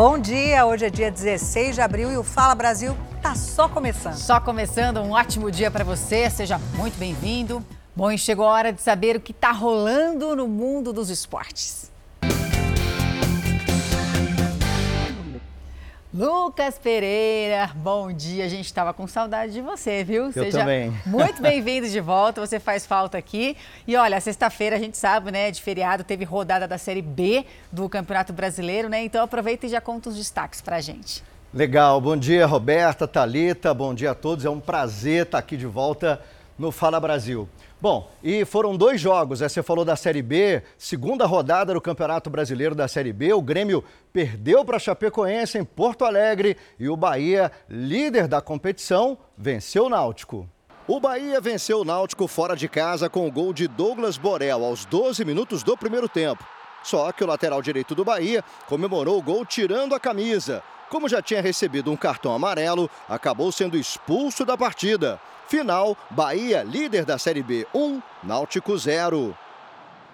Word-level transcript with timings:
Bom 0.00 0.16
dia, 0.16 0.64
hoje 0.64 0.86
é 0.86 0.90
dia 0.90 1.10
16 1.10 1.74
de 1.74 1.80
abril 1.80 2.12
e 2.12 2.16
o 2.16 2.22
Fala 2.22 2.54
Brasil 2.54 2.96
tá 3.20 3.34
só 3.34 3.68
começando. 3.68 4.14
Só 4.14 4.38
começando, 4.38 5.00
um 5.00 5.10
ótimo 5.10 5.50
dia 5.50 5.72
para 5.72 5.82
você, 5.82 6.30
seja 6.30 6.56
muito 6.76 6.96
bem-vindo. 6.96 7.66
Bom, 7.96 8.08
e 8.08 8.16
chegou 8.16 8.46
a 8.46 8.52
hora 8.52 8.72
de 8.72 8.80
saber 8.80 9.16
o 9.16 9.20
que 9.20 9.32
está 9.32 9.50
rolando 9.50 10.36
no 10.36 10.46
mundo 10.46 10.92
dos 10.92 11.10
esportes. 11.10 11.90
Lucas 16.18 16.76
Pereira, 16.76 17.70
bom 17.76 18.12
dia. 18.12 18.44
A 18.44 18.48
gente 18.48 18.64
estava 18.64 18.92
com 18.92 19.06
saudade 19.06 19.52
de 19.52 19.60
você, 19.60 20.02
viu? 20.02 20.24
Eu 20.24 20.32
Seja 20.32 20.58
também. 20.58 20.92
muito 21.06 21.40
bem-vindo 21.40 21.88
de 21.88 22.00
volta. 22.00 22.44
Você 22.44 22.58
faz 22.58 22.84
falta 22.84 23.16
aqui. 23.16 23.56
E 23.86 23.94
olha, 23.94 24.20
sexta-feira 24.20 24.74
a 24.74 24.80
gente 24.80 24.98
sabe, 24.98 25.30
né, 25.30 25.52
de 25.52 25.62
feriado 25.62 26.02
teve 26.02 26.24
rodada 26.24 26.66
da 26.66 26.76
Série 26.76 27.02
B 27.02 27.46
do 27.70 27.88
Campeonato 27.88 28.32
Brasileiro, 28.32 28.88
né? 28.88 29.04
Então 29.04 29.22
aproveita 29.22 29.66
e 29.66 29.68
já 29.68 29.80
conta 29.80 30.08
os 30.08 30.16
destaques 30.16 30.60
pra 30.60 30.80
gente. 30.80 31.22
Legal, 31.54 32.00
bom 32.00 32.16
dia 32.16 32.44
Roberta, 32.46 33.06
Talita, 33.06 33.72
bom 33.72 33.94
dia 33.94 34.10
a 34.10 34.14
todos. 34.16 34.44
É 34.44 34.50
um 34.50 34.58
prazer 34.58 35.22
estar 35.22 35.38
aqui 35.38 35.56
de 35.56 35.66
volta 35.66 36.20
no 36.58 36.72
Fala 36.72 36.98
Brasil. 36.98 37.48
Bom, 37.80 38.10
e 38.24 38.44
foram 38.44 38.76
dois 38.76 39.00
jogos, 39.00 39.40
né? 39.40 39.48
você 39.48 39.62
falou 39.62 39.84
da 39.84 39.94
Série 39.94 40.20
B, 40.20 40.60
segunda 40.76 41.24
rodada 41.26 41.72
do 41.72 41.80
Campeonato 41.80 42.28
Brasileiro 42.28 42.74
da 42.74 42.88
Série 42.88 43.12
B, 43.12 43.32
o 43.32 43.40
Grêmio 43.40 43.84
perdeu 44.12 44.64
para 44.64 44.80
Chapecoense 44.80 45.58
em 45.58 45.64
Porto 45.64 46.04
Alegre 46.04 46.56
e 46.76 46.88
o 46.88 46.96
Bahia, 46.96 47.52
líder 47.70 48.26
da 48.26 48.40
competição, 48.40 49.16
venceu 49.36 49.84
o 49.84 49.88
Náutico. 49.88 50.48
O 50.88 50.98
Bahia 50.98 51.40
venceu 51.40 51.82
o 51.82 51.84
Náutico 51.84 52.26
fora 52.26 52.56
de 52.56 52.68
casa 52.68 53.08
com 53.08 53.28
o 53.28 53.30
gol 53.30 53.52
de 53.52 53.68
Douglas 53.68 54.18
Borel 54.18 54.64
aos 54.64 54.84
12 54.84 55.24
minutos 55.24 55.62
do 55.62 55.76
primeiro 55.76 56.08
tempo. 56.08 56.44
Só 56.82 57.12
que 57.12 57.22
o 57.22 57.28
lateral 57.28 57.62
direito 57.62 57.94
do 57.94 58.04
Bahia 58.04 58.42
comemorou 58.66 59.18
o 59.18 59.22
gol 59.22 59.46
tirando 59.46 59.94
a 59.94 60.00
camisa. 60.00 60.64
Como 60.90 61.08
já 61.08 61.22
tinha 61.22 61.40
recebido 61.40 61.92
um 61.92 61.96
cartão 61.96 62.34
amarelo, 62.34 62.90
acabou 63.08 63.52
sendo 63.52 63.76
expulso 63.76 64.44
da 64.44 64.56
partida. 64.56 65.20
Final, 65.48 65.96
Bahia, 66.10 66.62
líder 66.62 67.06
da 67.06 67.16
Série 67.16 67.42
B 67.42 67.66
1, 67.74 68.02
Náutico 68.22 68.76
0. 68.76 69.34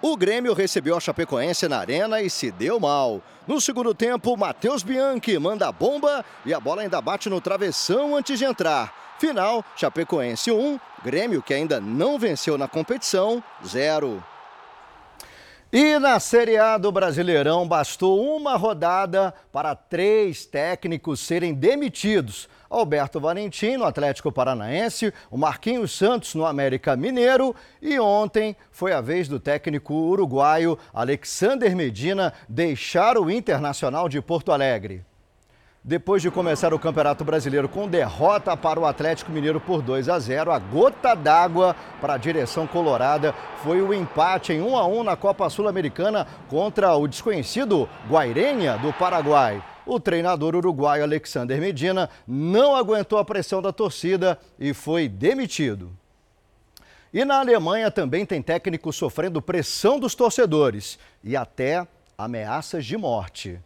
O 0.00 0.16
Grêmio 0.16 0.54
recebeu 0.54 0.96
a 0.96 1.00
Chapecoense 1.00 1.66
na 1.66 1.78
arena 1.78 2.22
e 2.22 2.30
se 2.30 2.52
deu 2.52 2.78
mal. 2.78 3.20
No 3.44 3.60
segundo 3.60 3.92
tempo, 3.92 4.36
Matheus 4.36 4.84
Bianchi 4.84 5.36
manda 5.38 5.66
a 5.66 5.72
bomba 5.72 6.24
e 6.46 6.54
a 6.54 6.60
bola 6.60 6.82
ainda 6.82 7.00
bate 7.00 7.28
no 7.28 7.40
travessão 7.40 8.14
antes 8.14 8.38
de 8.38 8.44
entrar. 8.44 9.16
Final, 9.18 9.64
Chapecoense 9.74 10.52
1, 10.52 10.78
Grêmio, 11.02 11.42
que 11.42 11.52
ainda 11.52 11.80
não 11.80 12.16
venceu 12.16 12.56
na 12.56 12.68
competição, 12.68 13.42
0. 13.66 14.22
E 15.72 15.98
na 15.98 16.20
Série 16.20 16.56
A 16.56 16.78
do 16.78 16.92
Brasileirão, 16.92 17.66
bastou 17.66 18.36
uma 18.36 18.56
rodada 18.56 19.34
para 19.50 19.74
três 19.74 20.46
técnicos 20.46 21.18
serem 21.18 21.52
demitidos. 21.52 22.48
Alberto 22.78 23.20
Valentim 23.20 23.76
no 23.76 23.84
Atlético 23.84 24.32
Paranaense, 24.32 25.12
o 25.30 25.36
Marquinhos 25.36 25.92
Santos 25.92 26.34
no 26.34 26.44
América 26.44 26.96
Mineiro 26.96 27.54
e 27.80 27.98
ontem 27.98 28.56
foi 28.70 28.92
a 28.92 29.00
vez 29.00 29.28
do 29.28 29.38
técnico 29.38 29.94
uruguaio 29.94 30.78
Alexander 30.92 31.74
Medina 31.74 32.32
deixar 32.48 33.16
o 33.16 33.30
Internacional 33.30 34.08
de 34.08 34.20
Porto 34.20 34.52
Alegre. 34.52 35.04
Depois 35.86 36.22
de 36.22 36.30
começar 36.30 36.72
o 36.72 36.78
Campeonato 36.78 37.26
Brasileiro 37.26 37.68
com 37.68 37.86
derrota 37.86 38.56
para 38.56 38.80
o 38.80 38.86
Atlético 38.86 39.30
Mineiro 39.30 39.60
por 39.60 39.82
2 39.82 40.08
a 40.08 40.18
0, 40.18 40.50
a 40.50 40.58
gota 40.58 41.14
d'água 41.14 41.76
para 42.00 42.14
a 42.14 42.16
direção 42.16 42.66
colorada 42.66 43.34
foi 43.62 43.82
o 43.82 43.92
empate 43.92 44.54
em 44.54 44.62
1 44.62 44.78
a 44.78 44.86
1 44.86 45.04
na 45.04 45.14
Copa 45.14 45.50
Sul-Americana 45.50 46.26
contra 46.48 46.96
o 46.96 47.06
desconhecido 47.06 47.86
Guairenha 48.08 48.78
do 48.78 48.94
Paraguai. 48.94 49.62
O 49.84 50.00
treinador 50.00 50.56
uruguaio 50.56 51.04
Alexander 51.04 51.60
Medina 51.60 52.08
não 52.26 52.74
aguentou 52.74 53.18
a 53.18 53.24
pressão 53.24 53.60
da 53.60 53.70
torcida 53.70 54.38
e 54.58 54.72
foi 54.72 55.06
demitido. 55.06 55.92
E 57.12 57.26
na 57.26 57.40
Alemanha 57.40 57.90
também 57.90 58.24
tem 58.24 58.40
técnico 58.40 58.90
sofrendo 58.90 59.42
pressão 59.42 60.00
dos 60.00 60.14
torcedores 60.14 60.98
e 61.22 61.36
até 61.36 61.86
ameaças 62.16 62.86
de 62.86 62.96
morte. 62.96 63.60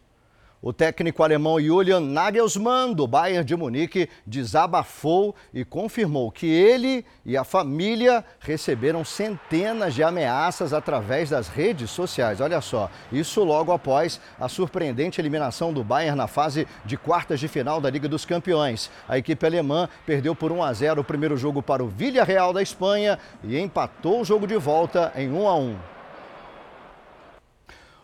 O 0.61 0.73
técnico 0.73 1.23
alemão 1.23 1.57
Julian 1.57 2.01
Nagelsmann, 2.01 2.93
do 2.93 3.07
Bayern 3.07 3.45
de 3.45 3.55
Munique, 3.55 4.09
desabafou 4.27 5.33
e 5.53 5.63
confirmou 5.63 6.29
que 6.29 6.47
ele 6.47 7.05
e 7.25 7.37
a 7.37 7.45
família 7.45 8.25
receberam 8.41 9.05
centenas 9.05 9.93
de 9.93 10.03
ameaças 10.03 10.73
através 10.73 11.29
das 11.29 11.47
redes 11.47 11.89
sociais. 11.91 12.41
Olha 12.41 12.59
só, 12.59 12.91
isso 13.09 13.41
logo 13.45 13.71
após 13.71 14.19
a 14.37 14.49
surpreendente 14.49 15.21
eliminação 15.21 15.71
do 15.71 15.81
Bayern 15.81 16.17
na 16.17 16.27
fase 16.27 16.67
de 16.83 16.97
quartas 16.97 17.39
de 17.39 17.47
final 17.47 17.79
da 17.79 17.89
Liga 17.89 18.09
dos 18.09 18.25
Campeões. 18.25 18.91
A 19.07 19.17
equipe 19.17 19.45
alemã 19.45 19.87
perdeu 20.05 20.35
por 20.35 20.51
1 20.51 20.61
a 20.61 20.73
0 20.73 20.99
o 20.99 21.05
primeiro 21.05 21.37
jogo 21.37 21.63
para 21.63 21.81
o 21.81 21.87
Villarreal 21.87 22.51
da 22.51 22.61
Espanha 22.61 23.17
e 23.45 23.57
empatou 23.57 24.19
o 24.19 24.25
jogo 24.25 24.45
de 24.45 24.57
volta 24.57 25.13
em 25.15 25.31
1 25.31 25.47
a 25.47 25.55
1. 25.55 25.77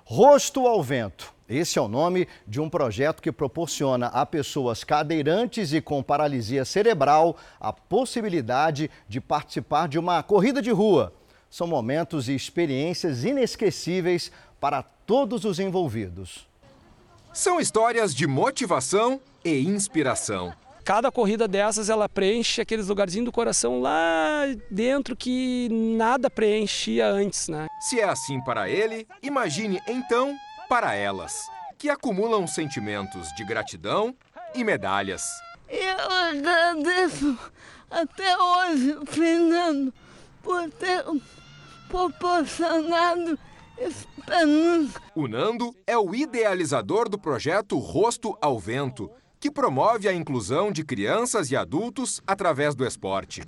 Rosto 0.05 0.65
ao 0.65 0.81
vento. 0.81 1.34
Esse 1.47 1.77
é 1.77 1.81
o 1.81 1.87
nome 1.87 2.27
de 2.47 2.59
um 2.59 2.67
projeto 2.67 3.21
que 3.21 3.31
proporciona 3.31 4.07
a 4.07 4.25
pessoas 4.25 4.83
cadeirantes 4.83 5.73
e 5.73 5.79
com 5.79 6.01
paralisia 6.01 6.65
cerebral 6.65 7.37
a 7.59 7.71
possibilidade 7.71 8.89
de 9.07 9.21
participar 9.21 9.87
de 9.87 9.99
uma 9.99 10.23
corrida 10.23 10.59
de 10.59 10.71
rua. 10.71 11.13
São 11.47 11.67
momentos 11.67 12.27
e 12.27 12.35
experiências 12.35 13.23
inesquecíveis 13.23 14.31
para 14.59 14.81
todos 14.81 15.45
os 15.45 15.59
envolvidos. 15.59 16.47
São 17.31 17.59
histórias 17.59 18.15
de 18.15 18.25
motivação 18.25 19.21
e 19.43 19.59
inspiração. 19.59 20.51
Cada 20.83 21.11
corrida 21.11 21.47
dessas 21.47 21.89
ela 21.89 22.09
preenche 22.09 22.61
aqueles 22.61 22.87
lugarzinhos 22.87 23.25
do 23.25 23.31
coração 23.31 23.81
lá 23.81 24.43
dentro 24.69 25.15
que 25.15 25.67
nada 25.71 26.29
preenchia 26.29 27.07
antes, 27.07 27.47
né? 27.47 27.67
Se 27.81 27.99
é 27.99 28.03
assim 28.03 28.39
para 28.41 28.69
ele, 28.69 29.07
imagine 29.21 29.79
então 29.87 30.35
para 30.67 30.95
elas, 30.95 31.33
que 31.77 31.89
acumulam 31.89 32.47
sentimentos 32.47 33.29
de 33.35 33.43
gratidão 33.43 34.15
e 34.53 34.63
medalhas. 34.63 35.23
Eu 35.67 35.97
agradeço 36.09 37.37
até 37.89 38.37
hoje, 38.37 38.97
Fernando, 39.07 39.93
por 40.41 40.69
ter 40.71 41.03
proporcionado 41.87 43.37
esperança. 43.77 45.01
O 45.13 45.27
Nando 45.27 45.75
é 45.85 45.97
o 45.97 46.15
idealizador 46.15 47.09
do 47.09 47.17
projeto 47.17 47.77
Rosto 47.77 48.37
ao 48.41 48.59
Vento, 48.59 49.11
que 49.39 49.51
promove 49.51 50.07
a 50.07 50.13
inclusão 50.13 50.71
de 50.71 50.83
crianças 50.83 51.51
e 51.51 51.55
adultos 51.55 52.21
através 52.25 52.73
do 52.73 52.85
esporte. 52.85 53.43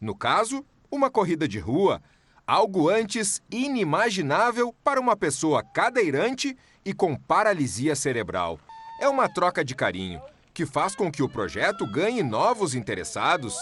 No 0.00 0.14
caso, 0.14 0.64
uma 0.90 1.10
corrida 1.10 1.46
de 1.46 1.58
rua, 1.58 2.02
algo 2.50 2.90
antes 2.90 3.40
inimaginável 3.48 4.74
para 4.82 5.00
uma 5.00 5.16
pessoa 5.16 5.62
cadeirante 5.62 6.56
e 6.84 6.92
com 6.92 7.14
paralisia 7.14 7.94
cerebral. 7.94 8.58
É 9.00 9.08
uma 9.08 9.28
troca 9.28 9.64
de 9.64 9.72
carinho 9.72 10.20
que 10.52 10.66
faz 10.66 10.96
com 10.96 11.12
que 11.12 11.22
o 11.22 11.28
projeto 11.28 11.86
ganhe 11.86 12.24
novos 12.24 12.74
interessados 12.74 13.54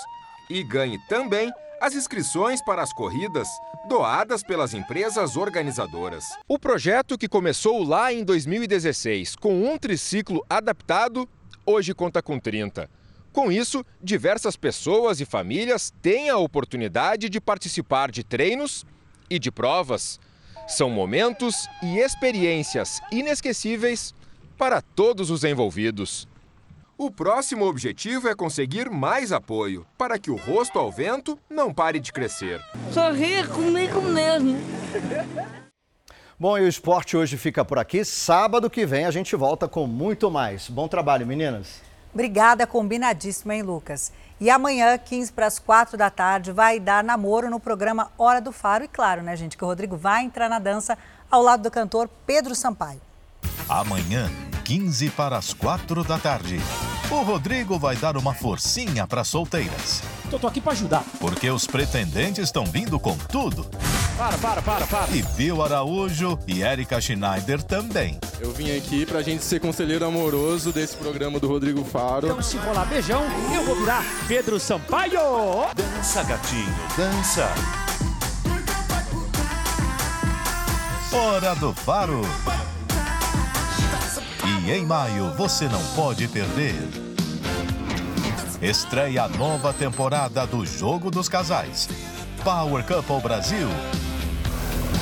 e 0.48 0.64
ganhe 0.64 0.98
também 1.06 1.52
as 1.82 1.94
inscrições 1.94 2.64
para 2.64 2.80
as 2.80 2.90
corridas 2.90 3.46
doadas 3.90 4.42
pelas 4.42 4.72
empresas 4.72 5.36
organizadoras. 5.36 6.24
O 6.48 6.58
projeto, 6.58 7.18
que 7.18 7.28
começou 7.28 7.84
lá 7.84 8.10
em 8.10 8.24
2016 8.24 9.36
com 9.36 9.70
um 9.70 9.76
triciclo 9.76 10.42
adaptado, 10.48 11.28
hoje 11.66 11.92
conta 11.92 12.22
com 12.22 12.40
30. 12.40 12.88
Com 13.32 13.52
isso, 13.52 13.84
diversas 14.02 14.56
pessoas 14.56 15.20
e 15.20 15.24
famílias 15.24 15.92
têm 16.02 16.30
a 16.30 16.38
oportunidade 16.38 17.28
de 17.28 17.40
participar 17.40 18.10
de 18.10 18.24
treinos 18.24 18.84
e 19.30 19.38
de 19.38 19.50
provas. 19.50 20.18
São 20.66 20.90
momentos 20.90 21.68
e 21.82 21.98
experiências 21.98 23.00
inesquecíveis 23.10 24.14
para 24.56 24.82
todos 24.82 25.30
os 25.30 25.44
envolvidos. 25.44 26.26
O 26.96 27.12
próximo 27.12 27.64
objetivo 27.64 28.28
é 28.28 28.34
conseguir 28.34 28.90
mais 28.90 29.30
apoio 29.30 29.86
para 29.96 30.18
que 30.18 30.32
o 30.32 30.36
rosto 30.36 30.80
ao 30.80 30.90
vento 30.90 31.38
não 31.48 31.72
pare 31.72 32.00
de 32.00 32.12
crescer. 32.12 32.60
Sorria 32.92 33.46
comigo 33.46 34.02
mesmo. 34.02 34.58
Bom, 36.40 36.58
e 36.58 36.62
o 36.62 36.68
esporte 36.68 37.16
hoje 37.16 37.36
fica 37.36 37.64
por 37.64 37.78
aqui. 37.78 38.04
Sábado 38.04 38.68
que 38.68 38.84
vem 38.84 39.04
a 39.04 39.10
gente 39.12 39.36
volta 39.36 39.68
com 39.68 39.86
muito 39.86 40.28
mais. 40.28 40.68
Bom 40.68 40.88
trabalho, 40.88 41.26
meninas. 41.26 41.80
Obrigada, 42.12 42.66
combinadíssimo, 42.66 43.52
hein, 43.52 43.62
Lucas? 43.62 44.12
E 44.40 44.50
amanhã, 44.50 44.96
15 44.96 45.32
para 45.32 45.46
as 45.46 45.58
4 45.58 45.96
da 45.96 46.10
tarde, 46.10 46.52
vai 46.52 46.78
dar 46.78 47.02
namoro 47.04 47.50
no 47.50 47.60
programa 47.60 48.10
Hora 48.16 48.40
do 48.40 48.52
Faro. 48.52 48.84
E 48.84 48.88
claro, 48.88 49.22
né, 49.22 49.36
gente, 49.36 49.56
que 49.56 49.64
o 49.64 49.66
Rodrigo 49.66 49.96
vai 49.96 50.24
entrar 50.24 50.48
na 50.48 50.58
dança 50.58 50.96
ao 51.30 51.42
lado 51.42 51.62
do 51.62 51.70
cantor 51.70 52.08
Pedro 52.26 52.54
Sampaio. 52.54 53.07
Amanhã, 53.68 54.30
15 54.64 55.10
para 55.10 55.36
as 55.36 55.52
4 55.52 56.02
da 56.02 56.18
tarde. 56.18 56.58
O 57.10 57.22
Rodrigo 57.22 57.78
vai 57.78 57.96
dar 57.96 58.16
uma 58.16 58.32
forcinha 58.32 59.06
para 59.06 59.22
solteiras. 59.24 60.02
Eu 60.32 60.38
tô 60.38 60.46
aqui 60.46 60.58
para 60.58 60.72
ajudar. 60.72 61.04
Porque 61.20 61.50
os 61.50 61.66
pretendentes 61.66 62.44
estão 62.44 62.64
vindo 62.64 62.98
com 62.98 63.14
tudo. 63.16 63.68
Para, 64.16 64.38
para, 64.38 64.62
para, 64.62 64.86
para. 64.86 65.14
E 65.14 65.22
Bill 65.36 65.62
Araújo 65.62 66.38
e 66.46 66.62
Erika 66.62 66.98
Schneider 66.98 67.62
também. 67.62 68.18
Eu 68.40 68.52
vim 68.52 68.74
aqui 68.74 69.04
pra 69.04 69.20
gente 69.20 69.44
ser 69.44 69.60
conselheiro 69.60 70.06
amoroso 70.06 70.72
desse 70.72 70.96
programa 70.96 71.38
do 71.38 71.46
Rodrigo 71.46 71.84
Faro. 71.84 72.26
Então, 72.26 72.42
se 72.42 72.56
rolar 72.56 72.86
beijão, 72.86 73.22
eu 73.54 73.64
vou 73.64 73.76
virar 73.76 74.02
Pedro 74.26 74.58
Sampaio. 74.58 75.20
Dança, 75.76 76.22
gatinho, 76.22 76.74
dança. 76.96 77.52
Hora 81.12 81.54
do 81.54 81.74
Faro. 81.74 82.22
Em 84.70 84.84
maio 84.84 85.30
você 85.30 85.66
não 85.66 85.82
pode 85.96 86.28
perder. 86.28 86.74
Estreia 88.60 89.22
a 89.22 89.28
nova 89.28 89.72
temporada 89.72 90.46
do 90.46 90.66
Jogo 90.66 91.10
dos 91.10 91.26
Casais. 91.26 91.88
Power 92.44 92.86
Couple 92.86 93.18
Brasil. 93.22 93.66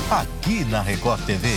Aqui 0.08 0.64
na 0.66 0.80
Record 0.80 1.20
TV. 1.26 1.48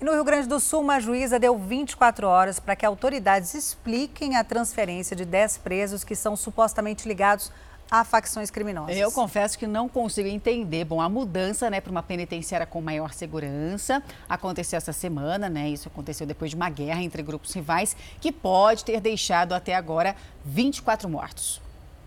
No 0.00 0.14
Rio 0.14 0.24
Grande 0.24 0.48
do 0.48 0.58
Sul, 0.58 0.80
uma 0.80 0.98
juíza 0.98 1.38
deu 1.38 1.56
24 1.56 2.26
horas 2.26 2.58
para 2.58 2.74
que 2.74 2.84
autoridades 2.84 3.54
expliquem 3.54 4.36
a 4.36 4.42
transferência 4.42 5.14
de 5.14 5.24
10 5.24 5.58
presos 5.58 6.02
que 6.02 6.16
são 6.16 6.34
supostamente 6.34 7.06
ligados 7.06 7.52
a 7.90 8.04
facções 8.04 8.50
criminosas. 8.50 8.96
Eu 8.96 9.10
confesso 9.10 9.58
que 9.58 9.66
não 9.66 9.88
consigo 9.88 10.28
entender. 10.28 10.84
Bom, 10.84 11.00
a 11.00 11.08
mudança 11.08 11.68
né, 11.68 11.80
para 11.80 11.90
uma 11.90 12.02
penitenciária 12.02 12.66
com 12.66 12.80
maior 12.80 13.12
segurança 13.12 14.02
aconteceu 14.28 14.76
essa 14.76 14.92
semana, 14.92 15.48
né? 15.48 15.68
Isso 15.68 15.88
aconteceu 15.88 16.26
depois 16.26 16.50
de 16.50 16.56
uma 16.56 16.70
guerra 16.70 17.02
entre 17.02 17.22
grupos 17.22 17.52
rivais 17.52 17.96
que 18.20 18.30
pode 18.30 18.84
ter 18.84 19.00
deixado 19.00 19.52
até 19.52 19.74
agora 19.74 20.14
24 20.44 21.08
mortos. 21.08 21.60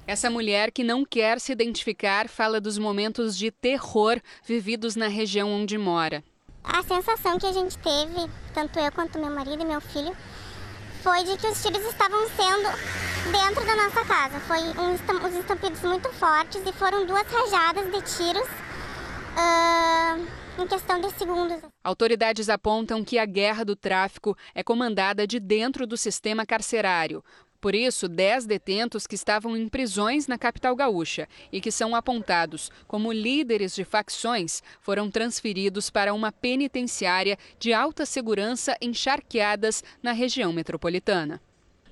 Essa 0.05 0.29
mulher 0.29 0.71
que 0.71 0.83
não 0.83 1.05
quer 1.05 1.39
se 1.39 1.51
identificar 1.51 2.27
fala 2.27 2.59
dos 2.59 2.77
momentos 2.77 3.37
de 3.37 3.51
terror 3.51 4.19
vividos 4.45 4.95
na 4.95 5.07
região 5.07 5.49
onde 5.49 5.77
mora. 5.77 6.23
A 6.63 6.81
sensação 6.83 7.37
que 7.37 7.45
a 7.45 7.51
gente 7.51 7.77
teve, 7.77 8.29
tanto 8.53 8.79
eu 8.79 8.91
quanto 8.91 9.19
meu 9.19 9.29
marido 9.29 9.63
e 9.63 9.65
meu 9.65 9.81
filho, 9.81 10.15
foi 11.03 11.21
de 11.25 11.37
que 11.37 11.47
os 11.47 11.61
tiros 11.61 11.83
estavam 11.83 12.25
sendo 12.29 12.69
dentro 13.29 13.65
da 13.65 13.75
nossa 13.75 14.05
casa. 14.05 14.39
Foi 14.39 14.59
um, 14.59 14.93
uns 15.27 15.35
estampidos 15.35 15.81
muito 15.81 16.09
fortes 16.13 16.61
e 16.65 16.71
foram 16.71 17.05
duas 17.05 17.27
rajadas 17.27 17.91
de 17.91 18.01
tiros 18.15 18.47
uh, 19.37 20.61
em 20.61 20.65
questão 20.65 21.01
de 21.01 21.11
segundos. 21.11 21.61
Autoridades 21.83 22.47
apontam 22.47 23.03
que 23.03 23.19
a 23.19 23.25
guerra 23.25 23.65
do 23.65 23.75
tráfico 23.75 24.37
é 24.55 24.63
comandada 24.63 25.27
de 25.27 25.41
dentro 25.41 25.85
do 25.85 25.97
sistema 25.97 26.45
carcerário. 26.45 27.21
Por 27.63 27.75
isso, 27.75 28.09
10 28.09 28.45
detentos 28.45 29.07
que 29.07 29.15
estavam 29.15 29.55
em 29.55 29.69
prisões 29.69 30.27
na 30.27 30.37
capital 30.37 30.75
gaúcha 30.75 31.29
e 31.49 31.61
que 31.61 31.71
são 31.71 31.95
apontados 31.95 32.69
como 32.85 33.09
líderes 33.09 33.73
de 33.73 33.85
facções 33.85 34.61
foram 34.81 35.09
transferidos 35.09 35.89
para 35.89 36.13
uma 36.13 36.29
penitenciária 36.29 37.37
de 37.57 37.71
alta 37.71 38.05
segurança 38.05 38.75
encharqueadas 38.81 39.81
na 40.03 40.11
região 40.11 40.51
metropolitana. 40.51 41.41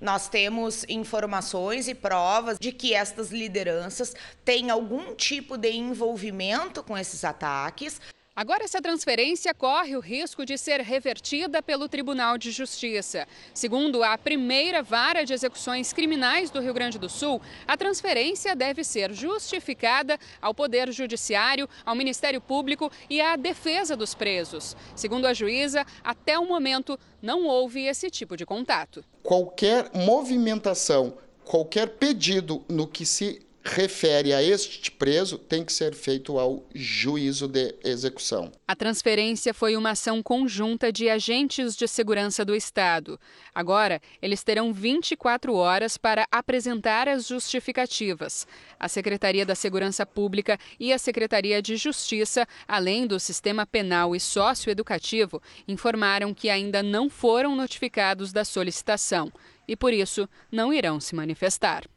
Nós 0.01 0.27
temos 0.27 0.83
informações 0.89 1.87
e 1.87 1.95
provas 1.95 2.59
de 2.59 2.73
que 2.73 2.93
estas 2.93 3.31
lideranças 3.31 4.13
têm 4.43 4.69
algum 4.69 5.15
tipo 5.15 5.55
de 5.55 5.71
envolvimento 5.71 6.83
com 6.83 6.97
esses 6.97 7.23
ataques. 7.23 8.01
Agora, 8.33 8.63
essa 8.63 8.81
transferência 8.81 9.53
corre 9.53 9.93
o 9.97 9.99
risco 9.99 10.45
de 10.45 10.57
ser 10.57 10.79
revertida 10.79 11.61
pelo 11.61 11.89
Tribunal 11.89 12.37
de 12.37 12.49
Justiça. 12.49 13.27
Segundo 13.53 14.01
a 14.03 14.17
primeira 14.17 14.81
vara 14.81 15.25
de 15.25 15.33
execuções 15.33 15.91
criminais 15.91 16.49
do 16.49 16.61
Rio 16.61 16.73
Grande 16.73 16.97
do 16.97 17.09
Sul, 17.09 17.41
a 17.67 17.75
transferência 17.75 18.55
deve 18.55 18.85
ser 18.85 19.11
justificada 19.11 20.17
ao 20.41 20.53
Poder 20.53 20.93
Judiciário, 20.93 21.67
ao 21.85 21.93
Ministério 21.93 22.39
Público 22.39 22.89
e 23.09 23.19
à 23.19 23.35
defesa 23.35 23.97
dos 23.97 24.15
presos. 24.15 24.77
Segundo 24.95 25.25
a 25.25 25.33
juíza, 25.33 25.85
até 26.01 26.39
o 26.39 26.47
momento 26.47 26.97
não 27.21 27.45
houve 27.45 27.85
esse 27.85 28.09
tipo 28.09 28.37
de 28.37 28.45
contato. 28.45 29.03
Qualquer 29.21 29.91
movimentação, 29.93 31.17
qualquer 31.43 31.97
pedido 31.97 32.63
no 32.69 32.87
que 32.87 33.05
se 33.05 33.45
refere 33.63 34.33
a 34.33 34.41
este 34.41 34.91
preso 34.91 35.37
tem 35.37 35.63
que 35.63 35.71
ser 35.71 35.93
feito 35.93 36.39
ao 36.39 36.65
juízo 36.73 37.47
de 37.47 37.75
execução. 37.83 38.51
A 38.67 38.75
transferência 38.75 39.53
foi 39.53 39.75
uma 39.75 39.91
ação 39.91 40.23
conjunta 40.23 40.91
de 40.91 41.09
agentes 41.09 41.75
de 41.75 41.87
segurança 41.87 42.43
do 42.43 42.55
Estado. 42.55 43.19
Agora, 43.53 44.01
eles 44.21 44.43
terão 44.43 44.73
24 44.73 45.53
horas 45.53 45.97
para 45.97 46.25
apresentar 46.31 47.07
as 47.07 47.27
justificativas. 47.27 48.47
A 48.79 48.87
Secretaria 48.87 49.45
da 49.45 49.55
Segurança 49.55 50.05
Pública 50.05 50.57
e 50.79 50.91
a 50.91 50.97
Secretaria 50.97 51.61
de 51.61 51.75
Justiça, 51.75 52.47
além 52.67 53.05
do 53.05 53.19
Sistema 53.19 53.65
Penal 53.65 54.15
e 54.15 54.19
Socioeducativo, 54.19 55.41
informaram 55.67 56.33
que 56.33 56.49
ainda 56.49 56.81
não 56.81 57.09
foram 57.09 57.55
notificados 57.55 58.31
da 58.33 58.43
solicitação 58.43 59.31
e, 59.67 59.75
por 59.75 59.93
isso, 59.93 60.27
não 60.51 60.73
irão 60.73 60.99
se 60.99 61.15
manifestar. 61.15 61.90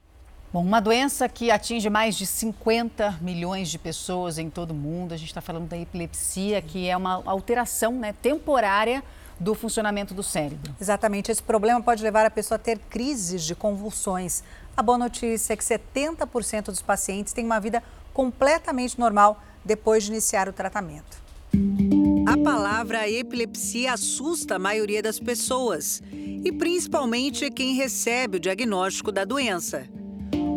Bom, 0.55 0.63
uma 0.63 0.79
doença 0.79 1.29
que 1.29 1.51
atinge 1.51 1.91
mais 1.91 2.15
de 2.15 2.25
50 2.25 3.19
milhões 3.21 3.69
de 3.69 3.77
pessoas 3.77 4.39
em 4.39 4.49
todo 4.49 4.71
o 4.71 4.75
mundo. 4.75 5.13
A 5.13 5.17
gente 5.17 5.27
está 5.27 5.41
falando 5.41 5.67
da 5.67 5.77
epilepsia, 5.77 6.63
que 6.63 6.89
é 6.89 6.97
uma 6.97 7.21
alteração 7.27 7.91
né, 7.91 8.15
temporária 8.23 9.03
do 9.41 9.53
funcionamento 9.57 10.15
do 10.15 10.23
cérebro. 10.23 10.73
Exatamente. 10.81 11.33
Esse 11.33 11.43
problema 11.43 11.83
pode 11.83 12.05
levar 12.05 12.25
a 12.25 12.31
pessoa 12.31 12.55
a 12.55 12.59
ter 12.61 12.79
crises 12.79 13.43
de 13.43 13.57
convulsões. 13.57 14.45
A 14.77 14.81
boa 14.81 14.97
notícia 14.97 15.55
é 15.55 15.57
que 15.57 15.65
70% 15.65 16.67
dos 16.67 16.81
pacientes 16.81 17.33
têm 17.33 17.45
uma 17.45 17.59
vida 17.59 17.83
completamente 18.13 18.97
normal 18.97 19.43
depois 19.65 20.05
de 20.05 20.13
iniciar 20.13 20.49
o 20.49 20.53
tratamento. 20.53 21.21
A 22.29 22.37
palavra 22.39 23.11
epilepsia 23.11 23.95
assusta 23.95 24.55
a 24.55 24.61
maioria 24.61 25.03
das 25.03 25.19
pessoas 25.19 26.01
e 26.13 26.53
principalmente 26.53 27.51
quem 27.51 27.75
recebe 27.75 28.37
o 28.37 28.41
diagnóstico 28.41 29.11
da 29.11 29.25
doença. 29.25 29.89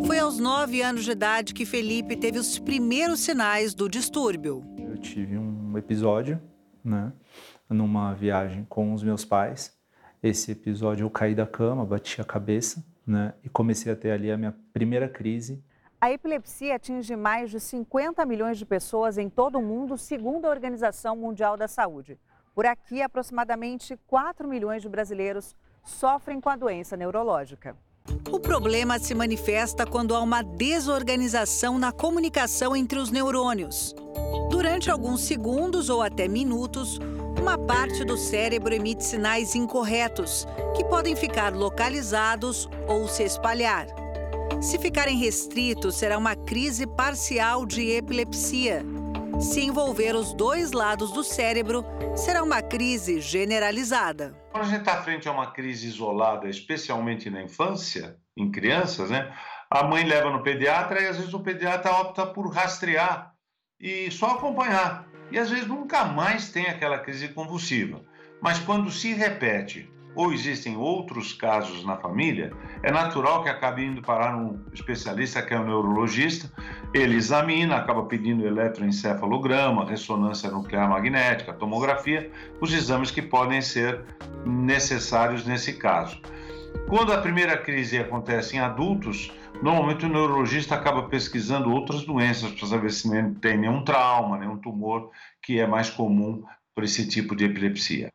Foi 0.06 0.18
aos 0.18 0.38
9 0.38 0.82
anos 0.82 1.04
de 1.04 1.10
idade 1.10 1.54
que 1.54 1.66
Felipe 1.66 2.16
teve 2.16 2.38
os 2.38 2.58
primeiros 2.58 3.20
sinais 3.20 3.74
do 3.74 3.88
distúrbio. 3.88 4.64
Eu 4.78 4.96
tive 4.98 5.36
um 5.36 5.76
episódio, 5.76 6.40
né, 6.84 7.12
numa 7.68 8.14
viagem 8.14 8.64
com 8.68 8.92
os 8.92 9.02
meus 9.02 9.24
pais. 9.24 9.76
Esse 10.22 10.52
episódio 10.52 11.04
eu 11.04 11.10
caí 11.10 11.34
da 11.34 11.46
cama, 11.46 11.84
bati 11.84 12.20
a 12.20 12.24
cabeça, 12.24 12.84
né, 13.06 13.34
e 13.44 13.48
comecei 13.48 13.92
a 13.92 13.96
ter 13.96 14.10
ali 14.10 14.30
a 14.30 14.36
minha 14.36 14.54
primeira 14.72 15.08
crise. 15.08 15.62
A 16.00 16.12
epilepsia 16.12 16.76
atinge 16.76 17.16
mais 17.16 17.50
de 17.50 17.58
50 17.58 18.24
milhões 18.24 18.56
de 18.56 18.64
pessoas 18.64 19.18
em 19.18 19.28
todo 19.28 19.58
o 19.58 19.62
mundo, 19.62 19.98
segundo 19.98 20.46
a 20.46 20.50
Organização 20.50 21.16
Mundial 21.16 21.56
da 21.56 21.66
Saúde. 21.66 22.18
Por 22.54 22.66
aqui, 22.66 23.02
aproximadamente 23.02 23.96
4 24.06 24.48
milhões 24.48 24.82
de 24.82 24.88
brasileiros 24.88 25.54
sofrem 25.84 26.40
com 26.40 26.48
a 26.48 26.56
doença 26.56 26.96
neurológica. 26.96 27.76
O 28.30 28.38
problema 28.38 28.98
se 28.98 29.14
manifesta 29.14 29.86
quando 29.86 30.14
há 30.14 30.20
uma 30.20 30.42
desorganização 30.42 31.78
na 31.78 31.92
comunicação 31.92 32.76
entre 32.76 32.98
os 32.98 33.10
neurônios. 33.10 33.94
Durante 34.50 34.90
alguns 34.90 35.22
segundos 35.22 35.88
ou 35.88 36.02
até 36.02 36.28
minutos, 36.28 36.98
uma 37.40 37.56
parte 37.56 38.04
do 38.04 38.16
cérebro 38.16 38.74
emite 38.74 39.04
sinais 39.04 39.54
incorretos, 39.54 40.46
que 40.76 40.84
podem 40.84 41.14
ficar 41.14 41.54
localizados 41.54 42.68
ou 42.86 43.08
se 43.08 43.22
espalhar. 43.22 43.86
Se 44.60 44.76
ficarem 44.78 45.16
restritos, 45.16 45.96
será 45.96 46.18
uma 46.18 46.34
crise 46.34 46.86
parcial 46.86 47.64
de 47.64 47.90
epilepsia. 47.90 48.84
Se 49.40 49.60
envolver 49.60 50.16
os 50.16 50.34
dois 50.34 50.72
lados 50.72 51.12
do 51.12 51.22
cérebro, 51.22 51.84
será 52.16 52.42
uma 52.42 52.60
crise 52.60 53.20
generalizada. 53.20 54.34
Quando 54.50 54.64
a 54.64 54.68
gente 54.68 54.80
está 54.80 55.00
frente 55.00 55.28
a 55.28 55.32
uma 55.32 55.52
crise 55.52 55.86
isolada, 55.86 56.48
especialmente 56.48 57.30
na 57.30 57.42
infância, 57.42 58.16
em 58.36 58.50
crianças, 58.50 59.10
né? 59.10 59.32
A 59.70 59.84
mãe 59.84 60.04
leva 60.04 60.30
no 60.30 60.42
pediatra 60.42 61.00
e 61.00 61.06
às 61.06 61.18
vezes 61.18 61.32
o 61.32 61.40
pediatra 61.40 61.92
opta 61.92 62.26
por 62.26 62.48
rastrear 62.52 63.32
e 63.78 64.10
só 64.10 64.32
acompanhar. 64.32 65.06
E 65.30 65.38
às 65.38 65.50
vezes 65.50 65.68
nunca 65.68 66.04
mais 66.04 66.50
tem 66.50 66.66
aquela 66.66 66.98
crise 66.98 67.28
convulsiva. 67.28 68.02
Mas 68.42 68.58
quando 68.58 68.90
se 68.90 69.12
repete 69.12 69.88
ou 70.14 70.32
existem 70.32 70.76
outros 70.76 71.32
casos 71.32 71.84
na 71.84 71.96
família, 71.96 72.52
é 72.82 72.90
natural 72.90 73.42
que 73.42 73.48
acabe 73.48 73.84
indo 73.84 74.02
parar 74.02 74.36
um 74.36 74.60
especialista 74.72 75.42
que 75.42 75.54
é 75.54 75.60
um 75.60 75.64
neurologista, 75.64 76.50
ele 76.92 77.16
examina, 77.16 77.76
acaba 77.76 78.04
pedindo 78.04 78.46
eletroencefalograma, 78.46 79.84
ressonância 79.84 80.50
nuclear 80.50 80.88
magnética, 80.88 81.52
tomografia, 81.52 82.30
os 82.60 82.72
exames 82.72 83.10
que 83.10 83.22
podem 83.22 83.60
ser 83.60 84.04
necessários 84.44 85.44
nesse 85.44 85.74
caso. 85.74 86.20
Quando 86.88 87.12
a 87.12 87.18
primeira 87.18 87.56
crise 87.56 87.98
acontece 87.98 88.56
em 88.56 88.60
adultos, 88.60 89.30
normalmente 89.62 90.06
o 90.06 90.08
neurologista 90.08 90.74
acaba 90.74 91.02
pesquisando 91.08 91.70
outras 91.70 92.04
doenças 92.04 92.50
para 92.52 92.66
saber 92.66 92.90
se 92.90 93.08
tem 93.40 93.58
nenhum 93.58 93.84
trauma, 93.84 94.38
nenhum 94.38 94.56
tumor, 94.56 95.10
que 95.42 95.60
é 95.60 95.66
mais 95.66 95.90
comum 95.90 96.44
para 96.74 96.84
esse 96.84 97.06
tipo 97.06 97.36
de 97.36 97.44
epilepsia. 97.44 98.08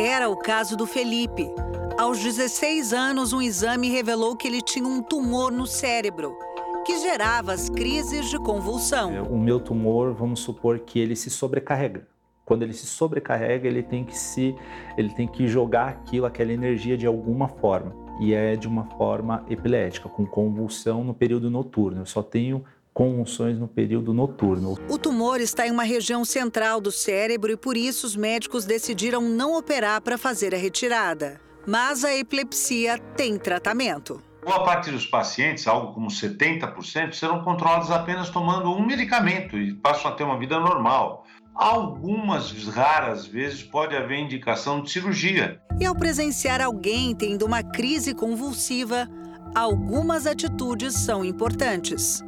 Era 0.00 0.28
o 0.28 0.36
caso 0.36 0.76
do 0.76 0.86
Felipe. 0.86 1.50
Aos 1.98 2.22
16 2.22 2.92
anos, 2.92 3.32
um 3.32 3.42
exame 3.42 3.90
revelou 3.90 4.36
que 4.36 4.46
ele 4.46 4.62
tinha 4.62 4.86
um 4.86 5.02
tumor 5.02 5.50
no 5.50 5.66
cérebro, 5.66 6.38
que 6.86 7.00
gerava 7.00 7.52
as 7.52 7.68
crises 7.68 8.30
de 8.30 8.38
convulsão. 8.38 9.24
O 9.24 9.36
meu 9.36 9.58
tumor, 9.58 10.14
vamos 10.14 10.38
supor 10.38 10.78
que 10.78 11.00
ele 11.00 11.16
se 11.16 11.30
sobrecarrega. 11.30 12.06
Quando 12.44 12.62
ele 12.62 12.74
se 12.74 12.86
sobrecarrega, 12.86 13.66
ele 13.66 13.82
tem 13.82 14.04
que 14.04 14.16
se, 14.16 14.54
ele 14.96 15.12
tem 15.12 15.26
que 15.26 15.48
jogar 15.48 15.88
aquilo, 15.88 16.26
aquela 16.26 16.52
energia 16.52 16.96
de 16.96 17.04
alguma 17.04 17.48
forma. 17.48 17.92
E 18.20 18.32
é 18.32 18.54
de 18.54 18.68
uma 18.68 18.84
forma 18.84 19.44
epilética, 19.50 20.08
com 20.08 20.24
convulsão 20.24 21.02
no 21.02 21.12
período 21.12 21.50
noturno. 21.50 22.02
Eu 22.02 22.06
só 22.06 22.22
tenho 22.22 22.64
convulsões 22.98 23.56
no 23.56 23.68
período 23.68 24.12
noturno. 24.12 24.76
O 24.88 24.98
tumor 24.98 25.40
está 25.40 25.64
em 25.64 25.70
uma 25.70 25.84
região 25.84 26.24
central 26.24 26.80
do 26.80 26.90
cérebro 26.90 27.52
e 27.52 27.56
por 27.56 27.76
isso 27.76 28.04
os 28.04 28.16
médicos 28.16 28.64
decidiram 28.64 29.20
não 29.20 29.56
operar 29.56 30.00
para 30.00 30.18
fazer 30.18 30.52
a 30.52 30.58
retirada. 30.58 31.40
Mas 31.64 32.02
a 32.02 32.12
epilepsia 32.12 32.98
tem 33.16 33.38
tratamento. 33.38 34.20
Boa 34.44 34.64
parte 34.64 34.90
dos 34.90 35.06
pacientes, 35.06 35.68
algo 35.68 35.94
como 35.94 36.08
70%, 36.08 37.12
serão 37.12 37.44
controlados 37.44 37.92
apenas 37.92 38.30
tomando 38.30 38.72
um 38.72 38.84
medicamento 38.84 39.56
e 39.56 39.74
passam 39.74 40.10
a 40.10 40.14
ter 40.14 40.24
uma 40.24 40.38
vida 40.38 40.58
normal. 40.58 41.24
Algumas 41.54 42.50
raras 42.66 43.26
vezes 43.26 43.62
pode 43.62 43.94
haver 43.94 44.18
indicação 44.18 44.82
de 44.82 44.90
cirurgia. 44.90 45.60
E 45.78 45.86
ao 45.86 45.94
presenciar 45.94 46.60
alguém 46.60 47.14
tendo 47.14 47.46
uma 47.46 47.62
crise 47.62 48.12
convulsiva, 48.12 49.08
algumas 49.54 50.26
atitudes 50.26 50.94
são 50.94 51.24
importantes. 51.24 52.26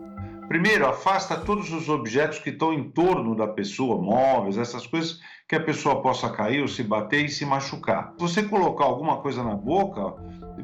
Primeiro, 0.51 0.85
afasta 0.85 1.37
todos 1.37 1.73
os 1.73 1.89
objetos 1.89 2.41
que 2.41 2.51
estão 2.51 2.73
em 2.73 2.91
torno 2.91 3.37
da 3.37 3.47
pessoa, 3.47 4.03
móveis, 4.03 4.59
essas 4.59 4.85
coisas 4.85 5.21
que 5.49 5.55
a 5.55 5.63
pessoa 5.63 6.03
possa 6.03 6.29
cair 6.29 6.61
ou 6.61 6.67
se 6.67 6.83
bater 6.83 7.25
e 7.25 7.29
se 7.29 7.47
machucar. 7.47 8.15
Se 8.19 8.21
você 8.21 8.43
colocar 8.43 8.85
alguma 8.85 9.19
coisa 9.19 9.45
na 9.45 9.55
boca, 9.55 10.13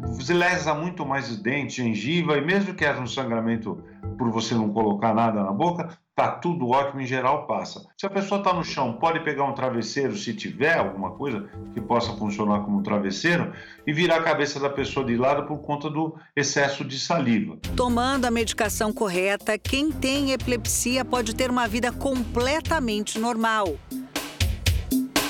você 0.03 0.35
lesa 0.35 0.75
muito 0.75 1.05
mais 1.05 1.31
os 1.31 1.37
dentes, 1.37 1.77
gengiva, 1.77 2.37
e 2.37 2.45
mesmo 2.45 2.75
que 2.75 2.85
haja 2.85 3.01
um 3.01 3.07
sangramento 3.07 3.83
por 4.19 4.31
você 4.31 4.55
não 4.55 4.71
colocar 4.71 5.15
nada 5.15 5.43
na 5.43 5.53
boca, 5.53 5.89
tá 6.15 6.31
tudo 6.31 6.71
ótimo, 6.71 7.03
em 7.03 7.07
geral 7.07 7.47
passa. 7.47 7.87
Se 7.99 8.07
a 8.07 8.11
pessoa 8.11 8.39
está 8.39 8.53
no 8.53 8.65
chão, 8.65 8.95
pode 8.95 9.21
pegar 9.21 9.45
um 9.45 9.53
travesseiro, 9.53 10.17
se 10.17 10.33
tiver 10.33 10.79
alguma 10.79 11.11
coisa 11.11 11.49
que 11.75 11.81
possa 11.81 12.15
funcionar 12.15 12.61
como 12.61 12.79
um 12.79 12.83
travesseiro, 12.83 13.53
e 13.87 13.93
virar 13.93 14.17
a 14.17 14.23
cabeça 14.23 14.59
da 14.59 14.71
pessoa 14.71 15.05
de 15.05 15.17
lado 15.17 15.47
por 15.47 15.59
conta 15.59 15.91
do 15.91 16.17
excesso 16.35 16.85
de 16.85 16.99
saliva. 16.99 17.59
Tomando 17.77 18.25
a 18.25 18.31
medicação 18.31 18.93
correta, 18.93 19.59
quem 19.59 19.93
tem 19.93 20.33
epilepsia 20.33 21.05
pode 21.05 21.35
ter 21.35 21.51
uma 21.51 21.69
vida 21.69 21.93
completamente 21.93 23.19
normal. 23.19 23.77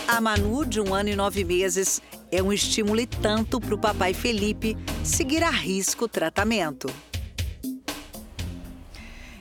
A 0.09 0.21
Manu, 0.21 0.65
de 0.65 0.81
um 0.81 0.95
ano 0.95 1.09
e 1.09 1.17
nove 1.17 1.43
meses, 1.43 2.01
é 2.31 2.41
um 2.41 2.53
estímulo 2.53 3.01
e 3.01 3.07
tanto 3.07 3.61
para 3.61 3.75
o 3.75 3.79
papai 3.79 4.15
Felipe 4.15 4.77
seguir 5.03 5.43
a 5.43 5.51
risco 5.51 6.05
o 6.05 6.09
tratamento. 6.09 6.89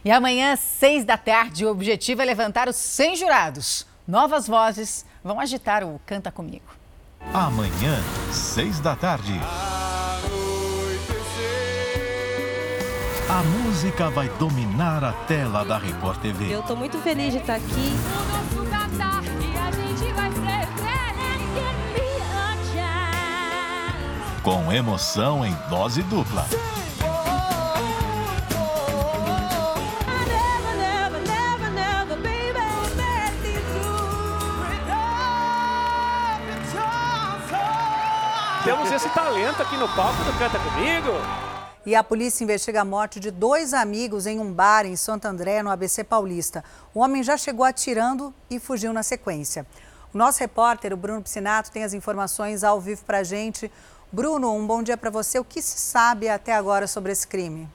E 0.04 0.10
amanhã, 0.10 0.56
seis 0.56 1.06
da 1.06 1.18
tarde, 1.18 1.66
o 1.66 1.70
objetivo 1.70 2.22
é 2.24 2.26
levantar 2.26 2.68
os 2.68 2.76
100 2.76 3.16
jurados. 3.16 3.86
Novas 4.08 4.48
vozes 4.48 5.06
vão 5.24 5.40
agitar 5.40 5.84
o 5.84 6.00
Canta 6.06 6.32
Comigo. 6.32 6.66
Amanhã, 7.32 8.04
seis 8.32 8.80
da 8.80 8.96
tarde. 8.96 9.40
A 13.30 13.44
música 13.44 14.10
vai 14.10 14.30
dominar 14.38 15.04
a 15.04 15.14
tela 15.28 15.64
da 15.64 15.78
Record 15.78 16.20
TV. 16.22 16.54
Eu 16.54 16.62
estou 16.62 16.76
muito 16.76 16.98
feliz 17.00 17.34
de 17.34 17.40
estar 17.40 17.56
aqui. 17.56 17.92
Com 24.46 24.72
emoção 24.72 25.44
em 25.44 25.52
dose 25.72 26.04
dupla. 26.04 26.46
Temos 38.64 38.92
esse 38.92 39.10
talento 39.10 39.64
aqui 39.64 39.76
no 39.78 39.90
palco 39.96 40.24
do 40.24 40.38
Canta 40.38 40.60
Comigo. 40.60 41.10
E 41.84 41.96
a 41.96 42.04
polícia 42.04 42.44
investiga 42.44 42.82
a 42.82 42.86
morte 42.86 43.20
de 43.20 43.32
dois 43.32 43.74
amigos 43.74 44.28
em 44.28 44.40
um 44.40 44.54
bar 44.54 44.86
em 44.86 44.96
Santo 44.96 45.26
André, 45.26 45.64
no 45.64 45.72
ABC 45.72 46.04
Paulista. 46.04 46.64
O 46.94 47.00
homem 47.00 47.24
já 47.24 47.36
chegou 47.36 47.66
atirando 47.66 48.32
e 48.48 48.60
fugiu 48.60 48.94
na 48.94 49.02
sequência. 49.02 49.66
O 50.14 50.18
nosso 50.18 50.40
repórter, 50.40 50.94
o 50.94 50.98
Bruno 50.98 51.22
Piscinato, 51.22 51.72
tem 51.72 51.84
as 51.84 51.94
informações 51.94 52.64
ao 52.64 52.80
vivo 52.80 53.04
para 53.04 53.18
a 53.18 53.24
gente. 53.24 53.72
Bruno, 54.16 54.54
um 54.54 54.66
bom 54.66 54.82
dia 54.82 54.96
para 54.96 55.10
você. 55.10 55.38
O 55.40 55.44
que 55.44 55.62
se 55.62 55.78
sabe 55.78 56.30
até 56.30 56.54
agora 56.54 56.88
sobre 56.88 57.12
esse 57.12 57.28
crime? 57.28 57.68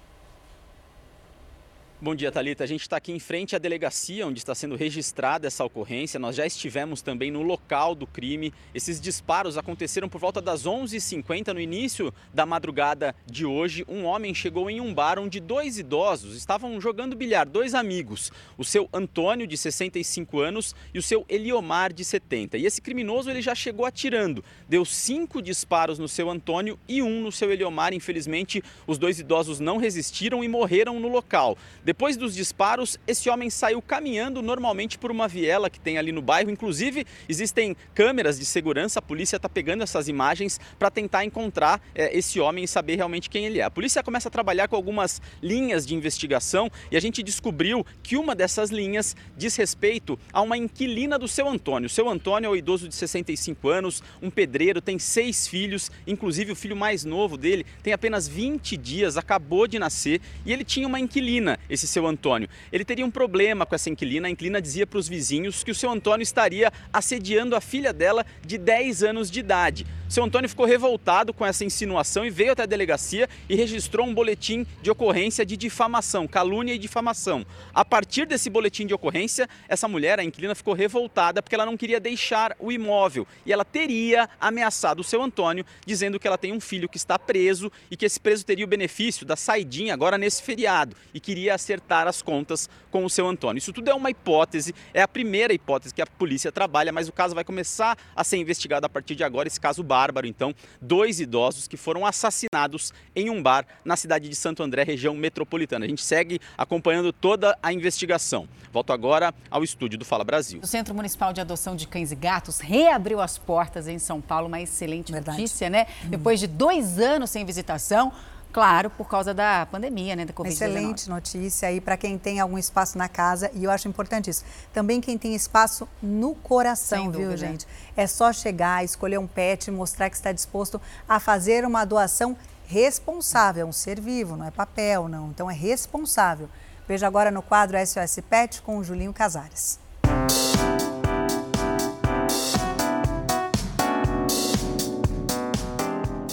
Bom 2.02 2.14
dia, 2.14 2.32
Talita. 2.32 2.64
A 2.64 2.66
gente 2.66 2.80
está 2.80 2.96
aqui 2.96 3.12
em 3.12 3.18
frente 3.18 3.54
à 3.54 3.58
delegacia 3.58 4.26
onde 4.26 4.38
está 4.38 4.54
sendo 4.54 4.74
registrada 4.74 5.46
essa 5.46 5.62
ocorrência. 5.62 6.18
Nós 6.18 6.34
já 6.34 6.46
estivemos 6.46 7.02
também 7.02 7.30
no 7.30 7.42
local 7.42 7.94
do 7.94 8.06
crime. 8.06 8.54
Esses 8.74 8.98
disparos 8.98 9.58
aconteceram 9.58 10.08
por 10.08 10.18
volta 10.18 10.40
das 10.40 10.64
11h50 10.64 11.52
no 11.52 11.60
início 11.60 12.10
da 12.32 12.46
madrugada 12.46 13.14
de 13.26 13.44
hoje. 13.44 13.84
Um 13.86 14.06
homem 14.06 14.32
chegou 14.32 14.70
em 14.70 14.80
um 14.80 14.94
bar 14.94 15.18
onde 15.18 15.40
dois 15.40 15.78
idosos 15.78 16.34
estavam 16.34 16.80
jogando 16.80 17.14
bilhar, 17.14 17.46
dois 17.46 17.74
amigos, 17.74 18.32
o 18.56 18.64
seu 18.64 18.88
Antônio 18.94 19.46
de 19.46 19.58
65 19.58 20.40
anos 20.40 20.74
e 20.94 20.98
o 20.98 21.02
seu 21.02 21.26
Eliomar 21.28 21.92
de 21.92 22.02
70. 22.02 22.56
E 22.56 22.64
esse 22.64 22.80
criminoso 22.80 23.28
ele 23.28 23.42
já 23.42 23.54
chegou 23.54 23.84
atirando. 23.84 24.42
Deu 24.66 24.86
cinco 24.86 25.42
disparos 25.42 25.98
no 25.98 26.08
seu 26.08 26.30
Antônio 26.30 26.78
e 26.88 27.02
um 27.02 27.20
no 27.20 27.30
seu 27.30 27.52
Eliomar. 27.52 27.92
Infelizmente, 27.92 28.64
os 28.86 28.96
dois 28.96 29.20
idosos 29.20 29.60
não 29.60 29.76
resistiram 29.76 30.42
e 30.42 30.48
morreram 30.48 30.98
no 30.98 31.08
local. 31.08 31.58
Depois 31.90 32.16
dos 32.16 32.36
disparos, 32.36 33.00
esse 33.04 33.28
homem 33.28 33.50
saiu 33.50 33.82
caminhando 33.82 34.40
normalmente 34.40 34.96
por 34.96 35.10
uma 35.10 35.26
viela 35.26 35.68
que 35.68 35.80
tem 35.80 35.98
ali 35.98 36.12
no 36.12 36.22
bairro. 36.22 36.48
Inclusive, 36.48 37.04
existem 37.28 37.76
câmeras 37.96 38.38
de 38.38 38.44
segurança. 38.44 39.00
A 39.00 39.02
polícia 39.02 39.34
está 39.34 39.48
pegando 39.48 39.82
essas 39.82 40.06
imagens 40.06 40.60
para 40.78 40.88
tentar 40.88 41.24
encontrar 41.24 41.82
é, 41.92 42.16
esse 42.16 42.38
homem 42.38 42.62
e 42.62 42.68
saber 42.68 42.94
realmente 42.94 43.28
quem 43.28 43.44
ele 43.44 43.58
é. 43.58 43.64
A 43.64 43.70
polícia 43.72 44.04
começa 44.04 44.28
a 44.28 44.30
trabalhar 44.30 44.68
com 44.68 44.76
algumas 44.76 45.20
linhas 45.42 45.84
de 45.84 45.92
investigação 45.92 46.70
e 46.92 46.96
a 46.96 47.00
gente 47.00 47.24
descobriu 47.24 47.84
que 48.04 48.16
uma 48.16 48.36
dessas 48.36 48.70
linhas 48.70 49.16
diz 49.36 49.56
respeito 49.56 50.16
a 50.32 50.42
uma 50.42 50.56
inquilina 50.56 51.18
do 51.18 51.26
seu 51.26 51.48
Antônio. 51.48 51.88
O 51.88 51.90
seu 51.90 52.08
Antônio 52.08 52.46
é 52.46 52.50
um 52.50 52.56
idoso 52.56 52.86
de 52.86 52.94
65 52.94 53.68
anos, 53.68 54.00
um 54.22 54.30
pedreiro, 54.30 54.80
tem 54.80 54.96
seis 54.96 55.48
filhos, 55.48 55.90
inclusive 56.06 56.52
o 56.52 56.56
filho 56.56 56.76
mais 56.76 57.04
novo 57.04 57.36
dele 57.36 57.66
tem 57.82 57.92
apenas 57.92 58.28
20 58.28 58.76
dias, 58.76 59.16
acabou 59.16 59.66
de 59.66 59.76
nascer 59.76 60.20
e 60.46 60.52
ele 60.52 60.62
tinha 60.62 60.86
uma 60.86 61.00
inquilina. 61.00 61.58
Esse 61.68 61.79
esse 61.80 61.88
seu 61.88 62.06
Antônio. 62.06 62.48
Ele 62.70 62.84
teria 62.84 63.04
um 63.04 63.10
problema 63.10 63.64
com 63.64 63.74
essa 63.74 63.90
inquilina. 63.90 64.28
A 64.28 64.30
inquilina 64.30 64.60
dizia 64.60 64.86
para 64.86 64.98
os 64.98 65.08
vizinhos 65.08 65.64
que 65.64 65.70
o 65.70 65.74
seu 65.74 65.90
Antônio 65.90 66.22
estaria 66.22 66.72
assediando 66.92 67.56
a 67.56 67.60
filha 67.60 67.92
dela 67.92 68.24
de 68.44 68.58
10 68.58 69.02
anos 69.02 69.30
de 69.30 69.40
idade. 69.40 69.86
Seu 70.10 70.24
Antônio 70.24 70.50
ficou 70.50 70.66
revoltado 70.66 71.32
com 71.32 71.46
essa 71.46 71.64
insinuação 71.64 72.24
e 72.24 72.30
veio 72.30 72.50
até 72.50 72.64
a 72.64 72.66
delegacia 72.66 73.28
e 73.48 73.54
registrou 73.54 74.04
um 74.04 74.12
boletim 74.12 74.66
de 74.82 74.90
ocorrência 74.90 75.46
de 75.46 75.56
difamação, 75.56 76.26
calúnia 76.26 76.74
e 76.74 76.78
difamação. 76.78 77.46
A 77.72 77.84
partir 77.84 78.26
desse 78.26 78.50
boletim 78.50 78.88
de 78.88 78.92
ocorrência, 78.92 79.48
essa 79.68 79.86
mulher, 79.86 80.18
a 80.18 80.24
inquilina, 80.24 80.52
ficou 80.56 80.74
revoltada 80.74 81.40
porque 81.40 81.54
ela 81.54 81.64
não 81.64 81.76
queria 81.76 82.00
deixar 82.00 82.56
o 82.58 82.72
imóvel 82.72 83.24
e 83.46 83.52
ela 83.52 83.64
teria 83.64 84.28
ameaçado 84.40 84.98
o 84.98 85.04
seu 85.04 85.22
Antônio, 85.22 85.64
dizendo 85.86 86.18
que 86.18 86.26
ela 86.26 86.36
tem 86.36 86.52
um 86.52 86.58
filho 86.58 86.88
que 86.88 86.96
está 86.96 87.16
preso 87.16 87.70
e 87.88 87.96
que 87.96 88.04
esse 88.04 88.18
preso 88.18 88.44
teria 88.44 88.64
o 88.64 88.68
benefício 88.68 89.24
da 89.24 89.36
saidinha 89.36 89.94
agora 89.94 90.18
nesse 90.18 90.42
feriado 90.42 90.96
e 91.14 91.20
queria 91.20 91.54
acertar 91.54 92.08
as 92.08 92.20
contas 92.20 92.68
com 92.90 93.04
o 93.04 93.10
seu 93.10 93.28
Antônio. 93.28 93.58
Isso 93.58 93.72
tudo 93.72 93.88
é 93.88 93.94
uma 93.94 94.10
hipótese, 94.10 94.74
é 94.92 95.02
a 95.02 95.06
primeira 95.06 95.54
hipótese 95.54 95.94
que 95.94 96.02
a 96.02 96.06
polícia 96.06 96.50
trabalha, 96.50 96.90
mas 96.90 97.08
o 97.08 97.12
caso 97.12 97.32
vai 97.32 97.44
começar 97.44 97.96
a 98.16 98.24
ser 98.24 98.38
investigado 98.38 98.84
a 98.84 98.88
partir 98.88 99.14
de 99.14 99.22
agora, 99.22 99.46
esse 99.46 99.60
caso 99.60 99.84
bárbaro, 100.00 100.26
então, 100.26 100.54
dois 100.80 101.20
idosos 101.20 101.68
que 101.68 101.76
foram 101.76 102.06
assassinados 102.06 102.92
em 103.14 103.28
um 103.28 103.42
bar 103.42 103.66
na 103.84 103.96
cidade 103.96 104.30
de 104.30 104.34
Santo 104.34 104.62
André, 104.62 104.82
região 104.82 105.14
metropolitana. 105.14 105.84
A 105.84 105.88
gente 105.88 106.02
segue 106.02 106.40
acompanhando 106.56 107.12
toda 107.12 107.58
a 107.62 107.70
investigação. 107.70 108.48
Volto 108.72 108.94
agora 108.94 109.34
ao 109.50 109.62
estúdio 109.62 109.98
do 109.98 110.04
Fala 110.04 110.24
Brasil. 110.24 110.60
O 110.62 110.66
Centro 110.66 110.94
Municipal 110.94 111.34
de 111.34 111.40
Adoção 111.40 111.76
de 111.76 111.86
Cães 111.86 112.12
e 112.12 112.16
Gatos 112.16 112.60
reabriu 112.60 113.20
as 113.20 113.36
portas 113.36 113.88
em 113.88 113.98
São 113.98 114.22
Paulo, 114.22 114.46
uma 114.46 114.60
excelente 114.60 115.12
Verdade. 115.12 115.36
notícia, 115.36 115.68
né? 115.68 115.86
Hum. 116.04 116.08
Depois 116.08 116.40
de 116.40 116.46
dois 116.46 116.98
anos 116.98 117.28
sem 117.28 117.44
visitação, 117.44 118.10
Claro, 118.52 118.90
por 118.90 119.08
causa 119.08 119.32
da 119.32 119.64
pandemia, 119.66 120.16
né, 120.16 120.24
da 120.24 120.32
Covid-19. 120.32 120.48
Excelente 120.50 121.08
notícia 121.08 121.68
aí 121.68 121.80
para 121.80 121.96
quem 121.96 122.18
tem 122.18 122.40
algum 122.40 122.58
espaço 122.58 122.98
na 122.98 123.08
casa 123.08 123.50
e 123.54 123.64
eu 123.64 123.70
acho 123.70 123.86
importante 123.86 124.28
isso. 124.28 124.44
Também 124.72 125.00
quem 125.00 125.16
tem 125.16 125.34
espaço 125.34 125.88
no 126.02 126.34
coração, 126.34 127.10
viu, 127.10 127.36
gente? 127.36 127.66
É 127.96 128.06
só 128.06 128.32
chegar, 128.32 128.84
escolher 128.84 129.18
um 129.18 129.26
pet, 129.26 129.70
mostrar 129.70 130.10
que 130.10 130.16
está 130.16 130.32
disposto 130.32 130.80
a 131.08 131.20
fazer 131.20 131.64
uma 131.64 131.84
doação 131.84 132.36
responsável, 132.66 133.66
é 133.66 133.68
um 133.68 133.72
ser 133.72 134.00
vivo, 134.00 134.36
não 134.36 134.46
é 134.46 134.50
papel, 134.50 135.08
não. 135.08 135.28
Então 135.28 135.50
é 135.50 135.54
responsável. 135.54 136.48
Veja 136.88 137.06
agora 137.06 137.30
no 137.30 137.42
quadro 137.42 137.76
SOS 137.78 138.18
Pet 138.28 138.62
com 138.62 138.78
o 138.78 138.84
Julinho 138.84 139.12
Casares. 139.12 139.78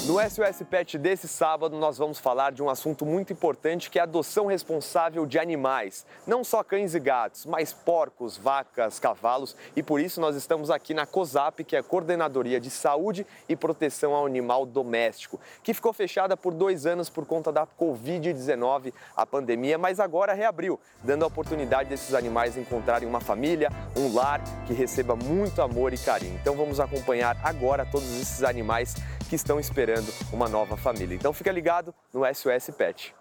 No 0.07 0.21
SOS 0.21 0.63
Pet 0.69 0.97
desse 0.97 1.27
sábado, 1.27 1.77
nós 1.77 1.97
vamos 1.97 2.17
falar 2.17 2.53
de 2.53 2.63
um 2.63 2.69
assunto 2.69 3.05
muito 3.05 3.33
importante 3.33 3.89
que 3.89 3.99
é 3.99 4.01
a 4.01 4.05
adoção 4.05 4.45
responsável 4.45 5.25
de 5.25 5.37
animais. 5.37 6.05
Não 6.25 6.45
só 6.45 6.63
cães 6.63 6.95
e 6.95 6.99
gatos, 6.99 7.45
mas 7.45 7.73
porcos, 7.73 8.37
vacas, 8.37 9.01
cavalos. 9.01 9.53
E 9.75 9.83
por 9.83 9.99
isso 9.99 10.21
nós 10.21 10.37
estamos 10.37 10.71
aqui 10.71 10.93
na 10.93 11.05
COSAP, 11.05 11.65
que 11.65 11.75
é 11.75 11.79
a 11.79 11.83
Coordenadoria 11.83 12.57
de 12.57 12.69
Saúde 12.69 13.27
e 13.49 13.55
Proteção 13.55 14.15
ao 14.15 14.25
Animal 14.25 14.65
Doméstico, 14.65 15.41
que 15.61 15.73
ficou 15.73 15.91
fechada 15.91 16.37
por 16.37 16.53
dois 16.53 16.85
anos 16.85 17.09
por 17.09 17.25
conta 17.25 17.51
da 17.51 17.67
Covid-19, 17.67 18.93
a 19.13 19.25
pandemia, 19.25 19.77
mas 19.77 19.99
agora 19.99 20.33
reabriu, 20.33 20.79
dando 21.03 21.25
a 21.25 21.27
oportunidade 21.27 21.89
desses 21.89 22.13
animais 22.13 22.55
encontrarem 22.55 23.09
uma 23.09 23.19
família, 23.19 23.69
um 23.93 24.13
lar 24.15 24.41
que 24.65 24.73
receba 24.73 25.17
muito 25.17 25.61
amor 25.61 25.93
e 25.93 25.97
carinho. 25.97 26.39
Então 26.41 26.55
vamos 26.55 26.79
acompanhar 26.79 27.37
agora 27.43 27.85
todos 27.85 28.09
esses 28.21 28.41
animais 28.41 28.95
que 29.27 29.35
estão 29.35 29.59
esperando 29.59 30.11
uma 30.31 30.47
nova 30.47 30.77
família. 30.77 31.15
Então 31.15 31.33
fica 31.33 31.51
ligado 31.51 31.93
no 32.13 32.21
SOS 32.25 32.75
Pet. 32.75 33.13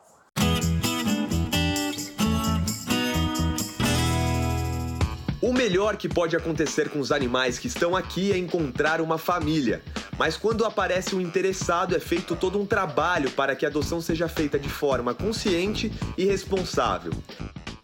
O 5.43 5.53
melhor 5.53 5.97
que 5.97 6.09
pode 6.09 6.35
acontecer 6.35 6.89
com 6.91 6.99
os 6.99 7.13
animais 7.13 7.59
que 7.59 7.69
estão 7.69 7.95
aqui 7.95 8.33
é 8.33 8.39
encontrar 8.39 9.01
uma 9.01 9.19
família. 9.19 9.83
Mas 10.19 10.37
quando 10.37 10.65
aparece 10.65 11.15
um 11.15 11.21
interessado, 11.21 11.95
é 11.95 12.01
feito 12.01 12.35
todo 12.35 12.59
um 12.59 12.67
trabalho 12.67 13.31
para 13.31 13.55
que 13.55 13.65
a 13.67 13.69
adoção 13.69 14.01
seja 14.01 14.29
feita 14.29 14.59
de 14.59 14.69
forma 14.69 15.15
consciente 15.15 15.93
e 16.17 16.25
responsável. 16.25 17.13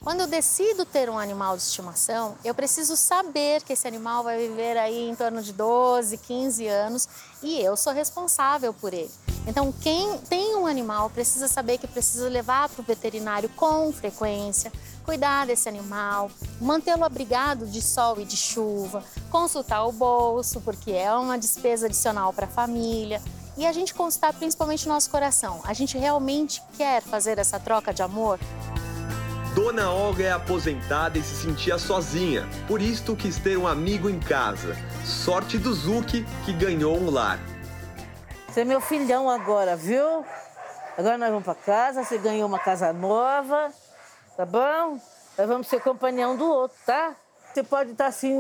Quando 0.02 0.22
eu 0.22 0.26
decido 0.26 0.84
ter 0.84 1.08
um 1.08 1.16
animal 1.16 1.56
de 1.56 1.62
estimação, 1.62 2.34
eu 2.44 2.52
preciso 2.52 2.96
saber 2.96 3.62
que 3.62 3.72
esse 3.72 3.86
animal 3.86 4.24
vai 4.24 4.36
viver 4.48 4.76
aí 4.76 5.08
em 5.08 5.14
torno 5.14 5.40
de 5.40 5.52
12, 5.52 6.16
15 6.18 6.66
anos 6.66 7.08
e 7.40 7.60
eu 7.60 7.76
sou 7.76 7.92
responsável 7.92 8.74
por 8.74 8.92
ele. 8.92 9.10
Então, 9.46 9.72
quem 9.80 10.18
tem 10.28 10.56
um 10.56 10.66
animal 10.66 11.08
precisa 11.08 11.46
saber 11.46 11.78
que 11.78 11.86
precisa 11.86 12.28
levar 12.28 12.68
para 12.68 12.82
o 12.82 12.84
veterinário 12.84 13.48
com 13.50 13.92
frequência, 13.92 14.72
cuidar 15.04 15.46
desse 15.46 15.68
animal, 15.68 16.28
mantê-lo 16.60 17.04
abrigado 17.04 17.64
de 17.66 17.80
sol 17.80 18.20
e 18.20 18.24
de 18.24 18.36
chuva, 18.36 19.04
consultar 19.30 19.84
o 19.84 19.92
bolso, 19.92 20.60
porque 20.60 20.90
é 20.90 21.12
uma 21.12 21.38
despesa 21.38 21.86
adicional 21.86 22.32
para 22.32 22.46
a 22.46 22.50
família. 22.50 23.22
E 23.56 23.66
a 23.66 23.72
gente 23.72 23.94
consultar 23.94 24.32
principalmente 24.32 24.86
o 24.86 24.88
nosso 24.88 25.10
coração. 25.10 25.60
A 25.64 25.74
gente 25.74 25.96
realmente 25.96 26.60
quer 26.76 27.02
fazer 27.02 27.38
essa 27.38 27.60
troca 27.60 27.92
de 27.92 28.02
amor? 28.02 28.40
Dona 29.62 29.92
Olga 29.92 30.24
é 30.24 30.32
aposentada 30.32 31.16
e 31.16 31.22
se 31.22 31.36
sentia 31.36 31.78
sozinha, 31.78 32.44
por 32.66 32.82
isto 32.82 33.14
quis 33.14 33.38
ter 33.38 33.56
um 33.56 33.64
amigo 33.64 34.10
em 34.10 34.18
casa. 34.18 34.76
Sorte 35.04 35.56
do 35.56 35.72
Zuki, 35.72 36.26
que 36.44 36.52
ganhou 36.52 36.98
um 36.98 37.08
lar. 37.08 37.38
Você 38.48 38.62
é 38.62 38.64
meu 38.64 38.80
filhão 38.80 39.30
agora, 39.30 39.76
viu? 39.76 40.26
Agora 40.98 41.16
nós 41.16 41.28
vamos 41.28 41.44
para 41.44 41.54
casa, 41.54 42.02
você 42.02 42.18
ganhou 42.18 42.48
uma 42.48 42.58
casa 42.58 42.92
nova, 42.92 43.70
tá 44.36 44.44
bom? 44.44 45.00
Nós 45.38 45.46
vamos 45.46 45.68
ser 45.68 45.80
companhão 45.80 46.36
do 46.36 46.44
outro, 46.44 46.76
tá? 46.84 47.14
Você 47.54 47.62
pode 47.62 47.92
estar 47.92 48.06
assim, 48.06 48.34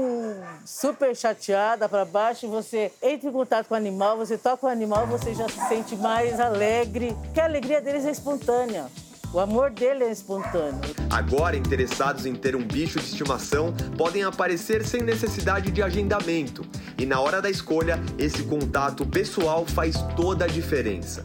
super 0.66 1.14
chateada 1.14 1.88
para 1.88 2.04
baixo, 2.04 2.48
você 2.48 2.92
entra 3.00 3.28
em 3.28 3.32
contato 3.32 3.68
com 3.68 3.74
o 3.74 3.76
animal, 3.76 4.16
você 4.16 4.36
toca 4.36 4.66
o 4.66 4.68
animal, 4.68 5.06
você 5.06 5.32
já 5.36 5.48
se 5.48 5.68
sente 5.68 5.94
mais 5.94 6.40
alegre, 6.40 7.16
porque 7.22 7.40
a 7.40 7.44
alegria 7.44 7.80
deles 7.80 8.04
é 8.04 8.10
espontânea. 8.10 8.90
O 9.34 9.40
amor 9.40 9.70
dele 9.70 10.04
é 10.04 10.12
espontâneo. 10.12 10.78
Agora, 11.08 11.56
interessados 11.56 12.26
em 12.26 12.34
ter 12.34 12.54
um 12.54 12.62
bicho 12.62 12.98
de 12.98 13.06
estimação 13.06 13.72
podem 13.96 14.24
aparecer 14.24 14.84
sem 14.84 15.00
necessidade 15.00 15.70
de 15.70 15.80
agendamento. 15.82 16.62
E 16.98 17.06
na 17.06 17.18
hora 17.18 17.40
da 17.40 17.48
escolha, 17.48 17.98
esse 18.18 18.42
contato 18.42 19.06
pessoal 19.06 19.64
faz 19.64 19.96
toda 20.14 20.44
a 20.44 20.48
diferença. 20.48 21.24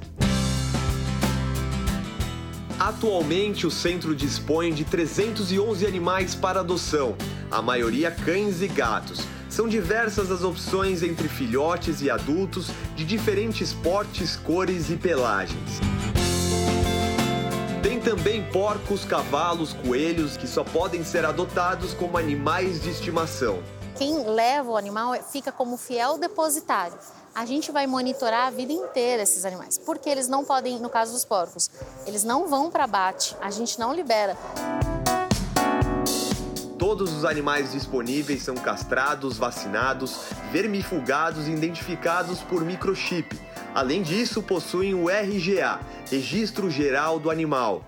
Atualmente, 2.79 3.67
o 3.67 3.71
centro 3.71 4.15
dispõe 4.15 4.73
de 4.73 4.85
311 4.85 5.85
animais 5.85 6.33
para 6.33 6.61
adoção, 6.61 7.13
a 7.51 7.61
maioria 7.61 8.09
cães 8.09 8.61
e 8.61 8.69
gatos. 8.69 9.27
São 9.49 9.67
diversas 9.67 10.31
as 10.31 10.43
opções 10.43 11.03
entre 11.03 11.27
filhotes 11.27 12.01
e 12.01 12.09
adultos 12.09 12.69
de 12.95 13.03
diferentes 13.03 13.73
portes, 13.73 14.37
cores 14.37 14.89
e 14.89 14.95
pelagens. 14.95 15.81
Também 18.07 18.41
porcos, 18.51 19.03
cavalos, 19.03 19.73
coelhos 19.73 20.37
que 20.37 20.47
só 20.47 20.63
podem 20.63 21.03
ser 21.03 21.25
adotados 21.25 21.93
como 21.93 22.17
animais 22.17 22.81
de 22.81 22.89
estimação. 22.89 23.61
Quem 23.97 24.23
leva 24.23 24.71
o 24.71 24.77
animal 24.77 25.13
fica 25.29 25.51
como 25.51 25.75
fiel 25.75 26.17
depositário. 26.17 26.97
A 27.35 27.45
gente 27.45 27.69
vai 27.69 27.85
monitorar 27.85 28.47
a 28.47 28.49
vida 28.49 28.71
inteira 28.71 29.23
esses 29.23 29.43
animais, 29.43 29.77
porque 29.77 30.09
eles 30.09 30.29
não 30.29 30.45
podem, 30.45 30.79
no 30.79 30.89
caso 30.89 31.11
dos 31.11 31.25
porcos, 31.25 31.69
eles 32.05 32.23
não 32.23 32.47
vão 32.47 32.71
para 32.71 32.85
abate, 32.85 33.35
a 33.41 33.51
gente 33.51 33.77
não 33.77 33.93
libera. 33.93 34.37
Todos 36.87 37.11
os 37.11 37.25
animais 37.25 37.73
disponíveis 37.73 38.43
são 38.43 38.55
castrados, 38.55 39.37
vacinados, 39.37 40.29
vermifugados 40.53 41.45
e 41.45 41.51
identificados 41.51 42.39
por 42.39 42.63
microchip 42.63 43.37
Além 43.75 44.01
disso, 44.01 44.41
possuem 44.41 44.93
o 44.95 45.09
RGA, 45.09 45.81
Registro 46.09 46.71
Geral 46.71 47.19
do 47.19 47.29
Animal. 47.29 47.85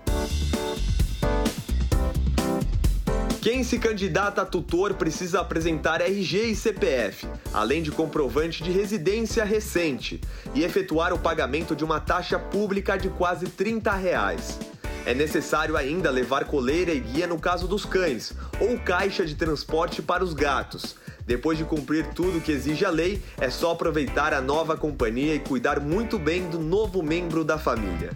Quem 3.40 3.64
se 3.64 3.78
candidata 3.78 4.42
a 4.42 4.44
tutor 4.44 4.92
precisa 4.92 5.40
apresentar 5.40 6.02
RG 6.02 6.50
e 6.50 6.54
CPF, 6.54 7.26
além 7.54 7.82
de 7.82 7.90
comprovante 7.90 8.62
de 8.62 8.70
residência 8.70 9.44
recente, 9.44 10.20
e 10.54 10.62
efetuar 10.62 11.14
o 11.14 11.18
pagamento 11.18 11.74
de 11.74 11.82
uma 11.82 12.00
taxa 12.00 12.38
pública 12.38 12.98
de 12.98 13.08
quase 13.08 13.46
30 13.46 13.94
reais. 13.94 14.58
É 15.06 15.14
necessário 15.14 15.76
ainda 15.76 16.10
levar 16.10 16.44
coleira 16.44 16.92
e 16.92 17.00
guia 17.00 17.26
no 17.26 17.38
caso 17.38 17.66
dos 17.66 17.84
cães, 17.84 18.32
ou 18.60 18.78
caixa 18.78 19.24
de 19.24 19.34
transporte 19.34 20.02
para 20.02 20.22
os 20.22 20.34
gatos, 20.34 20.94
depois 21.26 21.56
de 21.56 21.64
cumprir 21.64 22.06
tudo 22.08 22.40
que 22.40 22.52
exige 22.52 22.84
a 22.84 22.90
lei, 22.90 23.22
é 23.38 23.48
só 23.50 23.72
aproveitar 23.72 24.34
a 24.34 24.40
nova 24.40 24.76
companhia 24.76 25.34
e 25.34 25.38
cuidar 25.38 25.80
muito 25.80 26.18
bem 26.18 26.48
do 26.50 26.58
novo 26.58 27.02
membro 27.02 27.44
da 27.44 27.56
família. 27.56 28.10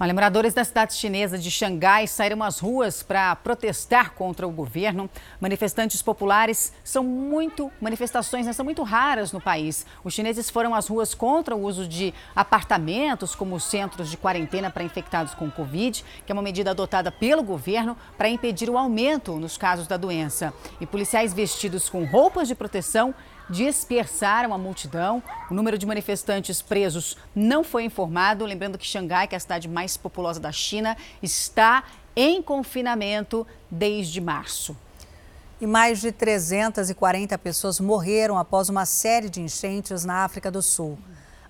Olha, 0.00 0.14
moradores 0.14 0.54
da 0.54 0.62
cidade 0.62 0.94
chinesa 0.94 1.36
de 1.36 1.50
Xangai 1.50 2.06
saíram 2.06 2.40
às 2.44 2.60
ruas 2.60 3.02
para 3.02 3.34
protestar 3.34 4.12
contra 4.12 4.46
o 4.46 4.50
governo. 4.52 5.10
Manifestantes 5.40 6.00
populares 6.02 6.72
são 6.84 7.02
muito 7.02 7.68
manifestações, 7.80 8.46
né, 8.46 8.52
são 8.52 8.64
muito 8.64 8.84
raras 8.84 9.32
no 9.32 9.40
país. 9.40 9.84
Os 10.04 10.14
chineses 10.14 10.48
foram 10.50 10.72
às 10.72 10.86
ruas 10.86 11.14
contra 11.14 11.56
o 11.56 11.60
uso 11.60 11.84
de 11.84 12.14
apartamentos 12.36 13.34
como 13.34 13.58
centros 13.58 14.08
de 14.08 14.16
quarentena 14.16 14.70
para 14.70 14.84
infectados 14.84 15.34
com 15.34 15.50
Covid, 15.50 16.04
que 16.24 16.30
é 16.30 16.32
uma 16.32 16.42
medida 16.42 16.70
adotada 16.70 17.10
pelo 17.10 17.42
governo 17.42 17.96
para 18.16 18.28
impedir 18.28 18.70
o 18.70 18.78
aumento 18.78 19.34
nos 19.34 19.58
casos 19.58 19.88
da 19.88 19.96
doença. 19.96 20.54
E 20.80 20.86
policiais 20.86 21.34
vestidos 21.34 21.88
com 21.88 22.04
roupas 22.04 22.46
de 22.46 22.54
proteção 22.54 23.12
dispersaram 23.48 24.52
a 24.52 24.58
multidão. 24.58 25.22
O 25.50 25.54
número 25.54 25.78
de 25.78 25.86
manifestantes 25.86 26.60
presos 26.60 27.16
não 27.34 27.64
foi 27.64 27.84
informado. 27.84 28.44
Lembrando 28.44 28.78
que 28.78 28.86
Xangai, 28.86 29.26
que 29.26 29.34
é 29.34 29.38
a 29.38 29.40
cidade 29.40 29.68
mais 29.68 29.96
populosa 29.96 30.40
da 30.40 30.52
China, 30.52 30.96
está 31.22 31.84
em 32.14 32.42
confinamento 32.42 33.46
desde 33.70 34.20
março. 34.20 34.76
E 35.60 35.66
mais 35.66 36.00
de 36.00 36.12
340 36.12 37.36
pessoas 37.38 37.80
morreram 37.80 38.38
após 38.38 38.68
uma 38.68 38.86
série 38.86 39.28
de 39.28 39.40
enchentes 39.40 40.04
na 40.04 40.24
África 40.24 40.50
do 40.50 40.62
Sul. 40.62 40.98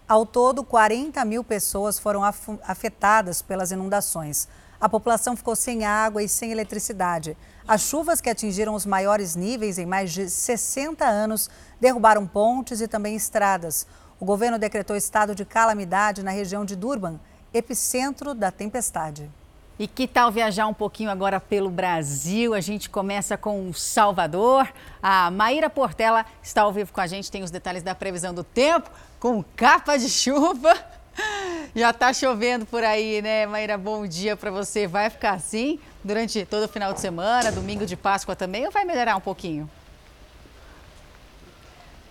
Ao 0.08 0.24
todo, 0.24 0.64
40 0.64 1.22
mil 1.26 1.44
pessoas 1.44 1.98
foram 1.98 2.22
afetadas 2.64 3.42
pelas 3.42 3.70
inundações. 3.70 4.48
A 4.80 4.88
população 4.88 5.36
ficou 5.36 5.54
sem 5.54 5.84
água 5.84 6.22
e 6.22 6.28
sem 6.28 6.52
eletricidade. 6.52 7.36
As 7.68 7.82
chuvas 7.82 8.18
que 8.18 8.30
atingiram 8.30 8.74
os 8.74 8.86
maiores 8.86 9.36
níveis 9.36 9.78
em 9.78 9.84
mais 9.84 10.10
de 10.10 10.30
60 10.30 11.04
anos 11.04 11.50
derrubaram 11.78 12.26
pontes 12.26 12.80
e 12.80 12.88
também 12.88 13.14
estradas. 13.14 13.86
O 14.18 14.24
governo 14.24 14.58
decretou 14.58 14.96
estado 14.96 15.34
de 15.34 15.44
calamidade 15.44 16.22
na 16.22 16.30
região 16.30 16.64
de 16.64 16.74
Durban, 16.74 17.20
epicentro 17.52 18.32
da 18.34 18.50
tempestade. 18.50 19.30
E 19.78 19.86
que 19.86 20.08
tal 20.08 20.32
viajar 20.32 20.66
um 20.66 20.72
pouquinho 20.72 21.10
agora 21.10 21.38
pelo 21.38 21.68
Brasil? 21.68 22.54
A 22.54 22.60
gente 22.60 22.88
começa 22.88 23.36
com 23.36 23.70
Salvador. 23.74 24.66
A 25.02 25.30
Maíra 25.30 25.68
Portela 25.68 26.24
está 26.42 26.62
ao 26.62 26.72
vivo 26.72 26.90
com 26.90 27.02
a 27.02 27.06
gente, 27.06 27.30
tem 27.30 27.42
os 27.42 27.50
detalhes 27.50 27.82
da 27.82 27.94
previsão 27.94 28.32
do 28.32 28.42
tempo, 28.42 28.90
com 29.20 29.44
capa 29.54 29.98
de 29.98 30.08
chuva. 30.08 30.74
Já 31.74 31.90
está 31.90 32.12
chovendo 32.12 32.66
por 32.66 32.82
aí, 32.84 33.22
né, 33.22 33.46
Maíra? 33.46 33.76
Bom 33.76 34.06
dia 34.06 34.36
para 34.36 34.50
você. 34.50 34.86
Vai 34.86 35.10
ficar 35.10 35.32
assim 35.32 35.78
durante 36.02 36.44
todo 36.44 36.64
o 36.64 36.68
final 36.68 36.92
de 36.92 37.00
semana, 37.00 37.52
domingo 37.52 37.84
de 37.86 37.96
Páscoa 37.96 38.34
também, 38.34 38.64
ou 38.66 38.72
vai 38.72 38.84
melhorar 38.84 39.16
um 39.16 39.20
pouquinho? 39.20 39.68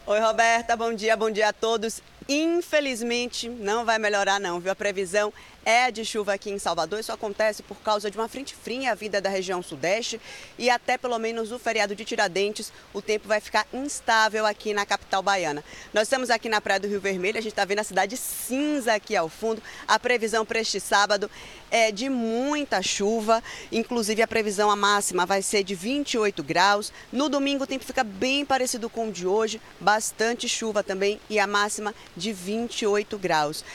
Oi, 0.06 0.20
Roberta. 0.20 0.76
Bom 0.76 0.94
dia, 0.94 1.18
bom 1.18 1.30
dia 1.30 1.50
a 1.50 1.54
todos. 1.54 2.02
Infelizmente, 2.30 3.50
não 3.50 3.86
vai 3.86 3.98
melhorar 3.98 4.40
não, 4.40 4.60
viu? 4.60 4.72
A 4.72 4.76
previsão 4.76 5.34
é 5.68 5.92
de 5.92 6.06
chuva 6.06 6.34
aqui 6.34 6.50
em 6.50 6.58
Salvador. 6.58 6.98
Isso 6.98 7.12
acontece 7.12 7.62
por 7.62 7.76
causa 7.82 8.10
de 8.10 8.18
uma 8.18 8.30
frente 8.30 8.56
fria 8.56 8.96
vinda 8.96 9.20
da 9.20 9.30
região 9.30 9.62
sudeste 9.62 10.18
e 10.58 10.70
até 10.70 10.98
pelo 10.98 11.20
menos 11.20 11.52
o 11.52 11.60
feriado 11.60 11.94
de 11.94 12.06
Tiradentes 12.06 12.72
o 12.94 13.02
tempo 13.02 13.28
vai 13.28 13.42
ficar 13.42 13.68
instável 13.74 14.46
aqui 14.46 14.74
na 14.74 14.86
capital 14.86 15.22
baiana. 15.22 15.62
Nós 15.94 16.04
estamos 16.04 16.30
aqui 16.30 16.48
na 16.48 16.62
Praia 16.62 16.80
do 16.80 16.88
Rio 16.88 17.02
Vermelho, 17.02 17.38
a 17.38 17.42
gente 17.42 17.52
está 17.52 17.66
vendo 17.66 17.80
a 17.80 17.84
cidade 17.84 18.16
cinza 18.16 18.94
aqui 18.94 19.14
ao 19.14 19.28
fundo. 19.28 19.62
A 19.86 20.00
previsão 20.00 20.46
para 20.46 20.62
este 20.62 20.80
sábado 20.80 21.30
é 21.70 21.92
de 21.92 22.08
muita 22.08 22.82
chuva, 22.82 23.44
inclusive 23.70 24.22
a 24.22 24.28
previsão 24.28 24.72
a 24.72 24.76
máxima 24.78 25.26
vai 25.26 25.42
ser 25.42 25.66
de 25.66 25.76
28 25.76 26.44
graus. 26.44 26.94
No 27.12 27.28
domingo 27.28 27.66
o 27.66 27.68
tempo 27.68 27.84
fica 27.84 28.06
bem 28.06 28.46
parecido 28.46 28.90
com 28.90 29.10
o 29.10 29.12
de 29.12 29.28
hoje, 29.28 29.62
bastante 29.82 30.48
chuva 30.48 30.82
também 30.82 31.20
e 31.30 31.38
a 31.38 31.46
máxima 31.46 31.94
de 32.16 32.32
28 32.32 33.18
graus. 33.18 33.66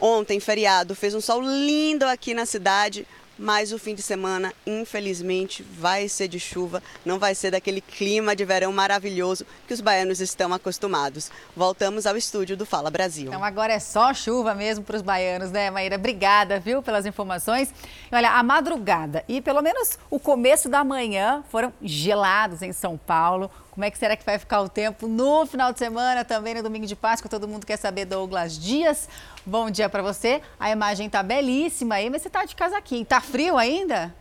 Ontem, 0.00 0.38
feriado, 0.38 0.94
fez 0.94 1.14
um 1.14 1.20
sol 1.20 1.40
lindo 1.42 2.04
aqui 2.04 2.32
na 2.32 2.46
cidade, 2.46 3.06
mas 3.38 3.72
o 3.72 3.78
fim 3.78 3.94
de 3.94 4.02
semana, 4.02 4.52
infelizmente, 4.66 5.62
vai 5.62 6.08
ser 6.08 6.26
de 6.26 6.40
chuva, 6.40 6.82
não 7.04 7.18
vai 7.18 7.34
ser 7.34 7.52
daquele 7.52 7.80
clima 7.80 8.34
de 8.34 8.44
verão 8.44 8.72
maravilhoso 8.72 9.46
que 9.66 9.72
os 9.72 9.80
baianos 9.80 10.20
estão 10.20 10.52
acostumados. 10.52 11.30
Voltamos 11.56 12.04
ao 12.04 12.16
estúdio 12.16 12.56
do 12.56 12.66
Fala 12.66 12.90
Brasil. 12.90 13.28
Então 13.28 13.44
agora 13.44 13.72
é 13.72 13.78
só 13.78 14.12
chuva 14.12 14.54
mesmo 14.54 14.84
para 14.84 14.96
os 14.96 15.02
baianos, 15.02 15.52
né, 15.52 15.70
Maíra? 15.70 15.96
Obrigada, 15.96 16.58
viu, 16.58 16.82
pelas 16.82 17.06
informações. 17.06 17.72
Olha, 18.10 18.32
a 18.32 18.42
madrugada 18.42 19.24
e 19.28 19.40
pelo 19.40 19.62
menos 19.62 19.98
o 20.10 20.18
começo 20.18 20.68
da 20.68 20.82
manhã 20.82 21.44
foram 21.48 21.72
gelados 21.80 22.62
em 22.62 22.72
São 22.72 22.96
Paulo. 22.96 23.50
Como 23.78 23.84
é 23.84 23.92
que 23.92 23.96
será 23.96 24.16
que 24.16 24.24
vai 24.24 24.40
ficar 24.40 24.60
o 24.60 24.68
tempo 24.68 25.06
no 25.06 25.46
final 25.46 25.72
de 25.72 25.78
semana, 25.78 26.24
também 26.24 26.52
no 26.52 26.64
domingo 26.64 26.84
de 26.84 26.96
Páscoa? 26.96 27.30
Todo 27.30 27.46
mundo 27.46 27.64
quer 27.64 27.76
saber, 27.76 28.06
Douglas 28.06 28.58
Dias. 28.58 29.08
Bom 29.46 29.70
dia 29.70 29.88
para 29.88 30.02
você. 30.02 30.42
A 30.58 30.68
imagem 30.68 31.08
tá 31.08 31.22
belíssima 31.22 31.94
aí, 31.94 32.10
mas 32.10 32.22
você 32.22 32.28
tá 32.28 32.44
de 32.44 32.56
casaquinho. 32.56 33.06
Tá 33.06 33.20
frio 33.20 33.56
ainda? 33.56 34.12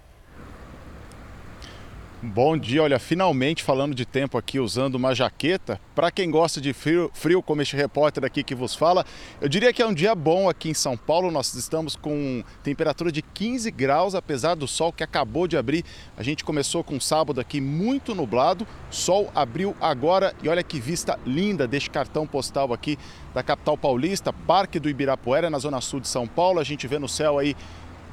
Bom 2.19 2.57
dia, 2.57 2.81
olha, 2.81 2.97
finalmente 2.97 3.61
falando 3.61 3.93
de 3.93 4.03
tempo 4.03 4.39
aqui 4.39 4.59
usando 4.59 4.95
uma 4.95 5.13
jaqueta. 5.13 5.79
Para 5.93 6.09
quem 6.09 6.31
gosta 6.31 6.59
de 6.59 6.73
frio, 6.73 7.11
frio, 7.13 7.43
como 7.43 7.61
este 7.61 7.75
repórter 7.75 8.25
aqui 8.25 8.43
que 8.43 8.55
vos 8.55 8.73
fala, 8.73 9.05
eu 9.39 9.47
diria 9.47 9.71
que 9.71 9.83
é 9.83 9.85
um 9.85 9.93
dia 9.93 10.15
bom 10.15 10.49
aqui 10.49 10.69
em 10.69 10.73
São 10.73 10.97
Paulo. 10.97 11.29
Nós 11.29 11.53
estamos 11.53 11.95
com 11.95 12.43
temperatura 12.63 13.11
de 13.11 13.21
15 13.21 13.69
graus, 13.69 14.15
apesar 14.15 14.55
do 14.55 14.67
sol 14.67 14.91
que 14.91 15.03
acabou 15.03 15.47
de 15.47 15.57
abrir. 15.57 15.85
A 16.17 16.23
gente 16.23 16.43
começou 16.43 16.83
com 16.83 16.95
um 16.95 16.99
sábado 16.99 17.39
aqui 17.39 17.61
muito 17.61 18.15
nublado, 18.15 18.65
sol 18.89 19.31
abriu 19.35 19.75
agora 19.79 20.33
e 20.41 20.49
olha 20.49 20.63
que 20.63 20.79
vista 20.79 21.19
linda 21.23 21.67
deste 21.67 21.91
cartão 21.91 22.25
postal 22.25 22.73
aqui 22.73 22.97
da 23.31 23.43
capital 23.43 23.77
paulista, 23.77 24.33
Parque 24.33 24.79
do 24.79 24.89
Ibirapuera, 24.89 25.51
na 25.51 25.59
zona 25.59 25.79
sul 25.81 25.99
de 25.99 26.07
São 26.07 26.25
Paulo. 26.25 26.59
A 26.59 26.63
gente 26.63 26.87
vê 26.87 26.97
no 26.97 27.07
céu 27.07 27.37
aí 27.37 27.55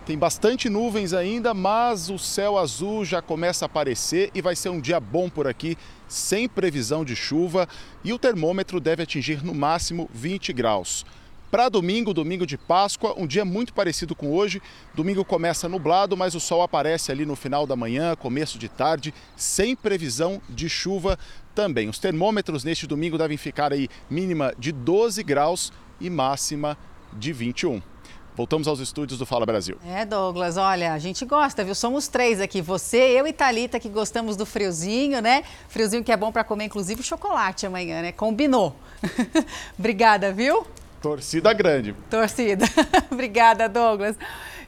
tem 0.06 0.18
bastante 0.18 0.68
nuvens 0.68 1.14
ainda, 1.14 1.54
mas 1.54 2.10
o 2.10 2.18
céu 2.18 2.58
azul 2.58 3.06
já 3.06 3.22
começa 3.22 3.64
a 3.64 3.66
aparecer 3.66 4.30
e 4.34 4.42
vai 4.42 4.54
ser 4.54 4.68
um 4.68 4.80
dia 4.80 5.00
bom 5.00 5.30
por 5.30 5.46
aqui, 5.46 5.78
sem 6.06 6.46
previsão 6.46 7.04
de 7.04 7.16
chuva 7.16 7.66
e 8.04 8.12
o 8.12 8.18
termômetro 8.18 8.78
deve 8.78 9.02
atingir 9.02 9.42
no 9.42 9.54
máximo 9.54 10.08
20 10.12 10.52
graus. 10.52 11.06
Para 11.50 11.70
domingo, 11.70 12.12
domingo 12.12 12.44
de 12.46 12.58
Páscoa, 12.58 13.14
um 13.16 13.26
dia 13.26 13.44
muito 13.44 13.72
parecido 13.72 14.14
com 14.14 14.30
hoje. 14.32 14.60
Domingo 14.92 15.24
começa 15.24 15.68
nublado, 15.68 16.16
mas 16.16 16.34
o 16.34 16.40
sol 16.40 16.62
aparece 16.62 17.12
ali 17.12 17.24
no 17.24 17.36
final 17.36 17.64
da 17.64 17.76
manhã, 17.76 18.16
começo 18.16 18.58
de 18.58 18.68
tarde, 18.68 19.14
sem 19.36 19.76
previsão 19.76 20.42
de 20.50 20.68
chuva 20.68 21.16
também. 21.54 21.88
Os 21.88 21.98
termômetros 21.98 22.64
neste 22.64 22.86
domingo 22.86 23.16
devem 23.16 23.36
ficar 23.36 23.72
aí 23.72 23.88
mínima 24.10 24.52
de 24.58 24.72
12 24.72 25.22
graus 25.22 25.72
e 26.00 26.10
máxima 26.10 26.76
de 27.12 27.32
21. 27.32 27.93
Voltamos 28.36 28.66
aos 28.66 28.80
estúdios 28.80 29.18
do 29.18 29.24
Fala 29.24 29.46
Brasil. 29.46 29.78
É, 29.86 30.04
Douglas, 30.04 30.56
olha, 30.56 30.92
a 30.92 30.98
gente 30.98 31.24
gosta, 31.24 31.62
viu? 31.62 31.74
Somos 31.74 32.08
três 32.08 32.40
aqui, 32.40 32.60
você, 32.60 32.98
eu 32.98 33.26
e 33.28 33.32
Talita 33.32 33.78
que 33.78 33.88
gostamos 33.88 34.36
do 34.36 34.44
friozinho, 34.44 35.22
né? 35.22 35.44
Friozinho 35.68 36.02
que 36.02 36.10
é 36.10 36.16
bom 36.16 36.32
para 36.32 36.42
comer, 36.42 36.64
inclusive 36.64 37.00
chocolate 37.02 37.64
amanhã, 37.64 38.02
né? 38.02 38.10
Combinou. 38.10 38.74
Obrigada, 39.78 40.32
viu? 40.32 40.66
Torcida 41.00 41.52
grande. 41.52 41.94
Torcida. 42.10 42.64
Obrigada, 43.12 43.68
Douglas. 43.68 44.16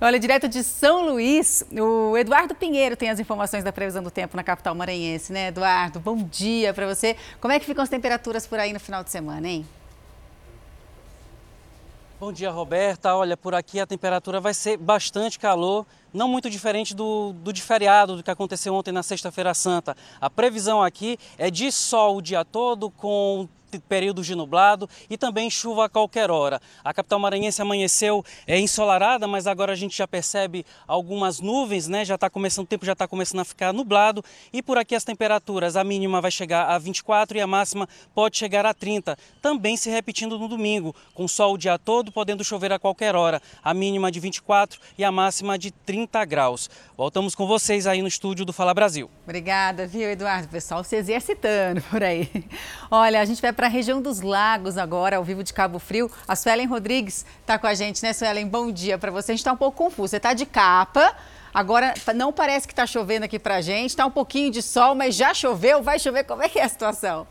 Olha, 0.00 0.20
direto 0.20 0.46
de 0.46 0.62
São 0.62 1.04
Luís, 1.04 1.64
o 1.72 2.16
Eduardo 2.16 2.54
Pinheiro 2.54 2.94
tem 2.94 3.08
as 3.08 3.18
informações 3.18 3.64
da 3.64 3.72
previsão 3.72 4.02
do 4.02 4.10
tempo 4.10 4.36
na 4.36 4.44
capital 4.44 4.74
maranhense, 4.74 5.32
né, 5.32 5.48
Eduardo? 5.48 5.98
Bom 5.98 6.16
dia 6.16 6.72
para 6.72 6.86
você. 6.86 7.16
Como 7.40 7.52
é 7.52 7.58
que 7.58 7.64
ficam 7.64 7.82
as 7.82 7.88
temperaturas 7.88 8.46
por 8.46 8.60
aí 8.60 8.72
no 8.72 8.78
final 8.78 9.02
de 9.02 9.10
semana, 9.10 9.48
hein? 9.48 9.66
Bom 12.18 12.32
dia, 12.32 12.50
Roberta. 12.50 13.14
Olha, 13.14 13.36
por 13.36 13.54
aqui 13.54 13.78
a 13.78 13.86
temperatura 13.86 14.40
vai 14.40 14.54
ser 14.54 14.78
bastante 14.78 15.38
calor, 15.38 15.84
não 16.14 16.26
muito 16.26 16.48
diferente 16.48 16.94
do, 16.94 17.34
do 17.34 17.52
de 17.52 17.60
feriado, 17.60 18.16
do 18.16 18.22
que 18.22 18.30
aconteceu 18.30 18.74
ontem 18.74 18.90
na 18.90 19.02
Sexta-feira 19.02 19.52
Santa. 19.52 19.94
A 20.18 20.30
previsão 20.30 20.82
aqui 20.82 21.18
é 21.36 21.50
de 21.50 21.70
sol 21.70 22.16
o 22.16 22.22
dia 22.22 22.42
todo, 22.42 22.90
com 22.90 23.46
períodos 23.88 24.26
de 24.26 24.34
nublado 24.34 24.88
e 25.08 25.16
também 25.16 25.50
chuva 25.50 25.86
a 25.86 25.88
qualquer 25.88 26.30
hora. 26.30 26.60
A 26.84 26.92
capital 26.94 27.18
maranhense 27.18 27.60
amanheceu 27.60 28.24
é, 28.46 28.58
ensolarada, 28.58 29.26
mas 29.26 29.46
agora 29.46 29.72
a 29.72 29.76
gente 29.76 29.96
já 29.96 30.06
percebe 30.06 30.64
algumas 30.86 31.40
nuvens, 31.40 31.88
né? 31.88 32.04
Já 32.04 32.14
está 32.14 32.30
começando, 32.30 32.64
o 32.64 32.68
tempo 32.68 32.84
já 32.84 32.92
está 32.92 33.06
começando 33.06 33.40
a 33.40 33.44
ficar 33.44 33.72
nublado 33.72 34.24
e 34.52 34.62
por 34.62 34.78
aqui 34.78 34.94
as 34.94 35.04
temperaturas, 35.04 35.76
a 35.76 35.84
mínima 35.84 36.20
vai 36.20 36.30
chegar 36.30 36.68
a 36.68 36.78
24 36.78 37.38
e 37.38 37.40
a 37.40 37.46
máxima 37.46 37.88
pode 38.14 38.36
chegar 38.36 38.66
a 38.66 38.74
30, 38.74 39.16
também 39.40 39.76
se 39.76 39.90
repetindo 39.90 40.38
no 40.38 40.48
domingo, 40.48 40.94
com 41.14 41.26
sol 41.26 41.54
o 41.54 41.58
dia 41.58 41.78
todo, 41.78 42.12
podendo 42.12 42.44
chover 42.44 42.72
a 42.72 42.78
qualquer 42.78 43.14
hora, 43.14 43.40
a 43.62 43.74
mínima 43.74 44.10
de 44.10 44.20
24 44.20 44.80
e 44.98 45.04
a 45.04 45.12
máxima 45.12 45.58
de 45.58 45.70
30 45.70 46.24
graus. 46.24 46.70
Voltamos 46.96 47.34
com 47.34 47.46
vocês 47.46 47.86
aí 47.86 48.00
no 48.00 48.08
estúdio 48.08 48.44
do 48.44 48.52
Fala 48.52 48.72
Brasil. 48.72 49.10
Obrigada, 49.24 49.86
viu, 49.86 50.10
Eduardo? 50.10 50.48
Pessoal 50.48 50.82
se 50.82 50.96
exercitando 50.96 51.82
por 51.90 52.02
aí. 52.02 52.28
Olha, 52.90 53.20
a 53.20 53.24
gente 53.24 53.42
vai 53.42 53.52
para 53.56 53.66
a 53.66 53.70
região 53.70 54.02
dos 54.02 54.20
lagos 54.20 54.76
agora, 54.76 55.16
ao 55.16 55.24
vivo 55.24 55.42
de 55.42 55.52
Cabo 55.52 55.78
Frio. 55.78 56.10
A 56.28 56.36
Suelen 56.36 56.66
Rodrigues 56.66 57.24
está 57.40 57.58
com 57.58 57.66
a 57.66 57.74
gente, 57.74 58.02
né, 58.02 58.12
Suelen? 58.12 58.46
Bom 58.46 58.70
dia 58.70 58.98
para 58.98 59.10
você. 59.10 59.32
A 59.32 59.34
gente 59.34 59.40
está 59.40 59.52
um 59.52 59.56
pouco 59.56 59.78
confuso. 59.78 60.08
Você 60.08 60.18
está 60.18 60.34
de 60.34 60.44
capa. 60.44 61.16
Agora, 61.54 61.94
não 62.14 62.32
parece 62.32 62.66
que 62.66 62.74
está 62.74 62.86
chovendo 62.86 63.24
aqui 63.24 63.38
para 63.38 63.56
a 63.56 63.60
gente, 63.62 63.90
está 63.90 64.04
um 64.04 64.10
pouquinho 64.10 64.50
de 64.50 64.60
sol, 64.60 64.94
mas 64.94 65.14
já 65.14 65.32
choveu, 65.32 65.82
vai 65.82 65.98
chover, 65.98 66.24
como 66.24 66.42
é 66.42 66.50
que 66.50 66.58
é 66.58 66.64
a 66.64 66.68
situação? 66.68 67.26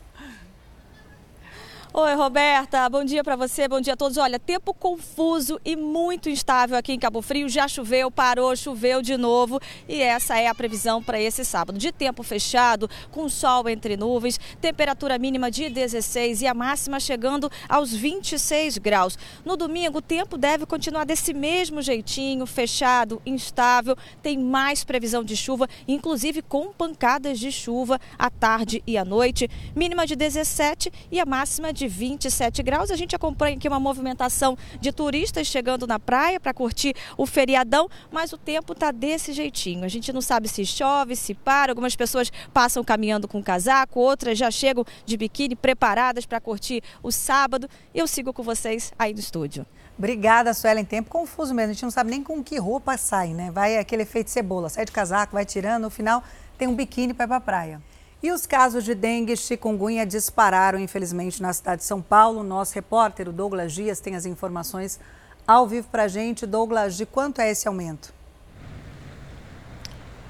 Oi, 1.98 2.14
Roberta. 2.14 2.90
Bom 2.90 3.06
dia 3.06 3.24
para 3.24 3.38
você, 3.38 3.70
bom 3.70 3.80
dia 3.80 3.94
a 3.94 3.96
todos. 3.96 4.18
Olha, 4.18 4.38
tempo 4.38 4.74
confuso 4.74 5.58
e 5.64 5.78
muito 5.78 6.30
instável 6.30 6.78
aqui 6.78 6.92
em 6.92 7.00
Cabo 7.00 7.22
Frio. 7.22 7.48
Já 7.48 7.70
choveu, 7.70 8.12
parou, 8.12 8.54
choveu 8.54 9.02
de 9.02 9.16
novo. 9.16 9.62
E 9.88 10.02
essa 10.02 10.38
é 10.38 10.48
a 10.48 10.54
previsão 10.54 11.02
para 11.02 11.22
esse 11.22 11.46
sábado. 11.46 11.80
De 11.80 11.94
tempo 11.94 12.22
fechado, 12.22 12.90
com 13.12 13.30
sol 13.30 13.70
entre 13.70 13.96
nuvens, 13.96 14.38
temperatura 14.60 15.18
mínima 15.18 15.50
de 15.50 15.70
16 15.70 16.42
e 16.42 16.48
a 16.48 16.54
máxima 16.54 17.00
chegando 17.00 17.50
aos 17.70 17.94
26 17.94 18.78
graus. 18.78 19.18
No 19.46 19.56
domingo, 19.56 20.00
o 20.00 20.02
tempo 20.02 20.38
deve 20.38 20.66
continuar 20.66 21.06
desse 21.06 21.34
mesmo 21.34 21.82
jeitinho, 21.82 22.46
fechado, 22.46 23.22
instável. 23.26 23.96
Tem 24.22 24.38
mais 24.38 24.84
previsão 24.84 25.24
de 25.24 25.38
chuva, 25.38 25.66
inclusive 25.88 26.42
com 26.42 26.74
pancadas 26.74 27.40
de 27.40 27.54
chuva 27.54 28.02
à 28.20 28.30
tarde 28.30 28.84
e 28.86 28.98
à 28.98 29.06
noite. 29.06 29.50
Mínima 29.74 30.06
de 30.06 30.18
17 30.18 30.92
e 31.10 31.22
a 31.22 31.26
máxima 31.26 31.72
de 31.72 31.85
de 31.86 31.88
27 31.88 32.63
graus. 32.63 32.89
A 32.89 32.95
gente 32.95 33.15
acompanha 33.15 33.56
aqui 33.56 33.67
uma 33.67 33.80
movimentação 33.80 34.58
de 34.80 34.91
turistas 34.91 35.48
chegando 35.48 35.86
na 35.86 36.00
praia 36.00 36.39
para 36.39 36.54
curtir 36.54 36.95
o 37.17 37.26
feriadão, 37.26 37.88
mas 38.12 38.34
o 38.34 38.38
tempo 38.38 38.74
está 38.74 38.91
desse 38.91 39.32
jeitinho. 39.32 39.86
A 39.86 39.88
gente 39.88 40.12
não 40.12 40.21
sabe 40.21 40.48
se 40.48 40.65
chove, 40.65 41.15
se 41.15 41.34
para. 41.34 41.71
Algumas 41.71 41.95
pessoas 41.95 42.32
passam 42.54 42.84
caminhando 42.84 43.28
com 43.28 43.41
casaco, 43.41 44.00
outras 44.00 44.38
já 44.38 44.50
chegam 44.50 44.84
de 45.06 45.15
biquíni 45.15 45.56
preparadas 45.56 46.26
para 46.26 46.41
curtir 46.41 46.82
o 47.04 47.12
sábado. 47.12 47.69
Eu 47.93 48.08
sigo 48.08 48.34
com 48.34 48.43
vocês 48.43 48.91
aí 48.98 49.13
no 49.13 49.19
estúdio. 49.19 49.65
Obrigada, 49.98 50.54
Suelen. 50.54 50.84
Tempo 50.84 51.10
confuso 51.10 51.54
mesmo. 51.54 51.71
A 51.71 51.74
gente 51.74 51.84
não 51.84 51.91
sabe 51.91 52.10
nem 52.10 52.21
com 52.21 52.43
que 52.43 52.58
roupa 52.58 52.98
sai, 52.98 53.30
né? 53.30 53.50
Vai 53.52 53.78
aquele 53.78 54.04
efeito 54.04 54.30
cebola. 54.30 54.67
Sai 54.69 54.86
de 54.86 54.91
casaco, 54.91 55.34
vai 55.34 55.45
tirando, 55.45 55.84
no 55.84 55.89
final 55.89 56.24
tem 56.58 56.67
um 56.67 56.76
biquíni 56.76 57.13
para 57.13 57.26
ir 57.26 57.28
para 57.28 57.38
a 57.38 57.41
praia. 57.41 57.82
E 58.26 58.32
os 58.32 58.48
casos 58.48 58.84
de 58.84 58.96
dengue 58.96 59.34
e 59.34 59.38
chikungunya 59.38 60.04
dispararam, 60.04 60.80
infelizmente, 60.80 61.40
na 61.44 61.54
cidade 61.54 61.82
de 61.82 61.88
São 61.88 62.02
Paulo. 62.02 62.42
Nosso 62.42 62.74
repórter, 62.74 63.30
o 63.30 63.32
Douglas 63.32 63.72
Dias, 63.72 64.00
tem 64.00 64.16
as 64.16 64.26
informações 64.26 65.00
ao 65.46 65.68
vivo 65.68 65.88
para 65.92 66.06
a 66.06 66.08
gente. 66.08 66.48
Douglas, 66.48 66.98
de 66.98 67.06
quanto 67.06 67.40
é 67.40 67.52
esse 67.52 67.68
aumento? 67.68 68.12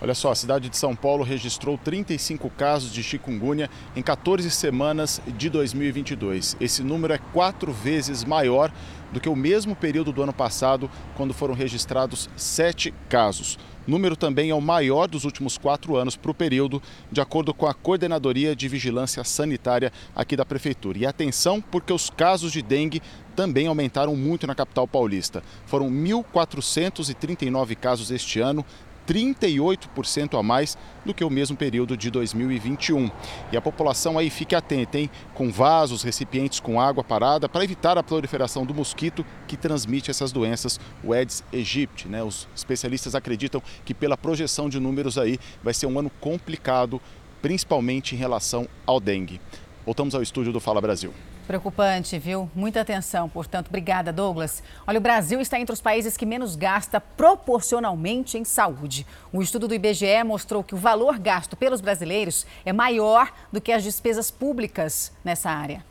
Olha 0.01 0.13
só, 0.13 0.34
a 0.34 0.36
cidade 0.36 0.67
de 0.67 0.75
São 0.75 0.93
Paulo 0.93 1.23
registrou 1.23 1.77
35 1.77 2.49
casos 2.49 2.91
de 2.91 3.01
chikungunya 3.01 3.69
em 3.95 4.01
14 4.01 4.51
semanas 4.51 5.21
de 5.25 5.49
2022. 5.49 6.58
Esse 6.60 6.84
número 6.84 7.13
é 7.13 7.17
quatro 7.31 7.71
vezes 7.71 8.25
maior 8.25 8.73
do 9.13 9.21
que 9.21 9.29
o 9.29 9.36
mesmo 9.38 9.73
período 9.73 10.12
do 10.12 10.21
ano 10.21 10.34
passado, 10.34 10.91
quando 11.15 11.34
foram 11.34 11.53
registrados 11.53 12.29
sete 12.36 12.93
casos. 13.08 13.58
Número 13.87 14.15
também 14.15 14.49
é 14.49 14.55
o 14.55 14.61
maior 14.61 15.07
dos 15.07 15.25
últimos 15.25 15.57
quatro 15.57 15.95
anos 15.95 16.15
para 16.15 16.31
o 16.31 16.33
período, 16.33 16.81
de 17.11 17.21
acordo 17.21 17.53
com 17.53 17.67
a 17.67 17.73
Coordenadoria 17.73 18.55
de 18.55 18.67
Vigilância 18.67 19.23
Sanitária 19.23 19.91
aqui 20.15 20.35
da 20.35 20.45
Prefeitura. 20.45 20.97
E 20.97 21.05
atenção, 21.05 21.61
porque 21.61 21.93
os 21.93 22.09
casos 22.09 22.51
de 22.51 22.61
dengue 22.61 23.01
também 23.35 23.67
aumentaram 23.67 24.15
muito 24.15 24.47
na 24.47 24.55
capital 24.55 24.87
paulista. 24.87 25.43
Foram 25.65 25.89
1.439 25.89 27.75
casos 27.75 28.09
este 28.09 28.39
ano, 28.39 28.65
38% 29.07 30.39
a 30.39 30.43
mais 30.43 30.77
do 31.05 31.13
que 31.13 31.23
o 31.23 31.29
mesmo 31.29 31.55
período 31.55 31.95
de 31.95 32.09
2021. 32.09 33.09
E 33.51 33.57
a 33.57 33.61
população 33.61 34.17
aí 34.17 34.29
fique 34.29 34.55
atenta, 34.55 34.97
hein? 34.97 35.09
Com 35.33 35.51
vasos, 35.51 36.03
recipientes 36.03 36.59
com 36.59 36.79
água 36.79 37.03
parada 37.03 37.47
para 37.47 37.63
evitar 37.63 37.97
a 37.97 38.03
proliferação 38.03 38.65
do 38.65 38.73
mosquito 38.73 39.25
que 39.47 39.57
transmite 39.57 40.09
essas 40.09 40.31
doenças, 40.31 40.79
o 41.03 41.13
Aedes 41.13 41.43
aegypti, 41.53 42.07
né? 42.07 42.23
Os 42.23 42.47
especialistas 42.55 43.15
acreditam 43.15 43.61
que 43.83 43.93
pela 43.93 44.17
projeção 44.17 44.69
de 44.69 44.79
números 44.79 45.17
aí 45.17 45.39
vai 45.63 45.73
ser 45.73 45.85
um 45.85 45.99
ano 45.99 46.11
complicado, 46.19 47.01
principalmente 47.41 48.15
em 48.15 48.17
relação 48.17 48.67
ao 48.85 48.99
dengue. 48.99 49.39
Voltamos 49.85 50.15
ao 50.15 50.23
estúdio 50.23 50.51
do 50.51 50.59
Fala 50.59 50.81
Brasil. 50.81 51.13
Preocupante, 51.47 52.17
viu? 52.17 52.49
Muita 52.55 52.81
atenção, 52.81 53.29
portanto. 53.29 53.67
Obrigada, 53.67 54.12
Douglas. 54.12 54.63
Olha, 54.88 54.97
o 54.97 55.01
Brasil 55.01 55.39
está 55.39 55.60
entre 55.60 55.73
os 55.73 55.79
países 55.79 56.17
que 56.17 56.25
menos 56.25 56.55
gasta 56.55 56.99
proporcionalmente 56.99 58.36
em 58.36 58.43
saúde. 58.43 59.05
Um 59.31 59.43
estudo 59.43 59.67
do 59.67 59.75
IBGE 59.75 60.23
mostrou 60.25 60.63
que 60.63 60.73
o 60.73 60.77
valor 60.77 61.19
gasto 61.19 61.55
pelos 61.55 61.81
brasileiros 61.81 62.47
é 62.65 62.73
maior 62.73 63.31
do 63.51 63.62
que 63.62 63.71
as 63.71 63.84
despesas 63.84 64.31
públicas 64.31 65.12
nessa 65.23 65.51
área. 65.51 65.86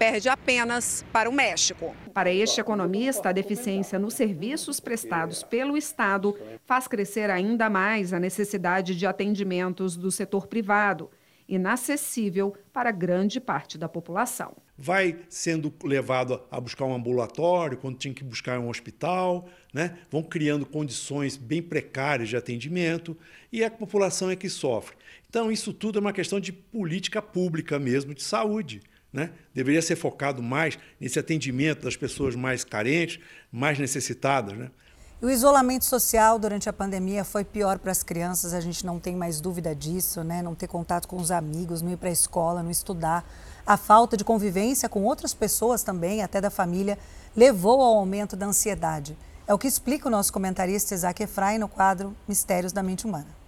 perde 0.00 0.30
apenas 0.30 1.04
para 1.12 1.28
o 1.28 1.32
México. 1.32 1.94
Para 2.14 2.32
este 2.32 2.58
economista, 2.58 3.28
a 3.28 3.32
deficiência 3.32 3.98
nos 3.98 4.14
serviços 4.14 4.80
prestados 4.80 5.42
pelo 5.42 5.76
Estado 5.76 6.34
faz 6.64 6.88
crescer 6.88 7.28
ainda 7.28 7.68
mais 7.68 8.14
a 8.14 8.18
necessidade 8.18 8.96
de 8.96 9.06
atendimentos 9.06 9.98
do 9.98 10.10
setor 10.10 10.46
privado, 10.46 11.10
inacessível 11.46 12.56
para 12.72 12.90
grande 12.90 13.38
parte 13.38 13.76
da 13.76 13.90
população. 13.90 14.56
Vai 14.74 15.18
sendo 15.28 15.70
levado 15.84 16.40
a 16.50 16.58
buscar 16.58 16.86
um 16.86 16.94
ambulatório 16.94 17.76
quando 17.76 17.98
tinha 17.98 18.14
que 18.14 18.24
buscar 18.24 18.58
um 18.58 18.70
hospital, 18.70 19.50
né? 19.70 19.98
vão 20.10 20.22
criando 20.22 20.64
condições 20.64 21.36
bem 21.36 21.60
precárias 21.60 22.30
de 22.30 22.38
atendimento 22.38 23.14
e 23.52 23.62
a 23.62 23.70
população 23.70 24.30
é 24.30 24.36
que 24.36 24.48
sofre. 24.48 24.96
Então, 25.28 25.52
isso 25.52 25.74
tudo 25.74 25.98
é 25.98 26.00
uma 26.00 26.12
questão 26.14 26.40
de 26.40 26.54
política 26.54 27.20
pública 27.20 27.78
mesmo, 27.78 28.14
de 28.14 28.22
saúde. 28.22 28.80
Né? 29.12 29.30
Deveria 29.54 29.82
ser 29.82 29.96
focado 29.96 30.42
mais 30.42 30.78
nesse 31.00 31.18
atendimento 31.18 31.82
das 31.82 31.96
pessoas 31.96 32.36
mais 32.36 32.64
carentes, 32.64 33.20
mais 33.50 33.78
necessitadas. 33.78 34.56
Né? 34.56 34.70
O 35.22 35.28
isolamento 35.28 35.84
social 35.84 36.38
durante 36.38 36.66
a 36.68 36.72
pandemia 36.72 37.24
foi 37.24 37.44
pior 37.44 37.78
para 37.78 37.92
as 37.92 38.02
crianças, 38.02 38.54
a 38.54 38.60
gente 38.60 38.86
não 38.86 38.98
tem 38.98 39.14
mais 39.14 39.38
dúvida 39.38 39.74
disso, 39.74 40.24
né? 40.24 40.40
Não 40.40 40.54
ter 40.54 40.66
contato 40.66 41.06
com 41.06 41.16
os 41.16 41.30
amigos, 41.30 41.82
não 41.82 41.92
ir 41.92 41.98
para 41.98 42.08
a 42.08 42.12
escola, 42.12 42.62
não 42.62 42.70
estudar. 42.70 43.22
A 43.66 43.76
falta 43.76 44.16
de 44.16 44.24
convivência 44.24 44.88
com 44.88 45.04
outras 45.04 45.34
pessoas 45.34 45.82
também, 45.82 46.22
até 46.22 46.40
da 46.40 46.48
família, 46.48 46.98
levou 47.36 47.82
ao 47.82 47.98
aumento 47.98 48.34
da 48.34 48.46
ansiedade. 48.46 49.14
É 49.46 49.52
o 49.52 49.58
que 49.58 49.68
explica 49.68 50.08
o 50.08 50.10
nosso 50.10 50.32
comentarista 50.32 50.94
Isaac 50.94 51.22
Efraim 51.22 51.58
no 51.58 51.68
quadro 51.68 52.16
Mistérios 52.26 52.72
da 52.72 52.82
Mente 52.82 53.04
Humana. 53.04 53.39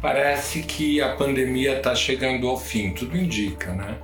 Parece 0.00 0.62
que 0.62 1.02
a 1.02 1.10
pandemia 1.10 1.76
está 1.76 1.94
chegando 1.94 2.48
ao 2.48 2.58
fim, 2.58 2.90
tudo 2.90 3.18
indica, 3.18 3.72
né? 3.72 3.98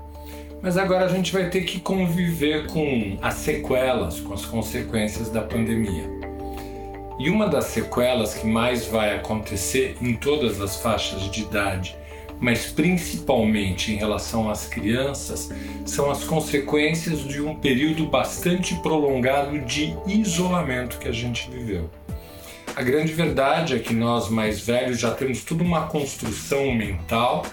Mas 0.60 0.76
agora 0.76 1.06
a 1.06 1.08
gente 1.08 1.32
vai 1.32 1.48
ter 1.48 1.62
que 1.62 1.80
conviver 1.80 2.66
com 2.66 3.16
as 3.22 3.34
sequelas, 3.34 4.20
com 4.20 4.34
as 4.34 4.44
consequências 4.44 5.30
da 5.30 5.40
pandemia. 5.40 6.04
E 7.18 7.30
uma 7.30 7.48
das 7.48 7.66
sequelas 7.66 8.34
que 8.34 8.46
mais 8.46 8.86
vai 8.86 9.14
acontecer 9.14 9.96
em 10.02 10.14
todas 10.14 10.60
as 10.60 10.76
faixas 10.76 11.30
de 11.30 11.42
idade, 11.42 11.96
mas 12.38 12.66
principalmente 12.66 13.92
em 13.92 13.96
relação 13.96 14.50
às 14.50 14.66
crianças, 14.66 15.50
são 15.86 16.10
as 16.10 16.24
consequências 16.24 17.20
de 17.20 17.40
um 17.40 17.54
período 17.54 18.04
bastante 18.04 18.74
prolongado 18.76 19.58
de 19.60 19.96
isolamento 20.06 20.98
que 20.98 21.08
a 21.08 21.12
gente 21.12 21.50
viveu. 21.50 21.88
A 22.76 22.82
grande 22.82 23.14
verdade 23.14 23.74
é 23.74 23.78
que 23.78 23.94
nós 23.94 24.28
mais 24.28 24.60
velhos 24.60 25.00
já 25.00 25.10
temos 25.10 25.42
toda 25.42 25.64
uma 25.64 25.86
construção 25.86 26.74
mental 26.74 27.46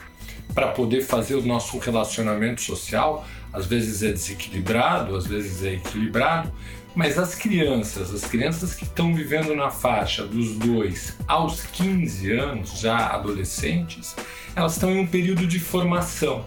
para 0.53 0.67
poder 0.67 0.99
fazer 0.99 1.35
o 1.35 1.41
nosso 1.41 1.77
relacionamento 1.77 2.61
social. 2.61 3.25
Às 3.53 3.65
vezes 3.65 4.03
é 4.03 4.11
desequilibrado, 4.11 5.15
às 5.15 5.25
vezes 5.25 5.63
é 5.63 5.75
equilibrado, 5.75 6.51
mas 6.93 7.17
as 7.17 7.35
crianças, 7.35 8.13
as 8.13 8.25
crianças 8.25 8.75
que 8.75 8.83
estão 8.83 9.15
vivendo 9.15 9.55
na 9.55 9.69
faixa 9.69 10.27
dos 10.27 10.57
2 10.57 11.19
aos 11.25 11.61
15 11.67 12.29
anos, 12.33 12.81
já 12.81 13.07
adolescentes, 13.07 14.17
elas 14.53 14.73
estão 14.73 14.91
em 14.91 14.99
um 14.99 15.07
período 15.07 15.47
de 15.47 15.57
formação. 15.57 16.45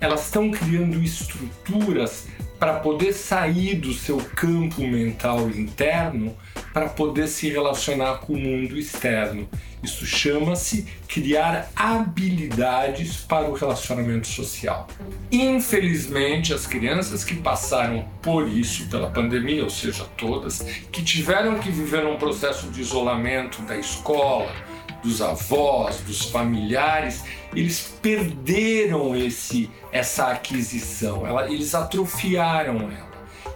Elas 0.00 0.24
estão 0.24 0.50
criando 0.50 1.00
estruturas 1.00 2.26
para 2.58 2.80
poder 2.80 3.12
sair 3.12 3.76
do 3.76 3.94
seu 3.94 4.16
campo 4.34 4.82
mental 4.82 5.48
interno 5.50 6.36
para 6.72 6.88
poder 6.88 7.28
se 7.28 7.48
relacionar 7.48 8.18
com 8.18 8.34
o 8.34 8.38
mundo 8.38 8.76
externo. 8.76 9.48
Isso 9.82 10.04
chama-se 10.04 10.86
criar 11.08 11.70
habilidades 11.74 13.16
para 13.16 13.48
o 13.48 13.54
relacionamento 13.54 14.26
social. 14.26 14.86
Infelizmente, 15.32 16.52
as 16.52 16.66
crianças 16.66 17.24
que 17.24 17.34
passaram 17.34 18.06
por 18.20 18.46
isso, 18.46 18.88
pela 18.88 19.10
pandemia, 19.10 19.64
ou 19.64 19.70
seja, 19.70 20.04
todas, 20.18 20.60
que 20.92 21.02
tiveram 21.02 21.58
que 21.58 21.70
viver 21.70 22.04
um 22.06 22.16
processo 22.16 22.68
de 22.68 22.82
isolamento 22.82 23.62
da 23.62 23.76
escola, 23.76 24.54
dos 25.02 25.22
avós, 25.22 25.96
dos 26.00 26.26
familiares, 26.26 27.24
eles 27.54 27.94
perderam 28.02 29.16
esse, 29.16 29.70
essa 29.90 30.26
aquisição, 30.26 31.26
ela, 31.26 31.50
eles 31.50 31.74
atrofiaram 31.74 32.82
ela 32.82 33.09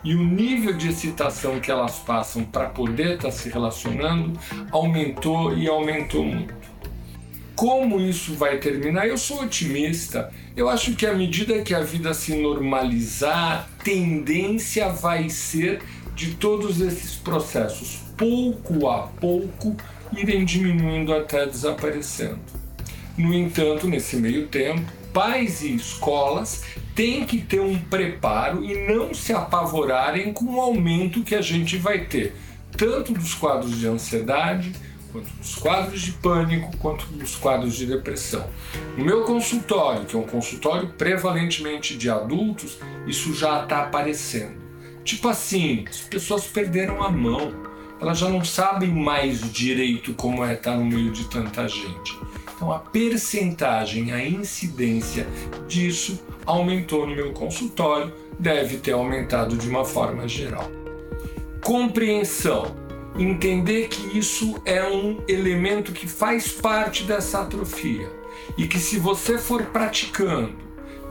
e 0.04 0.14
o 0.14 0.22
nível 0.22 0.74
de 0.74 0.90
excitação 0.90 1.58
que 1.58 1.70
elas 1.70 1.98
passam 1.98 2.44
para 2.44 2.68
poder 2.68 3.14
estar 3.14 3.28
tá 3.28 3.30
se 3.30 3.48
relacionando 3.48 4.38
aumentou 4.70 5.56
e 5.56 5.66
aumentou 5.66 6.24
muito. 6.24 6.54
Como 7.56 8.00
isso 8.00 8.34
vai 8.34 8.58
terminar? 8.58 9.06
Eu 9.06 9.16
sou 9.16 9.42
otimista. 9.42 10.30
Eu 10.56 10.68
acho 10.68 10.94
que 10.94 11.06
à 11.06 11.14
medida 11.14 11.62
que 11.62 11.74
a 11.74 11.80
vida 11.80 12.12
se 12.12 12.36
normalizar, 12.36 13.68
a 13.80 13.82
tendência 13.82 14.88
vai 14.88 15.30
ser 15.30 15.80
de 16.14 16.34
todos 16.34 16.80
esses 16.80 17.14
processos, 17.14 18.00
pouco 18.16 18.88
a 18.88 19.06
pouco, 19.06 19.76
irem 20.16 20.44
diminuindo 20.44 21.14
até 21.14 21.46
desaparecendo. 21.46 22.38
No 23.16 23.32
entanto, 23.32 23.86
nesse 23.86 24.16
meio 24.16 24.48
tempo, 24.48 24.82
pais 25.12 25.62
e 25.62 25.74
escolas 25.74 26.62
têm 26.94 27.24
que 27.24 27.38
ter 27.38 27.60
um 27.60 27.78
preparo 27.78 28.64
e 28.64 28.86
não 28.86 29.12
se 29.12 29.32
apavorarem 29.32 30.32
com 30.32 30.44
o 30.56 30.60
aumento 30.60 31.22
que 31.22 31.34
a 31.34 31.40
gente 31.40 31.76
vai 31.76 32.04
ter, 32.06 32.34
tanto 32.76 33.12
dos 33.12 33.34
quadros 33.34 33.78
de 33.78 33.86
ansiedade, 33.86 34.72
quanto 35.12 35.28
dos 35.36 35.54
quadros 35.54 36.00
de 36.02 36.12
pânico, 36.12 36.76
quanto 36.78 37.06
dos 37.06 37.36
quadros 37.36 37.76
de 37.76 37.86
depressão. 37.86 38.48
No 38.96 39.04
meu 39.04 39.22
consultório, 39.22 40.04
que 40.04 40.16
é 40.16 40.18
um 40.18 40.26
consultório 40.26 40.88
prevalentemente 40.90 41.96
de 41.96 42.10
adultos, 42.10 42.78
isso 43.06 43.34
já 43.34 43.62
está 43.62 43.82
aparecendo. 43.82 44.62
Tipo 45.04 45.28
assim, 45.28 45.84
as 45.88 46.00
pessoas 46.00 46.46
perderam 46.46 47.02
a 47.02 47.10
mão, 47.10 47.52
elas 48.00 48.18
já 48.18 48.28
não 48.28 48.44
sabem 48.44 48.90
mais 48.90 49.52
direito 49.52 50.14
como 50.14 50.44
é 50.44 50.54
estar 50.54 50.76
no 50.76 50.84
meio 50.84 51.12
de 51.12 51.24
tanta 51.28 51.68
gente. 51.68 52.18
Então 52.64 52.72
a 52.72 52.78
percentagem, 52.78 54.10
a 54.10 54.26
incidência 54.26 55.26
disso 55.68 56.18
aumentou 56.46 57.06
no 57.06 57.14
meu 57.14 57.30
consultório, 57.34 58.10
deve 58.38 58.78
ter 58.78 58.92
aumentado 58.92 59.54
de 59.54 59.68
uma 59.68 59.84
forma 59.84 60.26
geral. 60.26 60.70
Compreensão. 61.62 62.74
Entender 63.18 63.88
que 63.88 64.18
isso 64.18 64.58
é 64.64 64.82
um 64.82 65.22
elemento 65.28 65.92
que 65.92 66.08
faz 66.08 66.52
parte 66.52 67.04
dessa 67.04 67.42
atrofia 67.42 68.10
e 68.56 68.66
que 68.66 68.78
se 68.78 68.98
você 68.98 69.36
for 69.36 69.66
praticando 69.66 70.54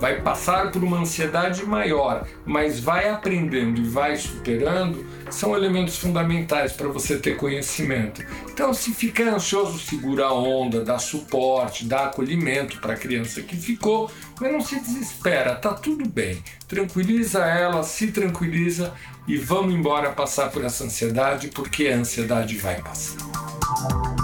vai 0.04 0.20
passar 0.20 0.70
por 0.70 0.84
uma 0.84 0.98
ansiedade 0.98 1.66
maior, 1.66 2.28
mas 2.46 2.78
vai 2.78 3.08
aprendendo 3.08 3.80
e 3.80 3.86
vai 3.86 4.18
superando, 4.18 5.06
são 5.32 5.56
elementos 5.56 5.98
fundamentais 5.98 6.74
para 6.74 6.90
você 6.90 7.18
ter 7.18 7.38
conhecimento. 7.38 8.22
Então, 8.52 8.74
se 8.74 8.94
ficar 8.94 9.34
ansioso, 9.34 9.80
segura 9.80 10.26
a 10.26 10.34
onda, 10.34 10.84
dá 10.84 11.00
suporte, 11.00 11.86
dá 11.86 12.08
acolhimento 12.08 12.82
para 12.82 12.96
a 12.96 12.98
criança 12.98 13.42
que 13.44 13.56
ficou, 13.56 14.12
mas 14.42 14.52
não 14.52 14.60
se 14.60 14.78
desespera, 14.78 15.56
tá 15.56 15.74
tudo 15.74 16.06
bem. 16.06 16.44
Tranquiliza 16.68 17.40
ela, 17.46 17.82
se 17.82 18.08
tranquiliza 18.08 18.94
e 19.26 19.38
vamos 19.38 19.74
embora 19.74 20.10
passar 20.10 20.52
por 20.52 20.66
essa 20.66 20.84
ansiedade, 20.84 21.48
porque 21.48 21.88
a 21.88 21.96
ansiedade 21.96 22.58
vai 22.58 22.82
passar. 22.82 24.23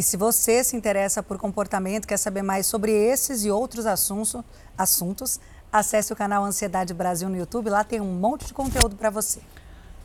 E 0.00 0.02
se 0.02 0.16
você 0.16 0.64
se 0.64 0.74
interessa 0.78 1.22
por 1.22 1.36
comportamento, 1.36 2.08
quer 2.08 2.16
saber 2.16 2.40
mais 2.40 2.64
sobre 2.64 2.90
esses 2.90 3.44
e 3.44 3.50
outros 3.50 3.84
assuntos, 3.84 4.42
assuntos 4.78 5.38
acesse 5.70 6.10
o 6.10 6.16
canal 6.16 6.42
Ansiedade 6.42 6.94
Brasil 6.94 7.28
no 7.28 7.36
YouTube, 7.36 7.68
lá 7.68 7.84
tem 7.84 8.00
um 8.00 8.14
monte 8.14 8.46
de 8.46 8.54
conteúdo 8.54 8.96
para 8.96 9.10
você. 9.10 9.40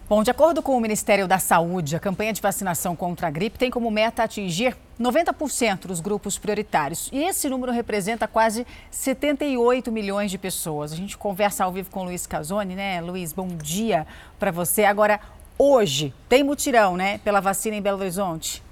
Bom, 0.10 0.22
de 0.22 0.30
acordo 0.30 0.62
com 0.62 0.76
o 0.76 0.82
Ministério 0.82 1.30
da 1.30 1.40
Saúde, 1.40 1.96
a 1.96 2.00
campanha 2.02 2.34
de 2.34 2.42
vacinação 2.42 2.94
contra 2.94 3.28
a 3.28 3.32
gripe 3.32 3.58
tem 3.58 3.72
como 3.72 3.90
meta 3.90 4.22
atingir 4.22 4.76
90% 5.00 5.88
dos 5.88 6.02
grupos 6.02 6.38
prioritários. 6.38 7.10
E 7.14 7.24
esse 7.24 7.48
número 7.48 7.72
representa 7.72 8.28
quase 8.28 8.68
78 8.92 9.94
milhões 9.94 10.30
de 10.30 10.38
pessoas. 10.38 10.92
A 10.92 10.98
gente 10.98 11.18
conversa 11.18 11.64
ao 11.64 11.72
vivo 11.72 11.90
com 11.90 12.02
o 12.02 12.04
Luiz 12.04 12.28
Casoni, 12.28 12.76
né? 12.76 13.00
Luiz, 13.00 13.32
bom 13.32 13.48
dia 13.48 14.06
para 14.38 14.52
você. 14.52 14.84
Agora, 14.84 15.22
hoje, 15.58 16.14
tem 16.28 16.44
mutirão, 16.44 16.98
né? 16.98 17.18
Pela 17.20 17.40
vacina 17.40 17.78
em 17.78 17.82
Belo 17.82 18.02
Horizonte. 18.02 18.65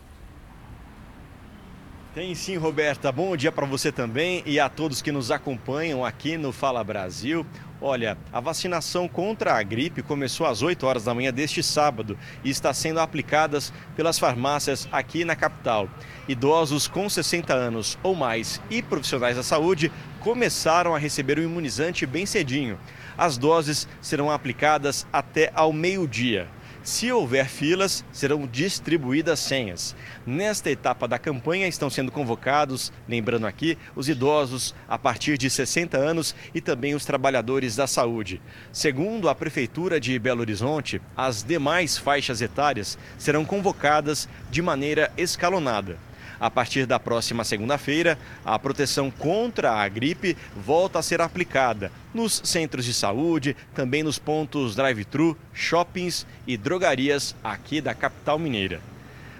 Tem 2.13 2.35
sim, 2.35 2.57
Roberta. 2.57 3.11
Bom 3.11 3.35
dia 3.35 3.51
para 3.51 3.65
você 3.65 3.91
também 3.91 4.43
e 4.45 4.59
a 4.59 4.69
todos 4.69 5.01
que 5.01 5.11
nos 5.11 5.31
acompanham 5.31 6.05
aqui 6.05 6.37
no 6.37 6.51
Fala 6.51 6.83
Brasil. 6.83 7.43
Olha, 7.81 8.15
a 8.31 8.39
vacinação 8.39 9.07
contra 9.07 9.55
a 9.55 9.63
gripe 9.63 10.03
começou 10.03 10.45
às 10.45 10.61
8 10.61 10.85
horas 10.85 11.05
da 11.05 11.13
manhã 11.15 11.33
deste 11.33 11.63
sábado 11.63 12.15
e 12.43 12.51
está 12.51 12.71
sendo 12.71 12.99
aplicadas 12.99 13.73
pelas 13.95 14.19
farmácias 14.19 14.87
aqui 14.91 15.25
na 15.25 15.35
capital. 15.35 15.89
Idosos 16.27 16.87
com 16.87 17.09
60 17.09 17.51
anos 17.51 17.97
ou 18.03 18.13
mais 18.13 18.61
e 18.69 18.83
profissionais 18.83 19.35
da 19.35 19.41
saúde 19.41 19.91
começaram 20.19 20.93
a 20.93 20.99
receber 20.99 21.39
o 21.39 21.43
imunizante 21.43 22.05
bem 22.05 22.27
cedinho. 22.27 22.77
As 23.17 23.39
doses 23.39 23.87
serão 23.99 24.29
aplicadas 24.29 25.07
até 25.11 25.51
ao 25.55 25.73
meio-dia. 25.73 26.47
Se 26.83 27.09
houver 27.09 27.47
filas, 27.47 28.03
serão 28.11 28.45
distribuídas 28.45 29.39
senhas. 29.39 29.95
Nesta 30.27 30.69
etapa 30.69 31.07
da 31.07 31.17
campanha 31.17 31.65
estão 31.65 31.89
sendo 31.89 32.11
convocados, 32.11 32.91
lembrando 33.07 33.47
aqui, 33.47 33.77
os 33.95 34.09
idosos 34.09 34.75
a 34.85 34.99
partir 34.99 35.37
de 35.37 35.49
60 35.49 35.97
anos 35.97 36.35
e 36.53 36.59
também 36.59 36.93
os 36.93 37.05
trabalhadores 37.05 37.77
da 37.77 37.87
saúde. 37.87 38.41
Segundo 38.73 39.29
a 39.29 39.35
Prefeitura 39.35 39.97
de 39.97 40.19
Belo 40.19 40.41
Horizonte, 40.41 41.01
as 41.15 41.41
demais 41.41 41.97
faixas 41.97 42.41
etárias 42.41 42.97
serão 43.17 43.45
convocadas 43.45 44.27
de 44.51 44.61
maneira 44.61 45.09
escalonada. 45.15 45.97
A 46.43 46.51
partir 46.51 46.85
da 46.85 46.99
próxima 46.99 47.45
segunda-feira, 47.45 48.19
a 48.43 48.59
proteção 48.59 49.09
contra 49.09 49.71
a 49.71 49.87
gripe 49.87 50.35
volta 50.53 50.99
a 50.99 51.01
ser 51.01 51.21
aplicada 51.21 51.89
nos 52.13 52.41
centros 52.43 52.83
de 52.83 52.93
saúde, 52.93 53.55
também 53.73 54.03
nos 54.03 54.19
pontos 54.19 54.75
drive-thru, 54.75 55.37
shoppings 55.53 56.27
e 56.45 56.57
drogarias 56.57 57.33
aqui 57.41 57.79
da 57.79 57.95
capital 57.95 58.37
mineira. 58.37 58.81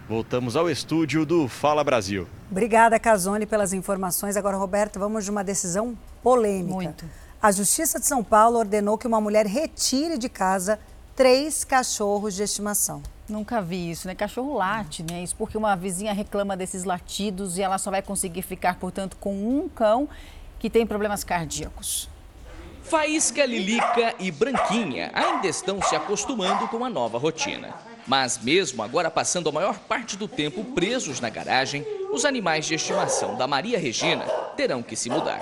Voltamos 0.08 0.56
ao 0.56 0.70
estúdio 0.70 1.26
do 1.26 1.50
Fala 1.50 1.84
Brasil. 1.84 2.26
Obrigada, 2.50 2.98
Casone, 2.98 3.46
pelas 3.46 3.74
informações. 3.74 4.38
Agora, 4.38 4.56
Roberto, 4.56 4.98
vamos 4.98 5.26
de 5.26 5.32
uma 5.32 5.44
decisão 5.44 5.98
polêmica. 6.22 6.74
Muito. 6.74 7.06
A 7.42 7.52
Justiça 7.52 8.00
de 8.00 8.06
São 8.06 8.24
Paulo 8.24 8.60
ordenou 8.60 8.98
que 8.98 9.06
uma 9.06 9.20
mulher 9.20 9.46
retire 9.46 10.18
de 10.18 10.30
casa 10.30 10.80
três 11.16 11.64
cachorros 11.64 12.36
de 12.36 12.44
estimação. 12.44 13.02
Nunca 13.28 13.62
vi 13.62 13.92
isso, 13.92 14.08
né? 14.08 14.16
Cachorro 14.16 14.54
late, 14.54 15.04
né? 15.04 15.24
Isso 15.24 15.36
porque 15.36 15.58
uma 15.58 15.76
vizinha 15.76 16.14
reclama 16.14 16.58
desses 16.58 16.84
latidos 16.84 17.58
e 17.58 17.62
ela 17.62 17.78
só 17.78 17.90
vai 17.90 18.02
conseguir 18.02 18.42
ficar, 18.42 18.76
portanto, 18.76 19.16
com 19.18 19.34
um 19.34 19.70
cão 19.70 20.10
que 20.60 20.70
tem 20.70 20.86
problemas 20.86 21.24
cardíacos. 21.24 22.10
Faísca, 22.84 23.46
Lilica 23.46 24.14
e 24.20 24.30
Branquinha 24.30 25.10
ainda 25.14 25.48
estão 25.48 25.82
se 25.82 25.96
acostumando 25.96 26.68
com 26.68 26.84
a 26.84 26.90
nova 26.90 27.18
rotina. 27.18 27.74
Mas 28.06 28.38
mesmo 28.38 28.84
agora 28.84 29.10
passando 29.10 29.48
a 29.48 29.52
maior 29.54 29.80
parte 29.80 30.18
do 30.18 30.28
tempo 30.28 30.64
presos 30.66 31.22
na 31.22 31.30
garagem, 31.30 31.86
os 32.12 32.26
animais 32.26 32.66
de 32.66 32.76
estimação 32.76 33.38
da 33.38 33.48
Maria 33.48 33.80
Regina 33.80 34.26
terão 34.58 34.84
que 34.84 34.98
se 34.98 35.10
mudar. 35.10 35.40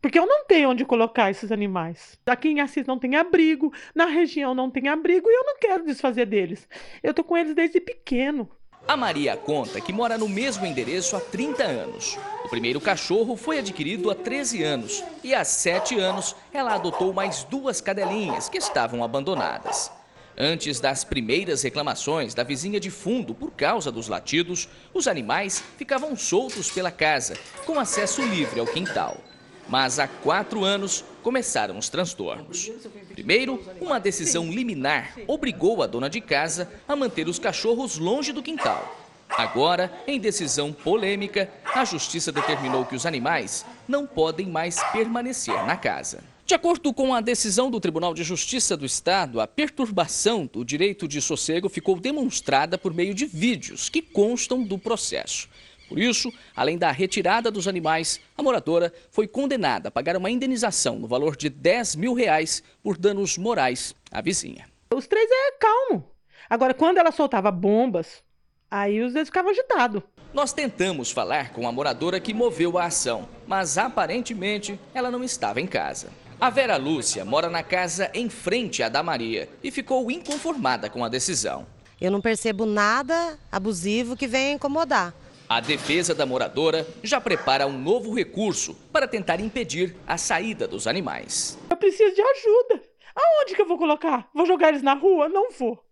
Porque 0.00 0.18
eu 0.18 0.26
não 0.26 0.44
tenho 0.44 0.70
onde 0.70 0.84
colocar 0.84 1.30
esses 1.30 1.50
animais. 1.50 2.18
Aqui 2.24 2.48
em 2.48 2.60
Assis 2.60 2.86
não 2.86 2.98
tem 2.98 3.16
abrigo, 3.16 3.72
na 3.94 4.06
região 4.06 4.54
não 4.54 4.70
tem 4.70 4.88
abrigo 4.88 5.28
e 5.28 5.34
eu 5.34 5.44
não 5.44 5.58
quero 5.58 5.84
desfazer 5.84 6.26
deles. 6.26 6.68
Eu 7.02 7.12
tô 7.12 7.24
com 7.24 7.36
eles 7.36 7.54
desde 7.54 7.80
pequeno. 7.80 8.48
A 8.86 8.96
Maria 8.96 9.36
conta 9.36 9.80
que 9.80 9.92
mora 9.92 10.16
no 10.16 10.28
mesmo 10.28 10.64
endereço 10.64 11.16
há 11.16 11.20
30 11.20 11.64
anos. 11.64 12.16
O 12.44 12.48
primeiro 12.48 12.80
cachorro 12.80 13.36
foi 13.36 13.58
adquirido 13.58 14.10
há 14.10 14.14
13 14.14 14.62
anos 14.62 15.04
e 15.22 15.34
há 15.34 15.44
7 15.44 15.98
anos 15.98 16.34
ela 16.52 16.74
adotou 16.74 17.12
mais 17.12 17.42
duas 17.44 17.80
cadelinhas 17.80 18.48
que 18.48 18.56
estavam 18.56 19.02
abandonadas. 19.02 19.90
Antes 20.38 20.78
das 20.78 21.02
primeiras 21.02 21.62
reclamações 21.62 22.32
da 22.32 22.44
vizinha 22.44 22.78
de 22.78 22.90
fundo 22.90 23.34
por 23.34 23.50
causa 23.50 23.90
dos 23.90 24.06
latidos, 24.06 24.68
os 24.94 25.08
animais 25.08 25.62
ficavam 25.76 26.14
soltos 26.14 26.70
pela 26.70 26.92
casa, 26.92 27.36
com 27.66 27.80
acesso 27.80 28.22
livre 28.22 28.60
ao 28.60 28.66
quintal. 28.66 29.18
Mas 29.68 29.98
há 29.98 30.08
quatro 30.08 30.64
anos 30.64 31.04
começaram 31.22 31.76
os 31.78 31.88
transtornos. 31.88 32.70
Primeiro, 33.12 33.62
uma 33.80 34.00
decisão 34.00 34.50
liminar 34.50 35.14
obrigou 35.26 35.82
a 35.82 35.86
dona 35.86 36.08
de 36.08 36.20
casa 36.20 36.70
a 36.88 36.96
manter 36.96 37.28
os 37.28 37.38
cachorros 37.38 37.98
longe 37.98 38.32
do 38.32 38.42
quintal. 38.42 38.96
Agora, 39.28 39.92
em 40.06 40.18
decisão 40.18 40.72
polêmica, 40.72 41.50
a 41.64 41.84
justiça 41.84 42.32
determinou 42.32 42.86
que 42.86 42.96
os 42.96 43.04
animais 43.04 43.64
não 43.86 44.06
podem 44.06 44.46
mais 44.46 44.82
permanecer 44.90 45.54
na 45.66 45.76
casa. 45.76 46.24
De 46.48 46.54
acordo 46.54 46.94
com 46.94 47.12
a 47.12 47.20
decisão 47.20 47.70
do 47.70 47.78
Tribunal 47.78 48.14
de 48.14 48.24
Justiça 48.24 48.74
do 48.74 48.86
Estado, 48.86 49.38
a 49.38 49.46
perturbação 49.46 50.48
do 50.50 50.64
direito 50.64 51.06
de 51.06 51.20
sossego 51.20 51.68
ficou 51.68 52.00
demonstrada 52.00 52.78
por 52.78 52.94
meio 52.94 53.12
de 53.12 53.26
vídeos 53.26 53.90
que 53.90 54.00
constam 54.00 54.62
do 54.62 54.78
processo. 54.78 55.46
Por 55.88 55.98
isso, 55.98 56.32
além 56.54 56.76
da 56.76 56.90
retirada 56.90 57.50
dos 57.50 57.66
animais, 57.66 58.20
a 58.36 58.42
moradora 58.42 58.92
foi 59.10 59.26
condenada 59.26 59.88
a 59.88 59.90
pagar 59.90 60.16
uma 60.16 60.30
indenização 60.30 60.98
no 60.98 61.08
valor 61.08 61.34
de 61.34 61.48
10 61.48 61.96
mil 61.96 62.12
reais 62.12 62.62
por 62.82 62.98
danos 62.98 63.38
morais 63.38 63.94
à 64.12 64.20
vizinha. 64.20 64.66
Os 64.94 65.06
três 65.06 65.28
é 65.30 65.52
calmo. 65.52 66.04
Agora, 66.48 66.74
quando 66.74 66.98
ela 66.98 67.10
soltava 67.10 67.50
bombas, 67.50 68.22
aí 68.70 69.00
os 69.00 69.12
dois 69.12 69.28
ficavam 69.28 69.50
agitados. 69.50 70.02
Nós 70.32 70.52
tentamos 70.52 71.10
falar 71.10 71.52
com 71.52 71.66
a 71.66 71.72
moradora 71.72 72.20
que 72.20 72.34
moveu 72.34 72.76
a 72.76 72.84
ação, 72.84 73.26
mas 73.46 73.78
aparentemente 73.78 74.78
ela 74.92 75.10
não 75.10 75.24
estava 75.24 75.60
em 75.60 75.66
casa. 75.66 76.10
A 76.38 76.50
Vera 76.50 76.76
Lúcia 76.76 77.24
mora 77.24 77.48
na 77.48 77.62
casa 77.62 78.10
em 78.14 78.28
frente 78.28 78.82
à 78.82 78.88
da 78.88 79.02
Maria 79.02 79.48
e 79.62 79.70
ficou 79.70 80.10
inconformada 80.10 80.88
com 80.88 81.02
a 81.04 81.08
decisão. 81.08 81.66
Eu 82.00 82.12
não 82.12 82.20
percebo 82.20 82.64
nada 82.64 83.38
abusivo 83.50 84.16
que 84.16 84.28
venha 84.28 84.52
incomodar. 84.52 85.12
A 85.48 85.60
defesa 85.60 86.14
da 86.14 86.26
moradora 86.26 86.86
já 87.02 87.18
prepara 87.18 87.66
um 87.66 87.78
novo 87.78 88.14
recurso 88.14 88.74
para 88.92 89.08
tentar 89.08 89.40
impedir 89.40 89.96
a 90.06 90.18
saída 90.18 90.68
dos 90.68 90.86
animais. 90.86 91.58
Eu 91.70 91.76
preciso 91.78 92.14
de 92.14 92.20
ajuda. 92.20 92.82
Aonde 93.16 93.54
que 93.54 93.62
eu 93.62 93.66
vou 93.66 93.78
colocar? 93.78 94.28
Vou 94.34 94.44
jogar 94.44 94.68
eles 94.68 94.82
na 94.82 94.92
rua? 94.92 95.26
Não 95.26 95.50
vou. 95.50 95.82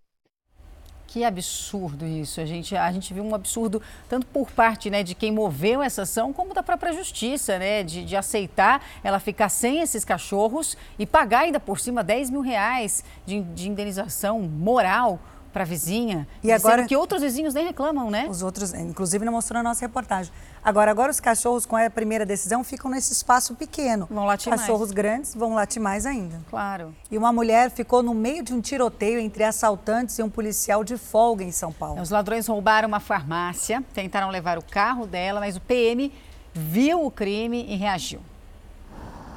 Que 1.07 1.25
absurdo 1.25 2.05
isso. 2.05 2.39
A 2.39 2.45
gente, 2.45 2.77
a 2.77 2.93
gente 2.93 3.15
viu 3.15 3.25
um 3.25 3.35
absurdo 3.35 3.81
tanto 4.11 4.27
por 4.27 4.51
parte 4.51 4.91
né, 4.91 5.03
de 5.03 5.15
quem 5.15 5.33
moveu 5.33 5.83
essa 5.83 6.03
ação, 6.03 6.35
como 6.35 6.53
da 6.53 6.63
própria 6.63 6.93
justiça, 6.93 7.59
né? 7.59 7.83
De, 7.83 8.05
de 8.05 8.15
aceitar 8.15 8.85
ela 9.03 9.19
ficar 9.19 9.49
sem 9.49 9.81
esses 9.81 10.05
cachorros 10.05 10.77
e 10.99 11.07
pagar 11.07 11.45
ainda 11.45 11.59
por 11.59 11.81
cima 11.81 12.05
10 12.05 12.29
mil 12.29 12.43
reais 12.43 13.03
de, 13.25 13.41
de 13.41 13.71
indenização 13.71 14.41
moral 14.41 15.19
para 15.57 15.63
a 15.63 15.67
vizinha. 15.67 16.29
E 16.45 16.53
agora 16.53 16.85
que 16.85 16.95
outros 16.95 17.23
vizinhos 17.23 17.55
nem 17.55 17.65
reclamam, 17.65 18.11
né? 18.11 18.27
Os 18.29 18.43
outros, 18.43 18.75
inclusive, 18.75 19.25
não 19.25 19.33
mostrou 19.33 19.59
a 19.59 19.63
nossa 19.63 19.81
reportagem. 19.81 20.31
Agora, 20.63 20.91
agora 20.91 21.11
os 21.11 21.19
cachorros 21.19 21.65
com 21.65 21.75
a 21.75 21.89
primeira 21.89 22.27
decisão 22.27 22.63
ficam 22.63 22.91
nesse 22.91 23.15
espaço 23.15 23.55
pequeno. 23.55 24.07
Vão 24.11 24.27
latir 24.27 24.51
Cachorros 24.53 24.89
mais. 24.89 24.93
grandes 24.93 25.35
vão 25.35 25.55
latir 25.55 25.81
mais 25.81 26.05
ainda. 26.05 26.39
Claro. 26.51 26.95
E 27.11 27.17
uma 27.17 27.33
mulher 27.33 27.71
ficou 27.71 28.03
no 28.03 28.13
meio 28.13 28.43
de 28.43 28.53
um 28.53 28.61
tiroteio 28.61 29.19
entre 29.19 29.45
assaltantes 29.45 30.19
e 30.19 30.23
um 30.23 30.29
policial 30.29 30.85
de 30.85 30.99
folga 30.99 31.43
em 31.43 31.51
São 31.51 31.73
Paulo. 31.73 32.03
Os 32.03 32.11
ladrões 32.11 32.47
roubaram 32.47 32.87
uma 32.87 33.01
farmácia, 33.01 33.83
tentaram 33.95 34.29
levar 34.29 34.59
o 34.59 34.63
carro 34.63 35.07
dela, 35.07 35.41
mas 35.41 35.57
o 35.57 35.61
PM 35.63 36.13
viu 36.53 37.03
o 37.03 37.11
crime 37.11 37.65
e 37.67 37.77
reagiu. 37.77 38.21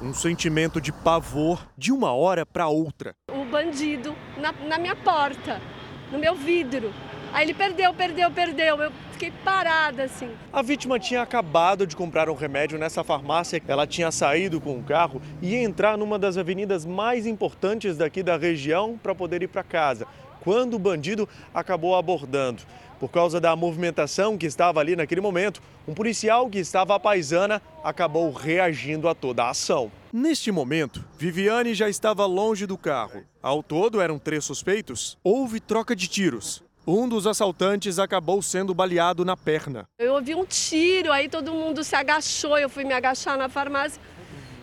Um 0.01 0.13
sentimento 0.13 0.81
de 0.81 0.91
pavor 0.91 1.65
de 1.77 1.93
uma 1.93 2.11
hora 2.11 2.45
para 2.45 2.67
outra. 2.67 3.15
O 3.31 3.45
bandido 3.45 4.13
na, 4.37 4.51
na 4.51 4.77
minha 4.77 4.97
porta 4.97 5.61
no 6.11 6.19
meu 6.19 6.35
vidro. 6.35 6.93
Aí 7.31 7.45
ele 7.45 7.53
perdeu, 7.53 7.93
perdeu, 7.93 8.31
perdeu. 8.31 8.77
Eu 8.81 8.91
fiquei 9.11 9.31
parada 9.43 10.03
assim. 10.03 10.29
A 10.51 10.61
vítima 10.61 10.99
tinha 10.99 11.21
acabado 11.21 11.85
de 11.85 11.95
comprar 11.95 12.29
um 12.29 12.33
remédio 12.33 12.79
nessa 12.79 13.03
farmácia. 13.03 13.61
Ela 13.67 13.85
tinha 13.85 14.11
saído 14.11 14.59
com 14.59 14.77
o 14.77 14.83
carro 14.83 15.21
e 15.41 15.51
ia 15.51 15.61
entrar 15.61 15.97
numa 15.97 16.17
das 16.17 16.37
avenidas 16.37 16.85
mais 16.85 17.27
importantes 17.27 17.97
daqui 17.97 18.23
da 18.23 18.35
região 18.35 18.99
para 19.01 19.13
poder 19.13 19.43
ir 19.43 19.47
para 19.47 19.63
casa. 19.63 20.07
Quando 20.41 20.75
o 20.75 20.79
bandido 20.79 21.29
acabou 21.53 21.95
abordando. 21.95 22.63
Por 22.99 23.09
causa 23.09 23.39
da 23.39 23.55
movimentação 23.55 24.37
que 24.37 24.45
estava 24.45 24.79
ali 24.79 24.95
naquele 24.95 25.21
momento, 25.21 25.61
um 25.87 25.93
policial 25.93 26.49
que 26.49 26.59
estava 26.59 26.95
à 26.95 26.99
paisana 26.99 27.61
acabou 27.83 28.31
reagindo 28.31 29.07
a 29.07 29.15
toda 29.15 29.43
a 29.43 29.51
ação. 29.51 29.91
Neste 30.11 30.51
momento, 30.51 31.05
Viviane 31.19 31.75
já 31.75 31.87
estava 31.87 32.25
longe 32.25 32.65
do 32.65 32.75
carro. 32.75 33.23
Ao 33.43 33.61
todo 33.61 34.01
eram 34.01 34.17
três 34.17 34.43
suspeitos. 34.43 35.19
Houve 35.23 35.59
troca 35.59 35.95
de 35.95 36.07
tiros. 36.07 36.63
Um 36.87 37.07
dos 37.07 37.27
assaltantes 37.27 37.99
acabou 37.99 38.41
sendo 38.41 38.73
baleado 38.73 39.23
na 39.23 39.37
perna. 39.37 39.85
Eu 39.99 40.15
ouvi 40.15 40.33
um 40.33 40.45
tiro, 40.45 41.11
aí 41.11 41.29
todo 41.29 41.53
mundo 41.53 41.83
se 41.83 41.95
agachou. 41.95 42.57
Eu 42.57 42.69
fui 42.69 42.83
me 42.83 42.93
agachar 42.93 43.37
na 43.37 43.47
farmácia 43.47 44.01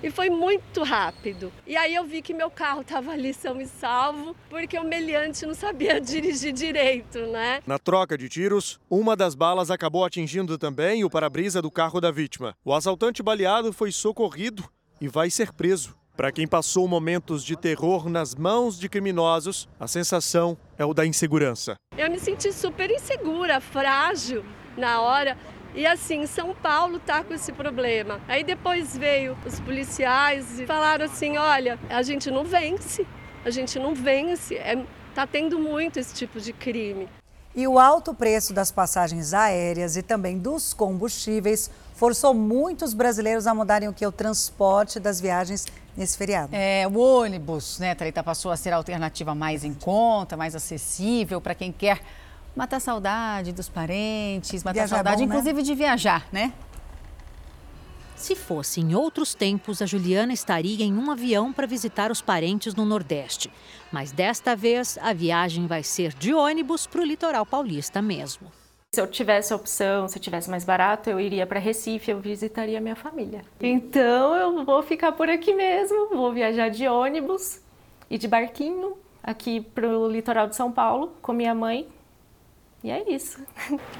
e 0.02 0.10
foi 0.10 0.28
muito 0.28 0.82
rápido. 0.82 1.52
E 1.64 1.76
aí 1.76 1.94
eu 1.94 2.04
vi 2.04 2.22
que 2.22 2.34
meu 2.34 2.50
carro 2.50 2.80
estava 2.80 3.12
ali 3.12 3.32
são 3.32 3.60
e 3.60 3.66
salvo, 3.66 4.34
porque 4.50 4.76
o 4.76 4.84
meliante 4.84 5.46
não 5.46 5.54
sabia 5.54 6.00
dirigir 6.02 6.52
direito, 6.52 7.20
né? 7.26 7.60
Na 7.64 7.78
troca 7.78 8.18
de 8.18 8.28
tiros, 8.28 8.80
uma 8.90 9.14
das 9.14 9.36
balas 9.36 9.70
acabou 9.70 10.04
atingindo 10.04 10.58
também 10.58 11.04
o 11.04 11.10
para-brisa 11.10 11.62
do 11.62 11.70
carro 11.70 12.00
da 12.00 12.10
vítima. 12.10 12.56
O 12.64 12.74
assaltante 12.74 13.22
baleado 13.22 13.72
foi 13.72 13.92
socorrido 13.92 14.68
e 15.00 15.08
vai 15.08 15.30
ser 15.30 15.52
preso. 15.52 15.94
Para 16.16 16.32
quem 16.32 16.46
passou 16.46 16.88
momentos 16.88 17.44
de 17.44 17.56
terror 17.56 18.08
nas 18.08 18.34
mãos 18.34 18.78
de 18.78 18.88
criminosos, 18.88 19.68
a 19.78 19.86
sensação 19.86 20.56
é 20.78 20.84
o 20.84 20.94
da 20.94 21.04
insegurança. 21.04 21.74
Eu 21.96 22.10
me 22.10 22.18
senti 22.18 22.52
super 22.52 22.90
insegura, 22.90 23.60
frágil 23.60 24.42
na 24.78 25.00
hora. 25.02 25.36
E 25.74 25.86
assim, 25.86 26.26
São 26.26 26.54
Paulo 26.54 26.98
tá 26.98 27.22
com 27.22 27.34
esse 27.34 27.52
problema. 27.52 28.18
Aí 28.26 28.42
depois 28.42 28.96
veio 28.96 29.36
os 29.44 29.60
policiais 29.60 30.58
e 30.58 30.66
falaram 30.66 31.04
assim: 31.04 31.36
olha, 31.36 31.78
a 31.90 32.02
gente 32.02 32.30
não 32.30 32.44
vence, 32.44 33.06
a 33.44 33.50
gente 33.50 33.78
não 33.78 33.94
vence, 33.94 34.54
é, 34.56 34.82
tá 35.14 35.26
tendo 35.26 35.58
muito 35.58 35.98
esse 35.98 36.14
tipo 36.14 36.40
de 36.40 36.54
crime. 36.54 37.06
E 37.54 37.66
o 37.66 37.78
alto 37.78 38.14
preço 38.14 38.52
das 38.52 38.70
passagens 38.70 39.32
aéreas 39.34 39.96
e 39.96 40.02
também 40.02 40.38
dos 40.38 40.74
combustíveis 40.74 41.70
forçou 41.96 42.32
muitos 42.34 42.94
brasileiros 42.94 43.46
a 43.46 43.54
mudarem 43.54 43.88
o 43.88 43.92
que? 43.92 44.06
O 44.06 44.12
transporte 44.12 45.00
das 45.00 45.20
viagens 45.20 45.66
nesse 45.96 46.16
feriado. 46.16 46.50
É, 46.52 46.86
o 46.86 46.98
ônibus, 46.98 47.78
né, 47.78 47.94
Thalita, 47.94 48.22
passou 48.22 48.52
a 48.52 48.56
ser 48.56 48.72
a 48.72 48.76
alternativa 48.76 49.34
mais 49.34 49.64
em 49.64 49.72
conta, 49.72 50.36
mais 50.36 50.54
acessível 50.54 51.40
para 51.40 51.54
quem 51.54 51.72
quer 51.72 52.00
matar 52.54 52.80
saudade 52.80 53.50
dos 53.50 53.68
parentes, 53.68 54.62
matar 54.62 54.74
viajar 54.74 54.96
saudade, 54.96 55.16
bom, 55.16 55.26
né? 55.26 55.26
inclusive, 55.26 55.62
de 55.62 55.74
viajar, 55.74 56.26
né? 56.30 56.52
Se 58.14 58.34
fosse 58.34 58.80
em 58.80 58.94
outros 58.94 59.34
tempos, 59.34 59.82
a 59.82 59.86
Juliana 59.86 60.32
estaria 60.32 60.84
em 60.84 60.94
um 60.94 61.10
avião 61.10 61.52
para 61.52 61.66
visitar 61.66 62.10
os 62.10 62.22
parentes 62.22 62.74
no 62.74 62.84
Nordeste. 62.84 63.52
Mas 63.92 64.10
desta 64.10 64.56
vez, 64.56 64.98
a 65.02 65.12
viagem 65.12 65.66
vai 65.66 65.82
ser 65.82 66.14
de 66.14 66.32
ônibus 66.32 66.86
para 66.86 67.02
o 67.02 67.04
litoral 67.04 67.44
paulista 67.44 68.00
mesmo. 68.00 68.50
Se 68.96 69.00
eu 69.02 69.06
tivesse 69.06 69.52
a 69.52 69.56
opção, 69.56 70.08
se 70.08 70.16
eu 70.16 70.22
tivesse 70.22 70.48
mais 70.48 70.64
barato, 70.64 71.10
eu 71.10 71.20
iria 71.20 71.46
para 71.46 71.60
Recife, 71.60 72.10
eu 72.10 72.18
visitaria 72.18 72.80
minha 72.80 72.96
família. 72.96 73.42
Então 73.60 74.34
eu 74.34 74.64
vou 74.64 74.82
ficar 74.82 75.12
por 75.12 75.28
aqui 75.28 75.52
mesmo, 75.52 76.08
vou 76.16 76.32
viajar 76.32 76.70
de 76.70 76.88
ônibus 76.88 77.60
e 78.08 78.16
de 78.16 78.26
barquinho 78.26 78.96
aqui 79.22 79.60
para 79.60 79.86
o 79.86 80.08
litoral 80.08 80.46
de 80.46 80.56
São 80.56 80.72
Paulo 80.72 81.12
com 81.20 81.34
minha 81.34 81.54
mãe 81.54 81.86
e 82.84 82.90
é 82.90 83.02
isso. 83.10 83.38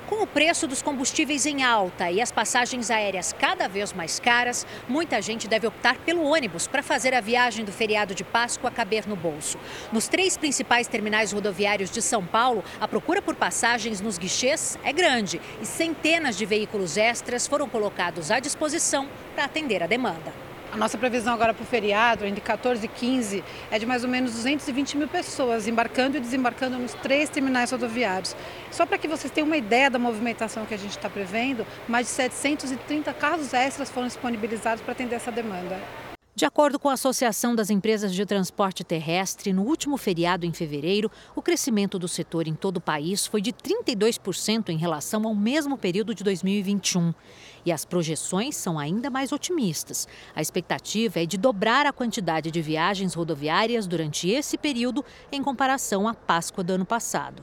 Com 0.09 0.23
o 0.23 0.27
preço 0.27 0.67
dos 0.69 0.83
combustíveis 0.83 1.47
em 1.47 1.65
alta 1.65 2.11
e 2.11 2.21
as 2.21 2.31
passagens 2.31 2.91
aéreas 2.91 3.33
cada 3.33 3.69
vez 3.69 3.93
mais 3.93 4.21
caras, 4.21 4.67
muita 4.89 5.21
gente 5.21 5.49
deve 5.49 5.67
optar 5.67 5.97
pelo 5.99 6.23
ônibus 6.23 6.67
para 6.67 6.83
fazer 6.83 7.15
a 7.15 7.21
viagem 7.21 7.65
do 7.65 7.73
feriado 7.73 8.15
de 8.15 8.23
Páscoa 8.23 8.71
caber 8.71 9.07
no 9.09 9.17
bolso. 9.17 9.59
Nos 9.93 10.07
três 10.09 10.37
principais 10.37 10.87
terminais 10.87 11.33
rodoviários 11.33 11.91
de 11.91 12.01
São 12.01 12.25
Paulo, 12.25 12.63
a 12.81 12.87
procura 12.87 13.21
por 13.21 13.35
passagens 13.35 14.01
nos 14.01 14.19
guichês 14.19 14.79
é 14.85 14.93
grande 14.93 15.41
e 15.61 15.67
centenas 15.67 16.37
de 16.37 16.47
veículos 16.47 16.97
extras 16.97 17.47
foram 17.47 17.69
colocados 17.69 18.31
à 18.31 18.39
disposição 18.39 19.09
para 19.35 19.45
atender 19.45 19.83
a 19.83 19.87
demanda. 19.87 20.46
A 20.73 20.77
nossa 20.77 20.99
previsão 20.99 21.33
agora 21.33 21.55
para 21.55 21.63
o 21.63 21.67
feriado, 21.67 22.27
entre 22.27 22.41
14 22.41 22.85
e 22.85 22.89
15, 22.89 23.45
é 23.71 23.79
de 23.79 23.87
mais 23.87 24.03
ou 24.03 24.11
menos 24.11 24.33
220 24.33 24.97
mil 24.97 25.09
pessoas 25.09 25.69
embarcando 25.69 26.17
e 26.17 26.21
desembarcando 26.21 26.79
nos 26.79 26.93
três 26.95 27.31
terminais 27.31 27.71
rodoviários. 27.71 28.37
Só 28.71 28.85
para 28.85 28.99
que 28.99 29.09
vocês 29.09 29.33
tenham 29.33 29.47
uma 29.47 29.57
ideia 29.57 29.89
da 29.89 29.99
movimentação 29.99 30.67
que 30.67 30.75
a 30.75 30.79
gente 30.79 30.91
está 30.91 31.09
prevendo, 31.09 31.67
mais 31.89 32.07
de 32.07 32.13
730 32.13 33.13
carros 33.15 33.55
extras 33.55 33.91
foram 33.91 34.09
disponibilizados 34.09 34.83
para 34.83 34.93
atender 34.93 35.15
essa 35.15 35.31
demanda. 35.31 35.81
De 36.37 36.45
acordo 36.45 36.79
com 36.79 36.91
a 36.91 36.93
Associação 36.93 37.57
das 37.57 37.71
Empresas 37.71 38.13
de 38.13 38.27
Transporte 38.27 38.85
Terrestre, 38.85 39.55
no 39.55 39.63
último 39.63 39.97
feriado 39.97 40.45
em 40.45 40.53
fevereiro, 40.53 41.11
o 41.35 41.41
crescimento 41.41 41.99
do 41.99 42.07
setor 42.07 42.47
em 42.47 42.55
todo 42.55 42.77
o 42.77 42.81
país 42.81 43.27
foi 43.27 43.41
de 43.41 43.55
32% 43.55 44.69
em 44.69 44.77
relação 44.77 45.27
ao 45.27 45.35
mesmo 45.35 45.79
período 45.79 46.15
de 46.15 46.23
2021. 46.23 47.15
E 47.67 47.73
as 47.73 47.85
projeções 47.85 48.55
são 48.55 48.79
ainda 48.79 49.11
mais 49.11 49.33
otimistas. 49.33 50.07
A 50.37 50.41
expectativa 50.41 51.21
é 51.21 51.27
de 51.27 51.37
dobrar 51.37 51.85
a 51.85 51.93
quantidade 51.93 52.49
de 52.49 52.63
viagens 52.63 53.13
rodoviárias 53.13 53.89
durante 53.89 54.31
esse 54.31 54.57
período 54.57 55.05
em 55.33 55.43
comparação 55.43 56.07
à 56.07 56.15
Páscoa 56.15 56.63
do 56.63 56.75
ano 56.75 56.87
passado. 56.87 57.43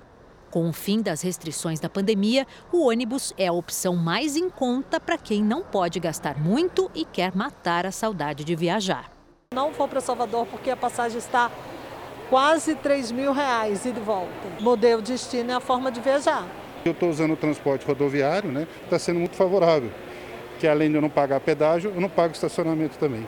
Com 0.49 0.69
o 0.69 0.71
fim 0.71 1.01
das 1.01 1.21
restrições 1.21 1.79
da 1.81 1.89
pandemia, 1.89 2.47
o 2.71 2.87
ônibus 2.87 3.33
é 3.37 3.47
a 3.47 3.51
opção 3.53 3.97
mais 3.97 4.37
em 4.37 4.49
conta 4.49 4.97
para 4.97 5.17
quem 5.17 5.43
não 5.43 5.61
pode 5.61 5.99
gastar 5.99 6.39
muito 6.39 6.89
e 6.95 7.03
quer 7.03 7.35
matar 7.35 7.85
a 7.85 7.91
saudade 7.91 8.45
de 8.45 8.55
viajar. 8.55 9.11
Não 9.53 9.73
vou 9.73 9.89
para 9.89 9.99
Salvador 9.99 10.45
porque 10.45 10.69
a 10.69 10.77
passagem 10.77 11.17
está 11.17 11.51
quase 12.29 12.75
3 12.75 13.11
mil 13.11 13.33
reais 13.33 13.85
e 13.85 13.91
de 13.91 13.99
volta. 13.99 14.31
Mudei 14.61 14.95
o 14.95 15.01
destino 15.01 15.49
e 15.49 15.53
a 15.53 15.59
forma 15.59 15.91
de 15.91 15.99
viajar. 15.99 16.47
Eu 16.85 16.91
estou 16.91 17.09
usando 17.09 17.33
o 17.33 17.37
transporte 17.37 17.85
rodoviário, 17.85 18.51
né? 18.51 18.67
Está 18.83 18.97
sendo 18.99 19.19
muito 19.19 19.35
favorável. 19.35 19.91
Que 20.63 20.67
além 20.69 20.89
de 20.89 20.95
eu 20.95 21.01
não 21.01 21.09
pagar 21.09 21.41
pedágio, 21.41 21.91
eu 21.93 21.99
não 21.99 22.09
pago 22.09 22.31
estacionamento 22.31 22.97
também. 22.97 23.27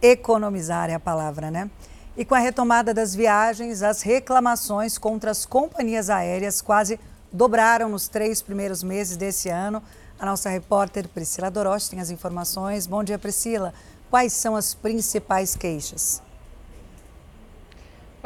Economizar 0.00 0.88
é 0.88 0.94
a 0.94 1.00
palavra, 1.00 1.50
né? 1.50 1.68
E 2.16 2.24
com 2.24 2.36
a 2.36 2.38
retomada 2.38 2.94
das 2.94 3.16
viagens, 3.16 3.82
as 3.82 4.00
reclamações 4.00 4.96
contra 4.96 5.32
as 5.32 5.44
companhias 5.44 6.08
aéreas 6.08 6.62
quase 6.62 7.00
dobraram 7.32 7.88
nos 7.88 8.06
três 8.06 8.40
primeiros 8.40 8.84
meses 8.84 9.16
desse 9.16 9.48
ano. 9.48 9.82
A 10.16 10.24
nossa 10.24 10.48
repórter 10.48 11.08
Priscila 11.08 11.50
Doroche 11.50 11.90
tem 11.90 11.98
as 11.98 12.10
informações. 12.10 12.86
Bom 12.86 13.02
dia, 13.02 13.18
Priscila. 13.18 13.74
Quais 14.08 14.34
são 14.34 14.54
as 14.54 14.72
principais 14.72 15.56
queixas? 15.56 16.22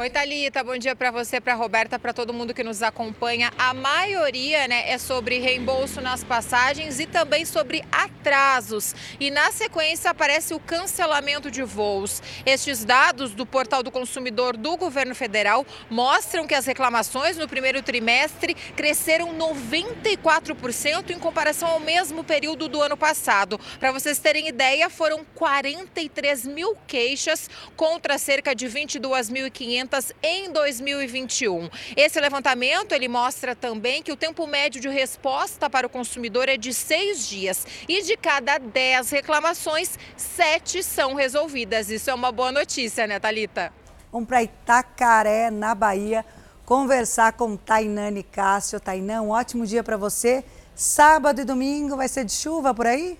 Oi, 0.01 0.09
Thalita, 0.09 0.63
bom 0.63 0.77
dia 0.77 0.95
para 0.95 1.11
você, 1.11 1.41
para 1.41 1.53
Roberta, 1.55 1.99
para 1.99 2.13
todo 2.13 2.33
mundo 2.33 2.53
que 2.53 2.63
nos 2.63 2.81
acompanha. 2.81 3.51
A 3.57 3.73
maioria 3.73 4.65
né, 4.65 4.89
é 4.89 4.97
sobre 4.97 5.39
reembolso 5.39 5.99
nas 5.99 6.23
passagens 6.23 7.01
e 7.01 7.05
também 7.05 7.43
sobre 7.43 7.83
atrasos. 7.91 8.95
E 9.19 9.29
na 9.29 9.51
sequência 9.51 10.09
aparece 10.09 10.53
o 10.53 10.59
cancelamento 10.61 11.51
de 11.51 11.63
voos. 11.63 12.23
Estes 12.45 12.85
dados 12.85 13.31
do 13.33 13.45
Portal 13.45 13.83
do 13.83 13.91
Consumidor 13.91 14.55
do 14.55 14.77
Governo 14.77 15.13
Federal 15.13 15.65
mostram 15.89 16.47
que 16.47 16.55
as 16.55 16.65
reclamações 16.65 17.35
no 17.35 17.45
primeiro 17.45 17.83
trimestre 17.83 18.53
cresceram 18.77 19.37
94% 19.37 21.09
em 21.09 21.19
comparação 21.19 21.67
ao 21.67 21.79
mesmo 21.81 22.23
período 22.23 22.69
do 22.69 22.81
ano 22.81 22.95
passado. 22.95 23.59
Para 23.81 23.91
vocês 23.91 24.17
terem 24.17 24.47
ideia, 24.47 24.89
foram 24.89 25.25
43 25.35 26.45
mil 26.45 26.73
queixas 26.87 27.49
contra 27.75 28.17
cerca 28.17 28.55
de 28.55 28.65
22.500 28.65 29.88
500 29.89 30.13
em 30.21 30.51
2021. 30.51 31.69
Esse 31.97 32.19
levantamento 32.19 32.93
ele 32.93 33.07
mostra 33.07 33.55
também 33.55 34.03
que 34.03 34.11
o 34.11 34.15
tempo 34.15 34.45
médio 34.45 34.79
de 34.79 34.87
resposta 34.87 35.69
para 35.69 35.87
o 35.87 35.89
consumidor 35.89 36.47
é 36.47 36.55
de 36.55 36.73
seis 36.73 37.27
dias 37.27 37.65
e 37.87 38.03
de 38.03 38.15
cada 38.15 38.57
10 38.59 39.09
reclamações, 39.09 39.97
sete 40.15 40.83
são 40.83 41.15
resolvidas. 41.15 41.89
Isso 41.89 42.09
é 42.09 42.13
uma 42.13 42.31
boa 42.31 42.51
notícia, 42.51 43.07
né, 43.07 43.19
Thalita? 43.19 43.73
Vamos 44.11 44.27
para 44.27 44.43
Itacaré, 44.43 45.49
na 45.49 45.73
Bahia, 45.73 46.25
conversar 46.65 47.33
com 47.33 47.57
Tainane 47.57 48.23
Cássio. 48.23 48.79
Tainã, 48.79 49.21
um 49.21 49.29
ótimo 49.29 49.65
dia 49.65 49.83
para 49.83 49.97
você. 49.97 50.43
Sábado 50.75 51.41
e 51.41 51.43
domingo 51.43 51.97
vai 51.97 52.07
ser 52.07 52.23
de 52.23 52.31
chuva 52.31 52.73
por 52.73 52.87
aí? 52.87 53.17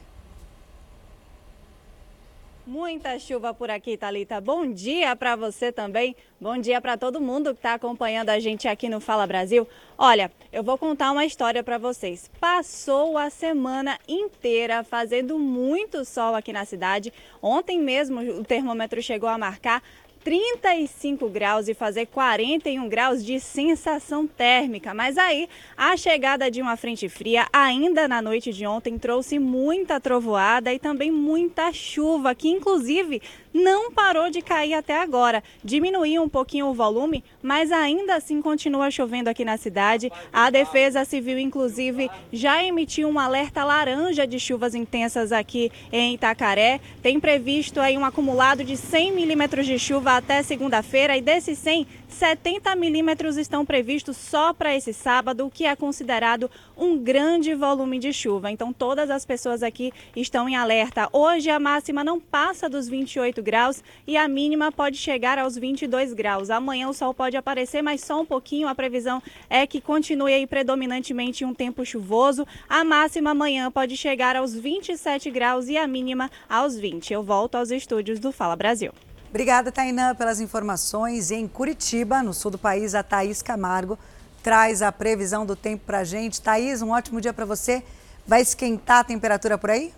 Muita 2.70 3.18
chuva 3.18 3.52
por 3.52 3.72
aqui, 3.72 3.98
Talita. 3.98 4.40
Bom 4.40 4.72
dia 4.72 5.16
para 5.16 5.36
você 5.36 5.72
também. 5.72 6.16
Bom 6.40 6.56
dia 6.56 6.80
para 6.80 6.96
todo 6.96 7.20
mundo 7.20 7.50
que 7.50 7.58
está 7.58 7.74
acompanhando 7.74 8.30
a 8.30 8.40
gente 8.40 8.68
aqui 8.68 8.88
no 8.88 9.00
Fala 9.00 9.26
Brasil. 9.26 9.68
Olha, 9.98 10.32
eu 10.54 10.62
vou 10.62 10.78
contar 10.78 11.12
uma 11.12 11.26
história 11.26 11.64
para 11.64 11.80
vocês. 11.80 12.30
Passou 12.40 13.18
a 13.18 13.32
semana 13.32 13.98
inteira 14.08 14.84
fazendo 14.84 15.40
muito 15.40 16.06
sol 16.06 16.36
aqui 16.36 16.54
na 16.54 16.64
cidade. 16.64 17.12
Ontem 17.42 17.80
mesmo 17.82 18.22
o 18.22 18.44
termômetro 18.44 19.02
chegou 19.02 19.30
a 19.30 19.36
marcar 19.36 19.82
35 20.24 21.30
graus 21.30 21.68
e 21.68 21.74
fazer 21.74 22.06
41 22.08 22.88
graus 22.90 23.24
de 23.24 23.40
sensação 23.40 24.28
térmica. 24.28 24.94
Mas 24.94 25.18
aí, 25.18 25.48
a 25.78 25.96
chegada 25.96 26.52
de 26.52 26.62
uma 26.62 26.76
frente 26.76 27.08
fria 27.08 27.48
ainda 27.52 28.08
na 28.08 28.22
noite 28.22 28.52
de 28.52 28.66
ontem 28.66 28.98
trouxe 28.98 29.40
muita 29.40 30.00
trovoada 30.00 30.74
e 30.74 30.80
também 30.80 31.12
muita 31.12 31.72
chuva, 31.72 32.36
que 32.36 32.50
inclusive 32.50 33.22
não 33.54 33.92
parou 33.92 34.30
de 34.30 34.42
cair 34.42 34.74
até 34.74 35.02
agora. 35.02 35.44
Diminuiu 35.64 36.24
um 36.24 36.30
pouquinho 36.30 36.68
o 36.68 36.74
volume, 36.74 37.24
mas 37.42 37.72
ainda 37.72 38.16
assim 38.16 38.42
continua 38.42 38.92
chovendo 38.92 39.30
aqui 39.30 39.44
na 39.44 39.58
cidade. 39.58 40.12
A 40.32 40.50
Defesa 40.50 41.04
Civil, 41.06 41.40
inclusive, 41.40 42.10
já 42.32 42.64
emitiu 42.64 43.10
um 43.10 43.20
alerta 43.20 43.64
laranja 43.64 44.28
de 44.28 44.40
chuvas 44.40 44.76
intensas 44.76 45.32
aqui 45.32 45.72
em 45.92 46.14
Itacaré. 46.14 46.80
Tem 47.02 47.20
previsto 47.20 47.80
aí 47.80 47.98
um 47.98 48.06
acumulado 48.06 48.64
de 48.64 48.78
100 48.78 49.12
milímetros 49.12 49.66
de 49.66 49.78
chuva 49.80 50.18
até 50.18 50.44
segunda-feira 50.44 51.18
e 51.18 51.22
desses 51.22 51.58
100, 51.60 51.88
70 52.08 52.76
milímetros 52.76 53.38
estão 53.38 53.66
previstos 53.66 54.18
só 54.18 54.54
para 54.54 54.76
esse 54.76 54.94
sábado, 54.94 55.46
o 55.46 55.52
que 55.52 55.66
é 55.66 55.76
considerado 55.76 56.50
um 56.78 56.98
grande 56.98 57.54
volume 57.54 58.00
de 58.00 58.12
chuva. 58.12 58.52
Então, 58.52 58.74
todas 58.74 59.10
as 59.10 59.26
pessoas 59.26 59.64
aqui 59.64 59.92
estão 60.16 60.50
em 60.50 60.56
alerta. 60.56 61.08
Hoje, 61.12 61.50
a 61.50 61.60
máxima 61.60 62.04
não 62.04 62.20
passa 62.20 62.70
dos 62.70 62.88
28 62.88 63.39
graus 63.42 63.84
e 64.06 64.18
a 64.18 64.28
mínima 64.28 64.72
pode 64.72 64.98
chegar 64.98 65.38
aos 65.38 65.56
22 65.58 66.14
graus. 66.14 66.50
Amanhã 66.50 66.90
o 66.90 66.94
sol 66.94 67.14
pode 67.14 67.38
aparecer, 67.38 67.82
mas 67.82 68.02
só 68.02 68.22
um 68.22 68.26
pouquinho. 68.26 68.68
A 68.68 68.76
previsão 68.76 69.22
é 69.50 69.66
que 69.66 69.82
continue 69.82 70.34
aí 70.34 70.48
predominantemente 70.48 71.46
um 71.46 71.54
tempo 71.54 71.86
chuvoso. 71.86 72.48
A 72.68 72.84
máxima 72.84 73.32
amanhã 73.32 73.72
pode 73.72 73.96
chegar 73.98 74.36
aos 74.36 74.54
27 74.54 75.32
graus 75.32 75.68
e 75.68 75.78
a 75.78 75.88
mínima 75.88 76.30
aos 76.50 76.78
20. 76.78 77.14
Eu 77.14 77.24
volto 77.24 77.56
aos 77.56 77.72
estúdios 77.72 78.20
do 78.20 78.32
Fala 78.32 78.56
Brasil. 78.56 78.92
Obrigada, 79.30 79.72
Tainã, 79.72 80.16
pelas 80.16 80.40
informações. 80.40 81.30
Em 81.30 81.48
Curitiba, 81.48 82.24
no 82.24 82.34
sul 82.34 82.52
do 82.52 82.58
país, 82.58 82.96
a 82.96 83.04
Thaís 83.04 83.44
Camargo 83.44 83.98
traz 84.42 84.82
a 84.82 84.92
previsão 84.92 85.46
do 85.46 85.56
tempo 85.56 85.84
para 85.86 86.04
gente. 86.04 86.42
Thaís, 86.42 86.82
um 86.82 86.90
ótimo 86.90 87.22
dia 87.22 87.34
para 87.34 87.46
você. 87.46 87.84
Vai 88.26 88.42
esquentar 88.42 89.00
a 89.00 89.04
temperatura 89.04 89.58
por 89.58 89.70
aí? 89.70 89.94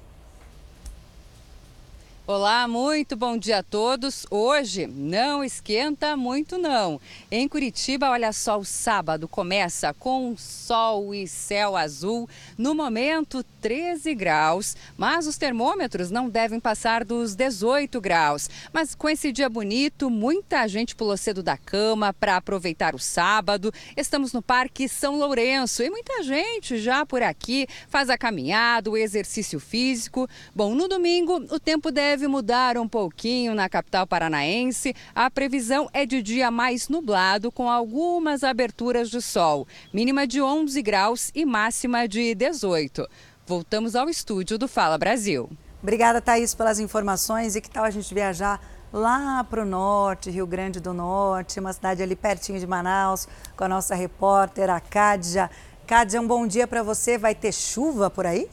Olá, 2.34 2.66
muito 2.66 3.18
bom 3.18 3.38
dia 3.38 3.58
a 3.58 3.64
todos. 3.64 4.26
Hoje 4.32 4.88
não 4.88 5.44
esquenta 5.44 6.16
muito 6.16 6.58
não. 6.58 6.98
Em 7.30 7.46
Curitiba, 7.46 8.10
olha 8.10 8.32
só, 8.32 8.58
o 8.58 8.64
sábado 8.64 9.28
começa 9.28 9.94
com 9.94 10.38
sol 10.38 11.14
e 11.14 11.28
céu 11.28 11.76
azul. 11.76 12.30
No 12.58 12.74
momento, 12.74 13.44
13 13.60 14.16
graus, 14.16 14.78
mas 14.98 15.28
os 15.28 15.38
termômetros 15.38 16.10
não 16.10 16.30
devem 16.30 16.58
passar 16.58 17.04
dos 17.04 17.36
18 17.36 18.00
graus. 18.00 18.50
Mas 18.72 18.96
com 18.96 19.10
esse 19.10 19.30
dia 19.34 19.50
bonito, 19.50 20.10
muita 20.10 20.66
gente 20.70 20.96
pulou 20.96 21.18
cedo 21.18 21.44
da 21.44 21.58
cama 21.58 22.14
para 22.14 22.38
aproveitar 22.38 22.96
o 22.96 23.00
sábado. 23.00 23.74
Estamos 23.98 24.32
no 24.32 24.42
Parque 24.42 24.88
São 24.88 25.18
Lourenço 25.18 25.84
e 25.84 25.90
muita 25.90 26.24
gente 26.24 26.78
já 26.78 27.06
por 27.06 27.22
aqui 27.22 27.68
faz 27.90 28.10
a 28.10 28.18
caminhada, 28.18 28.90
o 28.90 28.96
exercício 28.96 29.60
físico. 29.60 30.30
Bom, 30.56 30.74
no 30.74 30.88
domingo 30.88 31.36
o 31.52 31.60
tempo 31.60 31.92
deve 31.92 32.21
deve 32.22 32.28
mudar 32.28 32.78
um 32.78 32.88
pouquinho 32.88 33.56
na 33.56 33.68
capital 33.68 34.06
paranaense. 34.06 34.94
A 35.16 35.28
previsão 35.32 35.90
é 35.92 36.06
de 36.06 36.22
dia 36.22 36.52
mais 36.52 36.88
nublado, 36.88 37.52
com 37.52 37.68
algumas 37.68 38.44
aberturas 38.44 39.10
de 39.10 39.20
sol. 39.20 39.68
Mínima 39.92 40.28
de 40.28 40.40
11 40.40 40.80
graus 40.84 41.32
e 41.34 41.44
máxima 41.46 42.08
de 42.08 42.36
18. 42.36 43.08
Voltamos 43.48 43.96
ao 43.96 44.08
estúdio 44.08 44.60
do 44.60 44.68
Fala 44.68 45.00
Brasil. 45.00 45.50
Obrigada, 45.82 46.22
Thaís, 46.22 46.54
pelas 46.54 46.80
informações. 46.80 47.56
E 47.56 47.62
que 47.62 47.72
tal 47.72 47.86
a 47.86 47.90
gente 47.90 48.14
viajar 48.14 48.62
lá 48.94 49.44
para 49.44 49.64
o 49.64 49.66
norte, 49.66 50.30
Rio 50.30 50.46
Grande 50.46 50.80
do 50.80 50.94
Norte, 50.94 51.60
uma 51.60 51.74
cidade 51.74 52.04
ali 52.04 52.16
pertinho 52.16 52.60
de 52.60 52.68
Manaus, 52.68 53.28
com 53.58 53.64
a 53.64 53.68
nossa 53.68 53.96
repórter, 53.96 54.70
a 54.70 54.80
Cádia. 54.80 55.50
Cádia, 55.88 56.22
um 56.22 56.28
bom 56.28 56.46
dia 56.46 56.68
para 56.68 56.84
você. 56.84 57.18
Vai 57.18 57.34
ter 57.34 57.52
chuva 57.52 58.12
por 58.12 58.28
aí? 58.28 58.48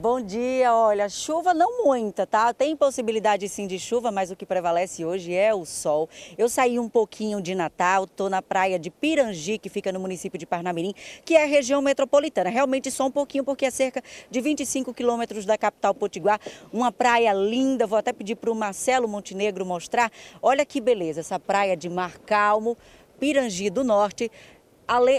Bom 0.00 0.18
dia, 0.18 0.74
olha, 0.74 1.10
chuva 1.10 1.52
não 1.52 1.84
muita, 1.84 2.26
tá? 2.26 2.54
Tem 2.54 2.74
possibilidade 2.74 3.46
sim 3.50 3.66
de 3.66 3.78
chuva, 3.78 4.10
mas 4.10 4.30
o 4.30 4.34
que 4.34 4.46
prevalece 4.46 5.04
hoje 5.04 5.34
é 5.34 5.54
o 5.54 5.66
sol. 5.66 6.08
Eu 6.38 6.48
saí 6.48 6.78
um 6.78 6.88
pouquinho 6.88 7.38
de 7.38 7.54
Natal, 7.54 8.06
tô 8.06 8.26
na 8.30 8.40
praia 8.40 8.78
de 8.78 8.88
Pirangi, 8.88 9.58
que 9.58 9.68
fica 9.68 9.92
no 9.92 10.00
município 10.00 10.38
de 10.38 10.46
Parnamirim, 10.46 10.94
que 11.22 11.36
é 11.36 11.42
a 11.42 11.46
região 11.46 11.82
metropolitana. 11.82 12.48
Realmente 12.48 12.90
só 12.90 13.08
um 13.08 13.10
pouquinho, 13.10 13.44
porque 13.44 13.66
é 13.66 13.70
cerca 13.70 14.02
de 14.30 14.40
25 14.40 14.94
quilômetros 14.94 15.44
da 15.44 15.58
capital 15.58 15.94
Potiguar. 15.94 16.40
Uma 16.72 16.90
praia 16.90 17.34
linda, 17.34 17.86
vou 17.86 17.98
até 17.98 18.10
pedir 18.10 18.36
para 18.36 18.50
o 18.50 18.54
Marcelo 18.54 19.06
Montenegro 19.06 19.66
mostrar. 19.66 20.10
Olha 20.40 20.64
que 20.64 20.80
beleza, 20.80 21.20
essa 21.20 21.38
praia 21.38 21.76
de 21.76 21.90
mar 21.90 22.16
calmo, 22.20 22.74
Pirangi 23.18 23.68
do 23.68 23.84
Norte 23.84 24.32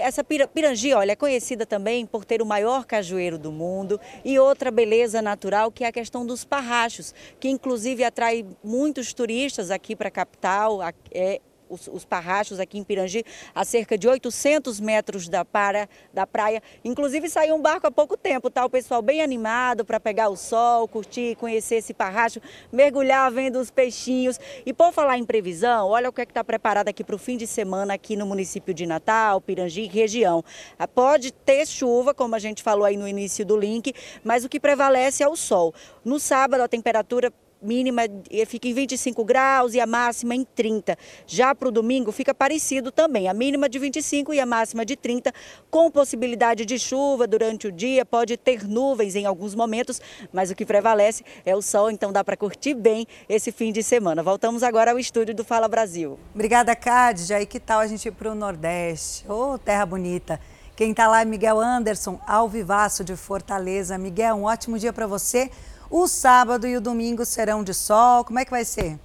essa 0.02 0.22
Pirangi, 0.22 0.92
olha, 0.92 1.12
é 1.12 1.16
conhecida 1.16 1.64
também 1.64 2.04
por 2.04 2.24
ter 2.26 2.42
o 2.42 2.46
maior 2.46 2.84
cajueiro 2.84 3.38
do 3.38 3.50
mundo 3.50 3.98
e 4.22 4.38
outra 4.38 4.70
beleza 4.70 5.22
natural 5.22 5.72
que 5.72 5.82
é 5.84 5.86
a 5.86 5.92
questão 5.92 6.26
dos 6.26 6.44
parrachos, 6.44 7.14
que 7.40 7.48
inclusive 7.48 8.04
atrai 8.04 8.44
muitos 8.62 9.14
turistas 9.14 9.70
aqui 9.70 9.96
para 9.96 10.08
a 10.08 10.10
capital. 10.10 10.80
É, 11.10 11.40
os, 11.72 11.88
os, 11.88 12.04
parrachos 12.04 12.60
aqui 12.60 12.78
em 12.78 12.84
Pirangi, 12.84 13.24
a 13.54 13.64
cerca 13.64 13.96
de 13.96 14.06
800 14.06 14.78
metros 14.80 15.28
da, 15.28 15.44
para, 15.44 15.88
da 16.12 16.26
praia. 16.26 16.62
Inclusive 16.84 17.28
saiu 17.30 17.54
um 17.54 17.62
barco 17.62 17.86
há 17.86 17.90
pouco 17.90 18.16
tempo, 18.16 18.50
tá? 18.50 18.64
O 18.64 18.70
pessoal 18.70 19.00
bem 19.00 19.22
animado 19.22 19.84
para 19.84 19.98
pegar 19.98 20.28
o 20.28 20.36
sol, 20.36 20.86
curtir, 20.86 21.36
conhecer 21.36 21.76
esse 21.76 21.94
parracho, 21.94 22.40
mergulhar 22.70 23.30
vendo 23.30 23.58
os 23.58 23.70
peixinhos. 23.70 24.38
E 24.66 24.72
por 24.72 24.92
falar 24.92 25.18
em 25.18 25.24
previsão, 25.24 25.88
olha 25.88 26.08
o 26.08 26.12
que 26.12 26.20
é 26.20 26.24
está 26.24 26.42
preparado 26.42 26.88
aqui 26.88 27.04
para 27.04 27.14
o 27.14 27.18
fim 27.18 27.36
de 27.36 27.46
semana 27.46 27.94
aqui 27.94 28.16
no 28.16 28.26
município 28.26 28.72
de 28.72 28.86
Natal, 28.86 29.40
Pirangi 29.40 29.86
região. 29.86 30.44
Ah, 30.78 30.88
pode 30.88 31.32
ter 31.32 31.66
chuva, 31.66 32.14
como 32.14 32.34
a 32.34 32.38
gente 32.38 32.62
falou 32.62 32.84
aí 32.84 32.96
no 32.96 33.06
início 33.06 33.44
do 33.44 33.56
link, 33.56 33.94
mas 34.24 34.44
o 34.44 34.48
que 34.48 34.58
prevalece 34.58 35.22
é 35.22 35.28
o 35.28 35.36
sol. 35.36 35.74
No 36.04 36.18
sábado, 36.18 36.62
a 36.62 36.68
temperatura 36.68 37.32
mínima 37.62 38.02
fica 38.46 38.68
em 38.68 38.74
25 38.74 39.24
graus 39.24 39.74
e 39.74 39.80
a 39.80 39.86
máxima 39.86 40.34
em 40.34 40.44
30. 40.44 40.96
Já 41.26 41.54
para 41.54 41.68
o 41.68 41.72
domingo 41.72 42.12
fica 42.12 42.34
parecido 42.34 42.90
também, 42.90 43.28
a 43.28 43.34
mínima 43.34 43.68
de 43.68 43.78
25 43.78 44.34
e 44.34 44.40
a 44.40 44.46
máxima 44.46 44.84
de 44.84 44.96
30, 44.96 45.32
com 45.70 45.90
possibilidade 45.90 46.64
de 46.64 46.78
chuva 46.78 47.26
durante 47.26 47.66
o 47.66 47.72
dia, 47.72 48.04
pode 48.04 48.36
ter 48.36 48.66
nuvens 48.66 49.14
em 49.14 49.26
alguns 49.26 49.54
momentos, 49.54 50.00
mas 50.32 50.50
o 50.50 50.54
que 50.54 50.64
prevalece 50.64 51.24
é 51.44 51.54
o 51.54 51.62
sol, 51.62 51.90
então 51.90 52.12
dá 52.12 52.24
para 52.24 52.36
curtir 52.36 52.74
bem 52.74 53.06
esse 53.28 53.52
fim 53.52 53.72
de 53.72 53.82
semana. 53.82 54.22
Voltamos 54.22 54.62
agora 54.62 54.92
ao 54.92 54.98
estúdio 54.98 55.34
do 55.34 55.44
Fala 55.44 55.68
Brasil. 55.68 56.18
Obrigada, 56.34 56.74
Cádia. 56.74 57.40
E 57.40 57.46
que 57.46 57.60
tal 57.60 57.80
a 57.80 57.86
gente 57.86 58.06
ir 58.06 58.12
para 58.12 58.30
o 58.30 58.34
Nordeste? 58.34 59.24
Ô, 59.30 59.54
oh, 59.54 59.58
terra 59.58 59.86
bonita. 59.86 60.40
Quem 60.74 60.90
está 60.90 61.06
lá 61.06 61.20
é 61.20 61.24
Miguel 61.24 61.60
Anderson, 61.60 62.18
ao 62.26 62.48
vivaço 62.48 63.04
de 63.04 63.14
Fortaleza. 63.14 63.98
Miguel, 63.98 64.36
um 64.36 64.44
ótimo 64.44 64.78
dia 64.78 64.92
para 64.92 65.06
você. 65.06 65.50
O 65.94 66.08
sábado 66.08 66.66
e 66.66 66.74
o 66.74 66.80
domingo 66.80 67.22
serão 67.22 67.62
de 67.62 67.74
sol. 67.74 68.24
Como 68.24 68.38
é 68.38 68.46
que 68.46 68.50
vai 68.50 68.64
ser? 68.64 68.98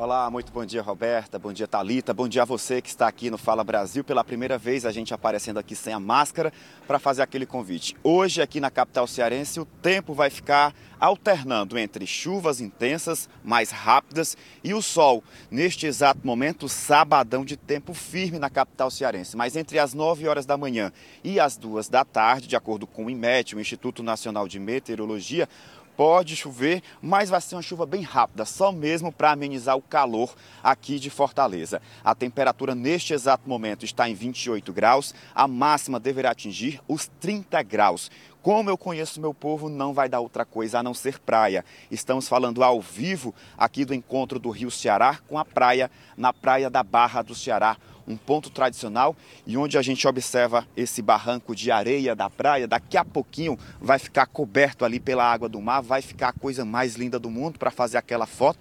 Olá, 0.00 0.30
muito 0.30 0.52
bom 0.52 0.64
dia, 0.64 0.80
Roberta. 0.80 1.40
Bom 1.40 1.52
dia, 1.52 1.66
Talita. 1.66 2.14
Bom 2.14 2.28
dia 2.28 2.42
a 2.42 2.44
você 2.44 2.80
que 2.80 2.88
está 2.88 3.08
aqui 3.08 3.30
no 3.30 3.36
Fala 3.36 3.64
Brasil. 3.64 4.04
Pela 4.04 4.22
primeira 4.22 4.56
vez, 4.56 4.86
a 4.86 4.92
gente 4.92 5.12
aparecendo 5.12 5.58
aqui 5.58 5.74
sem 5.74 5.92
a 5.92 5.98
máscara 5.98 6.52
para 6.86 7.00
fazer 7.00 7.20
aquele 7.20 7.44
convite. 7.44 7.96
Hoje, 8.04 8.40
aqui 8.40 8.60
na 8.60 8.70
capital 8.70 9.08
cearense, 9.08 9.58
o 9.58 9.64
tempo 9.64 10.14
vai 10.14 10.30
ficar 10.30 10.72
alternando 11.00 11.76
entre 11.76 12.06
chuvas 12.06 12.60
intensas, 12.60 13.28
mais 13.42 13.72
rápidas, 13.72 14.36
e 14.62 14.72
o 14.72 14.80
sol. 14.80 15.22
Neste 15.50 15.86
exato 15.86 16.24
momento, 16.24 16.68
sabadão 16.68 17.44
de 17.44 17.56
tempo 17.56 17.92
firme 17.92 18.38
na 18.38 18.48
capital 18.48 18.92
cearense. 18.92 19.36
Mas 19.36 19.56
entre 19.56 19.80
as 19.80 19.94
9 19.94 20.28
horas 20.28 20.46
da 20.46 20.56
manhã 20.56 20.92
e 21.24 21.40
as 21.40 21.56
2 21.56 21.88
da 21.88 22.04
tarde, 22.04 22.46
de 22.46 22.54
acordo 22.54 22.86
com 22.86 23.06
o 23.06 23.10
IMET, 23.10 23.56
o 23.56 23.60
Instituto 23.60 24.04
Nacional 24.04 24.46
de 24.46 24.60
Meteorologia, 24.60 25.48
pode 25.98 26.36
chover, 26.36 26.80
mas 27.02 27.28
vai 27.28 27.40
ser 27.40 27.56
uma 27.56 27.60
chuva 27.60 27.84
bem 27.84 28.02
rápida, 28.02 28.44
só 28.44 28.70
mesmo 28.70 29.10
para 29.10 29.32
amenizar 29.32 29.76
o 29.76 29.82
calor 29.82 30.32
aqui 30.62 30.96
de 30.96 31.10
Fortaleza. 31.10 31.82
A 32.04 32.14
temperatura 32.14 32.72
neste 32.72 33.12
exato 33.12 33.48
momento 33.48 33.84
está 33.84 34.08
em 34.08 34.14
28 34.14 34.72
graus, 34.72 35.12
a 35.34 35.48
máxima 35.48 35.98
deverá 35.98 36.30
atingir 36.30 36.80
os 36.86 37.10
30 37.18 37.60
graus. 37.64 38.12
Como 38.40 38.70
eu 38.70 38.78
conheço 38.78 39.20
meu 39.20 39.34
povo, 39.34 39.68
não 39.68 39.92
vai 39.92 40.08
dar 40.08 40.20
outra 40.20 40.44
coisa 40.44 40.78
a 40.78 40.82
não 40.84 40.94
ser 40.94 41.18
praia. 41.18 41.64
Estamos 41.90 42.28
falando 42.28 42.62
ao 42.62 42.80
vivo 42.80 43.34
aqui 43.58 43.84
do 43.84 43.92
encontro 43.92 44.38
do 44.38 44.50
Rio 44.50 44.70
Ceará 44.70 45.18
com 45.26 45.36
a 45.36 45.44
praia, 45.44 45.90
na 46.16 46.32
praia 46.32 46.70
da 46.70 46.84
Barra 46.84 47.22
do 47.22 47.34
Ceará, 47.34 47.76
um 48.08 48.16
ponto 48.16 48.50
tradicional 48.50 49.14
e 49.46 49.56
onde 49.56 49.76
a 49.76 49.82
gente 49.82 50.08
observa 50.08 50.66
esse 50.76 51.02
barranco 51.02 51.54
de 51.54 51.70
areia 51.70 52.16
da 52.16 52.30
praia. 52.30 52.66
Daqui 52.66 52.96
a 52.96 53.04
pouquinho 53.04 53.58
vai 53.80 53.98
ficar 53.98 54.26
coberto 54.26 54.84
ali 54.84 54.98
pela 54.98 55.24
água 55.24 55.48
do 55.48 55.60
mar, 55.60 55.82
vai 55.82 56.00
ficar 56.00 56.28
a 56.30 56.32
coisa 56.32 56.64
mais 56.64 56.96
linda 56.96 57.18
do 57.18 57.30
mundo 57.30 57.58
para 57.58 57.70
fazer 57.70 57.98
aquela 57.98 58.26
foto. 58.26 58.58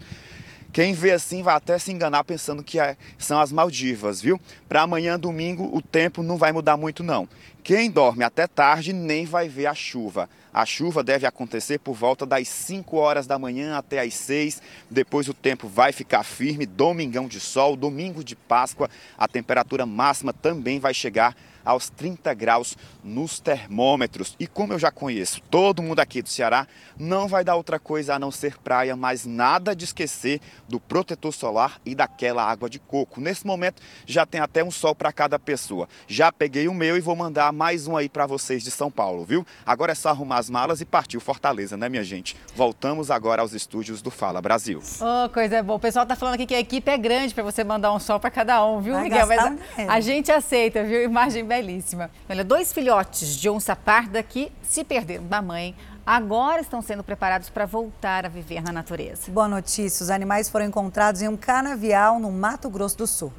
Quem 0.72 0.94
vê 0.94 1.12
assim 1.12 1.42
vai 1.42 1.56
até 1.56 1.80
se 1.80 1.92
enganar 1.92 2.24
pensando 2.24 2.64
que 2.64 2.80
é, 2.80 2.98
são 3.18 3.40
as 3.40 3.52
Maldivas, 3.52 4.22
viu? 4.22 4.40
Para 4.68 4.82
amanhã, 4.82 5.18
domingo, 5.18 5.70
o 5.76 5.82
tempo 5.82 6.22
não 6.22 6.38
vai 6.38 6.52
mudar 6.52 6.78
muito, 6.78 7.04
não. 7.04 7.28
Quem 7.64 7.90
dorme 7.90 8.24
até 8.24 8.46
tarde 8.48 8.94
nem 8.94 9.26
vai 9.26 9.50
ver 9.50 9.66
a 9.66 9.74
chuva. 9.74 10.30
A 10.58 10.66
chuva 10.66 11.04
deve 11.04 11.28
acontecer 11.28 11.78
por 11.78 11.94
volta 11.94 12.26
das 12.26 12.48
5 12.48 12.98
horas 12.98 13.28
da 13.28 13.38
manhã 13.38 13.78
até 13.78 14.00
as 14.00 14.16
6. 14.16 14.60
Depois 14.90 15.30
o 15.30 15.34
tempo 15.36 15.68
vai 15.68 15.92
ficar 15.92 16.24
firme. 16.24 16.66
Domingão 16.66 17.28
de 17.28 17.40
sol, 17.40 17.76
domingo 17.76 18.24
de 18.24 18.36
Páscoa. 18.36 18.90
A 19.16 19.28
temperatura 19.28 19.86
máxima 19.86 20.34
também 20.34 20.80
vai 20.80 20.96
chegar 20.96 21.36
aos 21.68 21.90
30 21.90 22.34
graus 22.34 22.78
nos 23.04 23.40
termômetros. 23.40 24.36
E 24.40 24.48
como 24.48 24.74
eu 24.74 24.80
já 24.80 24.90
conheço 24.90 25.42
todo 25.52 25.84
mundo 25.84 26.00
aqui 26.00 26.22
do 26.22 26.30
Ceará, 26.30 26.66
não 26.98 27.28
vai 27.28 27.44
dar 27.44 27.56
outra 27.56 27.78
coisa 27.78 28.16
a 28.16 28.20
não 28.20 28.32
ser 28.32 28.58
praia, 28.58 28.96
mas 28.96 29.26
nada 29.26 29.76
de 29.76 29.84
esquecer 29.84 30.40
do 30.68 30.80
protetor 30.80 31.34
solar 31.34 31.80
e 31.86 31.94
daquela 31.94 32.44
água 32.44 32.70
de 32.70 32.80
coco. 32.80 33.20
Nesse 33.20 33.46
momento 33.46 33.82
já 34.06 34.26
tem 34.26 34.40
até 34.40 34.64
um 34.64 34.72
sol 34.72 34.96
para 34.96 35.12
cada 35.12 35.38
pessoa. 35.38 35.90
Já 36.08 36.32
peguei 36.32 36.68
o 36.68 36.74
meu 36.74 36.98
e 36.98 37.02
vou 37.02 37.16
mandar 37.16 37.52
mais 37.52 37.86
um 37.86 37.98
aí 37.98 38.08
para 38.08 38.26
vocês 38.26 38.64
de 38.64 38.72
São 38.72 38.90
Paulo, 38.90 39.26
viu? 39.26 39.46
Agora 39.66 39.92
é 39.92 39.96
só 39.96 40.10
arrumar 40.10 40.38
as 40.38 40.50
malas 40.50 40.80
e 40.80 40.86
partir 40.86 41.20
Fortaleza, 41.20 41.76
né, 41.76 41.90
minha 41.90 42.04
gente? 42.04 42.38
Voltamos 42.56 43.12
agora 43.12 43.42
aos 43.42 43.54
estúdios 43.54 44.02
do 44.02 44.10
Fala 44.10 44.42
Brasil. 44.42 44.82
Oh, 45.02 45.30
coisa 45.30 45.62
boa. 45.62 45.78
O 45.78 45.80
pessoal 45.80 46.06
tá 46.06 46.16
falando 46.16 46.36
aqui 46.36 46.46
que 46.46 46.56
a 46.56 46.60
equipe 46.60 46.90
é 46.90 46.98
grande 46.98 47.34
para 47.34 47.44
você 47.44 47.64
mandar 47.64 47.92
um 47.92 48.00
sol 48.00 48.20
para 48.20 48.32
cada 48.32 48.66
um, 48.66 48.80
viu, 48.80 48.94
Vai 48.94 49.04
Miguel? 49.04 49.28
Mas 49.28 49.40
a, 49.40 49.94
a 49.94 50.00
gente 50.00 50.32
aceita, 50.32 50.84
viu? 50.84 51.04
Imagem 51.04 51.44
bem 51.44 51.57
belíssima. 51.62 52.12
Olha, 52.30 52.44
dois 52.44 52.72
filhotes 52.72 53.36
de 53.36 53.50
onça 53.50 53.76
parda 53.76 54.22
que 54.22 54.52
se 54.62 54.84
perderam 54.84 55.26
da 55.26 55.42
mãe 55.42 55.76
agora 56.06 56.62
estão 56.62 56.82
sendo 56.82 57.04
preparados 57.04 57.50
para 57.50 57.66
voltar 57.66 58.26
a 58.26 58.30
viver 58.30 58.62
na 58.62 58.72
natureza. 58.72 59.32
Boa 59.32 59.48
notícia: 59.48 60.04
os 60.04 60.10
animais 60.10 60.50
foram 60.50 60.66
encontrados 60.66 61.22
em 61.22 61.28
um 61.28 61.36
canavial 61.36 62.20
no 62.20 62.32
Mato 62.32 62.70
Grosso 62.70 62.98
do 62.98 63.08
Sul. 63.08 63.34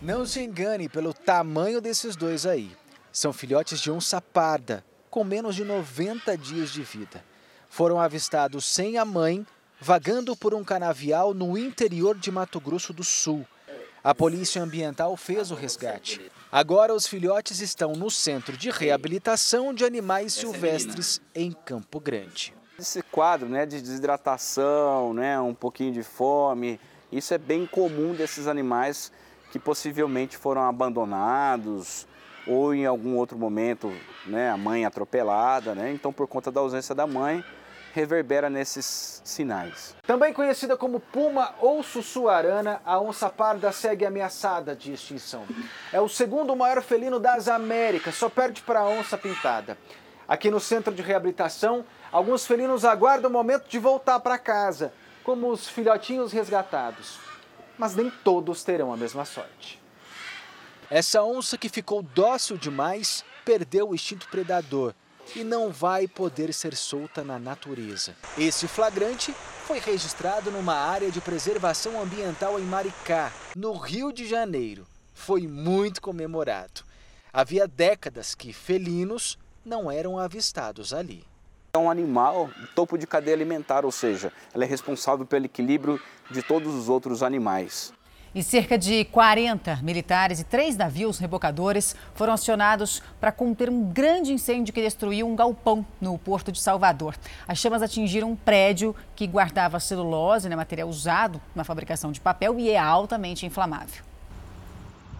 Não 0.00 0.26
se 0.26 0.42
engane 0.42 0.88
pelo 0.88 1.14
tamanho 1.14 1.80
desses 1.80 2.16
dois 2.16 2.44
aí. 2.44 2.76
São 3.12 3.32
filhotes 3.32 3.80
de 3.80 3.90
onça 3.90 4.20
parda, 4.20 4.84
com 5.08 5.22
menos 5.22 5.54
de 5.54 5.64
90 5.64 6.36
dias 6.36 6.70
de 6.70 6.82
vida. 6.82 7.22
Foram 7.68 8.00
avistados 8.00 8.64
sem 8.64 8.98
a 8.98 9.04
mãe, 9.04 9.46
vagando 9.80 10.34
por 10.34 10.54
um 10.54 10.64
canavial 10.64 11.32
no 11.32 11.56
interior 11.56 12.18
de 12.18 12.30
Mato 12.30 12.58
Grosso 12.58 12.92
do 12.92 13.04
Sul. 13.04 13.46
A 14.02 14.14
Polícia 14.14 14.60
Ambiental 14.60 15.16
fez 15.16 15.52
o 15.52 15.54
resgate. 15.54 16.20
Agora 16.54 16.92
os 16.92 17.06
filhotes 17.06 17.60
estão 17.60 17.94
no 17.94 18.10
Centro 18.10 18.58
de 18.58 18.68
Reabilitação 18.68 19.72
de 19.72 19.86
Animais 19.86 20.34
Silvestres 20.34 21.18
em 21.34 21.50
Campo 21.50 21.98
Grande. 21.98 22.52
Esse 22.78 23.00
quadro 23.00 23.48
né, 23.48 23.64
de 23.64 23.80
desidratação, 23.80 25.14
né, 25.14 25.40
um 25.40 25.54
pouquinho 25.54 25.94
de 25.94 26.02
fome, 26.02 26.78
isso 27.10 27.32
é 27.32 27.38
bem 27.38 27.64
comum 27.64 28.12
desses 28.12 28.46
animais 28.46 29.10
que 29.50 29.58
possivelmente 29.58 30.36
foram 30.36 30.60
abandonados 30.68 32.06
ou 32.46 32.74
em 32.74 32.84
algum 32.84 33.16
outro 33.16 33.38
momento 33.38 33.90
né, 34.26 34.50
a 34.50 34.56
mãe 34.58 34.84
atropelada. 34.84 35.74
Né? 35.74 35.90
Então, 35.90 36.12
por 36.12 36.28
conta 36.28 36.52
da 36.52 36.60
ausência 36.60 36.94
da 36.94 37.06
mãe, 37.06 37.42
reverbera 37.92 38.48
nesses 38.48 39.20
sinais. 39.24 39.94
Também 40.06 40.32
conhecida 40.32 40.76
como 40.76 40.98
puma 40.98 41.54
ou 41.60 41.82
sussuarana, 41.82 42.80
a 42.84 42.98
onça 42.98 43.28
parda 43.28 43.70
segue 43.70 44.06
ameaçada 44.06 44.74
de 44.74 44.92
extinção. 44.92 45.44
É 45.92 46.00
o 46.00 46.08
segundo 46.08 46.56
maior 46.56 46.82
felino 46.82 47.20
das 47.20 47.48
Américas, 47.48 48.14
só 48.14 48.28
perde 48.28 48.62
para 48.62 48.80
a 48.80 48.88
onça 48.88 49.18
pintada. 49.18 49.76
Aqui 50.26 50.50
no 50.50 50.60
centro 50.60 50.94
de 50.94 51.02
reabilitação, 51.02 51.84
alguns 52.10 52.46
felinos 52.46 52.84
aguardam 52.84 53.28
o 53.28 53.32
momento 53.32 53.68
de 53.68 53.78
voltar 53.78 54.18
para 54.20 54.38
casa, 54.38 54.92
como 55.22 55.50
os 55.50 55.68
filhotinhos 55.68 56.32
resgatados. 56.32 57.18
Mas 57.76 57.94
nem 57.94 58.10
todos 58.24 58.64
terão 58.64 58.92
a 58.92 58.96
mesma 58.96 59.24
sorte. 59.24 59.80
Essa 60.90 61.22
onça 61.22 61.58
que 61.58 61.68
ficou 61.68 62.02
dócil 62.02 62.56
demais 62.56 63.24
perdeu 63.44 63.90
o 63.90 63.94
instinto 63.94 64.28
predador 64.28 64.94
e 65.34 65.44
não 65.44 65.70
vai 65.70 66.06
poder 66.06 66.52
ser 66.52 66.76
solta 66.76 67.22
na 67.24 67.38
natureza. 67.38 68.14
Esse 68.36 68.68
flagrante 68.68 69.34
foi 69.66 69.78
registrado 69.78 70.50
numa 70.50 70.74
área 70.74 71.10
de 71.10 71.20
preservação 71.20 72.00
ambiental 72.00 72.58
em 72.58 72.64
Maricá, 72.64 73.32
no 73.56 73.72
Rio 73.72 74.12
de 74.12 74.26
Janeiro. 74.26 74.86
Foi 75.14 75.46
muito 75.46 76.02
comemorado. 76.02 76.82
Havia 77.32 77.66
décadas 77.66 78.34
que 78.34 78.52
felinos 78.52 79.38
não 79.64 79.90
eram 79.90 80.18
avistados 80.18 80.92
ali. 80.92 81.24
É 81.74 81.78
um 81.78 81.90
animal 81.90 82.50
topo 82.74 82.98
de 82.98 83.06
cadeia 83.06 83.34
alimentar, 83.34 83.84
ou 83.84 83.92
seja, 83.92 84.30
ela 84.52 84.64
é 84.64 84.66
responsável 84.66 85.24
pelo 85.24 85.46
equilíbrio 85.46 85.98
de 86.30 86.42
todos 86.42 86.74
os 86.74 86.90
outros 86.90 87.22
animais. 87.22 87.94
E 88.34 88.42
cerca 88.42 88.78
de 88.78 89.04
40 89.04 89.80
militares 89.82 90.40
e 90.40 90.44
três 90.44 90.74
navios 90.74 91.18
rebocadores 91.18 91.94
foram 92.14 92.32
acionados 92.32 93.02
para 93.20 93.30
conter 93.30 93.68
um 93.68 93.84
grande 93.84 94.32
incêndio 94.32 94.72
que 94.72 94.80
destruiu 94.80 95.28
um 95.28 95.36
galpão 95.36 95.84
no 96.00 96.16
porto 96.16 96.50
de 96.50 96.58
Salvador. 96.58 97.14
As 97.46 97.58
chamas 97.58 97.82
atingiram 97.82 98.30
um 98.30 98.36
prédio 98.36 98.96
que 99.14 99.26
guardava 99.26 99.78
celulose, 99.78 100.48
né, 100.48 100.56
material 100.56 100.88
usado 100.88 101.42
na 101.54 101.62
fabricação 101.62 102.10
de 102.10 102.22
papel, 102.22 102.58
e 102.58 102.70
é 102.70 102.78
altamente 102.78 103.44
inflamável. 103.44 104.02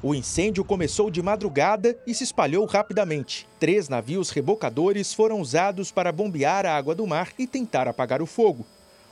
O 0.02 0.14
incêndio 0.14 0.64
começou 0.64 1.10
de 1.10 1.20
madrugada 1.20 1.94
e 2.06 2.14
se 2.14 2.24
espalhou 2.24 2.64
rapidamente. 2.64 3.46
Três 3.60 3.90
navios 3.90 4.30
rebocadores 4.30 5.12
foram 5.12 5.38
usados 5.38 5.92
para 5.92 6.10
bombear 6.10 6.64
a 6.64 6.74
água 6.74 6.94
do 6.94 7.06
mar 7.06 7.28
e 7.38 7.46
tentar 7.46 7.86
apagar 7.86 8.22
o 8.22 8.26
fogo. 8.26 8.64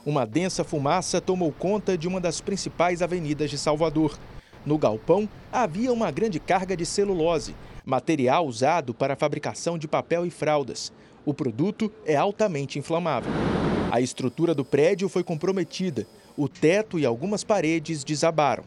Uma 0.05 0.25
densa 0.25 0.65
fumaça 0.65 1.21
tomou 1.21 1.53
conta 1.53 1.97
de 1.97 2.09
uma 2.09 2.21
das 2.21 2.41
principais 2.41 3.03
avenidas 3.03 3.51
de 3.51 3.59
Salvador. 3.59 4.19
No 4.65 4.79
galpão 4.79 5.29
havia 5.53 5.93
uma 5.93 6.11
grande 6.11 6.41
carga 6.41 6.75
de 6.75 6.87
celulose, 6.87 7.55
material 7.85 8.47
usado 8.47 8.95
para 8.95 9.13
a 9.13 9.17
fabricação 9.17 9.77
de 9.77 9.87
papel 9.87 10.25
e 10.25 10.31
fraldas. 10.31 10.91
O 11.25 11.35
produto 11.35 11.93
é 12.07 12.17
altamente 12.17 12.79
inflamável. 12.79 13.31
A 13.91 14.01
estrutura 14.01 14.55
do 14.55 14.65
prédio 14.65 15.07
foi 15.07 15.23
comprometida. 15.23 16.07
O 16.35 16.49
teto 16.49 16.99
e 16.99 17.05
algumas 17.05 17.45
paredes 17.45 18.03
desabaram. 18.03 18.65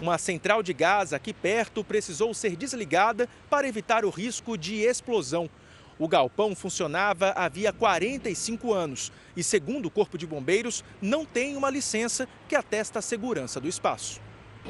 Uma 0.00 0.16
central 0.16 0.62
de 0.62 0.72
gás 0.72 1.12
aqui 1.12 1.32
perto 1.32 1.82
precisou 1.82 2.32
ser 2.32 2.54
desligada 2.54 3.28
para 3.50 3.66
evitar 3.66 4.04
o 4.04 4.10
risco 4.10 4.56
de 4.56 4.76
explosão. 4.76 5.50
O 5.98 6.06
galpão 6.06 6.54
funcionava 6.54 7.32
havia 7.34 7.72
45 7.72 8.72
anos 8.72 9.10
e, 9.34 9.42
segundo 9.42 9.86
o 9.86 9.90
Corpo 9.90 10.18
de 10.18 10.26
Bombeiros, 10.26 10.84
não 11.00 11.24
tem 11.24 11.56
uma 11.56 11.70
licença 11.70 12.28
que 12.46 12.54
atesta 12.54 12.98
a 12.98 13.02
segurança 13.02 13.58
do 13.58 13.66
espaço. 13.66 14.20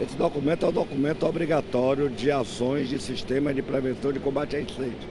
Esse 0.00 0.14
documento 0.14 0.64
é 0.64 0.68
o 0.68 0.70
um 0.70 0.74
documento 0.74 1.26
obrigatório 1.26 2.08
de 2.08 2.30
ações 2.30 2.88
de 2.88 3.00
sistema 3.00 3.52
de 3.52 3.62
prevenção 3.62 4.12
de 4.12 4.20
combate 4.20 4.54
a 4.54 4.60
incêndio, 4.60 5.08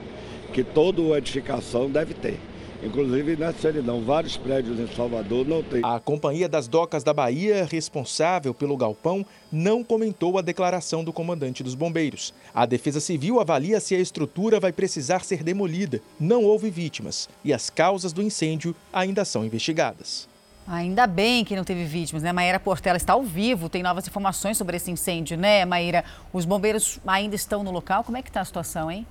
que 0.54 0.64
toda 0.64 1.18
edificação 1.18 1.90
deve 1.90 2.14
ter. 2.14 2.40
Inclusive 2.86 3.36
na 3.36 3.52
solidão, 3.52 4.00
vários 4.00 4.36
prédios 4.36 4.78
em 4.78 4.86
Salvador 4.94 5.44
não 5.44 5.60
tem. 5.60 5.80
A 5.82 5.98
Companhia 5.98 6.48
das 6.48 6.68
Docas 6.68 7.02
da 7.02 7.12
Bahia, 7.12 7.66
responsável 7.68 8.54
pelo 8.54 8.76
galpão, 8.76 9.26
não 9.50 9.82
comentou 9.82 10.38
a 10.38 10.42
declaração 10.42 11.02
do 11.02 11.12
comandante 11.12 11.64
dos 11.64 11.74
bombeiros. 11.74 12.32
A 12.54 12.64
Defesa 12.64 13.00
Civil 13.00 13.40
avalia 13.40 13.80
se 13.80 13.96
a 13.96 13.98
estrutura 13.98 14.60
vai 14.60 14.72
precisar 14.72 15.24
ser 15.24 15.42
demolida. 15.42 16.00
Não 16.20 16.44
houve 16.44 16.70
vítimas 16.70 17.28
e 17.44 17.52
as 17.52 17.68
causas 17.68 18.12
do 18.12 18.22
incêndio 18.22 18.74
ainda 18.92 19.24
são 19.24 19.44
investigadas. 19.44 20.28
Ainda 20.68 21.08
bem 21.08 21.44
que 21.44 21.56
não 21.56 21.64
teve 21.64 21.84
vítimas, 21.84 22.22
né? 22.22 22.32
Maíra 22.32 22.60
Portela 22.60 22.96
está 22.96 23.14
ao 23.14 23.22
vivo, 23.22 23.68
tem 23.68 23.82
novas 23.82 24.06
informações 24.06 24.56
sobre 24.56 24.76
esse 24.76 24.92
incêndio, 24.92 25.36
né, 25.36 25.64
Maíra? 25.64 26.04
Os 26.32 26.44
bombeiros 26.44 27.00
ainda 27.04 27.34
estão 27.34 27.64
no 27.64 27.72
local. 27.72 28.04
Como 28.04 28.16
é 28.16 28.22
que 28.22 28.30
está 28.30 28.40
a 28.40 28.44
situação, 28.44 28.90
hein? 28.90 29.04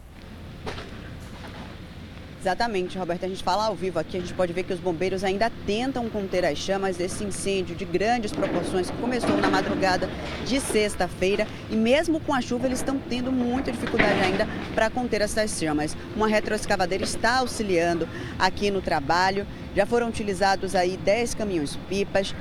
Exatamente, 2.45 2.95
Roberto. 2.95 3.25
A 3.25 3.27
gente 3.27 3.43
fala 3.43 3.65
ao 3.65 3.73
vivo 3.73 3.97
aqui, 3.97 4.17
a 4.17 4.19
gente 4.19 4.35
pode 4.35 4.53
ver 4.53 4.61
que 4.61 4.71
os 4.71 4.79
bombeiros 4.79 5.23
ainda 5.23 5.51
tentam 5.65 6.07
conter 6.07 6.45
as 6.45 6.59
chamas 6.59 6.95
desse 6.95 7.23
incêndio 7.23 7.75
de 7.75 7.83
grandes 7.85 8.31
proporções 8.31 8.91
que 8.91 8.97
começou 8.97 9.35
na 9.37 9.49
madrugada 9.49 10.07
de 10.45 10.59
sexta-feira 10.59 11.47
e 11.71 11.75
mesmo 11.75 12.19
com 12.19 12.35
a 12.35 12.41
chuva 12.41 12.67
eles 12.67 12.77
estão 12.77 12.99
tendo 13.09 13.31
muita 13.31 13.71
dificuldade 13.71 14.21
ainda 14.21 14.47
para 14.75 14.91
conter 14.91 15.21
essas 15.21 15.57
chamas. 15.57 15.97
Uma 16.15 16.27
retroescavadeira 16.27 17.03
está 17.03 17.39
auxiliando 17.39 18.07
aqui 18.37 18.69
no 18.69 18.79
trabalho. 18.79 19.47
Já 19.75 19.87
foram 19.87 20.07
utilizados 20.07 20.75
aí 20.75 20.97
10 20.97 21.33
caminhões-pipas, 21.33 22.35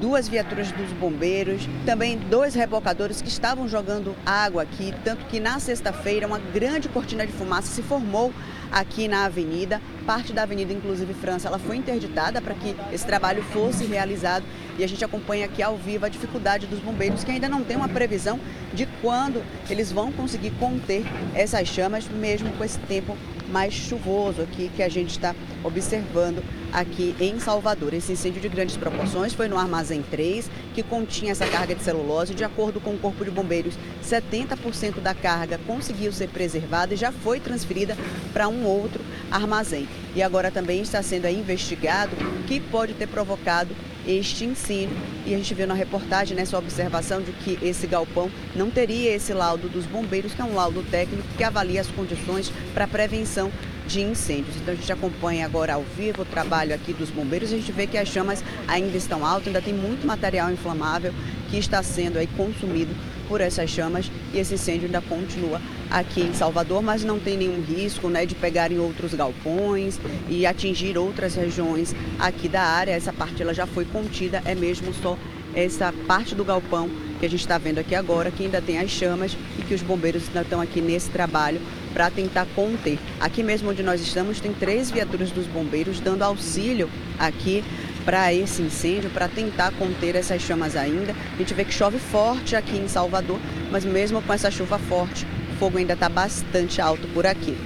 duas 0.00 0.28
viaturas 0.28 0.72
dos 0.72 0.90
bombeiros, 0.94 1.68
também 1.86 2.18
dois 2.18 2.54
rebocadores 2.54 3.22
que 3.22 3.28
estavam 3.28 3.68
jogando 3.68 4.16
água 4.26 4.62
aqui, 4.62 4.92
tanto 5.04 5.24
que 5.26 5.38
na 5.38 5.60
sexta-feira 5.60 6.26
uma 6.26 6.38
grande 6.38 6.88
cortina 6.88 7.24
de 7.24 7.32
fumaça 7.32 7.68
se 7.68 7.82
formou 7.82 8.32
aqui 8.70 9.08
na 9.08 9.24
avenida. 9.24 9.80
Parte 10.06 10.32
da 10.32 10.42
avenida, 10.42 10.72
inclusive 10.72 11.14
França, 11.14 11.48
ela 11.48 11.58
foi 11.58 11.76
interditada 11.76 12.40
para 12.40 12.54
que 12.54 12.74
esse 12.92 13.06
trabalho 13.06 13.42
fosse 13.42 13.84
realizado 13.84 14.44
e 14.78 14.84
a 14.84 14.86
gente 14.86 15.04
acompanha 15.04 15.46
aqui 15.46 15.62
ao 15.62 15.76
vivo 15.76 16.04
a 16.04 16.08
dificuldade 16.08 16.66
dos 16.66 16.80
bombeiros 16.80 17.24
que 17.24 17.30
ainda 17.30 17.48
não 17.48 17.62
tem 17.62 17.76
uma 17.76 17.88
previsão 17.88 18.40
de 18.72 18.86
quando 19.00 19.42
eles 19.70 19.92
vão 19.92 20.10
conseguir 20.12 20.50
conter 20.52 21.04
essas 21.34 21.68
chamas, 21.68 22.08
mesmo 22.08 22.50
com 22.52 22.64
esse 22.64 22.78
tempo 22.80 23.16
mais 23.48 23.72
chuvoso 23.72 24.42
aqui 24.42 24.70
que 24.74 24.82
a 24.82 24.88
gente 24.88 25.10
está 25.10 25.34
observando 25.62 26.42
aqui 26.72 27.14
em 27.20 27.38
Salvador. 27.38 27.94
Esse 27.94 28.12
incêndio 28.12 28.40
de 28.40 28.48
grandes 28.48 28.76
proporções 28.76 29.32
foi 29.32 29.48
no 29.48 29.56
Armazém 29.56 30.02
3, 30.02 30.50
que 30.74 30.82
continha 30.82 31.32
essa 31.32 31.46
carga 31.46 31.74
de 31.74 31.82
celulose. 31.82 32.34
De 32.34 32.42
acordo 32.42 32.80
com 32.80 32.94
o 32.94 32.98
Corpo 32.98 33.24
de 33.24 33.30
Bombeiros, 33.30 33.78
70% 34.04 35.00
da 35.00 35.14
carga 35.14 35.58
conseguiu 35.66 36.12
ser 36.12 36.28
preservada 36.28 36.94
e 36.94 36.96
já 36.96 37.12
foi 37.12 37.38
transferida 37.38 37.96
para 38.32 38.48
um 38.48 38.53
outro 38.62 39.02
armazém. 39.30 39.88
E 40.14 40.22
agora 40.22 40.50
também 40.50 40.80
está 40.80 41.02
sendo 41.02 41.28
investigado 41.28 42.12
o 42.14 42.44
que 42.44 42.60
pode 42.60 42.94
ter 42.94 43.08
provocado 43.08 43.74
este 44.06 44.44
incêndio. 44.44 44.96
E 45.26 45.34
a 45.34 45.38
gente 45.38 45.54
viu 45.54 45.66
na 45.66 45.74
reportagem 45.74 46.36
nessa 46.36 46.58
observação 46.58 47.20
de 47.20 47.32
que 47.32 47.58
esse 47.62 47.86
galpão 47.86 48.30
não 48.54 48.70
teria 48.70 49.14
esse 49.14 49.32
laudo 49.32 49.68
dos 49.68 49.86
bombeiros, 49.86 50.34
que 50.34 50.40
é 50.40 50.44
um 50.44 50.54
laudo 50.54 50.82
técnico 50.82 51.26
que 51.36 51.42
avalia 51.42 51.80
as 51.80 51.88
condições 51.88 52.52
para 52.72 52.86
prevenção 52.86 53.50
de 53.86 54.00
incêndios. 54.00 54.56
Então 54.56 54.72
a 54.72 54.76
gente 54.76 54.92
acompanha 54.92 55.44
agora 55.44 55.74
ao 55.74 55.82
vivo 55.82 56.22
o 56.22 56.24
trabalho 56.24 56.74
aqui 56.74 56.92
dos 56.92 57.10
bombeiros 57.10 57.52
a 57.52 57.56
gente 57.56 57.70
vê 57.72 57.86
que 57.86 57.98
as 57.98 58.08
chamas 58.08 58.42
ainda 58.66 58.96
estão 58.96 59.24
altas, 59.24 59.48
ainda 59.48 59.60
tem 59.60 59.74
muito 59.74 60.06
material 60.06 60.50
inflamável 60.50 61.12
que 61.50 61.58
está 61.58 61.82
sendo 61.82 62.18
aí 62.18 62.26
consumido 62.26 62.94
por 63.28 63.40
essas 63.40 63.70
chamas 63.70 64.10
e 64.32 64.38
esse 64.38 64.54
incêndio 64.54 64.86
ainda 64.86 65.00
continua 65.00 65.60
aqui 65.90 66.22
em 66.22 66.34
Salvador, 66.34 66.82
mas 66.82 67.04
não 67.04 67.18
tem 67.18 67.36
nenhum 67.36 67.62
risco 67.62 68.08
né, 68.08 68.26
de 68.26 68.34
pegarem 68.34 68.78
outros 68.78 69.14
galpões 69.14 69.98
e 70.28 70.46
atingir 70.46 70.98
outras 70.98 71.34
regiões 71.34 71.94
aqui 72.18 72.48
da 72.48 72.62
área. 72.62 72.92
Essa 72.92 73.12
parte 73.12 73.42
ela 73.42 73.54
já 73.54 73.66
foi 73.66 73.84
contida, 73.84 74.42
é 74.44 74.54
mesmo 74.54 74.92
só 74.94 75.16
essa 75.54 75.92
parte 76.06 76.34
do 76.34 76.44
galpão 76.44 76.90
que 77.20 77.26
a 77.26 77.30
gente 77.30 77.40
está 77.40 77.56
vendo 77.58 77.78
aqui 77.78 77.94
agora, 77.94 78.30
que 78.30 78.44
ainda 78.44 78.60
tem 78.60 78.78
as 78.78 78.90
chamas 78.90 79.36
e 79.58 79.62
que 79.62 79.74
os 79.74 79.82
bombeiros 79.82 80.26
ainda 80.28 80.42
estão 80.42 80.60
aqui 80.60 80.80
nesse 80.80 81.10
trabalho 81.10 81.60
para 81.92 82.10
tentar 82.10 82.46
conter. 82.56 82.98
Aqui 83.20 83.42
mesmo 83.42 83.70
onde 83.70 83.82
nós 83.82 84.00
estamos, 84.00 84.40
tem 84.40 84.52
três 84.52 84.90
viaturas 84.90 85.30
dos 85.30 85.46
bombeiros 85.46 86.00
dando 86.00 86.22
auxílio 86.22 86.90
aqui 87.18 87.62
para 88.04 88.32
esse 88.32 88.62
incêndio, 88.62 89.10
para 89.10 89.28
tentar 89.28 89.72
conter 89.72 90.16
essas 90.16 90.42
chamas 90.42 90.76
ainda. 90.76 91.14
A 91.34 91.36
gente 91.36 91.54
vê 91.54 91.64
que 91.64 91.72
chove 91.72 91.98
forte 91.98 92.54
aqui 92.54 92.76
em 92.76 92.88
Salvador, 92.88 93.40
mas 93.70 93.84
mesmo 93.84 94.20
com 94.22 94.32
essa 94.32 94.50
chuva 94.50 94.78
forte, 94.78 95.26
o 95.52 95.56
fogo 95.56 95.78
ainda 95.78 95.94
está 95.94 96.08
bastante 96.08 96.80
alto 96.80 97.06
por 97.08 97.26
aqui 97.26 97.56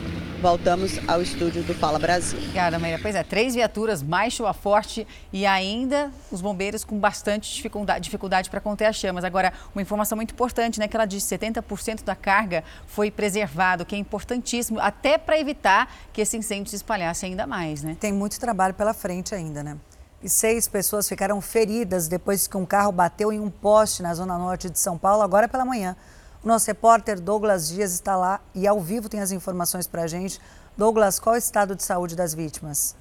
voltamos 0.40 1.00
ao 1.08 1.20
estúdio 1.20 1.62
do 1.64 1.74
Fala 1.74 1.98
Brasil. 1.98 2.38
Obrigada, 2.38 2.78
Maria. 2.78 2.98
Pois 3.00 3.14
é, 3.14 3.24
três 3.24 3.54
viaturas, 3.54 4.02
mais 4.02 4.32
chuva 4.32 4.52
forte 4.52 5.06
e 5.32 5.44
ainda 5.44 6.12
os 6.30 6.40
bombeiros 6.40 6.84
com 6.84 6.98
bastante 6.98 7.52
dificuldade, 7.52 8.04
dificuldade 8.04 8.48
para 8.48 8.60
conter 8.60 8.86
as 8.86 8.96
chamas. 8.96 9.24
Agora, 9.24 9.52
uma 9.74 9.82
informação 9.82 10.14
muito 10.16 10.32
importante, 10.32 10.78
né, 10.78 10.86
que 10.86 10.96
ela 10.96 11.06
disse 11.06 11.26
70% 11.36 12.04
da 12.04 12.14
carga 12.14 12.62
foi 12.86 13.10
preservado, 13.10 13.84
que 13.84 13.96
é 13.96 13.98
importantíssimo, 13.98 14.78
até 14.80 15.18
para 15.18 15.38
evitar 15.38 15.92
que 16.12 16.20
esse 16.20 16.36
incêndio 16.36 16.70
se 16.70 16.76
espalhasse 16.76 17.26
ainda 17.26 17.46
mais, 17.46 17.82
né? 17.82 17.96
Tem 17.98 18.12
muito 18.12 18.38
trabalho 18.38 18.74
pela 18.74 18.94
frente 18.94 19.34
ainda, 19.34 19.64
né? 19.64 19.76
E 20.20 20.28
seis 20.28 20.66
pessoas 20.66 21.08
ficaram 21.08 21.40
feridas 21.40 22.08
depois 22.08 22.48
que 22.48 22.56
um 22.56 22.66
carro 22.66 22.90
bateu 22.90 23.32
em 23.32 23.38
um 23.38 23.48
poste 23.48 24.02
na 24.02 24.12
zona 24.14 24.36
norte 24.36 24.68
de 24.68 24.78
São 24.78 24.98
Paulo, 24.98 25.22
agora 25.22 25.46
pela 25.46 25.64
manhã. 25.64 25.96
O 26.42 26.48
nosso 26.48 26.66
repórter 26.66 27.20
Douglas 27.20 27.68
Dias 27.68 27.92
está 27.92 28.16
lá 28.16 28.40
e 28.52 28.66
ao 28.66 28.80
vivo 28.80 29.08
tem 29.08 29.20
as 29.20 29.30
informações 29.30 29.86
para 29.86 30.02
a 30.02 30.06
gente. 30.08 30.40
Douglas, 30.76 31.20
qual 31.20 31.36
é 31.36 31.38
o 31.38 31.40
estado 31.40 31.76
de 31.76 31.84
saúde 31.84 32.16
das 32.16 32.34
vítimas? 32.34 32.96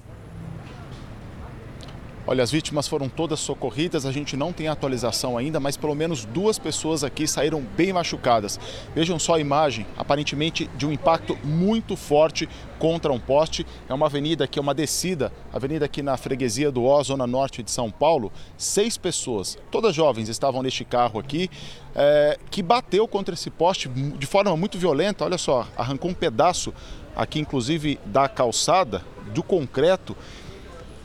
Olha, 2.30 2.44
as 2.44 2.50
vítimas 2.50 2.86
foram 2.86 3.08
todas 3.08 3.40
socorridas, 3.40 4.04
a 4.04 4.12
gente 4.12 4.36
não 4.36 4.52
tem 4.52 4.68
atualização 4.68 5.38
ainda, 5.38 5.58
mas 5.58 5.78
pelo 5.78 5.94
menos 5.94 6.26
duas 6.26 6.58
pessoas 6.58 7.02
aqui 7.02 7.26
saíram 7.26 7.62
bem 7.74 7.90
machucadas. 7.90 8.60
Vejam 8.94 9.18
só 9.18 9.36
a 9.36 9.40
imagem, 9.40 9.86
aparentemente 9.96 10.68
de 10.76 10.86
um 10.86 10.92
impacto 10.92 11.38
muito 11.42 11.96
forte 11.96 12.46
contra 12.78 13.10
um 13.10 13.18
poste. 13.18 13.64
É 13.88 13.94
uma 13.94 14.04
avenida 14.04 14.46
que 14.46 14.58
é 14.58 14.62
uma 14.62 14.74
descida, 14.74 15.32
avenida 15.50 15.86
aqui 15.86 16.02
na 16.02 16.18
freguesia 16.18 16.70
do 16.70 16.84
Ó, 16.84 17.02
zona 17.02 17.26
norte 17.26 17.62
de 17.62 17.70
São 17.70 17.90
Paulo. 17.90 18.30
Seis 18.58 18.98
pessoas, 18.98 19.56
todas 19.70 19.94
jovens, 19.94 20.28
estavam 20.28 20.62
neste 20.62 20.84
carro 20.84 21.18
aqui, 21.18 21.48
é, 21.94 22.38
que 22.50 22.62
bateu 22.62 23.08
contra 23.08 23.32
esse 23.32 23.48
poste 23.48 23.88
de 23.88 24.26
forma 24.26 24.54
muito 24.54 24.76
violenta. 24.76 25.24
Olha 25.24 25.38
só, 25.38 25.66
arrancou 25.74 26.10
um 26.10 26.14
pedaço 26.14 26.74
aqui, 27.16 27.40
inclusive, 27.40 27.98
da 28.04 28.28
calçada, 28.28 29.02
do 29.32 29.42
concreto. 29.42 30.14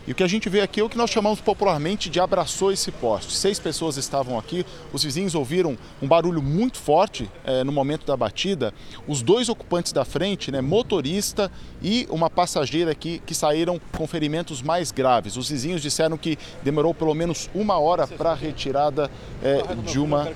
E 0.05 0.11
o 0.11 0.15
que 0.15 0.23
a 0.23 0.27
gente 0.27 0.49
vê 0.49 0.59
aqui 0.59 0.81
é 0.81 0.83
o 0.83 0.89
que 0.89 0.97
nós 0.97 1.09
chamamos 1.09 1.39
popularmente 1.39 2.09
de 2.09 2.19
abraçou 2.19 2.73
esse 2.73 2.91
poste. 2.91 3.33
Seis 3.33 3.57
pessoas 3.57 3.95
estavam 3.95 4.37
aqui, 4.37 4.65
os 4.91 5.01
vizinhos 5.01 5.33
ouviram 5.33 5.77
um 6.01 6.07
barulho 6.07 6.41
muito 6.41 6.77
forte 6.77 7.29
é, 7.45 7.63
no 7.63 7.71
momento 7.71 8.05
da 8.05 8.17
batida. 8.17 8.73
Os 9.07 9.21
dois 9.21 9.47
ocupantes 9.47 9.93
da 9.93 10.03
frente, 10.03 10.51
né, 10.51 10.59
motorista 10.59 11.49
e 11.81 12.05
uma 12.09 12.29
passageira 12.29 12.91
aqui, 12.91 13.21
que 13.25 13.33
saíram 13.33 13.79
com 13.97 14.05
ferimentos 14.05 14.61
mais 14.61 14.91
graves. 14.91 15.37
Os 15.37 15.49
vizinhos 15.49 15.81
disseram 15.81 16.17
que 16.17 16.37
demorou 16.61 16.93
pelo 16.93 17.13
menos 17.13 17.49
uma 17.55 17.79
hora 17.79 18.05
para 18.05 18.31
a 18.31 18.35
retirada 18.35 19.09
é, 19.41 19.61
de 19.89 19.99
uma, 19.99 20.29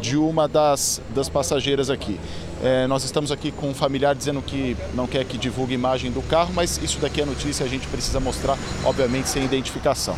de 0.00 0.16
uma 0.16 0.48
das, 0.48 1.02
das 1.14 1.28
passageiras 1.28 1.90
aqui. 1.90 2.18
É, 2.62 2.88
nós 2.88 3.04
estamos 3.04 3.30
aqui 3.30 3.52
com 3.52 3.68
um 3.68 3.74
familiar 3.74 4.16
dizendo 4.16 4.42
que 4.42 4.76
não 4.92 5.06
quer 5.06 5.24
que 5.24 5.38
divulgue 5.38 5.74
imagem 5.74 6.10
do 6.10 6.20
carro, 6.22 6.52
mas 6.52 6.76
isso 6.78 6.98
daqui 6.98 7.20
é 7.20 7.24
notícia, 7.24 7.64
a 7.64 7.68
gente 7.68 7.86
precisa 7.86 8.18
mostrar, 8.18 8.58
obviamente, 8.84 9.28
sem 9.28 9.44
identificação. 9.44 10.16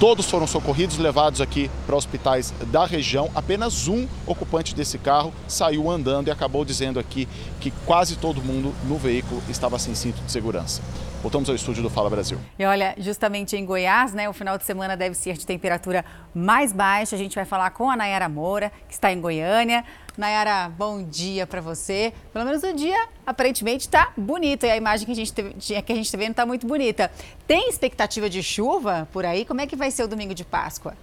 Todos 0.00 0.30
foram 0.30 0.46
socorridos, 0.46 0.96
levados 0.96 1.42
aqui 1.42 1.70
para 1.86 1.94
hospitais 1.94 2.54
da 2.68 2.86
região. 2.86 3.30
Apenas 3.34 3.86
um 3.86 4.08
ocupante 4.26 4.74
desse 4.74 4.96
carro 4.96 5.30
saiu 5.46 5.90
andando 5.90 6.28
e 6.28 6.30
acabou 6.30 6.64
dizendo 6.64 6.98
aqui 6.98 7.28
que 7.60 7.70
quase 7.84 8.16
todo 8.16 8.40
mundo 8.40 8.74
no 8.84 8.96
veículo 8.96 9.42
estava 9.46 9.78
sem 9.78 9.94
cinto 9.94 10.22
de 10.22 10.32
segurança. 10.32 10.80
Voltamos 11.20 11.50
ao 11.50 11.54
estúdio 11.54 11.82
do 11.82 11.90
Fala 11.90 12.08
Brasil. 12.08 12.38
E 12.58 12.64
olha, 12.64 12.94
justamente 12.96 13.54
em 13.54 13.66
Goiás, 13.66 14.14
né, 14.14 14.26
o 14.26 14.32
final 14.32 14.56
de 14.56 14.64
semana 14.64 14.96
deve 14.96 15.14
ser 15.14 15.36
de 15.36 15.44
temperatura 15.44 16.02
mais 16.34 16.72
baixa. 16.72 17.14
A 17.14 17.18
gente 17.18 17.34
vai 17.34 17.44
falar 17.44 17.68
com 17.72 17.90
a 17.90 17.96
Nayara 17.96 18.26
Moura, 18.26 18.72
que 18.88 18.94
está 18.94 19.12
em 19.12 19.20
Goiânia. 19.20 19.84
Nayara, 20.20 20.68
bom 20.68 21.02
dia 21.02 21.46
para 21.46 21.62
você. 21.62 22.12
Pelo 22.30 22.44
menos 22.44 22.62
o 22.62 22.74
dia 22.74 23.08
aparentemente 23.24 23.86
está 23.86 24.12
bonito 24.14 24.66
e 24.66 24.70
a 24.70 24.76
imagem 24.76 25.06
que 25.06 25.12
a 25.12 25.14
gente 25.14 25.32
que 25.32 25.74
a 25.74 25.96
gente 25.96 26.04
está 26.04 26.18
vendo 26.18 26.32
está 26.32 26.44
muito 26.44 26.66
bonita. 26.66 27.10
Tem 27.46 27.70
expectativa 27.70 28.28
de 28.28 28.42
chuva 28.42 29.08
por 29.14 29.24
aí? 29.24 29.46
Como 29.46 29.62
é 29.62 29.66
que 29.66 29.74
vai 29.74 29.90
ser 29.90 30.02
o 30.02 30.08
domingo 30.08 30.34
de 30.34 30.44
Páscoa? 30.44 30.94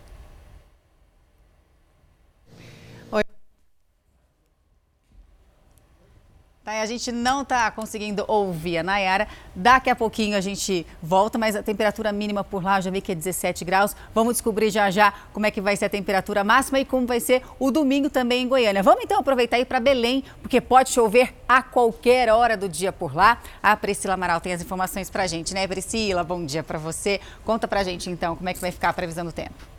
Tá, 6.68 6.82
a 6.82 6.86
gente 6.86 7.14
não 7.14 7.44
está 7.44 7.72
conseguindo 7.72 8.26
ouvir 8.28 8.80
a 8.80 8.84
Nayara. 8.84 9.26
Daqui 9.56 9.90
a 9.90 9.96
pouquinho 9.96 10.36
a 10.36 10.42
gente 10.42 10.86
volta, 11.02 11.38
mas 11.38 11.56
a 11.56 11.64
temperatura 11.64 12.12
mínima 12.12 12.44
por 12.44 12.62
lá 12.62 12.82
já 12.82 12.92
vi 12.92 13.00
que 13.00 13.14
é 13.14 13.16
17 13.16 13.64
graus. 13.64 13.96
Vamos 14.14 14.34
descobrir 14.34 14.70
já 14.70 14.92
já 14.92 15.14
como 15.32 15.46
é 15.46 15.52
que 15.52 15.62
vai 15.62 15.78
ser 15.78 15.86
a 15.86 15.90
temperatura 15.90 16.44
máxima 16.44 16.78
e 16.78 16.84
como 16.84 17.08
vai 17.08 17.22
ser 17.22 17.42
o 17.58 17.72
domingo 17.72 18.10
também 18.10 18.44
em 18.44 18.50
Goiânia. 18.50 18.84
Vamos 18.84 19.02
então 19.06 19.18
aproveitar 19.18 19.58
ir 19.58 19.64
para 19.64 19.80
Belém, 19.80 20.26
porque 20.42 20.60
pode 20.60 20.90
chover 20.90 21.34
a 21.48 21.64
qualquer 21.64 22.28
hora 22.28 22.58
do 22.58 22.68
dia 22.68 22.92
por 22.92 23.16
lá. 23.16 23.42
A 23.64 23.74
Priscila 23.78 24.16
Amaral 24.16 24.42
tem 24.42 24.52
as 24.52 24.62
informações 24.62 25.10
para 25.10 25.24
a 25.24 25.28
gente, 25.28 25.54
né, 25.54 25.66
Priscila? 25.66 26.22
Bom 26.22 26.44
dia 26.44 26.64
para 26.64 26.78
você. 26.78 27.22
Conta 27.46 27.66
para 27.66 27.80
a 27.80 27.84
gente 27.86 28.10
então 28.10 28.36
como 28.36 28.50
é 28.50 28.54
que 28.54 28.60
vai 28.60 28.74
ficar 28.74 28.90
a 28.90 28.94
previsão 28.94 29.24
do 29.24 29.32
tempo. 29.32 29.77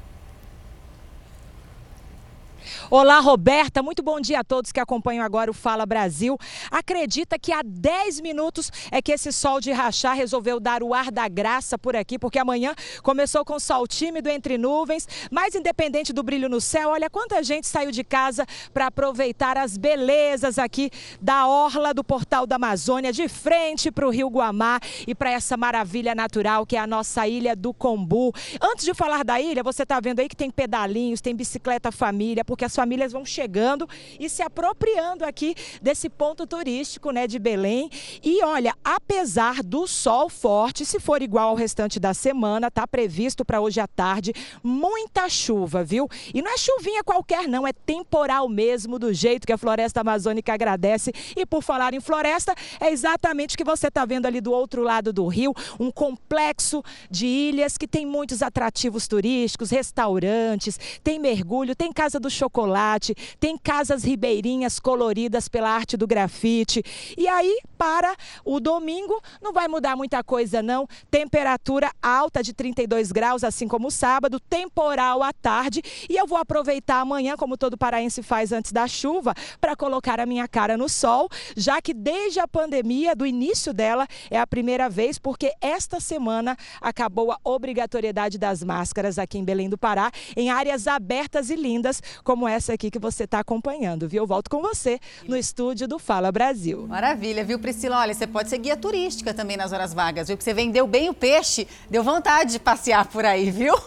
Olá, 2.91 3.21
Roberta. 3.21 3.83
Muito 3.83 4.03
bom 4.03 4.19
dia 4.19 4.41
a 4.41 4.45
todos 4.45 4.73
que 4.73 4.81
acompanham 4.81 5.23
agora 5.23 5.51
o 5.51 5.55
Fala 5.55 5.85
Brasil. 5.85 6.39
Acredita 6.71 7.39
que 7.39 7.53
há 7.53 7.61
10 7.63 8.21
minutos 8.21 8.73
é 8.91 9.03
que 9.03 9.13
esse 9.13 9.31
sol 9.31 9.61
de 9.61 9.71
rachar 9.73 10.17
resolveu 10.17 10.59
dar 10.59 10.83
o 10.83 10.95
ar 10.95 11.13
da 11.13 11.29
graça 11.29 11.77
por 11.77 11.95
aqui, 11.95 12.19
porque 12.19 12.39
amanhã 12.39 12.75
começou 13.03 13.45
com 13.45 13.61
sol 13.61 13.87
tímido 13.87 14.31
entre 14.31 14.57
nuvens, 14.57 15.07
mas 15.31 15.55
independente 15.55 16.15
do 16.15 16.23
brilho 16.23 16.49
no 16.49 16.63
céu, 16.63 16.89
olha 16.89 17.11
quanta 17.11 17.43
gente 17.43 17.67
saiu 17.67 17.91
de 17.91 18.03
casa 18.03 18.47
para 18.73 18.87
aproveitar 18.87 19.59
as 19.59 19.77
belezas 19.77 20.59
aqui 20.59 20.91
da 21.21 21.47
orla 21.47 21.93
do 21.93 22.03
Portal 22.03 22.47
da 22.47 22.57
Amazônia, 22.57 23.13
de 23.13 23.29
frente 23.29 23.91
para 23.91 24.07
o 24.07 24.11
Rio 24.11 24.29
Guamá 24.29 24.81
e 25.07 25.15
para 25.15 25.31
essa 25.31 25.59
maravilha 25.59 26.15
natural 26.15 26.65
que 26.65 26.75
é 26.75 26.81
a 26.81 26.87
nossa 26.87 27.29
ilha 27.29 27.55
do 27.55 27.75
Combu. 27.75 28.33
Antes 28.63 28.87
de 28.87 28.95
falar 28.95 29.25
da 29.25 29.39
ilha, 29.39 29.63
você 29.63 29.83
está 29.83 30.01
vendo 30.01 30.21
aí 30.21 30.29
que 30.29 30.35
tem 30.35 30.51
pedalinhos, 30.51 31.21
tem 31.21 31.37
bicicleta 31.37 31.93
família, 31.93 32.43
porque 32.43 32.65
as 32.65 32.78
famílias 32.79 33.11
vão 33.11 33.25
chegando 33.25 33.89
e 34.21 34.29
se 34.29 34.41
apropriando 34.41 35.25
aqui 35.25 35.53
desse 35.83 36.09
ponto 36.09 36.47
turístico, 36.47 37.11
né, 37.11 37.27
de 37.27 37.37
Belém. 37.37 37.91
E 38.23 38.41
olha, 38.45 38.73
apesar 38.85 39.65
do 39.65 39.85
sol 39.89 40.29
forte, 40.29 40.87
se 40.87 41.01
for 41.01 41.21
igual 41.21 41.49
ao 41.49 41.55
restante 41.57 41.99
da 41.99 42.15
semana, 42.15 42.71
tá 42.71 42.87
previsto 42.87 43.45
para 43.45 43.61
hoje 43.61 43.81
à 43.81 43.89
tarde 43.89 44.33
muita 44.63 45.29
chuva, 45.29 45.83
viu? 45.83 46.09
E 46.33 46.41
não 46.41 46.53
é 46.53 46.57
chuvinha 46.57 47.03
qualquer 47.03 47.49
não, 47.49 47.67
é 47.67 47.73
temporal 47.73 48.49
mesmo, 48.49 48.97
do 48.97 49.13
jeito 49.13 49.45
que 49.45 49.53
a 49.53 49.59
floresta 49.59 50.03
amazônica 50.03 50.55
agradece. 50.55 51.13
E 51.37 51.45
por 51.45 51.65
falar 51.65 51.95
em 51.95 52.01
floresta, 52.01 52.55
é 52.79 52.93
exatamente 52.93 53.57
o 53.57 53.59
que 53.59 53.65
você 53.65 53.89
está 53.89 54.05
vendo 54.05 54.27
ali 54.27 54.41
do 54.41 54.53
outro 54.53 54.83
lado 54.83 55.13
do 55.13 55.27
rio, 55.27 55.53
um 55.81 55.91
complexo 55.91 56.81
de 57.11 57.27
ilhas 57.27 57.77
que 57.77 57.89
tem 57.89 58.07
muitos 58.07 58.41
atrativos 58.41 59.09
turísticos, 59.09 59.71
restaurantes, 59.71 60.79
tem 61.03 61.19
mergulho, 61.19 61.75
tem 61.75 61.93
casa 61.93 62.21
do 62.21 62.31
chocolate 62.31 62.68
chocolate, 62.69 63.15
tem 63.41 63.57
casas 63.57 64.05
ribeirinhas 64.05 64.79
coloridas 64.79 65.49
pela 65.49 65.71
arte 65.71 65.97
do 65.97 66.07
grafite. 66.07 66.83
E 67.17 67.27
aí, 67.27 67.59
para 67.77 68.15
o 68.45 68.61
domingo, 68.61 69.21
não 69.41 69.53
vai 69.53 69.67
mudar 69.69 69.97
muita 69.97 70.23
coisa 70.23 70.63
não. 70.63 70.87
Temperatura 71.11 71.91
alta 72.03 72.43
de 72.43 72.53
32 72.53 73.11
graus, 73.11 73.43
assim 73.43 73.67
como 73.67 73.89
o 73.89 73.91
sábado, 73.91 74.39
temporal 74.39 75.23
à 75.23 75.33
tarde. 75.33 75.83
E 76.09 76.17
eu 76.17 76.27
vou 76.27 76.39
aproveitar 76.39 77.01
amanhã, 77.01 77.37
como 77.37 77.57
todo 77.57 77.79
paraense 77.79 78.23
faz 78.23 78.53
antes 78.53 78.73
da 78.73 78.87
chuva, 78.87 79.35
para 79.61 79.75
colocar 79.75 80.21
a 80.21 80.27
minha 80.27 80.47
cara 80.47 80.77
no 80.77 80.89
sol, 80.89 81.29
já 81.57 81.81
que 81.81 81.95
desde 81.95 82.41
a 82.41 82.49
pandemia, 82.49 83.15
do 83.17 83.25
início 83.25 83.73
dela, 83.73 84.07
é 84.31 84.39
a 84.39 84.47
primeira 84.47 84.89
vez, 84.89 85.19
porque 85.19 85.53
esta 85.61 86.01
semana 86.01 86.57
acabou 86.81 87.33
a 87.33 87.39
obrigatoriedade 87.45 88.39
das 88.39 88.63
máscaras 88.63 89.19
aqui 89.19 89.39
em 89.39 89.45
Belém 89.45 89.69
do 89.69 89.79
Pará, 89.79 90.11
em 90.37 90.51
áreas 90.51 90.87
abertas 90.87 91.51
e 91.51 91.57
lindas, 91.57 92.03
como 92.25 92.47
essa 92.47 92.58
essa 92.59 92.75
aqui 92.75 92.91
que 92.91 92.99
você 92.99 93.25
está 93.25 93.39
acompanhando, 93.39 94.09
viu? 94.09 94.23
Eu 94.23 94.27
volto 94.27 94.51
com 94.51 94.61
você 94.61 95.01
no 95.27 95.37
estúdio 95.37 95.89
do 95.89 95.99
Fala 95.99 96.31
Brasil. 96.31 96.87
Maravilha, 96.87 97.45
viu, 97.45 97.59
Priscila? 97.59 98.01
Olha, 98.01 98.13
você 98.13 98.27
pode 98.27 98.51
ser 98.51 98.59
guia 98.59 98.77
turística 98.77 99.33
também 99.33 99.57
nas 99.57 99.73
horas 99.73 99.95
vagas, 99.95 100.29
viu? 100.29 100.37
Que 100.37 100.45
você 100.45 100.53
vendeu 100.53 100.87
bem 100.87 101.09
o 101.09 101.15
peixe, 101.15 101.67
deu 101.89 102.03
vontade 102.03 102.53
de 102.53 102.59
passear 102.59 103.07
por 103.07 103.25
aí, 103.25 103.51
viu? 103.51 103.75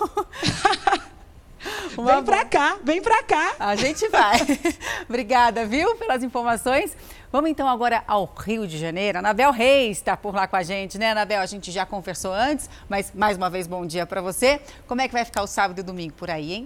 Uma 1.98 2.16
vem 2.16 2.24
pra 2.24 2.46
cá, 2.46 2.78
vem 2.84 3.02
pra 3.02 3.24
cá. 3.24 3.56
A 3.60 3.76
gente 3.76 4.08
vai. 4.08 4.40
Obrigada, 5.08 5.66
viu, 5.66 5.96
pelas 5.96 6.24
informações. 6.24 6.96
Vamos 7.32 7.50
então 7.50 7.68
agora 7.68 8.04
ao 8.08 8.26
Rio 8.26 8.66
de 8.66 8.78
Janeiro. 8.78 9.20
Anabel 9.20 9.52
Reis 9.52 9.98
está 9.98 10.18
por 10.18 10.34
lá 10.34 10.48
com 10.48 10.56
a 10.56 10.64
gente, 10.64 10.98
né, 10.98 11.12
Anabel? 11.12 11.42
A 11.42 11.46
gente 11.46 11.72
já 11.72 11.86
conversou 11.86 12.34
antes, 12.34 12.70
mas 12.90 13.12
mais 13.14 13.38
uma 13.38 13.50
vez, 13.50 13.68
bom 13.68 13.86
dia 13.86 14.06
para 14.06 14.22
você. 14.22 14.62
Como 14.88 15.02
é 15.02 15.08
que 15.08 15.14
vai 15.14 15.26
ficar 15.26 15.44
o 15.44 15.48
sábado 15.48 15.80
e 15.80 15.84
domingo 15.84 16.14
por 16.14 16.30
aí, 16.32 16.54
hein? 16.54 16.66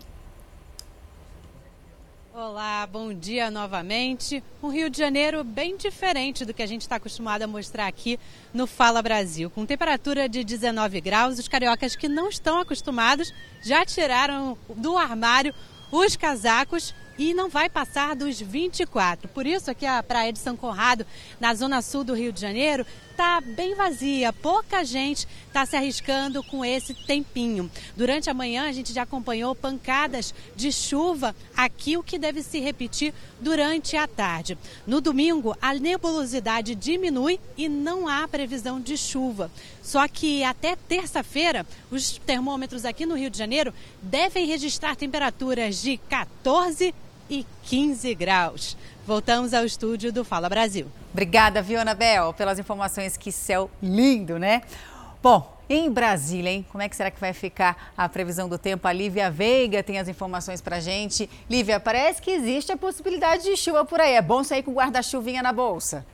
Olá, 2.37 2.85
bom 2.85 3.13
dia 3.13 3.49
novamente. 3.49 4.43
Um 4.61 4.67
Rio 4.67 4.89
de 4.89 4.97
Janeiro 4.97 5.41
bem 5.41 5.77
diferente 5.77 6.43
do 6.43 6.53
que 6.53 6.61
a 6.61 6.65
gente 6.65 6.81
está 6.81 6.97
acostumado 6.97 7.43
a 7.43 7.47
mostrar 7.47 7.87
aqui 7.87 8.19
no 8.53 8.67
Fala 8.67 9.01
Brasil. 9.01 9.49
Com 9.49 9.65
temperatura 9.65 10.27
de 10.27 10.43
19 10.43 10.99
graus, 10.99 11.39
os 11.39 11.47
cariocas 11.47 11.95
que 11.95 12.09
não 12.09 12.27
estão 12.27 12.59
acostumados 12.59 13.33
já 13.63 13.85
tiraram 13.85 14.57
do 14.75 14.97
armário 14.97 15.55
os 15.89 16.17
casacos 16.17 16.93
e 17.17 17.33
não 17.33 17.49
vai 17.49 17.69
passar 17.69 18.15
dos 18.15 18.39
24. 18.39 19.27
Por 19.29 19.45
isso 19.45 19.71
aqui 19.71 19.85
a 19.85 20.01
Praia 20.03 20.33
de 20.33 20.39
São 20.39 20.55
Conrado, 20.55 21.05
na 21.39 21.53
zona 21.53 21.81
sul 21.81 22.03
do 22.03 22.13
Rio 22.13 22.31
de 22.31 22.41
Janeiro, 22.41 22.85
está 23.11 23.39
bem 23.39 23.73
vazia. 23.75 24.33
Pouca 24.33 24.83
gente 24.83 25.25
está 25.47 25.65
se 25.65 25.75
arriscando 25.75 26.43
com 26.43 26.65
esse 26.65 26.93
tempinho. 26.93 27.71
Durante 27.95 28.29
a 28.29 28.33
manhã 28.33 28.67
a 28.67 28.71
gente 28.73 28.91
já 28.91 29.03
acompanhou 29.03 29.55
pancadas 29.55 30.33
de 30.55 30.71
chuva 30.71 31.33
aqui, 31.55 31.95
o 31.95 32.03
que 32.03 32.19
deve 32.19 32.43
se 32.43 32.59
repetir 32.59 33.13
durante 33.39 33.95
a 33.95 34.05
tarde. 34.05 34.57
No 34.85 34.99
domingo, 34.99 35.55
a 35.61 35.73
nebulosidade 35.73 36.75
diminui 36.75 37.39
e 37.57 37.69
não 37.69 38.07
há 38.07 38.27
previsão 38.27 38.81
de 38.81 38.97
chuva. 38.97 39.49
Só 39.81 40.07
que 40.07 40.43
até 40.43 40.75
terça-feira, 40.75 41.65
os 41.89 42.17
termômetros 42.17 42.83
aqui 42.83 43.05
no 43.05 43.15
Rio 43.15 43.29
de 43.29 43.37
Janeiro 43.37 43.73
devem 44.01 44.45
registrar 44.45 44.95
temperaturas 44.95 45.81
de 45.81 45.97
14 46.09 46.93
e 47.29 47.45
15 47.63 48.13
graus. 48.15 48.77
Voltamos 49.05 49.53
ao 49.53 49.65
estúdio 49.65 50.11
do 50.11 50.25
Fala 50.25 50.49
Brasil. 50.49 50.87
Obrigada, 51.13 51.61
Viona 51.61 51.93
Bel, 51.93 52.33
pelas 52.33 52.59
informações. 52.59 53.17
Que 53.17 53.31
céu 53.31 53.69
lindo, 53.81 54.39
né? 54.39 54.61
Bom, 55.21 55.55
em 55.69 55.89
Brasília, 55.89 56.51
hein? 56.51 56.65
Como 56.71 56.81
é 56.81 56.89
que 56.89 56.95
será 56.95 57.09
que 57.09 57.19
vai 57.19 57.33
ficar 57.33 57.91
a 57.97 58.07
previsão 58.07 58.47
do 58.47 58.57
tempo? 58.57 58.87
A 58.87 58.93
Lívia 58.93 59.31
Veiga 59.31 59.81
tem 59.81 59.97
as 59.97 60.07
informações 60.07 60.61
pra 60.61 60.79
gente. 60.79 61.29
Lívia, 61.49 61.79
parece 61.79 62.21
que 62.21 62.31
existe 62.31 62.71
a 62.71 62.77
possibilidade 62.77 63.43
de 63.43 63.57
chuva 63.57 63.83
por 63.83 63.99
aí. 63.99 64.13
É 64.13 64.21
bom 64.21 64.43
sair 64.43 64.61
com 64.61 64.73
guarda-chuvinha 64.73 65.41
na 65.41 65.51
bolsa. 65.51 66.05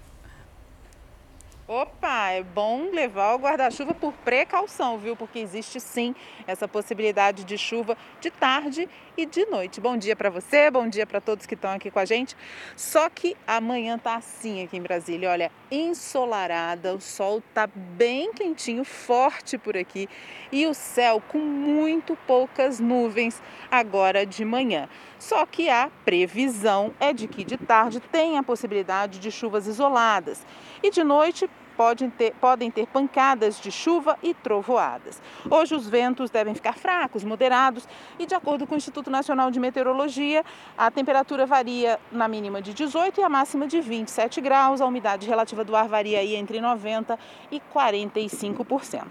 Opa, 1.67 2.31
é 2.31 2.43
bom 2.43 2.89
levar 2.91 3.33
o 3.33 3.39
guarda-chuva 3.39 3.93
por 3.93 4.11
precaução, 4.11 4.97
viu? 4.97 5.15
Porque 5.15 5.39
existe 5.39 5.79
sim 5.79 6.13
essa 6.45 6.67
possibilidade 6.67 7.45
de 7.45 7.57
chuva 7.57 7.97
de 8.19 8.29
tarde 8.29 8.89
e 9.17 9.25
de 9.25 9.45
noite. 9.45 9.81
Bom 9.81 9.97
dia 9.97 10.15
para 10.15 10.29
você, 10.29 10.71
bom 10.71 10.87
dia 10.87 11.05
para 11.05 11.19
todos 11.19 11.45
que 11.45 11.53
estão 11.53 11.71
aqui 11.71 11.91
com 11.91 11.99
a 11.99 12.05
gente. 12.05 12.35
Só 12.75 13.09
que 13.09 13.35
amanhã 13.45 13.97
tá 13.97 14.15
assim 14.15 14.63
aqui 14.63 14.77
em 14.77 14.81
Brasília, 14.81 15.29
olha, 15.29 15.51
ensolarada, 15.69 16.93
o 16.93 17.01
sol 17.01 17.41
tá 17.53 17.67
bem 17.67 18.33
quentinho, 18.33 18.83
forte 18.83 19.57
por 19.57 19.75
aqui 19.77 20.07
e 20.51 20.65
o 20.65 20.73
céu 20.73 21.21
com 21.27 21.39
muito 21.39 22.17
poucas 22.27 22.79
nuvens 22.79 23.41
agora 23.69 24.25
de 24.25 24.45
manhã. 24.45 24.87
Só 25.19 25.45
que 25.45 25.69
a 25.69 25.91
previsão 26.03 26.93
é 26.99 27.13
de 27.13 27.27
que 27.27 27.43
de 27.43 27.57
tarde 27.57 27.99
tem 27.99 28.37
a 28.37 28.43
possibilidade 28.43 29.19
de 29.19 29.31
chuvas 29.31 29.67
isoladas 29.67 30.45
e 30.81 30.89
de 30.89 31.03
noite 31.03 31.49
podem 31.81 32.09
ter, 32.11 32.33
podem 32.39 32.69
ter 32.69 32.85
pancadas 32.85 33.59
de 33.59 33.71
chuva 33.71 34.15
e 34.21 34.35
trovoadas. 34.35 35.19
Hoje 35.49 35.73
os 35.73 35.89
ventos 35.89 36.29
devem 36.29 36.53
ficar 36.53 36.73
fracos, 36.73 37.23
moderados 37.23 37.87
e, 38.19 38.27
de 38.27 38.35
acordo 38.35 38.67
com 38.67 38.75
o 38.75 38.77
Instituto 38.77 39.09
Nacional 39.09 39.49
de 39.49 39.59
Meteorologia, 39.59 40.45
a 40.77 40.91
temperatura 40.91 41.43
varia 41.47 41.99
na 42.11 42.27
mínima 42.27 42.61
de 42.61 42.71
18 42.71 43.19
e 43.19 43.23
a 43.23 43.29
máxima 43.29 43.65
de 43.65 43.81
27 43.81 44.39
graus. 44.41 44.79
A 44.79 44.85
umidade 44.85 45.27
relativa 45.27 45.63
do 45.63 45.75
ar 45.75 45.87
varia 45.87 46.19
aí 46.19 46.35
entre 46.35 46.61
90 46.61 47.17
e 47.51 47.59
45%. 47.73 49.05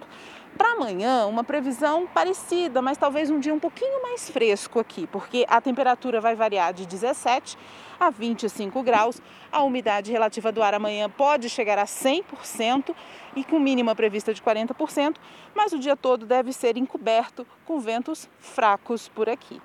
Para 0.57 0.73
amanhã, 0.73 1.27
uma 1.27 1.45
previsão 1.45 2.07
parecida, 2.07 2.83
mas 2.83 2.99
talvez 2.99 3.31
um 3.31 3.39
dia 3.39 3.55
um 3.55 3.59
pouquinho 3.59 4.03
mais 4.03 4.29
fresco 4.29 4.79
aqui, 4.79 5.07
porque 5.07 5.47
a 5.49 5.61
temperatura 5.61 6.21
vai 6.21 6.35
variar 6.35 6.73
de 6.73 6.87
17 6.87 7.57
a 7.99 8.11
25 8.11 8.83
graus. 8.83 9.21
A 9.53 9.63
umidade 9.63 10.11
relativa 10.11 10.51
do 10.51 10.63
ar 10.63 10.75
amanhã 10.75 11.09
pode 11.09 11.49
chegar 11.49 11.79
a 11.79 11.85
100% 11.85 12.95
e 13.37 13.45
com 13.45 13.59
mínima 13.59 13.95
prevista 13.95 14.35
de 14.35 14.43
40%, 14.43 15.17
mas 15.55 15.73
o 15.73 15.79
dia 15.79 15.97
todo 15.97 16.27
deve 16.27 16.53
ser 16.53 16.77
encoberto 16.77 17.47
com 17.65 17.79
ventos 17.79 18.29
fracos 18.39 19.09
por 19.09 19.29
aqui 19.29 19.61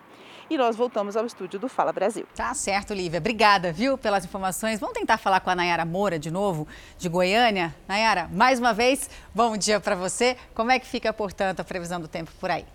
e 0.49 0.57
nós 0.57 0.75
voltamos 0.75 1.15
ao 1.15 1.25
estúdio 1.25 1.59
do 1.59 1.67
Fala 1.67 1.91
Brasil. 1.91 2.25
Tá 2.35 2.53
certo, 2.53 2.93
Lívia. 2.93 3.19
Obrigada, 3.19 3.71
viu, 3.71 3.97
pelas 3.97 4.25
informações. 4.25 4.79
Vamos 4.79 4.97
tentar 4.97 5.17
falar 5.17 5.39
com 5.39 5.49
a 5.49 5.55
Nayara 5.55 5.85
Moura 5.85 6.19
de 6.19 6.31
novo, 6.31 6.67
de 6.97 7.09
Goiânia. 7.09 7.75
Nayara, 7.87 8.29
mais 8.31 8.59
uma 8.59 8.73
vez, 8.73 9.09
bom 9.33 9.57
dia 9.57 9.79
para 9.79 9.95
você. 9.95 10.37
Como 10.53 10.71
é 10.71 10.79
que 10.79 10.85
fica, 10.85 11.11
portanto, 11.11 11.59
a 11.59 11.63
previsão 11.63 11.99
do 11.99 12.07
tempo 12.07 12.31
por 12.39 12.49
aí? 12.49 12.65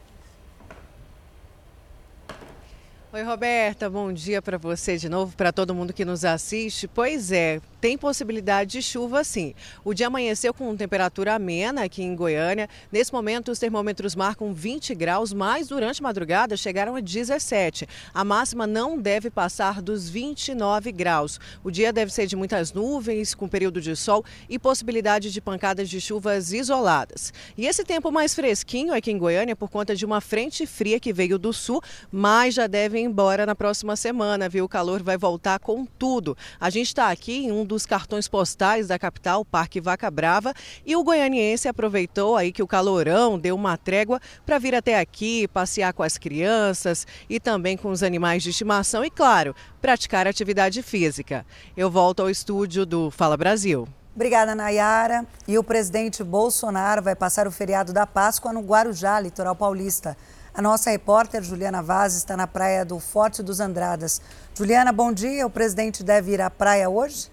Oi, 3.13 3.25
Roberta, 3.25 3.91
bom 3.91 4.13
dia 4.13 4.41
para 4.41 4.57
você 4.57 4.97
de 4.97 5.09
novo, 5.09 5.35
para 5.37 5.53
todo 5.53 5.75
mundo 5.75 5.93
que 5.93 6.05
nos 6.05 6.25
assiste. 6.25 6.87
Pois 6.87 7.33
é, 7.33 7.61
tem 7.81 7.99
possibilidade 7.99 8.71
de 8.71 8.83
chuva 8.83 9.25
sim. 9.25 9.53
O 9.85 9.93
dia 9.93 10.07
amanheceu 10.07 10.55
com 10.55 10.77
temperatura 10.77 11.35
amena 11.35 11.83
aqui 11.83 12.05
em 12.05 12.15
Goiânia. 12.15 12.69
Nesse 12.93 13.13
momento, 13.13 13.51
os 13.51 13.59
termômetros 13.59 14.15
marcam 14.15 14.53
20 14.53 14.95
graus, 14.95 15.33
mas 15.33 15.67
durante 15.67 16.01
a 16.01 16.05
madrugada 16.05 16.57
chegaram 16.57 16.95
a 16.95 17.01
17. 17.01 17.89
A 18.15 18.23
máxima 18.23 18.65
não 18.65 18.97
deve 18.97 19.29
passar 19.29 19.83
dos 19.83 20.09
29 20.09 20.93
graus. 20.93 21.41
O 21.65 21.71
dia 21.71 21.93
deve 21.93 22.13
ser 22.13 22.29
de 22.29 22.37
muitas 22.37 22.73
nuvens, 22.73 23.35
com 23.35 23.49
período 23.49 23.81
de 23.81 23.97
sol 23.97 24.25
e 24.49 24.57
possibilidade 24.57 25.33
de 25.33 25.41
pancadas 25.41 25.89
de 25.89 26.01
chuvas 26.01 26.53
isoladas. 26.53 27.33
E 27.59 27.67
esse 27.67 27.83
tempo 27.83 28.13
mais 28.13 28.37
fresquinho 28.37 28.95
aqui 28.95 29.11
em 29.11 29.19
Goiânia 29.19 29.57
por 29.57 29.69
conta 29.69 29.97
de 29.97 30.05
uma 30.07 30.21
frente 30.21 30.65
fria 30.65 31.01
que 31.01 31.13
veio 31.13 31.39
do 31.39 31.53
sul, 31.53 31.83
mas 32.13 32.55
já 32.55 32.69
embora 33.01 33.47
na 33.47 33.55
próxima 33.55 33.97
semana, 33.97 34.49
viu? 34.49 34.65
O 34.65 34.69
calor 34.69 35.03
vai 35.03 35.17
voltar 35.17 35.59
com 35.59 35.85
tudo. 35.85 36.37
A 36.61 36.71
gente 36.71 36.89
está 36.89 37.11
aqui 37.11 37.47
em 37.47 37.53
um 37.53 37.65
dos 37.65 37.87
cartões 37.87 38.29
postais 38.29 38.89
da 38.89 38.99
capital, 38.99 39.45
Parque 39.45 39.81
Vaca 39.81 40.11
Brava, 40.11 40.55
e 40.85 40.95
o 40.95 41.03
goianiense 41.03 41.69
aproveitou 41.69 42.37
aí 42.37 42.53
que 42.53 42.63
o 42.63 42.67
calorão 42.67 43.39
deu 43.39 43.55
uma 43.55 43.77
trégua 43.77 44.21
para 44.45 44.59
vir 44.59 44.75
até 44.75 44.99
aqui, 44.99 45.49
passear 45.49 45.93
com 45.93 46.03
as 46.03 46.19
crianças 46.19 47.07
e 47.29 47.41
também 47.41 47.77
com 47.77 47.91
os 47.91 48.03
animais 48.03 48.43
de 48.43 48.51
estimação 48.51 49.05
e, 49.05 49.11
claro, 49.11 49.55
praticar 49.81 50.27
atividade 50.27 50.83
física. 50.83 51.45
Eu 51.77 51.91
volto 51.91 52.21
ao 52.21 52.31
estúdio 52.31 52.85
do 52.85 53.11
Fala 53.11 53.37
Brasil. 53.37 53.89
Obrigada, 54.15 54.55
Nayara. 54.55 55.25
E 55.47 55.57
o 55.57 55.65
presidente 55.65 56.23
Bolsonaro 56.23 57.03
vai 57.03 57.15
passar 57.15 57.47
o 57.47 57.51
feriado 57.51 57.93
da 57.93 58.07
Páscoa 58.07 58.53
no 58.53 58.61
Guarujá, 58.61 59.21
litoral 59.21 59.55
paulista. 59.55 60.17
A 60.53 60.61
nossa 60.61 60.91
repórter 60.91 61.43
Juliana 61.43 61.81
Vaz 61.81 62.15
está 62.15 62.37
na 62.37 62.47
praia 62.47 62.85
do 62.85 62.99
Forte 62.99 63.41
dos 63.41 63.61
Andradas. 63.61 64.21
Juliana, 64.53 64.93
bom 64.93 65.13
dia. 65.13 65.47
O 65.47 65.51
presidente 65.51 66.03
deve 66.03 66.33
ir 66.33 66.41
à 66.41 66.51
praia 66.51 66.91
hoje? 66.91 67.31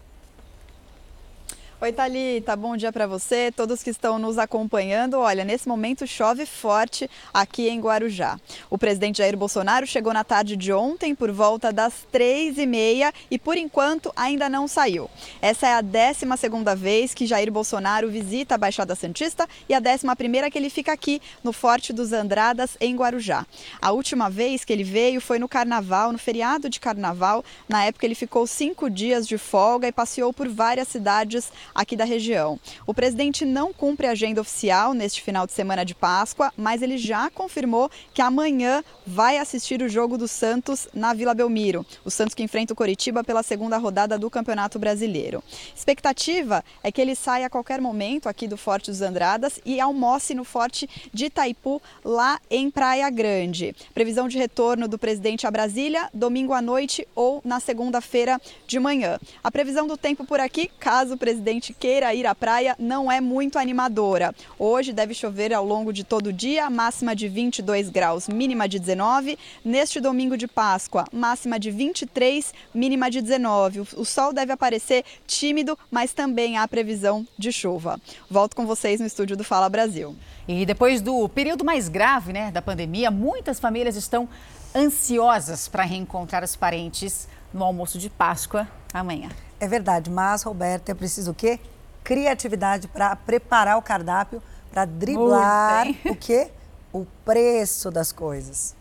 Oi, 1.80 1.94
Thalita, 1.94 2.56
bom 2.56 2.76
dia 2.76 2.92
para 2.92 3.06
você, 3.06 3.52
todos 3.56 3.84
que 3.84 3.92
estão 3.92 4.18
nos 4.18 4.40
acompanhando. 4.40 5.20
Olha, 5.20 5.46
nesse 5.46 5.68
momento 5.68 6.08
chove 6.08 6.44
forte 6.44 7.08
aqui 7.32 7.70
em 7.70 7.80
Guarujá. 7.80 8.40
O 8.68 8.80
presidente 8.80 9.20
Jair 9.20 9.38
Bolsonaro 9.38 9.86
chegou 9.86 10.12
na 10.12 10.24
tarde 10.24 10.58
de 10.58 10.74
ontem 10.74 11.14
por 11.14 11.32
volta 11.32 11.72
das 11.72 11.94
três 12.12 12.58
e 12.58 12.66
meia 12.66 13.14
e, 13.30 13.38
por 13.38 13.58
enquanto, 13.58 14.12
ainda 14.16 14.50
não 14.50 14.68
saiu. 14.68 15.08
Essa 15.40 15.68
é 15.68 15.74
a 15.76 15.82
12 15.82 16.26
segunda 16.36 16.76
vez 16.76 17.14
que 17.14 17.28
Jair 17.28 17.52
Bolsonaro 17.52 18.10
visita 18.10 18.56
a 18.56 18.58
Baixada 18.58 18.96
Santista 18.96 19.48
e 19.70 19.76
a 19.76 19.78
11 19.78 20.16
primeira 20.18 20.50
que 20.50 20.58
ele 20.58 20.72
fica 20.72 20.92
aqui 20.92 21.22
no 21.44 21.54
Forte 21.54 21.94
dos 21.94 22.12
Andradas, 22.12 22.76
em 22.82 22.96
Guarujá. 22.96 23.46
A 23.80 23.92
última 23.92 24.32
vez 24.32 24.66
que 24.66 24.74
ele 24.74 24.84
veio 24.84 25.22
foi 25.22 25.38
no 25.38 25.48
Carnaval, 25.48 26.12
no 26.12 26.18
feriado 26.18 26.72
de 26.72 26.80
Carnaval. 26.80 27.46
Na 27.70 27.86
época, 27.86 28.04
ele 28.04 28.16
ficou 28.16 28.48
cinco 28.48 28.90
dias 28.90 29.28
de 29.28 29.38
folga 29.38 29.88
e 29.88 29.92
passeou 29.92 30.34
por 30.34 30.50
várias 30.50 30.88
cidades 30.88 31.52
aqui 31.74 31.95
da 31.95 32.05
região. 32.05 32.59
O 32.86 32.93
presidente 32.93 33.45
não 33.45 33.74
cumpre 33.74 34.07
a 34.07 34.11
agenda 34.11 34.41
oficial 34.41 34.93
neste 34.93 35.22
final 35.22 35.45
de 35.45 35.53
semana 35.53 35.84
de 35.84 35.95
Páscoa, 35.95 36.51
mas 36.57 36.82
ele 36.82 36.97
já 36.97 37.30
confirmou 37.30 37.89
que 38.13 38.22
amanhã 38.22 38.84
vai 39.05 39.38
assistir 39.38 39.82
o 39.82 39.89
jogo 39.89 40.18
do 40.18 40.28
Santos 40.28 40.88
na 40.93 41.13
Vila 41.13 41.34
Belmiro. 41.34 41.86
O 42.03 42.11
Santos 42.11 42.36
que 42.36 42.43
enfrenta 42.43 42.74
o 42.74 42.76
Coritiba 42.76 43.24
pela 43.24 43.43
segunda 43.43 43.78
rodada 43.78 44.18
do 44.18 44.30
Campeonato 44.30 44.78
Brasileiro. 44.78 45.43
Expectativa 45.76 46.63
é 46.84 46.91
que 46.91 47.01
ele 47.01 47.15
saia 47.15 47.47
a 47.47 47.49
qualquer 47.49 47.82
momento 47.82 48.30
aqui 48.30 48.47
do 48.47 48.57
Forte 48.57 48.91
dos 48.91 49.01
Andradas 49.01 49.59
e 49.65 49.80
almoce 49.80 50.34
no 50.34 50.43
Forte 50.43 50.89
de 51.13 51.26
Itaipu, 51.26 51.82
lá 52.03 52.39
em 52.49 52.70
Praia 52.70 53.09
Grande. 53.09 53.76
Previsão 53.93 54.28
de 54.28 54.38
retorno 54.38 54.88
do 54.88 54.99
presidente 54.99 55.47
a 55.47 55.51
Brasília, 55.51 56.09
domingo 56.13 56.53
à 56.53 56.61
noite 56.61 57.07
ou 57.15 57.41
na 57.43 57.59
segunda-feira 57.59 58.39
de 58.68 58.80
manhã. 58.80 59.20
A 59.43 59.51
previsão 59.51 59.88
do 59.88 59.97
tempo 59.97 60.26
por 60.26 60.39
aqui, 60.39 60.70
caso 60.80 61.15
o 61.15 61.18
presidente 61.18 61.57
gente 61.58 61.74
queira 61.74 62.14
ir 62.14 62.26
à 62.28 62.36
praia 62.36 62.76
não 62.78 63.12
é 63.12 63.20
muito 63.20 63.58
animadora. 63.58 64.34
Hoje 64.60 64.93
deve 64.93 65.14
chover 65.14 65.51
ao 65.51 65.66
longo 65.66 65.91
de 65.91 66.03
todo 66.03 66.28
o 66.28 66.34
dia, 66.34 66.70
máxima 66.70 67.16
de 67.16 67.28
22 67.28 67.89
graus, 67.89 68.28
mínima 68.28 68.70
de 68.70 68.78
19. 68.80 69.38
Neste 69.66 69.99
domingo 69.99 70.38
de 70.38 70.47
Páscoa, 70.47 71.05
máxima 71.12 71.60
de 71.60 71.72
23, 71.72 72.53
mínima 72.74 73.10
de 73.10 73.22
19. 73.22 73.82
O 73.97 74.05
sol 74.05 74.32
deve 74.32 74.53
aparecer 74.53 75.03
tímido, 75.26 75.78
mas 75.89 76.14
também 76.14 76.58
há 76.58 76.68
previsão 76.68 77.28
de 77.38 77.51
chuva. 77.51 77.99
Volto 78.30 78.55
com 78.55 78.66
vocês 78.68 78.99
no 78.99 79.08
estúdio 79.08 79.36
do 79.36 79.43
Fala 79.43 79.68
Brasil. 79.68 80.16
E 80.47 80.64
depois 80.64 81.01
do 81.01 81.28
período 81.28 81.66
mais 81.66 81.89
grave 81.89 82.32
né, 82.32 82.51
da 82.51 82.62
pandemia, 82.62 83.10
muitas 83.10 83.60
famílias 83.60 83.95
estão 83.95 84.30
ansiosas 84.76 85.68
para 85.68 85.84
reencontrar 85.84 86.43
os 86.43 86.55
parentes 86.55 87.28
no 87.51 87.64
almoço 87.64 87.97
de 87.97 88.10
Páscoa 88.12 88.68
amanhã. 88.93 89.30
É 89.60 89.68
verdade, 89.68 90.10
mas, 90.10 90.43
Roberto, 90.43 90.89
é 90.89 90.93
preciso 90.93 91.32
o 91.32 91.34
quê? 91.34 91.60
Criatividade 92.03 92.88
para 92.88 93.16
preparar 93.16 93.78
o 93.78 93.82
cardápio, 93.82 94.41
para 94.72 94.86
driblar 94.86 95.88
o 96.05 96.16
quê? 96.16 96.51
O 96.93 97.05
preço 97.26 97.89
das 97.89 98.12
coisas. 98.12 98.76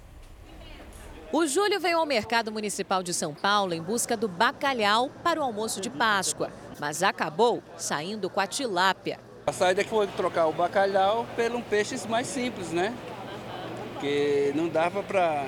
O 1.33 1.47
Júlio 1.47 1.81
veio 1.81 1.99
ao 1.99 2.07
mercado 2.07 2.53
municipal 2.53 3.03
de 3.03 3.13
São 3.13 3.35
Paulo 3.35 3.75
em 3.75 3.83
busca 3.83 4.17
do 4.17 4.29
bacalhau 4.29 5.11
para 5.25 5.41
o 5.41 5.43
almoço 5.43 5.81
de 5.81 5.91
Páscoa, 5.91 6.53
mas 6.79 7.03
acabou 7.03 7.63
saindo 7.77 8.31
com 8.31 8.39
a 8.39 8.47
tilápia. 8.47 9.19
A 9.47 9.53
saída 9.53 9.83
que 9.83 9.91
foi 9.91 10.07
trocar 10.07 10.47
o 10.47 10.53
bacalhau 10.53 11.27
pelo 11.35 11.59
um 11.59 11.63
peixe 11.63 11.97
mais 12.07 12.27
simples, 12.27 12.71
né? 12.71 12.95
Porque 13.93 14.53
não 14.55 14.69
dava 14.69 15.03
para 15.03 15.47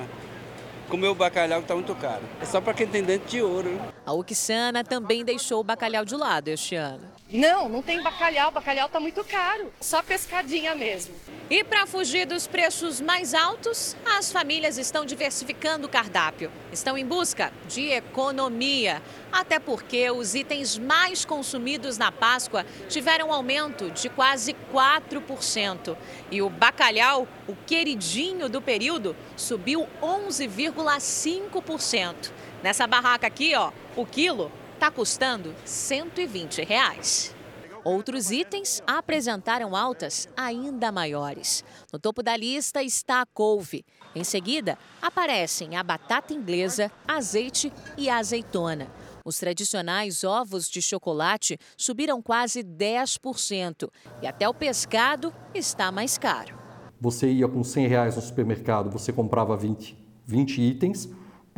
comer 0.89 1.09
o 1.09 1.15
bacalhau 1.15 1.61
que 1.61 1.65
está 1.65 1.75
muito 1.75 1.95
caro. 1.95 2.23
É 2.41 2.45
só 2.45 2.61
para 2.61 2.75
quem 2.75 2.87
tem 2.87 3.03
dente 3.03 3.27
de 3.27 3.43
ouro. 3.43 3.81
A 4.05 4.13
Uxana 4.13 4.83
também 4.83 5.25
deixou 5.25 5.61
o 5.61 5.65
bacalhau 5.65 6.05
de 6.05 6.17
lado 6.17 6.49
este 6.49 6.75
ano. 6.75 7.18
Não, 7.31 7.69
não 7.69 7.83
tem 7.83 8.03
bacalhau, 8.03 8.51
bacalhau 8.51 8.87
está 8.87 8.99
muito 8.99 9.23
caro. 9.23 9.71
Só 9.83 10.03
pescadinha 10.03 10.75
mesmo. 10.75 11.15
E 11.51 11.63
para 11.63 11.87
fugir 11.87 12.27
dos 12.27 12.47
preços 12.47 13.03
mais 13.03 13.35
altos, 13.35 13.95
as 14.17 14.33
famílias 14.33 14.79
estão 14.79 15.05
diversificando 15.05 15.87
o 15.87 15.91
cardápio. 15.91 16.51
Estão 16.73 16.97
em 16.97 17.05
busca 17.05 17.53
de 17.67 17.91
economia. 17.91 19.03
Até 19.31 19.59
porque 19.59 20.11
os 20.11 20.35
itens 20.35 20.79
mais 20.79 21.27
consumidos 21.27 21.99
na 21.99 22.11
Páscoa 22.11 22.65
tiveram 22.89 23.29
um 23.29 23.33
aumento 23.33 23.91
de 23.91 24.09
quase 24.09 24.57
4%. 24.73 25.99
E 26.31 26.41
o 26.41 26.49
bacalhau, 26.49 27.29
o 27.47 27.55
queridinho 27.67 28.49
do 28.49 28.63
período, 28.63 29.15
subiu 29.37 29.87
11,5%. 30.03 32.33
Nessa 32.63 32.87
barraca 32.87 33.27
aqui, 33.27 33.55
ó, 33.55 33.71
o 33.95 34.07
quilo 34.07 34.51
está 34.79 34.93
custando 34.93 35.53
120 35.65 36.63
reais. 36.63 37.35
Outros 37.83 38.31
itens 38.31 38.81
apresentaram 38.87 39.75
altas 39.75 40.29
ainda 40.37 40.93
maiores. 40.93 41.65
No 41.93 41.99
topo 41.99 42.23
da 42.23 42.37
lista 42.37 42.81
está 42.81 43.21
a 43.21 43.27
couve. 43.27 43.85
Em 44.15 44.23
seguida, 44.23 44.79
aparecem 45.03 45.75
a 45.75 45.83
batata 45.83 46.33
inglesa, 46.33 46.93
azeite 47.09 47.73
e 47.97 48.09
azeitona. 48.09 48.87
Os 49.25 49.37
tradicionais 49.39 50.23
ovos 50.23 50.69
de 50.69 50.81
chocolate 50.81 51.59
subiram 51.77 52.23
quase 52.23 52.63
10% 52.63 53.91
e 54.23 54.29
até 54.29 54.49
o 54.49 54.55
pescado 54.55 55.35
está 55.53 55.91
mais 55.91 56.17
caro. 56.17 56.57
Você 57.01 57.29
ia 57.33 57.49
com 57.49 57.65
100 57.65 57.87
reais 57.89 58.15
no 58.15 58.23
supermercado, 58.23 58.91
você 58.91 59.13
comprava 59.13 59.57
20, 59.57 59.99
20 60.25 60.61
itens, 60.61 61.09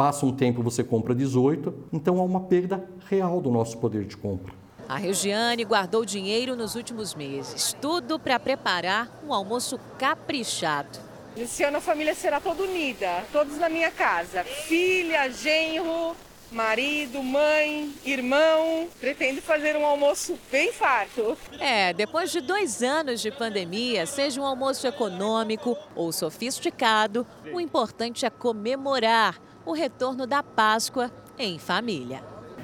passa 0.01 0.25
um 0.25 0.35
tempo 0.35 0.63
você 0.63 0.83
compra 0.83 1.15
18, 1.15 1.89
então 1.93 2.19
há 2.19 2.23
uma 2.23 2.41
perda 2.41 2.83
real 3.07 3.39
do 3.39 3.51
nosso 3.51 3.77
poder 3.77 4.07
de 4.07 4.17
compra. 4.17 4.51
A 4.89 4.97
Regiane 4.97 5.63
guardou 5.63 6.07
dinheiro 6.07 6.57
nos 6.57 6.75
últimos 6.75 7.15
meses, 7.15 7.77
tudo 7.83 8.19
para 8.19 8.41
preparar 8.41 9.21
um 9.23 9.35
almoço 9.35 9.79
caprichado. 9.99 10.99
Esse 11.37 11.65
ano 11.65 11.77
a 11.77 11.81
família 11.83 12.15
será 12.15 12.41
toda 12.41 12.63
unida, 12.63 13.25
todos 13.31 13.59
na 13.59 13.69
minha 13.69 13.91
casa. 13.91 14.43
Filha, 14.43 15.31
genro, 15.31 16.17
marido, 16.51 17.23
mãe, 17.23 17.93
irmão. 18.03 18.89
Pretendo 18.99 19.43
fazer 19.43 19.77
um 19.77 19.85
almoço 19.85 20.39
bem 20.51 20.73
farto. 20.73 21.37
É, 21.59 21.93
depois 21.93 22.33
de 22.33 22.41
dois 22.41 22.83
anos 22.83 23.21
de 23.21 23.31
pandemia, 23.31 24.07
seja 24.07 24.41
um 24.41 24.47
almoço 24.47 24.87
econômico 24.87 25.77
ou 25.95 26.11
sofisticado, 26.11 27.27
o 27.53 27.61
importante 27.61 28.25
é 28.25 28.31
comemorar 28.31 29.50
o 29.71 29.73
retorno 29.73 30.27
da 30.27 30.43
Páscoa 30.43 31.11
em 31.39 31.59
família. 31.59 32.23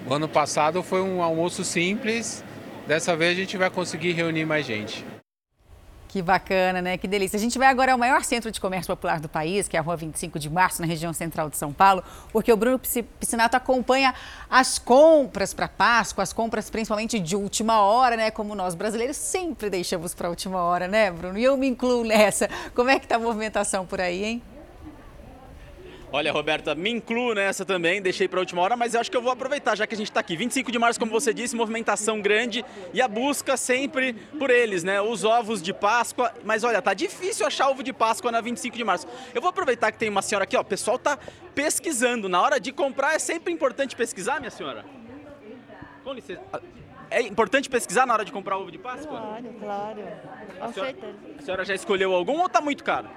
O 0.08 0.12
ano 0.12 0.28
passado 0.28 0.82
foi 0.82 1.00
um 1.00 1.22
almoço 1.22 1.62
simples, 1.64 2.44
dessa 2.86 3.16
vez 3.16 3.32
a 3.32 3.40
gente 3.40 3.56
vai 3.56 3.70
conseguir 3.70 4.12
reunir 4.12 4.44
mais 4.44 4.66
gente. 4.66 5.04
Que 6.08 6.22
bacana, 6.22 6.80
né? 6.80 6.96
Que 6.96 7.06
delícia. 7.06 7.36
A 7.36 7.40
gente 7.40 7.58
vai 7.58 7.68
agora 7.68 7.92
ao 7.92 7.98
maior 7.98 8.24
centro 8.24 8.50
de 8.50 8.60
comércio 8.60 8.86
popular 8.94 9.20
do 9.20 9.28
país, 9.28 9.68
que 9.68 9.76
é 9.76 9.80
a 9.80 9.82
Rua 9.82 9.96
25 9.96 10.38
de 10.38 10.48
Março, 10.48 10.80
na 10.80 10.86
região 10.86 11.12
central 11.12 11.50
de 11.50 11.56
São 11.56 11.72
Paulo, 11.72 12.02
porque 12.32 12.52
o 12.52 12.56
Bruno 12.56 12.78
Piscinato 12.78 13.56
acompanha 13.56 14.14
as 14.48 14.78
compras 14.78 15.52
para 15.52 15.68
Páscoa, 15.68 16.22
as 16.22 16.32
compras 16.32 16.70
principalmente 16.70 17.20
de 17.20 17.36
última 17.36 17.80
hora, 17.82 18.16
né? 18.16 18.30
Como 18.30 18.54
nós 18.54 18.74
brasileiros 18.74 19.16
sempre 19.16 19.68
deixamos 19.68 20.14
para 20.14 20.28
a 20.28 20.30
última 20.30 20.62
hora, 20.62 20.88
né, 20.88 21.10
Bruno? 21.10 21.38
E 21.38 21.44
eu 21.44 21.56
me 21.56 21.68
incluo 21.68 22.02
nessa. 22.02 22.48
Como 22.74 22.88
é 22.88 22.98
que 22.98 23.06
tá 23.06 23.16
a 23.16 23.18
movimentação 23.18 23.84
por 23.84 24.00
aí, 24.00 24.24
hein? 24.24 24.42
Olha, 26.12 26.32
Roberta, 26.32 26.74
me 26.74 26.88
incluo 26.88 27.34
nessa 27.34 27.64
também, 27.64 28.00
deixei 28.00 28.28
para 28.28 28.38
a 28.38 28.42
última 28.42 28.62
hora, 28.62 28.76
mas 28.76 28.94
eu 28.94 29.00
acho 29.00 29.10
que 29.10 29.16
eu 29.16 29.20
vou 29.20 29.32
aproveitar, 29.32 29.76
já 29.76 29.86
que 29.86 29.94
a 29.94 29.98
gente 29.98 30.08
está 30.08 30.20
aqui. 30.20 30.36
25 30.36 30.70
de 30.70 30.78
março, 30.78 30.98
como 31.00 31.10
você 31.10 31.34
disse, 31.34 31.54
movimentação 31.56 32.20
grande 32.22 32.64
e 32.94 33.02
a 33.02 33.08
busca 33.08 33.56
sempre 33.56 34.12
por 34.38 34.48
eles, 34.48 34.84
né? 34.84 35.00
Os 35.00 35.24
ovos 35.24 35.60
de 35.60 35.74
Páscoa. 35.74 36.32
Mas 36.44 36.62
olha, 36.64 36.80
tá 36.80 36.94
difícil 36.94 37.44
achar 37.46 37.68
ovo 37.68 37.82
de 37.82 37.92
Páscoa 37.92 38.30
na 38.30 38.40
25 38.40 38.76
de 38.76 38.84
março. 38.84 39.06
Eu 39.34 39.40
vou 39.42 39.50
aproveitar 39.50 39.90
que 39.92 39.98
tem 39.98 40.08
uma 40.08 40.22
senhora 40.22 40.44
aqui, 40.44 40.56
ó. 40.56 40.60
O 40.60 40.64
pessoal 40.64 40.98
tá 40.98 41.18
pesquisando. 41.54 42.28
Na 42.28 42.40
hora 42.40 42.60
de 42.60 42.70
comprar 42.72 43.14
é 43.14 43.18
sempre 43.18 43.52
importante 43.52 43.96
pesquisar, 43.96 44.38
minha 44.38 44.50
senhora? 44.50 44.84
Com 46.04 46.12
licença. 46.12 46.40
É 47.10 47.20
importante 47.20 47.68
pesquisar 47.68 48.06
na 48.06 48.14
hora 48.14 48.24
de 48.24 48.32
comprar 48.32 48.56
ovo 48.58 48.70
de 48.70 48.78
Páscoa? 48.78 49.18
Claro, 49.18 49.44
claro. 49.60 50.02
Com 50.58 50.64
A 50.64 50.72
senhora, 50.72 50.92
certeza. 50.92 51.16
a 51.38 51.42
senhora 51.42 51.64
já 51.64 51.74
escolheu 51.74 52.14
algum 52.14 52.40
ou 52.40 52.48
tá 52.48 52.60
muito 52.60 52.82
caro? 52.82 53.08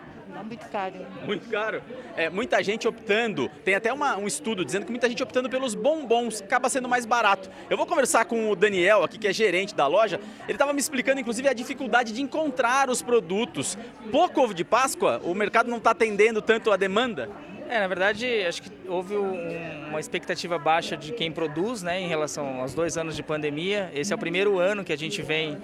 Muito 0.46 0.70
caro. 0.70 0.94
Muito 1.26 1.50
caro. 1.50 1.82
É, 2.16 2.30
muita 2.30 2.64
gente 2.64 2.88
optando, 2.88 3.50
tem 3.66 3.76
até 3.76 3.92
uma- 3.92 4.18
um 4.18 4.28
estudo 4.28 4.64
dizendo 4.64 4.86
que 4.86 4.92
muita 4.92 5.10
gente 5.10 5.22
optando 5.24 5.50
pelos 5.50 5.74
bombons, 5.76 6.42
acaba 6.42 6.70
sendo 6.70 6.88
mais 6.88 7.06
barato. 7.06 7.50
Eu 7.70 7.76
vou 7.78 7.86
conversar 7.86 8.26
com 8.26 8.50
o 8.50 8.56
Daniel 8.56 9.04
aqui, 9.04 9.18
que 9.18 9.28
é 9.28 9.34
gerente 9.34 9.74
da 9.76 9.88
loja. 9.88 10.20
Ele 10.44 10.54
estava 10.54 10.72
me 10.74 10.80
explicando, 10.80 11.20
inclusive, 11.20 11.48
a 11.48 11.54
dificuldade 11.54 12.14
de 12.14 12.22
encontrar 12.22 12.90
os 12.90 13.02
produtos. 13.02 13.78
Pouco 14.12 14.42
ovo 14.42 14.54
de 14.54 14.64
Páscoa, 14.64 15.20
o 15.24 15.34
mercado 15.34 15.70
não 15.70 15.78
está 15.78 15.92
atendendo 15.92 16.42
tanto 16.42 16.72
a 16.72 16.78
demanda? 16.78 17.30
É, 17.70 17.80
na 17.82 17.88
verdade, 17.88 18.26
acho 18.48 18.64
que 18.64 18.72
houve 18.88 19.16
um- 19.16 19.90
uma 19.90 20.00
expectativa 20.00 20.58
baixa 20.58 20.98
de 20.98 21.12
quem 21.14 21.32
produz, 21.32 21.84
né, 21.84 22.02
em 22.02 22.08
relação 22.08 22.60
aos 22.62 22.74
dois 22.74 22.98
anos 22.98 23.16
de 23.16 23.22
pandemia. 23.22 23.92
Esse 23.94 24.12
é 24.12 24.16
o 24.16 24.20
primeiro 24.20 24.58
ano 24.58 24.84
que 24.84 24.92
a 24.92 24.98
gente 24.98 25.22
vem 25.22 25.56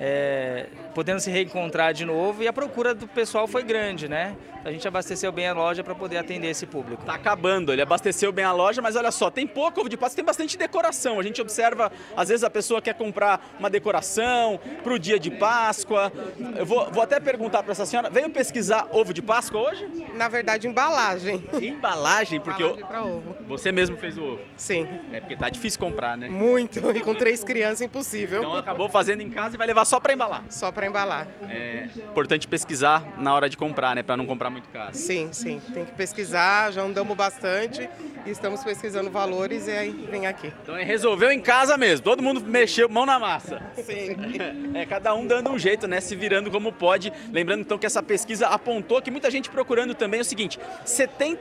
é, 0.00 0.66
podendo 0.96 1.20
se 1.20 1.30
reencontrar 1.30 1.94
de 1.94 2.04
novo 2.04 2.42
e 2.42 2.48
a 2.48 2.52
procura 2.52 2.92
do 2.92 3.06
pessoal 3.06 3.46
foi 3.46 3.62
grande, 3.62 4.08
né? 4.08 4.34
A 4.64 4.70
gente 4.72 4.86
abasteceu 4.86 5.30
bem 5.30 5.46
a 5.46 5.52
loja 5.52 5.84
para 5.84 5.94
poder 5.94 6.16
atender 6.18 6.48
esse 6.48 6.66
público. 6.66 7.04
Tá 7.04 7.14
acabando, 7.14 7.72
ele 7.72 7.82
abasteceu 7.82 8.32
bem 8.32 8.44
a 8.44 8.52
loja, 8.52 8.82
mas 8.82 8.96
olha 8.96 9.10
só, 9.12 9.30
tem 9.30 9.46
pouco 9.46 9.80
ovo 9.80 9.88
de 9.88 9.96
Páscoa, 9.96 10.16
tem 10.16 10.24
bastante 10.24 10.56
decoração. 10.58 11.20
A 11.20 11.22
gente 11.22 11.40
observa, 11.40 11.90
às 12.16 12.28
vezes 12.28 12.42
a 12.42 12.50
pessoa 12.50 12.82
quer 12.82 12.94
comprar 12.94 13.54
uma 13.60 13.70
decoração 13.70 14.58
para 14.82 14.92
o 14.92 14.98
dia 14.98 15.18
de 15.20 15.30
Páscoa. 15.30 16.12
Eu 16.56 16.66
vou, 16.66 16.90
vou 16.90 17.02
até 17.02 17.20
perguntar 17.20 17.62
para 17.62 17.70
essa 17.72 17.86
senhora, 17.86 18.10
veio 18.10 18.28
pesquisar 18.30 18.88
ovo 18.92 19.12
de 19.14 19.22
Páscoa 19.22 19.60
hoje? 19.70 19.88
Na 20.14 20.28
verdade, 20.28 20.66
embalagem. 20.66 21.44
Embalagem, 21.60 22.40
porque 22.40 22.62
Embalagem 22.62 22.86
pra 22.86 23.04
ovo. 23.04 23.36
você 23.46 23.72
mesmo 23.72 23.96
fez 23.96 24.16
o 24.18 24.22
ovo. 24.22 24.40
Sim. 24.56 24.86
É 25.12 25.20
porque 25.20 25.36
tá 25.36 25.48
difícil 25.48 25.78
comprar, 25.80 26.16
né? 26.16 26.28
Muito. 26.28 26.78
E 26.96 27.00
com 27.00 27.14
três 27.14 27.42
crianças, 27.42 27.80
impossível. 27.82 28.40
Então 28.40 28.56
acabou 28.56 28.88
fazendo 28.88 29.20
em 29.20 29.30
casa 29.30 29.54
e 29.54 29.58
vai 29.58 29.66
levar 29.66 29.84
só 29.84 29.98
para 30.00 30.12
embalar. 30.12 30.44
Só 30.48 30.70
para 30.70 30.86
embalar. 30.86 31.26
É 31.48 31.88
importante 31.96 32.46
pesquisar 32.46 33.04
na 33.18 33.34
hora 33.34 33.48
de 33.48 33.56
comprar, 33.56 33.94
né, 33.94 34.02
para 34.02 34.16
não 34.16 34.26
comprar 34.26 34.50
muito 34.50 34.68
caro. 34.68 34.90
Sim, 34.94 35.30
sim. 35.32 35.60
Tem 35.72 35.84
que 35.84 35.92
pesquisar, 35.92 36.72
já 36.72 36.82
andamos 36.82 37.16
bastante 37.16 37.88
e 38.26 38.30
estamos 38.30 38.62
pesquisando 38.62 39.10
valores 39.10 39.66
e 39.66 39.72
aí 39.72 39.90
vem 40.10 40.26
aqui. 40.26 40.52
Então 40.62 40.76
é, 40.76 40.82
resolveu 40.82 41.30
em 41.32 41.40
casa 41.40 41.76
mesmo, 41.76 42.04
todo 42.04 42.22
mundo 42.22 42.40
mexeu 42.40 42.88
mão 42.88 43.06
na 43.06 43.18
massa. 43.18 43.62
Sim. 43.76 44.16
É, 44.74 44.86
cada 44.86 45.14
um 45.14 45.26
dando 45.26 45.50
um 45.50 45.58
jeito, 45.58 45.86
né? 45.86 46.00
Se 46.00 46.16
virando 46.16 46.50
como 46.50 46.72
pode. 46.72 47.12
Lembrando 47.30 47.60
então 47.60 47.76
que 47.76 47.84
essa 47.84 48.02
pesquisa 48.02 48.46
apontou 48.48 49.02
que 49.02 49.10
muita 49.10 49.30
gente 49.30 49.50
procurando 49.50 49.94
também 49.94 50.18
é 50.18 50.22
o 50.22 50.24
seguinte: 50.24 50.58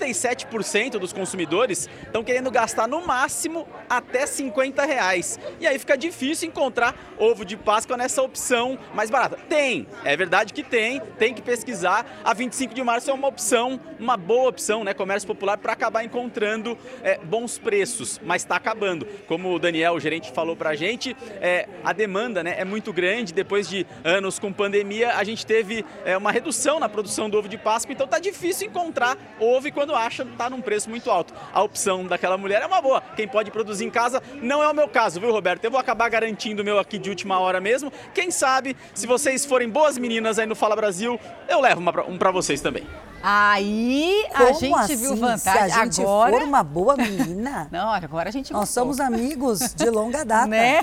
77% 0.01 0.97
dos 0.97 1.13
consumidores 1.13 1.87
estão 2.03 2.23
querendo 2.23 2.49
gastar 2.49 2.87
no 2.87 3.05
máximo 3.05 3.67
até 3.89 4.25
50 4.25 4.83
reais. 4.85 5.39
E 5.59 5.67
aí 5.67 5.77
fica 5.77 5.97
difícil 5.97 6.47
encontrar 6.49 6.95
ovo 7.17 7.45
de 7.45 7.55
Páscoa 7.55 7.95
nessa 7.95 8.21
opção 8.21 8.77
mais 8.93 9.09
barata. 9.09 9.37
Tem, 9.47 9.87
é 10.03 10.17
verdade 10.17 10.53
que 10.53 10.63
tem, 10.63 10.99
tem 11.19 11.33
que 11.33 11.41
pesquisar. 11.41 12.05
A 12.23 12.33
25 12.33 12.73
de 12.73 12.83
março 12.83 13.09
é 13.09 13.13
uma 13.13 13.27
opção, 13.27 13.79
uma 13.99 14.17
boa 14.17 14.49
opção, 14.49 14.83
né? 14.83 14.93
Comércio 14.93 15.27
popular 15.27 15.57
para 15.57 15.73
acabar 15.73 16.03
encontrando 16.03 16.77
é, 17.03 17.17
bons 17.19 17.57
preços, 17.57 18.19
mas 18.23 18.41
está 18.41 18.55
acabando. 18.55 19.05
Como 19.27 19.53
o 19.53 19.59
Daniel, 19.59 19.93
o 19.93 19.99
gerente, 19.99 20.31
falou 20.31 20.55
para 20.55 20.71
a 20.71 20.75
gente, 20.75 21.15
é, 21.39 21.67
a 21.83 21.93
demanda 21.93 22.43
né, 22.43 22.55
é 22.57 22.65
muito 22.65 22.91
grande. 22.91 23.33
Depois 23.33 23.67
de 23.67 23.85
anos 24.03 24.39
com 24.39 24.51
pandemia, 24.51 25.15
a 25.15 25.23
gente 25.23 25.45
teve 25.45 25.85
é, 26.05 26.17
uma 26.17 26.31
redução 26.31 26.79
na 26.79 26.89
produção 26.89 27.29
do 27.29 27.37
ovo 27.37 27.47
de 27.47 27.57
Páscoa, 27.57 27.93
então 27.93 28.07
tá 28.07 28.19
difícil 28.19 28.67
encontrar 28.67 29.17
ovo 29.39 29.67
e 29.67 29.71
quando 29.71 29.90
acha, 29.95 30.25
tá 30.37 30.49
num 30.49 30.61
preço 30.61 30.89
muito 30.89 31.09
alto. 31.11 31.33
A 31.53 31.61
opção 31.63 32.05
daquela 32.05 32.37
mulher 32.37 32.61
é 32.61 32.65
uma 32.65 32.81
boa. 32.81 33.01
Quem 33.15 33.27
pode 33.27 33.51
produzir 33.51 33.85
em 33.85 33.89
casa 33.89 34.21
não 34.41 34.61
é 34.63 34.67
o 34.67 34.73
meu 34.73 34.87
caso, 34.87 35.19
viu, 35.19 35.31
Roberto? 35.31 35.63
Eu 35.65 35.71
vou 35.71 35.79
acabar 35.79 36.09
garantindo 36.09 36.61
o 36.61 36.65
meu 36.65 36.79
aqui 36.79 36.97
de 36.97 37.09
última 37.09 37.39
hora 37.39 37.59
mesmo. 37.61 37.91
Quem 38.13 38.31
sabe, 38.31 38.75
se 38.93 39.05
vocês 39.07 39.45
forem 39.45 39.69
boas 39.69 39.97
meninas 39.97 40.37
aí 40.39 40.45
no 40.45 40.55
Fala 40.55 40.75
Brasil, 40.75 41.19
eu 41.47 41.59
levo 41.61 41.79
uma 41.81 41.91
pra- 41.93 42.03
um 42.05 42.17
para 42.17 42.31
vocês 42.31 42.61
também. 42.61 42.85
Aí 43.23 44.25
a 44.33 44.45
Como 44.45 44.59
gente 44.59 44.75
assim? 44.75 44.95
viu 44.95 45.09
Se 45.13 45.19
vantagem. 45.19 45.61
a 45.61 45.83
gente 45.85 46.01
agora... 46.01 46.31
for 46.31 46.43
uma 46.43 46.63
boa 46.63 46.97
menina. 46.97 47.67
Não, 47.71 47.89
agora 47.91 48.29
a 48.29 48.31
gente 48.31 48.51
Nós 48.51 48.61
gostou. 48.61 48.83
somos 48.83 48.99
amigos 48.99 49.73
de 49.75 49.89
longa 49.89 50.25
data. 50.25 50.47
Né? 50.47 50.81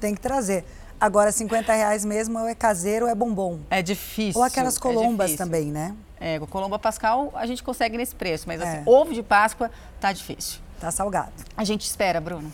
Tem 0.00 0.14
que 0.14 0.20
trazer. 0.20 0.64
Agora, 1.00 1.30
50 1.30 1.72
reais 1.72 2.04
mesmo 2.04 2.38
é 2.38 2.54
caseiro 2.54 3.04
ou 3.06 3.10
é 3.10 3.14
bombom. 3.14 3.60
É 3.70 3.82
difícil. 3.82 4.40
Ou 4.40 4.44
aquelas 4.46 4.76
é 4.76 4.80
colombas 4.80 5.26
difícil. 5.32 5.44
também, 5.46 5.66
né? 5.70 5.94
É, 6.26 6.40
o 6.40 6.78
Pascal 6.78 7.30
a 7.34 7.44
gente 7.44 7.62
consegue 7.62 7.98
nesse 7.98 8.14
preço, 8.14 8.44
mas 8.46 8.58
assim, 8.58 8.78
É. 8.78 8.82
ovo 8.86 9.12
de 9.12 9.22
Páscoa 9.22 9.70
tá 10.00 10.10
difícil. 10.10 10.58
Tá 10.80 10.90
salgado. 10.90 11.32
A 11.54 11.64
gente 11.64 11.82
espera, 11.82 12.18
Bruno. 12.18 12.50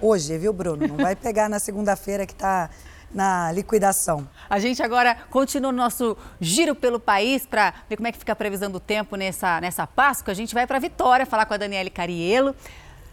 Hoje, 0.00 0.38
viu, 0.38 0.52
Bruno? 0.52 0.86
Não 0.86 0.96
vai 0.96 1.16
pegar 1.16 1.48
na 1.48 1.58
segunda-feira 1.58 2.24
que 2.24 2.34
tá 2.36 2.70
na 3.12 3.50
liquidação. 3.50 4.28
A 4.48 4.60
gente 4.60 4.80
agora 4.80 5.16
continua 5.28 5.70
o 5.70 5.74
nosso 5.74 6.16
giro 6.40 6.72
pelo 6.72 7.00
país 7.00 7.44
para 7.44 7.74
ver 7.90 7.96
como 7.96 8.06
é 8.06 8.12
que 8.12 8.18
fica 8.18 8.32
a 8.32 8.36
previsão 8.36 8.70
do 8.70 8.78
tempo 8.78 9.16
nessa, 9.16 9.60
nessa 9.60 9.84
Páscoa. 9.84 10.30
A 10.30 10.34
gente 10.34 10.54
vai 10.54 10.64
para 10.64 10.78
Vitória 10.78 11.26
falar 11.26 11.46
com 11.46 11.54
a 11.54 11.56
Daniele 11.56 11.90
Carielo. 11.90 12.54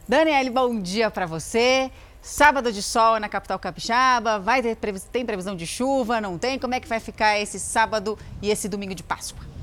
Daniele, 0.07 0.51
bom 0.51 0.79
dia 0.79 1.09
para 1.09 1.25
você. 1.25 1.89
Sábado 2.21 2.71
de 2.71 2.83
sol 2.83 3.19
na 3.19 3.27
capital 3.27 3.57
capixaba. 3.57 4.37
Vai 4.37 4.61
ter 4.61 4.77
tem 5.11 5.25
previsão 5.25 5.55
de 5.55 5.65
chuva? 5.65 6.21
Não 6.21 6.37
tem? 6.37 6.59
Como 6.59 6.75
é 6.75 6.79
que 6.79 6.87
vai 6.87 6.99
ficar 6.99 7.39
esse 7.39 7.59
sábado 7.59 8.15
e 8.43 8.51
esse 8.51 8.69
domingo 8.69 8.93
de 8.93 9.01
Páscoa? 9.01 9.54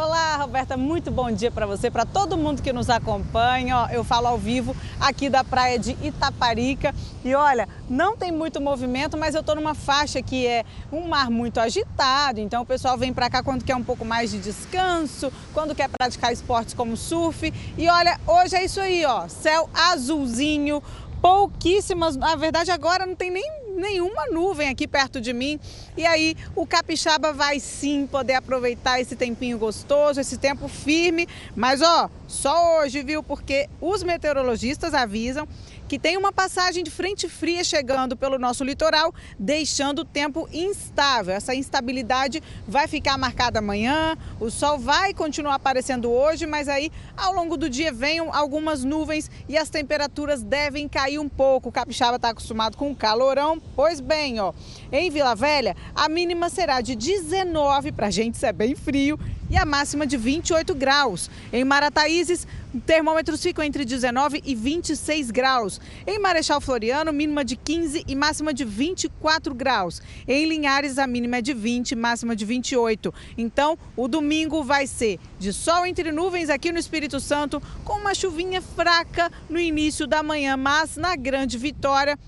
Olá, 0.00 0.36
Roberta, 0.36 0.76
muito 0.76 1.10
bom 1.10 1.28
dia 1.28 1.50
para 1.50 1.66
você, 1.66 1.90
para 1.90 2.06
todo 2.06 2.38
mundo 2.38 2.62
que 2.62 2.72
nos 2.72 2.88
acompanha. 2.88 3.78
Ó, 3.78 3.88
eu 3.88 4.04
falo 4.04 4.28
ao 4.28 4.38
vivo 4.38 4.76
aqui 5.00 5.28
da 5.28 5.42
praia 5.42 5.76
de 5.76 5.98
Itaparica. 6.00 6.94
E 7.24 7.34
olha, 7.34 7.68
não 7.90 8.16
tem 8.16 8.30
muito 8.30 8.60
movimento, 8.60 9.18
mas 9.18 9.34
eu 9.34 9.40
estou 9.40 9.56
numa 9.56 9.74
faixa 9.74 10.22
que 10.22 10.46
é 10.46 10.64
um 10.92 11.08
mar 11.08 11.28
muito 11.30 11.58
agitado. 11.58 12.38
Então 12.38 12.62
o 12.62 12.64
pessoal 12.64 12.96
vem 12.96 13.12
para 13.12 13.28
cá 13.28 13.42
quando 13.42 13.64
quer 13.64 13.74
um 13.74 13.82
pouco 13.82 14.04
mais 14.04 14.30
de 14.30 14.38
descanso, 14.38 15.32
quando 15.52 15.74
quer 15.74 15.88
praticar 15.88 16.32
esportes 16.32 16.74
como 16.74 16.96
surf. 16.96 17.52
E 17.76 17.88
olha, 17.88 18.20
hoje 18.24 18.54
é 18.54 18.64
isso 18.64 18.80
aí, 18.80 19.04
ó, 19.04 19.26
céu 19.26 19.68
azulzinho, 19.74 20.80
pouquíssimas, 21.20 22.14
na 22.14 22.36
verdade 22.36 22.70
agora 22.70 23.04
não 23.04 23.16
tem 23.16 23.32
nem 23.32 23.57
nenhuma 23.78 24.26
nuvem 24.26 24.68
aqui 24.68 24.86
perto 24.86 25.20
de 25.20 25.32
mim. 25.32 25.58
E 25.96 26.04
aí 26.04 26.36
o 26.54 26.66
capixaba 26.66 27.32
vai 27.32 27.60
sim 27.60 28.06
poder 28.06 28.34
aproveitar 28.34 29.00
esse 29.00 29.16
tempinho 29.16 29.58
gostoso, 29.58 30.20
esse 30.20 30.36
tempo 30.36 30.68
firme. 30.68 31.26
Mas 31.56 31.80
ó, 31.80 32.10
só 32.28 32.78
hoje, 32.78 33.02
viu? 33.02 33.22
Porque 33.22 33.68
os 33.80 34.02
meteorologistas 34.02 34.92
avisam 34.92 35.48
que 35.88 35.98
tem 35.98 36.18
uma 36.18 36.30
passagem 36.30 36.84
de 36.84 36.90
frente 36.90 37.26
fria 37.28 37.64
chegando 37.64 38.14
pelo 38.14 38.38
nosso 38.38 38.62
litoral, 38.62 39.12
deixando 39.38 40.00
o 40.00 40.04
tempo 40.04 40.46
instável. 40.52 41.34
Essa 41.34 41.54
instabilidade 41.54 42.42
vai 42.66 42.86
ficar 42.86 43.16
marcada 43.16 43.58
amanhã, 43.58 44.16
o 44.38 44.50
sol 44.50 44.78
vai 44.78 45.14
continuar 45.14 45.54
aparecendo 45.54 46.10
hoje, 46.10 46.46
mas 46.46 46.68
aí 46.68 46.92
ao 47.16 47.32
longo 47.32 47.56
do 47.56 47.70
dia 47.70 47.90
venham 47.90 48.32
algumas 48.32 48.84
nuvens 48.84 49.30
e 49.48 49.56
as 49.56 49.70
temperaturas 49.70 50.42
devem 50.42 50.86
cair 50.86 51.18
um 51.18 51.28
pouco. 51.28 51.70
O 51.70 51.72
capixaba 51.72 52.16
está 52.16 52.28
acostumado 52.28 52.76
com 52.76 52.94
calorão, 52.94 53.58
pois 53.74 53.98
bem, 53.98 54.38
ó, 54.38 54.52
em 54.92 55.10
Vila 55.10 55.34
Velha 55.34 55.74
a 55.94 56.06
mínima 56.06 56.50
será 56.50 56.82
de 56.82 56.94
19, 56.94 57.92
para 57.92 58.10
gente 58.10 58.34
isso 58.34 58.44
é 58.44 58.52
bem 58.52 58.74
frio, 58.74 59.18
e 59.50 59.56
a 59.56 59.64
máxima 59.64 60.06
de 60.06 60.16
28 60.16 60.74
graus. 60.74 61.30
Em 61.52 61.64
Marataízes, 61.64 62.46
termômetros 62.86 63.42
ficam 63.42 63.64
entre 63.64 63.84
19 63.84 64.42
e 64.44 64.54
26 64.54 65.30
graus. 65.30 65.80
Em 66.06 66.18
Marechal 66.18 66.60
Floriano, 66.60 67.12
mínima 67.12 67.44
de 67.44 67.56
15 67.56 68.04
e 68.06 68.14
máxima 68.14 68.52
de 68.52 68.64
24 68.64 69.54
graus. 69.54 70.02
Em 70.26 70.46
Linhares, 70.46 70.98
a 70.98 71.06
mínima 71.06 71.38
é 71.38 71.42
de 71.42 71.54
20 71.54 71.94
máxima 71.96 72.36
de 72.36 72.44
28. 72.44 73.12
Então, 73.36 73.78
o 73.96 74.08
domingo 74.08 74.62
vai 74.62 74.86
ser 74.86 75.18
de 75.38 75.52
sol 75.52 75.86
entre 75.86 76.12
nuvens 76.12 76.50
aqui 76.50 76.70
no 76.70 76.78
Espírito 76.78 77.20
Santo, 77.20 77.62
com 77.84 77.94
uma 77.94 78.14
chuvinha 78.14 78.60
fraca 78.60 79.30
no 79.48 79.58
início 79.58 80.06
da 80.06 80.22
manhã, 80.22 80.56
mas 80.56 80.96
na 80.96 81.16
Grande 81.16 81.56
Vitória 81.56 82.18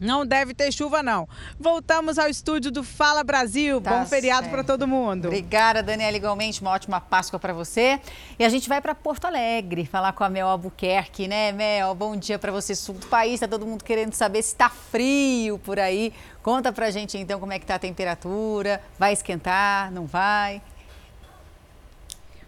Não 0.00 0.24
deve 0.24 0.54
ter 0.54 0.72
chuva, 0.72 1.02
não. 1.02 1.28
Voltamos 1.58 2.18
ao 2.18 2.26
estúdio 2.26 2.70
do 2.70 2.82
Fala 2.82 3.22
Brasil. 3.22 3.82
Tá 3.82 3.98
Bom 3.98 4.06
feriado 4.06 4.48
para 4.48 4.64
todo 4.64 4.88
mundo. 4.88 5.26
Obrigada, 5.26 5.82
Daniela. 5.82 6.16
Igualmente, 6.16 6.62
uma 6.62 6.70
ótima 6.70 7.02
Páscoa 7.02 7.38
para 7.38 7.52
você. 7.52 8.00
E 8.38 8.44
a 8.44 8.48
gente 8.48 8.66
vai 8.66 8.80
para 8.80 8.94
Porto 8.94 9.26
Alegre 9.26 9.84
falar 9.84 10.14
com 10.14 10.24
a 10.24 10.30
Mel 10.30 10.48
Albuquerque, 10.48 11.28
né, 11.28 11.52
Mel? 11.52 11.94
Bom 11.94 12.16
dia 12.16 12.38
para 12.38 12.50
você, 12.50 12.74
sul 12.74 12.94
do 12.94 13.06
país. 13.08 13.40
Tá 13.40 13.46
todo 13.46 13.66
mundo 13.66 13.84
querendo 13.84 14.14
saber 14.14 14.42
se 14.42 14.52
está 14.52 14.70
frio 14.70 15.58
por 15.58 15.78
aí. 15.78 16.14
Conta 16.42 16.72
pra 16.72 16.90
gente 16.90 17.18
então 17.18 17.38
como 17.38 17.52
é 17.52 17.58
que 17.58 17.66
tá 17.66 17.74
a 17.74 17.78
temperatura. 17.78 18.82
Vai 18.98 19.12
esquentar? 19.12 19.92
Não 19.92 20.06
vai? 20.06 20.62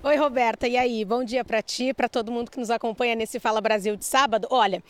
Oi, 0.04 0.16
Roberta. 0.16 0.66
E 0.66 0.76
aí? 0.76 1.04
Bom 1.04 1.22
dia 1.22 1.44
para 1.44 1.62
ti, 1.62 1.94
para 1.94 2.08
todo 2.08 2.32
mundo 2.32 2.50
que 2.50 2.58
nos 2.58 2.70
acompanha 2.70 3.14
nesse 3.14 3.38
Fala 3.38 3.60
Brasil 3.60 3.94
de 3.94 4.04
sábado. 4.04 4.48
Olha, 4.50 4.82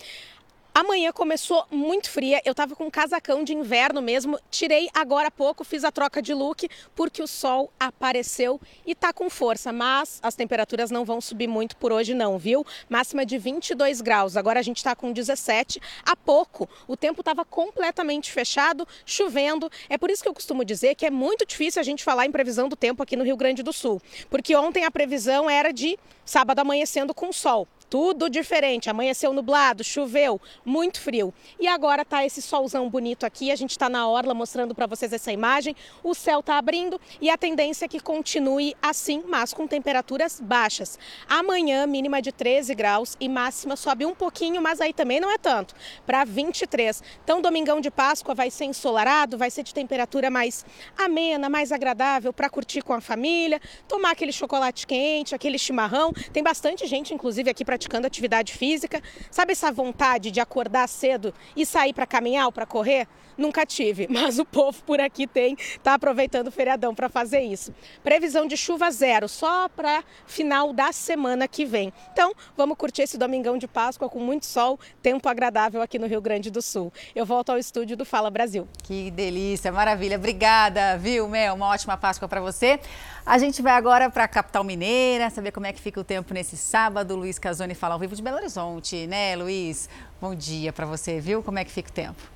Amanhã 0.74 1.12
começou 1.12 1.66
muito 1.70 2.08
fria, 2.08 2.40
eu 2.46 2.54
tava 2.54 2.74
com 2.74 2.86
um 2.86 2.90
casacão 2.90 3.44
de 3.44 3.52
inverno 3.52 4.00
mesmo, 4.00 4.40
tirei 4.50 4.88
agora 4.94 5.28
há 5.28 5.30
pouco, 5.30 5.64
fiz 5.64 5.84
a 5.84 5.92
troca 5.92 6.22
de 6.22 6.32
look 6.32 6.66
porque 6.94 7.22
o 7.22 7.26
sol 7.26 7.70
apareceu 7.78 8.58
e 8.86 8.94
tá 8.94 9.12
com 9.12 9.28
força, 9.28 9.70
mas 9.70 10.18
as 10.22 10.34
temperaturas 10.34 10.90
não 10.90 11.04
vão 11.04 11.20
subir 11.20 11.46
muito 11.46 11.76
por 11.76 11.92
hoje 11.92 12.14
não, 12.14 12.38
viu? 12.38 12.64
Máxima 12.88 13.26
de 13.26 13.36
22 13.36 14.00
graus, 14.00 14.34
agora 14.34 14.60
a 14.60 14.62
gente 14.62 14.82
tá 14.82 14.96
com 14.96 15.12
17. 15.12 15.78
Há 16.06 16.16
pouco 16.16 16.66
o 16.88 16.96
tempo 16.96 17.22
tava 17.22 17.44
completamente 17.44 18.32
fechado, 18.32 18.88
chovendo, 19.04 19.70
é 19.90 19.98
por 19.98 20.10
isso 20.10 20.22
que 20.22 20.28
eu 20.30 20.34
costumo 20.34 20.64
dizer 20.64 20.94
que 20.94 21.04
é 21.04 21.10
muito 21.10 21.44
difícil 21.44 21.80
a 21.80 21.84
gente 21.84 22.02
falar 22.02 22.24
em 22.24 22.32
previsão 22.32 22.66
do 22.66 22.76
tempo 22.76 23.02
aqui 23.02 23.14
no 23.14 23.24
Rio 23.24 23.36
Grande 23.36 23.62
do 23.62 23.74
Sul, 23.74 24.00
porque 24.30 24.56
ontem 24.56 24.86
a 24.86 24.90
previsão 24.90 25.50
era 25.50 25.70
de 25.70 25.98
sábado 26.24 26.60
amanhecendo 26.60 27.12
com 27.12 27.30
sol 27.30 27.68
tudo 27.92 28.30
diferente. 28.30 28.88
Amanheceu 28.88 29.34
nublado, 29.34 29.84
choveu, 29.84 30.40
muito 30.64 30.98
frio. 30.98 31.34
E 31.60 31.68
agora 31.68 32.06
tá 32.06 32.24
esse 32.24 32.40
solzão 32.40 32.88
bonito 32.88 33.26
aqui. 33.26 33.50
A 33.50 33.54
gente 33.54 33.72
está 33.72 33.86
na 33.86 34.08
orla 34.08 34.32
mostrando 34.32 34.74
para 34.74 34.86
vocês 34.86 35.12
essa 35.12 35.30
imagem. 35.30 35.76
O 36.02 36.14
céu 36.14 36.42
tá 36.42 36.56
abrindo 36.56 36.98
e 37.20 37.28
a 37.28 37.36
tendência 37.36 37.84
é 37.84 37.88
que 37.88 38.00
continue 38.00 38.74
assim, 38.80 39.22
mas 39.28 39.52
com 39.52 39.66
temperaturas 39.66 40.40
baixas. 40.40 40.98
Amanhã, 41.28 41.86
mínima 41.86 42.22
de 42.22 42.32
13 42.32 42.74
graus 42.74 43.14
e 43.20 43.28
máxima 43.28 43.76
sobe 43.76 44.06
um 44.06 44.14
pouquinho, 44.14 44.62
mas 44.62 44.80
aí 44.80 44.94
também 44.94 45.20
não 45.20 45.30
é 45.30 45.36
tanto, 45.36 45.74
para 46.06 46.24
23. 46.24 47.02
Então, 47.22 47.42
domingão 47.42 47.78
de 47.78 47.90
Páscoa 47.90 48.34
vai 48.34 48.50
ser 48.50 48.64
ensolarado, 48.64 49.36
vai 49.36 49.50
ser 49.50 49.64
de 49.64 49.74
temperatura 49.74 50.30
mais 50.30 50.64
amena, 50.96 51.50
mais 51.50 51.70
agradável 51.70 52.32
para 52.32 52.48
curtir 52.48 52.80
com 52.80 52.94
a 52.94 53.02
família, 53.02 53.60
tomar 53.86 54.12
aquele 54.12 54.32
chocolate 54.32 54.86
quente, 54.86 55.34
aquele 55.34 55.58
chimarrão. 55.58 56.10
Tem 56.32 56.42
bastante 56.42 56.86
gente, 56.86 57.12
inclusive, 57.12 57.50
aqui 57.50 57.66
para 57.66 57.81
praticando 57.82 58.06
atividade 58.06 58.52
física. 58.52 59.02
Sabe 59.30 59.52
essa 59.52 59.72
vontade 59.72 60.30
de 60.30 60.40
acordar 60.40 60.88
cedo 60.88 61.34
e 61.56 61.66
sair 61.66 61.92
para 61.92 62.06
caminhar 62.06 62.46
ou 62.46 62.52
para 62.52 62.66
correr? 62.66 63.08
Nunca 63.36 63.64
tive, 63.64 64.06
mas 64.10 64.38
o 64.38 64.44
povo 64.44 64.82
por 64.84 65.00
aqui 65.00 65.26
tem, 65.26 65.56
tá 65.82 65.94
aproveitando 65.94 66.48
o 66.48 66.50
feriadão 66.50 66.94
para 66.94 67.08
fazer 67.08 67.40
isso. 67.40 67.74
Previsão 68.04 68.46
de 68.46 68.56
chuva 68.56 68.90
zero, 68.90 69.28
só 69.28 69.68
para 69.68 70.04
final 70.26 70.72
da 70.72 70.92
semana 70.92 71.48
que 71.48 71.64
vem. 71.64 71.92
Então, 72.12 72.34
vamos 72.56 72.76
curtir 72.76 73.02
esse 73.02 73.16
domingão 73.16 73.56
de 73.56 73.66
Páscoa 73.66 74.08
com 74.08 74.20
muito 74.20 74.46
sol, 74.46 74.78
tempo 75.00 75.28
agradável 75.28 75.80
aqui 75.80 75.98
no 75.98 76.06
Rio 76.06 76.20
Grande 76.20 76.50
do 76.50 76.60
Sul. 76.60 76.92
Eu 77.14 77.24
volto 77.24 77.50
ao 77.50 77.58
estúdio 77.58 77.96
do 77.96 78.04
Fala 78.04 78.30
Brasil. 78.30 78.68
Que 78.84 79.10
delícia, 79.10 79.72
maravilha. 79.72 80.16
Obrigada, 80.16 80.98
viu, 80.98 81.26
Mel? 81.26 81.54
Uma 81.54 81.68
ótima 81.68 81.96
Páscoa 81.96 82.28
para 82.28 82.40
você. 82.40 82.78
A 83.24 83.38
gente 83.38 83.62
vai 83.62 83.74
agora 83.74 84.10
para 84.10 84.24
a 84.24 84.28
capital 84.28 84.64
mineira, 84.64 85.30
saber 85.30 85.52
como 85.52 85.64
é 85.64 85.72
que 85.72 85.80
fica 85.80 86.00
o 86.00 86.04
tempo 86.04 86.34
nesse 86.34 86.56
sábado. 86.56 87.14
Luiz 87.14 87.38
Casoni 87.38 87.72
fala 87.72 87.94
ao 87.94 88.00
vivo 88.00 88.16
de 88.16 88.22
Belo 88.22 88.36
Horizonte, 88.36 89.06
né, 89.06 89.36
Luiz? 89.36 89.88
Bom 90.20 90.34
dia 90.34 90.72
para 90.72 90.86
você, 90.86 91.20
viu? 91.20 91.40
Como 91.40 91.56
é 91.56 91.64
que 91.64 91.70
fica 91.70 91.88
o 91.88 91.92
tempo? 91.92 92.31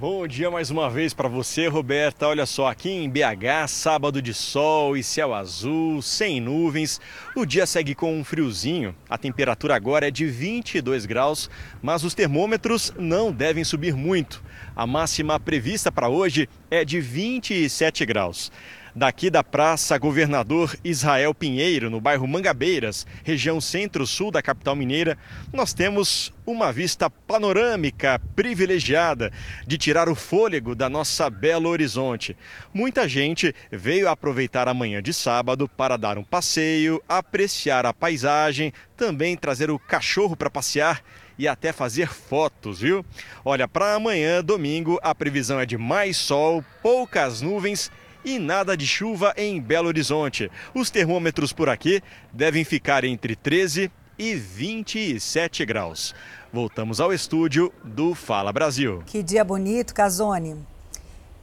Bom 0.00 0.28
dia 0.28 0.48
mais 0.48 0.70
uma 0.70 0.88
vez 0.88 1.12
para 1.12 1.28
você, 1.28 1.66
Roberta. 1.66 2.28
Olha 2.28 2.46
só, 2.46 2.68
aqui 2.68 2.88
em 2.88 3.10
BH, 3.10 3.66
sábado 3.66 4.22
de 4.22 4.32
sol 4.32 4.96
e 4.96 5.02
céu 5.02 5.34
azul, 5.34 6.00
sem 6.00 6.40
nuvens. 6.40 7.00
O 7.34 7.44
dia 7.44 7.66
segue 7.66 7.96
com 7.96 8.16
um 8.16 8.22
friozinho. 8.22 8.94
A 9.10 9.18
temperatura 9.18 9.74
agora 9.74 10.06
é 10.06 10.10
de 10.12 10.24
22 10.24 11.04
graus, 11.04 11.50
mas 11.82 12.04
os 12.04 12.14
termômetros 12.14 12.94
não 12.96 13.32
devem 13.32 13.64
subir 13.64 13.92
muito. 13.92 14.40
A 14.76 14.86
máxima 14.86 15.40
prevista 15.40 15.90
para 15.90 16.08
hoje 16.08 16.48
é 16.70 16.84
de 16.84 17.00
27 17.00 18.06
graus. 18.06 18.52
Daqui 18.98 19.30
da 19.30 19.44
Praça 19.44 19.96
Governador 19.96 20.76
Israel 20.82 21.32
Pinheiro, 21.32 21.88
no 21.88 22.00
bairro 22.00 22.26
Mangabeiras, 22.26 23.06
região 23.22 23.60
centro-sul 23.60 24.32
da 24.32 24.42
capital 24.42 24.74
mineira, 24.74 25.16
nós 25.52 25.72
temos 25.72 26.34
uma 26.44 26.72
vista 26.72 27.08
panorâmica 27.08 28.20
privilegiada 28.34 29.30
de 29.64 29.78
tirar 29.78 30.08
o 30.08 30.16
fôlego 30.16 30.74
da 30.74 30.88
nossa 30.88 31.30
Belo 31.30 31.68
Horizonte. 31.68 32.36
Muita 32.74 33.08
gente 33.08 33.54
veio 33.70 34.08
aproveitar 34.08 34.66
a 34.66 34.74
manhã 34.74 35.00
de 35.00 35.14
sábado 35.14 35.68
para 35.68 35.96
dar 35.96 36.18
um 36.18 36.24
passeio, 36.24 37.00
apreciar 37.08 37.86
a 37.86 37.94
paisagem, 37.94 38.72
também 38.96 39.36
trazer 39.36 39.70
o 39.70 39.78
cachorro 39.78 40.36
para 40.36 40.50
passear 40.50 41.04
e 41.38 41.46
até 41.46 41.72
fazer 41.72 42.08
fotos, 42.08 42.80
viu? 42.80 43.06
Olha, 43.44 43.68
para 43.68 43.94
amanhã, 43.94 44.42
domingo, 44.42 44.98
a 45.04 45.14
previsão 45.14 45.60
é 45.60 45.64
de 45.64 45.78
mais 45.78 46.16
sol, 46.16 46.64
poucas 46.82 47.40
nuvens 47.40 47.92
e 48.24 48.38
nada 48.38 48.76
de 48.76 48.86
chuva 48.86 49.32
em 49.36 49.60
Belo 49.60 49.88
Horizonte. 49.88 50.50
Os 50.74 50.90
termômetros 50.90 51.52
por 51.52 51.68
aqui 51.68 52.02
devem 52.32 52.64
ficar 52.64 53.04
entre 53.04 53.34
13 53.34 53.90
e 54.18 54.34
27 54.34 55.64
graus. 55.64 56.14
Voltamos 56.52 57.00
ao 57.00 57.12
estúdio 57.12 57.72
do 57.84 58.14
Fala 58.14 58.52
Brasil. 58.52 59.02
Que 59.06 59.22
dia 59.22 59.44
bonito, 59.44 59.94
Casone. 59.94 60.56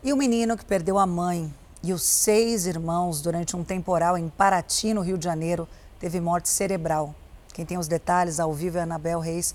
E 0.03 0.11
o 0.11 0.17
menino 0.17 0.57
que 0.57 0.65
perdeu 0.65 0.99
a 0.99 1.05
mãe 1.05 1.51
e 1.81 1.93
os 1.93 2.01
seis 2.01 2.65
irmãos 2.65 3.21
durante 3.21 3.55
um 3.55 3.63
temporal 3.63 4.17
em 4.17 4.27
Paraty, 4.27 4.93
no 4.93 5.01
Rio 5.01 5.17
de 5.17 5.23
Janeiro, 5.23 5.67
teve 5.99 6.19
morte 6.19 6.49
cerebral. 6.49 7.15
Quem 7.53 7.65
tem 7.65 7.77
os 7.77 7.87
detalhes 7.87 8.39
ao 8.39 8.53
vivo 8.53 8.77
é 8.77 8.81
Anabel 8.81 9.19
Reis. 9.19 9.53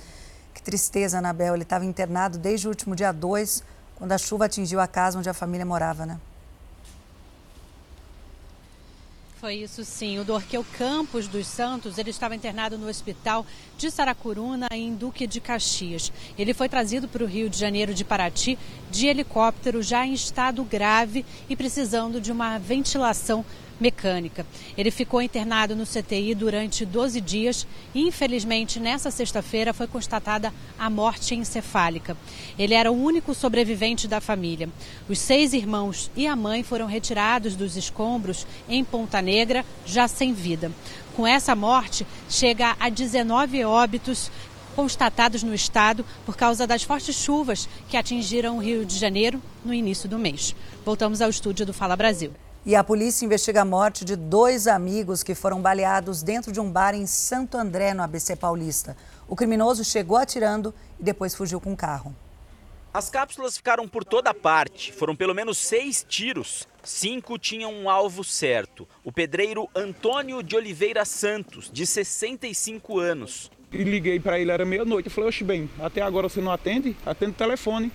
Que 0.55 0.63
tristeza, 0.63 1.19
Anabel. 1.19 1.55
Ele 1.55 1.65
estava 1.65 1.85
internado 1.85 2.39
desde 2.39 2.67
o 2.67 2.71
último 2.71 2.97
dia 2.97 3.13
2, 3.13 3.63
quando 3.97 4.13
a 4.13 4.19
chuva 4.19 4.47
atingiu 4.47 4.81
a 4.81 4.87
casa 4.87 5.19
onde 5.19 5.29
a 5.29 5.35
família 5.35 5.67
morava, 5.67 6.07
né? 6.07 6.19
Foi 9.41 9.55
isso 9.55 9.83
sim. 9.87 10.19
O 10.19 10.25
Dorqueu 10.25 10.63
Campos 10.77 11.27
dos 11.27 11.47
Santos, 11.47 11.97
ele 11.97 12.11
estava 12.11 12.37
internado 12.37 12.77
no 12.77 12.87
hospital 12.87 13.47
de 13.79 13.91
Saracuruna, 13.91 14.69
em 14.71 14.95
Duque 14.95 15.27
de 15.27 15.41
Caxias. 15.41 16.13
Ele 16.37 16.53
foi 16.53 16.69
trazido 16.69 17.09
para 17.09 17.25
o 17.25 17.27
Rio 17.27 17.49
de 17.49 17.57
Janeiro 17.57 17.95
de 17.95 18.05
Paraty 18.05 18.59
de 18.91 19.07
helicóptero, 19.07 19.83
já 19.83 20.05
em 20.05 20.13
estado 20.13 20.63
grave 20.63 21.25
e 21.49 21.57
precisando 21.57 22.21
de 22.21 22.31
uma 22.31 22.59
ventilação 22.59 23.43
mecânica. 23.81 24.47
Ele 24.77 24.91
ficou 24.91 25.23
internado 25.23 25.75
no 25.75 25.87
CTI 25.87 26.35
durante 26.35 26.85
12 26.85 27.21
dias 27.21 27.67
e, 27.95 28.07
infelizmente, 28.07 28.79
nessa 28.79 29.11
sexta-feira 29.11 29.73
foi 29.73 29.87
constatada 29.87 30.53
a 30.79 30.91
morte 30.91 31.35
encefálica. 31.35 32.17
Ele 32.59 32.75
era 32.75 32.93
o 32.93 33.03
único 33.03 33.35
sobrevivente 33.35 34.07
da 34.07 34.21
família. 34.21 34.69
Os 35.09 35.19
seis 35.19 35.53
irmãos 35.53 36.11
e 36.15 36.27
a 36.27 36.37
mãe 36.37 36.63
foram 36.63 36.87
retirados 36.87 37.57
dos 37.57 37.77
escombros 37.77 38.47
em 38.69 38.85
Ponta 38.85 39.23
Negra, 39.23 39.65
já 39.87 40.07
sem 40.07 40.33
vida. 40.33 40.71
Com 41.17 41.27
essa 41.27 41.57
morte, 41.57 42.07
chega 42.29 42.77
a 42.79 42.89
19 42.89 43.65
óbitos 43.65 44.31
constatados 44.77 45.43
no 45.43 45.55
estado 45.55 46.05
por 46.25 46.37
causa 46.37 46.67
das 46.67 46.83
fortes 46.83 47.17
chuvas 47.17 47.69
que 47.89 47.97
atingiram 47.97 48.57
o 48.57 48.61
Rio 48.61 48.85
de 48.85 48.97
Janeiro 48.97 49.43
no 49.65 49.75
início 49.75 50.09
do 50.09 50.19
mês. 50.19 50.55
Voltamos 50.85 51.21
ao 51.21 51.29
estúdio 51.29 51.67
do 51.67 51.73
Fala 51.75 51.97
Brasil. 51.97 52.33
E 52.65 52.77
a 52.77 52.85
polícia 52.85 53.25
investiga 53.25 53.63
a 53.63 53.65
morte 53.65 54.05
de 54.05 54.15
dois 54.15 54.67
amigos 54.67 55.23
que 55.23 55.35
foram 55.35 55.63
baleados 55.63 56.23
dentro 56.23 56.53
de 56.53 56.61
um 56.61 56.71
bar 56.71 56.95
em 56.95 57.07
Santo 57.07 57.57
André, 57.57 57.95
no 57.95 58.03
ABC 58.03 58.37
Paulista. 58.37 58.95
O 59.27 59.35
criminoso 59.35 59.83
chegou 59.83 60.19
atirando 60.19 60.75
e 60.99 61.03
depois 61.03 61.35
fugiu 61.35 61.59
com 61.59 61.73
o 61.73 61.77
carro. 61.77 62.15
As 62.93 63.09
cápsulas 63.09 63.57
ficaram 63.57 63.89
por 63.89 64.05
toda 64.05 64.35
parte. 64.35 64.93
Foram 64.93 65.17
pelo 65.17 65.35
menos 65.35 65.57
seis 65.57 66.05
tiros. 66.07 66.69
Cinco 66.83 67.39
tinham 67.39 67.73
um 67.73 67.89
alvo 67.89 68.23
certo. 68.23 68.87
O 69.03 69.11
pedreiro 69.11 69.67
Antônio 69.75 70.43
de 70.43 70.55
Oliveira 70.55 71.07
Santos, 71.07 71.71
de 71.73 71.87
65 71.87 72.99
anos. 72.99 73.51
E 73.73 73.83
liguei 73.85 74.21
para 74.21 74.39
ele, 74.39 74.51
era 74.51 74.67
meia-noite. 74.67 75.07
Eu 75.07 75.13
falei, 75.13 75.31
oxe, 75.31 75.45
bem, 75.45 75.71
até 75.81 76.03
agora 76.03 76.29
você 76.29 76.43
não 76.43 76.53
atende? 76.53 76.95
Atende 77.07 77.33
o 77.33 77.35
telefone. 77.35 77.91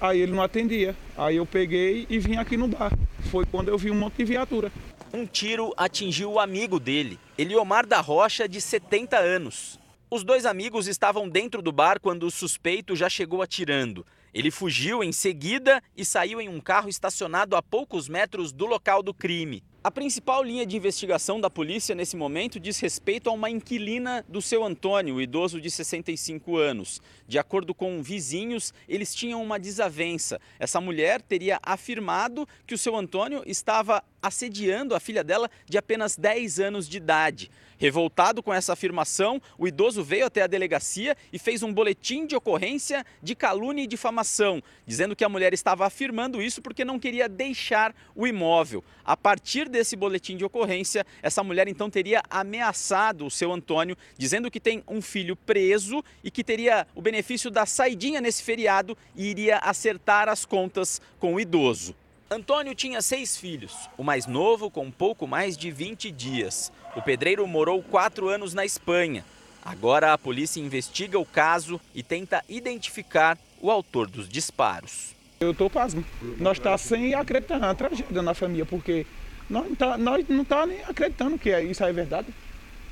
Aí 0.00 0.20
ele 0.20 0.32
não 0.32 0.42
atendia. 0.42 0.94
Aí 1.16 1.36
eu 1.36 1.46
peguei 1.46 2.06
e 2.08 2.18
vim 2.18 2.36
aqui 2.36 2.56
no 2.56 2.68
bar. 2.68 2.92
Foi 3.30 3.44
quando 3.44 3.68
eu 3.68 3.78
vi 3.78 3.90
um 3.90 3.94
monte 3.94 4.18
de 4.18 4.24
viatura. 4.24 4.70
Um 5.12 5.26
tiro 5.26 5.72
atingiu 5.76 6.32
o 6.32 6.38
amigo 6.38 6.78
dele, 6.78 7.18
Eliomar 7.36 7.86
da 7.86 8.00
Rocha, 8.00 8.48
de 8.48 8.60
70 8.60 9.16
anos. 9.16 9.78
Os 10.10 10.22
dois 10.22 10.46
amigos 10.46 10.86
estavam 10.86 11.28
dentro 11.28 11.60
do 11.60 11.72
bar 11.72 11.98
quando 12.00 12.24
o 12.24 12.30
suspeito 12.30 12.94
já 12.94 13.08
chegou 13.08 13.42
atirando. 13.42 14.06
Ele 14.38 14.52
fugiu 14.52 15.02
em 15.02 15.10
seguida 15.10 15.82
e 15.96 16.04
saiu 16.04 16.40
em 16.40 16.48
um 16.48 16.60
carro 16.60 16.88
estacionado 16.88 17.56
a 17.56 17.60
poucos 17.60 18.08
metros 18.08 18.52
do 18.52 18.66
local 18.66 19.02
do 19.02 19.12
crime. 19.12 19.64
A 19.82 19.90
principal 19.90 20.44
linha 20.44 20.64
de 20.64 20.76
investigação 20.76 21.40
da 21.40 21.50
polícia 21.50 21.92
nesse 21.92 22.16
momento 22.16 22.60
diz 22.60 22.78
respeito 22.78 23.28
a 23.28 23.32
uma 23.32 23.50
inquilina 23.50 24.24
do 24.28 24.40
seu 24.40 24.62
Antônio, 24.62 25.20
idoso 25.20 25.60
de 25.60 25.68
65 25.68 26.56
anos. 26.56 27.02
De 27.26 27.36
acordo 27.36 27.74
com 27.74 28.00
vizinhos, 28.00 28.72
eles 28.88 29.12
tinham 29.12 29.42
uma 29.42 29.58
desavença. 29.58 30.40
Essa 30.60 30.80
mulher 30.80 31.20
teria 31.20 31.58
afirmado 31.60 32.46
que 32.64 32.74
o 32.74 32.78
seu 32.78 32.94
Antônio 32.94 33.42
estava 33.44 34.04
assediando 34.22 34.94
a 34.94 35.00
filha 35.00 35.24
dela 35.24 35.50
de 35.68 35.76
apenas 35.76 36.16
10 36.16 36.60
anos 36.60 36.88
de 36.88 36.96
idade. 36.98 37.50
Revoltado 37.78 38.42
com 38.42 38.52
essa 38.52 38.72
afirmação, 38.72 39.40
o 39.56 39.68
idoso 39.68 40.02
veio 40.02 40.26
até 40.26 40.42
a 40.42 40.48
delegacia 40.48 41.16
e 41.32 41.38
fez 41.38 41.62
um 41.62 41.72
boletim 41.72 42.26
de 42.26 42.34
ocorrência 42.34 43.06
de 43.22 43.36
calúnia 43.36 43.84
e 43.84 43.86
difamação, 43.86 44.60
dizendo 44.84 45.14
que 45.14 45.24
a 45.24 45.28
mulher 45.28 45.54
estava 45.54 45.86
afirmando 45.86 46.42
isso 46.42 46.60
porque 46.60 46.84
não 46.84 46.98
queria 46.98 47.28
deixar 47.28 47.94
o 48.16 48.26
imóvel. 48.26 48.82
A 49.04 49.16
partir 49.16 49.68
desse 49.68 49.94
boletim 49.94 50.36
de 50.36 50.44
ocorrência, 50.44 51.06
essa 51.22 51.44
mulher 51.44 51.68
então 51.68 51.88
teria 51.88 52.20
ameaçado 52.28 53.24
o 53.24 53.30
seu 53.30 53.52
Antônio, 53.52 53.96
dizendo 54.16 54.50
que 54.50 54.58
tem 54.58 54.82
um 54.88 55.00
filho 55.00 55.36
preso 55.36 56.02
e 56.24 56.32
que 56.32 56.42
teria 56.42 56.84
o 56.96 57.00
benefício 57.00 57.48
da 57.48 57.64
saidinha 57.64 58.20
nesse 58.20 58.42
feriado 58.42 58.98
e 59.14 59.26
iria 59.26 59.58
acertar 59.58 60.28
as 60.28 60.44
contas 60.44 61.00
com 61.20 61.34
o 61.34 61.40
idoso. 61.40 61.94
Antônio 62.30 62.74
tinha 62.74 63.00
seis 63.00 63.38
filhos, 63.38 63.88
o 63.96 64.04
mais 64.04 64.26
novo 64.26 64.70
com 64.70 64.90
pouco 64.90 65.26
mais 65.26 65.56
de 65.56 65.70
20 65.70 66.10
dias. 66.10 66.70
O 66.94 67.00
pedreiro 67.00 67.46
morou 67.46 67.82
quatro 67.82 68.28
anos 68.28 68.52
na 68.52 68.66
Espanha. 68.66 69.24
Agora 69.64 70.12
a 70.12 70.18
polícia 70.18 70.60
investiga 70.60 71.18
o 71.18 71.24
caso 71.24 71.80
e 71.94 72.02
tenta 72.02 72.44
identificar 72.46 73.38
o 73.62 73.70
autor 73.70 74.10
dos 74.10 74.28
disparos. 74.28 75.14
Eu 75.40 75.52
estou 75.52 75.70
pasmo. 75.70 76.04
Nós 76.38 76.58
estamos 76.58 76.82
tá 76.82 76.88
sem 76.88 77.14
acreditar 77.14 77.58
na 77.58 77.74
tragédia 77.74 78.20
na 78.20 78.34
família, 78.34 78.66
porque 78.66 79.06
nós 79.48 79.66
não 79.66 79.74
tá, 79.74 79.96
nós 79.96 80.28
não 80.28 80.44
tá 80.44 80.66
nem 80.66 80.82
acreditando 80.84 81.38
que 81.38 81.50
é, 81.50 81.64
isso 81.64 81.82
é 81.82 81.90
verdade. 81.94 82.28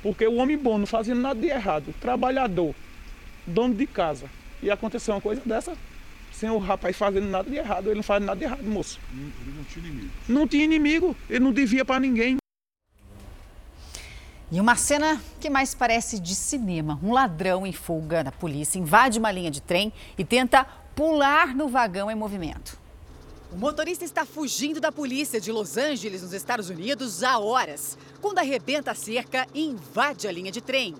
Porque 0.01 0.25
o 0.25 0.37
homem 0.37 0.57
bom, 0.57 0.79
não 0.79 0.87
fazendo 0.87 1.21
nada 1.21 1.39
de 1.39 1.47
errado, 1.47 1.93
trabalhador, 2.01 2.73
dono 3.45 3.75
de 3.75 3.85
casa, 3.85 4.27
e 4.63 4.71
aconteceu 4.71 5.13
uma 5.13 5.21
coisa 5.21 5.41
dessa, 5.45 5.77
sem 6.37 6.49
o 6.49 6.59
rapaz 6.59 6.95
fazendo 6.95 7.27
nada 7.27 7.49
de 7.49 7.55
errado. 7.55 7.87
Ele 7.87 7.95
não 7.95 8.03
faz 8.03 8.23
nada 8.23 8.37
de 8.37 8.45
errado, 8.45 8.63
moço. 8.63 8.99
Ele 9.11 9.57
não 9.57 9.63
tinha 9.63 9.85
inimigo. 9.87 10.11
Não 10.27 10.47
tinha 10.47 10.63
inimigo. 10.63 11.15
Ele 11.29 11.39
não 11.39 11.51
devia 11.51 11.83
para 11.83 11.99
ninguém. 11.99 12.37
E 14.51 14.61
uma 14.61 14.75
cena 14.75 15.21
que 15.41 15.49
mais 15.49 15.73
parece 15.73 16.19
de 16.19 16.35
cinema. 16.35 16.99
Um 17.03 17.11
ladrão 17.11 17.65
em 17.65 17.73
fuga 17.73 18.23
da 18.23 18.31
polícia 18.31 18.77
invade 18.79 19.19
uma 19.19 19.31
linha 19.31 19.49
de 19.49 19.61
trem 19.61 19.91
e 20.17 20.23
tenta 20.23 20.63
pular 20.95 21.55
no 21.55 21.67
vagão 21.67 22.09
em 22.09 22.15
movimento. 22.15 22.79
O 23.51 23.57
motorista 23.57 24.05
está 24.05 24.25
fugindo 24.25 24.79
da 24.79 24.91
polícia 24.91 25.39
de 25.39 25.51
Los 25.51 25.77
Angeles, 25.77 26.21
nos 26.21 26.33
Estados 26.33 26.69
Unidos, 26.69 27.23
há 27.23 27.39
horas, 27.39 27.97
quando 28.21 28.39
arrebenta 28.39 28.91
a 28.91 28.95
cerca 28.95 29.47
e 29.53 29.65
invade 29.65 30.27
a 30.27 30.31
linha 30.31 30.51
de 30.51 30.61
trem. 30.61 30.95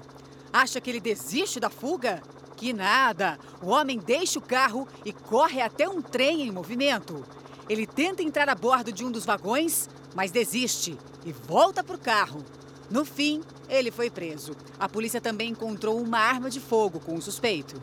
Acha 0.51 0.79
que 0.79 0.89
ele 0.89 1.01
desiste 1.01 1.59
da 1.59 1.69
fuga? 1.69 2.21
Que 2.57 2.73
nada! 2.73 3.37
O 3.61 3.69
homem 3.69 3.99
deixa 3.99 4.39
o 4.39 4.41
carro 4.41 4.87
e 5.05 5.13
corre 5.13 5.61
até 5.61 5.87
um 5.87 6.01
trem 6.01 6.41
em 6.41 6.51
movimento. 6.51 7.23
Ele 7.69 7.85
tenta 7.85 8.23
entrar 8.23 8.49
a 8.49 8.55
bordo 8.55 8.91
de 8.91 9.05
um 9.05 9.11
dos 9.11 9.25
vagões, 9.25 9.87
mas 10.15 10.31
desiste 10.31 10.97
e 11.23 11.31
volta 11.31 11.83
para 11.83 11.95
o 11.95 11.99
carro. 11.99 12.43
No 12.89 13.05
fim, 13.05 13.43
ele 13.69 13.91
foi 13.91 14.09
preso. 14.09 14.53
A 14.79 14.89
polícia 14.89 15.21
também 15.21 15.51
encontrou 15.51 16.01
uma 16.01 16.17
arma 16.17 16.49
de 16.49 16.59
fogo 16.59 16.99
com 16.99 17.13
o 17.13 17.21
suspeito. 17.21 17.79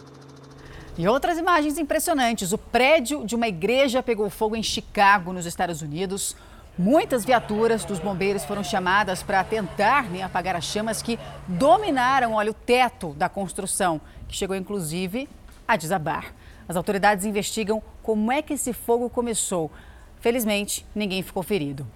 E 0.98 1.06
outras 1.06 1.38
imagens 1.38 1.78
impressionantes. 1.78 2.52
O 2.52 2.58
prédio 2.58 3.24
de 3.24 3.36
uma 3.36 3.46
igreja 3.46 4.02
pegou 4.02 4.28
fogo 4.28 4.56
em 4.56 4.62
Chicago, 4.62 5.32
nos 5.32 5.46
Estados 5.46 5.82
Unidos. 5.82 6.34
Muitas 6.76 7.24
viaturas 7.24 7.84
dos 7.84 8.00
bombeiros 8.00 8.44
foram 8.44 8.64
chamadas 8.64 9.22
para 9.22 9.44
tentar 9.44 10.10
né, 10.10 10.22
apagar 10.22 10.56
as 10.56 10.64
chamas 10.64 11.00
que 11.00 11.16
dominaram 11.46 12.32
olha, 12.32 12.50
o 12.50 12.54
teto 12.54 13.14
da 13.14 13.28
construção 13.28 14.00
que 14.26 14.34
chegou 14.34 14.56
inclusive 14.56 15.28
a 15.68 15.76
desabar. 15.76 16.34
As 16.68 16.74
autoridades 16.74 17.24
investigam 17.24 17.80
como 18.02 18.32
é 18.32 18.42
que 18.42 18.54
esse 18.54 18.72
fogo 18.72 19.08
começou. 19.08 19.70
Felizmente, 20.18 20.84
ninguém 20.92 21.22
ficou 21.22 21.44
ferido. 21.44 21.86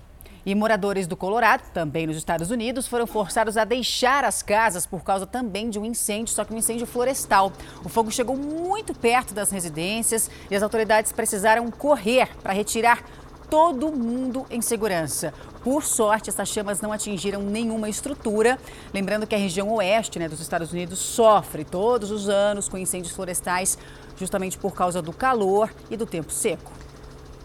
E 0.47 0.55
moradores 0.55 1.09
do 1.09 1.17
Colorado, 1.17 1.63
também 1.75 2.07
nos 2.07 2.17
Estados 2.17 2.51
Unidos, 2.51 2.87
foram 2.87 3.07
forçados 3.07 3.57
a 3.57 3.65
deixar 3.65 4.25
as 4.25 4.43
casas 4.43 4.87
por 4.87 5.03
causa 5.03 5.27
também 5.27 5.69
de 5.69 5.79
um 5.79 5.85
incêndio, 5.85 6.33
só 6.33 6.45
que 6.45 6.55
um 6.55 6.57
incêndio 6.57 6.87
florestal. 6.87 7.53
O 7.85 7.89
fogo 7.89 8.13
chegou 8.13 8.37
muito 8.37 8.95
perto 8.95 9.35
das 9.35 9.51
residências 9.51 10.31
e 10.49 10.55
as 10.55 10.63
autoridades 10.63 11.11
precisaram 11.11 11.69
correr 11.71 12.29
para 12.43 12.53
retirar 12.53 13.03
todo 13.49 13.91
mundo 13.91 14.47
em 14.51 14.61
segurança. 14.61 15.33
Por 15.63 15.85
sorte, 15.85 16.31
essas 16.31 16.49
chamas 16.49 16.81
não 16.81 16.93
atingiram 16.93 17.43
nenhuma 17.43 17.89
estrutura. 17.89 18.59
Lembrando 18.93 19.27
que 19.27 19.35
a 19.35 19.39
região 19.39 19.71
oeste 19.75 20.19
né, 20.19 20.29
dos 20.29 20.41
Estados 20.41 20.73
Unidos 20.73 20.99
sofre 20.99 21.65
todos 21.65 22.11
os 22.11 22.29
anos 22.29 22.69
com 22.69 22.79
incêndios 22.79 23.15
florestais, 23.15 23.79
justamente 24.17 24.57
por 24.57 24.75
causa 24.75 25.03
do 25.03 25.13
calor 25.13 25.73
e 25.91 25.97
do 25.97 26.07
tempo 26.07 26.33
seco. 26.33 26.73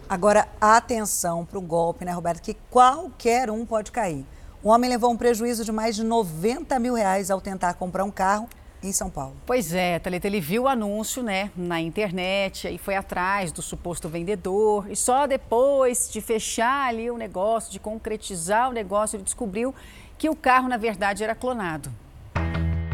Agora, 0.08 0.48
atenção 0.60 1.44
para 1.44 1.58
o 1.58 1.62
golpe, 1.62 2.04
né, 2.04 2.12
Roberto? 2.12 2.42
Que 2.42 2.54
qualquer 2.70 3.50
um 3.50 3.64
pode 3.64 3.90
cair. 3.90 4.24
O 4.62 4.68
homem 4.68 4.88
levou 4.88 5.10
um 5.10 5.16
prejuízo 5.16 5.64
de 5.64 5.72
mais 5.72 5.96
de 5.96 6.04
90 6.04 6.78
mil 6.78 6.94
reais 6.94 7.30
ao 7.30 7.40
tentar 7.40 7.74
comprar 7.74 8.04
um 8.04 8.10
carro 8.10 8.48
em 8.88 8.92
São 8.92 9.10
Paulo. 9.10 9.36
Pois 9.46 9.74
é, 9.74 9.98
Thalita, 9.98 10.26
ele 10.26 10.40
viu 10.40 10.64
o 10.64 10.68
anúncio 10.68 11.22
né, 11.22 11.50
na 11.56 11.80
internet 11.80 12.68
e 12.68 12.78
foi 12.78 12.94
atrás 12.94 13.52
do 13.52 13.62
suposto 13.62 14.08
vendedor. 14.08 14.90
E 14.90 14.96
só 14.96 15.26
depois 15.26 16.10
de 16.12 16.20
fechar 16.20 16.88
ali 16.88 17.10
o 17.10 17.16
negócio, 17.16 17.72
de 17.72 17.80
concretizar 17.80 18.68
o 18.68 18.72
negócio, 18.72 19.16
ele 19.16 19.24
descobriu 19.24 19.74
que 20.18 20.28
o 20.28 20.36
carro, 20.36 20.68
na 20.68 20.76
verdade, 20.76 21.24
era 21.24 21.34
clonado. 21.34 21.90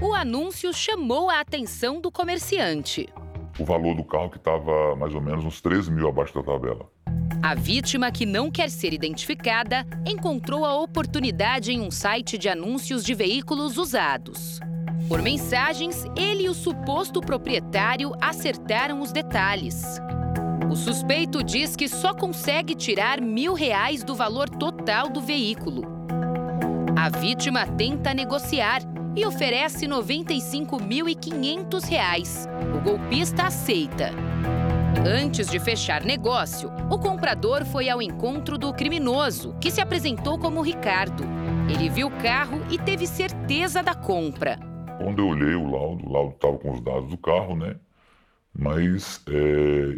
O 0.03 0.15
anúncio 0.15 0.73
chamou 0.73 1.29
a 1.29 1.41
atenção 1.41 2.01
do 2.01 2.11
comerciante. 2.11 3.09
O 3.59 3.65
valor 3.65 3.95
do 3.95 4.03
carro 4.03 4.31
que 4.31 4.39
estava 4.39 4.97
mais 4.97 5.15
ou 5.15 5.21
menos 5.21 5.45
uns 5.45 5.61
13 5.61 5.91
mil 5.91 6.09
abaixo 6.09 6.35
da 6.35 6.43
tabela. 6.43 6.89
A 7.43 7.55
vítima, 7.55 8.11
que 8.11 8.27
não 8.27 8.51
quer 8.51 8.71
ser 8.71 8.93
identificada, 8.93 9.87
encontrou 10.07 10.65
a 10.65 10.79
oportunidade 10.79 11.73
em 11.73 11.81
um 11.81 11.91
site 11.91 12.37
de 12.37 12.49
anúncios 12.49 13.05
de 13.05 13.15
veículos 13.15 13.77
usados. 13.77 14.61
Por 15.09 15.23
mensagens, 15.23 16.05
ele 16.17 16.45
e 16.45 16.49
o 16.49 16.55
suposto 16.55 17.21
proprietário 17.21 18.13
acertaram 18.21 19.01
os 19.01 19.13
detalhes. 19.13 19.83
O 20.71 20.77
suspeito 20.77 21.43
diz 21.43 21.75
que 21.75 21.89
só 21.89 22.15
consegue 22.15 22.77
tirar 22.77 23.21
mil 23.21 23.55
reais 23.55 24.05
do 24.05 24.15
valor 24.15 24.49
total 24.49 25.09
do 25.09 25.21
veículo. 25.21 25.83
A 26.97 27.09
vítima 27.09 27.67
tenta 27.67 28.15
negociar 28.15 28.83
e 29.17 29.27
oferece 29.27 29.87
R$ 29.87 29.95
95.500. 29.95 32.47
O 32.77 32.81
golpista 32.81 33.43
aceita. 33.45 34.11
Antes 35.05 35.49
de 35.49 35.59
fechar 35.59 36.05
negócio, 36.05 36.71
o 36.91 36.99
comprador 36.99 37.65
foi 37.65 37.89
ao 37.89 38.01
encontro 38.01 38.57
do 38.57 38.73
criminoso, 38.73 39.57
que 39.61 39.71
se 39.71 39.81
apresentou 39.81 40.39
como 40.39 40.63
Ricardo. 40.63 41.25
Ele 41.69 41.89
viu 41.89 42.09
o 42.09 42.23
carro 42.23 42.63
e 42.71 42.79
teve 42.79 43.07
certeza 43.07 43.83
da 43.83 43.95
compra. 43.95 44.70
Quando 45.03 45.21
eu 45.21 45.29
olhei 45.29 45.55
o 45.55 45.71
laudo, 45.71 46.07
o 46.07 46.13
laudo 46.13 46.35
estava 46.35 46.59
com 46.59 46.73
os 46.73 46.81
dados 46.83 47.09
do 47.09 47.17
carro, 47.17 47.57
né? 47.57 47.77
Mas 48.53 49.25
é, 49.27 49.33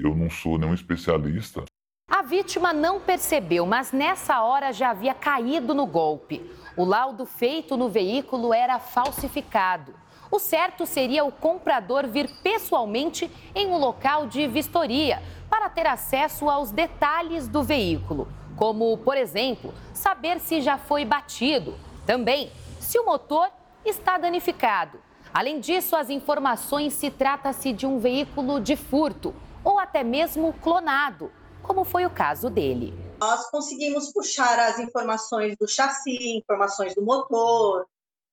eu 0.00 0.14
não 0.14 0.30
sou 0.30 0.56
nenhum 0.56 0.72
especialista. 0.72 1.64
A 2.08 2.22
vítima 2.22 2.72
não 2.72 3.00
percebeu, 3.00 3.66
mas 3.66 3.90
nessa 3.90 4.40
hora 4.42 4.72
já 4.72 4.90
havia 4.90 5.12
caído 5.12 5.74
no 5.74 5.86
golpe. 5.86 6.40
O 6.76 6.84
laudo 6.84 7.26
feito 7.26 7.76
no 7.76 7.88
veículo 7.88 8.54
era 8.54 8.78
falsificado. 8.78 9.92
O 10.30 10.38
certo 10.38 10.86
seria 10.86 11.24
o 11.24 11.32
comprador 11.32 12.06
vir 12.06 12.30
pessoalmente 12.40 13.28
em 13.56 13.66
um 13.66 13.78
local 13.78 14.28
de 14.28 14.46
vistoria 14.46 15.20
para 15.50 15.68
ter 15.68 15.86
acesso 15.88 16.48
aos 16.48 16.70
detalhes 16.70 17.48
do 17.48 17.64
veículo, 17.64 18.28
como, 18.56 18.96
por 18.98 19.16
exemplo, 19.16 19.74
saber 19.92 20.38
se 20.38 20.60
já 20.60 20.78
foi 20.78 21.04
batido. 21.04 21.74
Também 22.06 22.52
se 22.78 23.00
o 23.00 23.04
motor 23.04 23.50
está 23.84 24.18
danificado. 24.18 25.00
Além 25.32 25.60
disso, 25.60 25.96
as 25.96 26.10
informações 26.10 26.92
se 26.92 27.10
trata-se 27.10 27.72
de 27.72 27.86
um 27.86 27.98
veículo 27.98 28.60
de 28.60 28.76
furto 28.76 29.34
ou 29.64 29.78
até 29.78 30.04
mesmo 30.04 30.52
clonado, 30.54 31.32
como 31.62 31.84
foi 31.84 32.04
o 32.04 32.10
caso 32.10 32.50
dele. 32.50 32.92
Nós 33.18 33.50
conseguimos 33.50 34.12
puxar 34.12 34.58
as 34.58 34.78
informações 34.78 35.56
do 35.58 35.66
chassi, 35.66 36.36
informações 36.36 36.94
do 36.94 37.02
motor. 37.02 37.86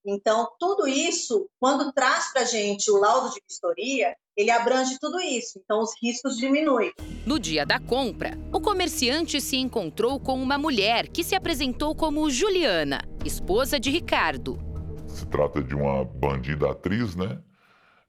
Então, 0.06 0.50
tudo 0.60 0.88
isso, 0.88 1.48
quando 1.60 1.92
traz 1.94 2.34
para 2.34 2.42
a 2.42 2.46
gente 2.46 2.90
o 2.90 2.98
laudo 2.98 3.30
de 3.30 3.42
vistoria, 3.48 4.16
ele 4.36 4.50
abrange 4.50 4.98
tudo 5.00 5.20
isso, 5.20 5.60
então 5.64 5.82
os 5.82 5.92
riscos 6.02 6.38
diminuem. 6.38 6.92
No 7.26 7.38
dia 7.38 7.66
da 7.66 7.80
compra, 7.80 8.38
o 8.54 8.62
comerciante 8.62 9.40
se 9.42 9.58
encontrou 9.58 10.20
com 10.20 10.42
uma 10.42 10.58
mulher 10.58 11.10
que 11.10 11.24
se 11.24 11.36
apresentou 11.36 11.94
como 11.94 12.30
Juliana, 12.30 13.02
esposa 13.26 13.80
de 13.80 13.92
Ricardo 13.92 14.69
trata 15.30 15.64
de 15.64 15.76
uma 15.76 16.04
bandida 16.04 16.72
atriz, 16.72 17.16
né? 17.16 17.40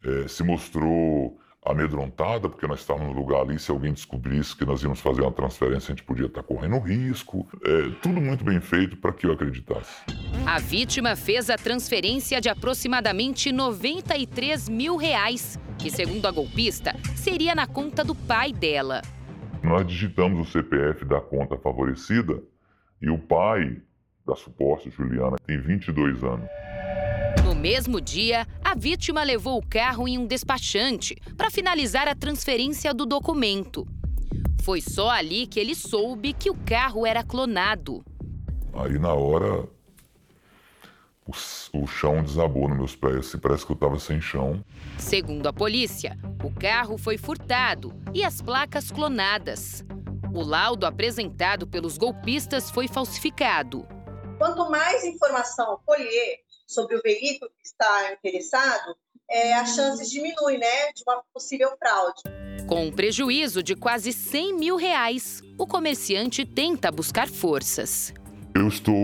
É, 0.04 0.28
se 0.28 0.42
mostrou 0.42 1.38
amedrontada, 1.62 2.48
porque 2.48 2.66
nós 2.66 2.80
estávamos 2.80 3.14
no 3.14 3.20
lugar 3.20 3.42
ali, 3.42 3.58
se 3.58 3.70
alguém 3.70 3.92
descobrisse 3.92 4.56
que 4.56 4.64
nós 4.64 4.82
íamos 4.82 5.00
fazer 5.00 5.20
uma 5.20 5.30
transferência, 5.30 5.92
a 5.92 5.94
gente 5.94 6.04
podia 6.04 6.26
estar 6.26 6.42
correndo 6.42 6.78
risco. 6.78 7.46
É, 7.62 7.90
tudo 8.02 8.20
muito 8.20 8.42
bem 8.42 8.60
feito 8.60 8.96
para 8.96 9.12
que 9.12 9.26
eu 9.26 9.32
acreditasse. 9.32 10.02
A 10.46 10.58
vítima 10.58 11.14
fez 11.14 11.50
a 11.50 11.56
transferência 11.56 12.40
de 12.40 12.48
aproximadamente 12.48 13.52
93 13.52 14.68
mil 14.70 14.96
reais, 14.96 15.58
que, 15.78 15.90
segundo 15.90 16.26
a 16.26 16.30
golpista, 16.30 16.96
seria 17.14 17.54
na 17.54 17.66
conta 17.66 18.02
do 18.02 18.14
pai 18.14 18.52
dela. 18.52 19.02
Nós 19.62 19.86
digitamos 19.86 20.48
o 20.48 20.50
CPF 20.50 21.04
da 21.04 21.20
conta 21.20 21.58
favorecida 21.58 22.42
e 23.02 23.10
o 23.10 23.18
pai 23.18 23.82
da 24.26 24.34
suposta 24.34 24.90
Juliana 24.90 25.36
tem 25.46 25.60
22 25.60 26.24
anos. 26.24 26.48
No 27.60 27.62
mesmo 27.62 28.00
dia, 28.00 28.46
a 28.64 28.74
vítima 28.74 29.22
levou 29.22 29.58
o 29.58 29.66
carro 29.66 30.08
em 30.08 30.16
um 30.16 30.24
despachante 30.24 31.14
para 31.36 31.50
finalizar 31.50 32.08
a 32.08 32.14
transferência 32.14 32.94
do 32.94 33.04
documento. 33.04 33.86
Foi 34.62 34.80
só 34.80 35.10
ali 35.10 35.46
que 35.46 35.60
ele 35.60 35.74
soube 35.74 36.32
que 36.32 36.48
o 36.48 36.54
carro 36.54 37.06
era 37.06 37.22
clonado. 37.22 38.02
Aí 38.72 38.98
na 38.98 39.12
hora 39.12 39.68
o, 41.26 41.32
o 41.74 41.86
chão 41.86 42.22
desabou 42.22 42.66
nos 42.66 42.78
meus 42.78 42.96
pés, 42.96 43.16
assim, 43.28 43.38
parece 43.38 43.66
que 43.66 43.72
eu 43.72 43.74
estava 43.74 43.98
sem 43.98 44.22
chão. 44.22 44.64
Segundo 44.96 45.46
a 45.46 45.52
polícia, 45.52 46.16
o 46.42 46.50
carro 46.50 46.96
foi 46.96 47.18
furtado 47.18 47.92
e 48.14 48.24
as 48.24 48.40
placas 48.40 48.90
clonadas. 48.90 49.84
O 50.32 50.42
laudo 50.42 50.86
apresentado 50.86 51.66
pelos 51.66 51.98
golpistas 51.98 52.70
foi 52.70 52.88
falsificado. 52.88 53.86
Quanto 54.38 54.70
mais 54.70 55.04
informação 55.04 55.78
colher 55.84 56.38
sobre 56.70 56.96
o 56.96 57.02
veículo 57.02 57.50
que 57.58 57.66
está 57.66 58.12
interessado, 58.12 58.96
é, 59.28 59.54
as 59.54 59.74
chances 59.74 60.08
diminuem, 60.08 60.58
né, 60.58 60.92
de 60.94 61.02
uma 61.04 61.22
possível 61.34 61.70
fraude. 61.76 62.22
Com 62.68 62.86
um 62.86 62.92
prejuízo 62.92 63.60
de 63.60 63.74
quase 63.74 64.12
100 64.12 64.56
mil 64.56 64.76
reais, 64.76 65.42
o 65.58 65.66
comerciante 65.66 66.46
tenta 66.46 66.92
buscar 66.92 67.28
forças. 67.28 68.14
Eu 68.54 68.68
estou 68.68 68.94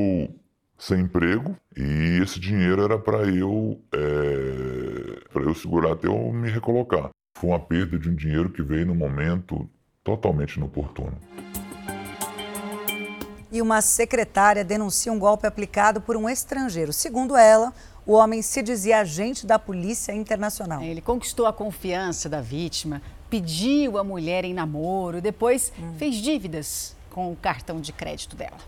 sem 0.78 1.00
emprego 1.00 1.56
e 1.76 2.22
esse 2.22 2.38
dinheiro 2.38 2.82
era 2.82 2.98
para 2.98 3.22
eu 3.28 3.80
é, 3.92 5.28
para 5.32 5.42
eu 5.42 5.54
segurar 5.54 5.92
até 5.92 6.06
eu 6.06 6.32
me 6.32 6.48
recolocar. 6.48 7.10
Foi 7.36 7.50
uma 7.50 7.60
perda 7.60 7.98
de 7.98 8.08
um 8.08 8.14
dinheiro 8.14 8.50
que 8.50 8.62
veio 8.62 8.86
no 8.86 8.94
momento 8.94 9.68
totalmente 10.04 10.56
inoportuno. 10.56 11.18
E 13.50 13.62
uma 13.62 13.80
secretária 13.80 14.64
denuncia 14.64 15.12
um 15.12 15.18
golpe 15.18 15.46
aplicado 15.46 16.00
por 16.00 16.16
um 16.16 16.28
estrangeiro. 16.28 16.92
Segundo 16.92 17.36
ela, 17.36 17.72
o 18.04 18.12
homem 18.12 18.42
se 18.42 18.62
dizia 18.62 19.00
agente 19.00 19.46
da 19.46 19.58
Polícia 19.58 20.12
Internacional. 20.12 20.82
Ele 20.82 21.00
conquistou 21.00 21.46
a 21.46 21.52
confiança 21.52 22.28
da 22.28 22.40
vítima, 22.40 23.02
pediu 23.28 23.98
a 23.98 24.04
mulher 24.04 24.44
em 24.44 24.54
namoro, 24.54 25.20
depois 25.20 25.72
hum. 25.78 25.94
fez 25.98 26.16
dívidas 26.16 26.96
com 27.10 27.32
o 27.32 27.36
cartão 27.36 27.80
de 27.80 27.92
crédito 27.92 28.36
dela. 28.36 28.58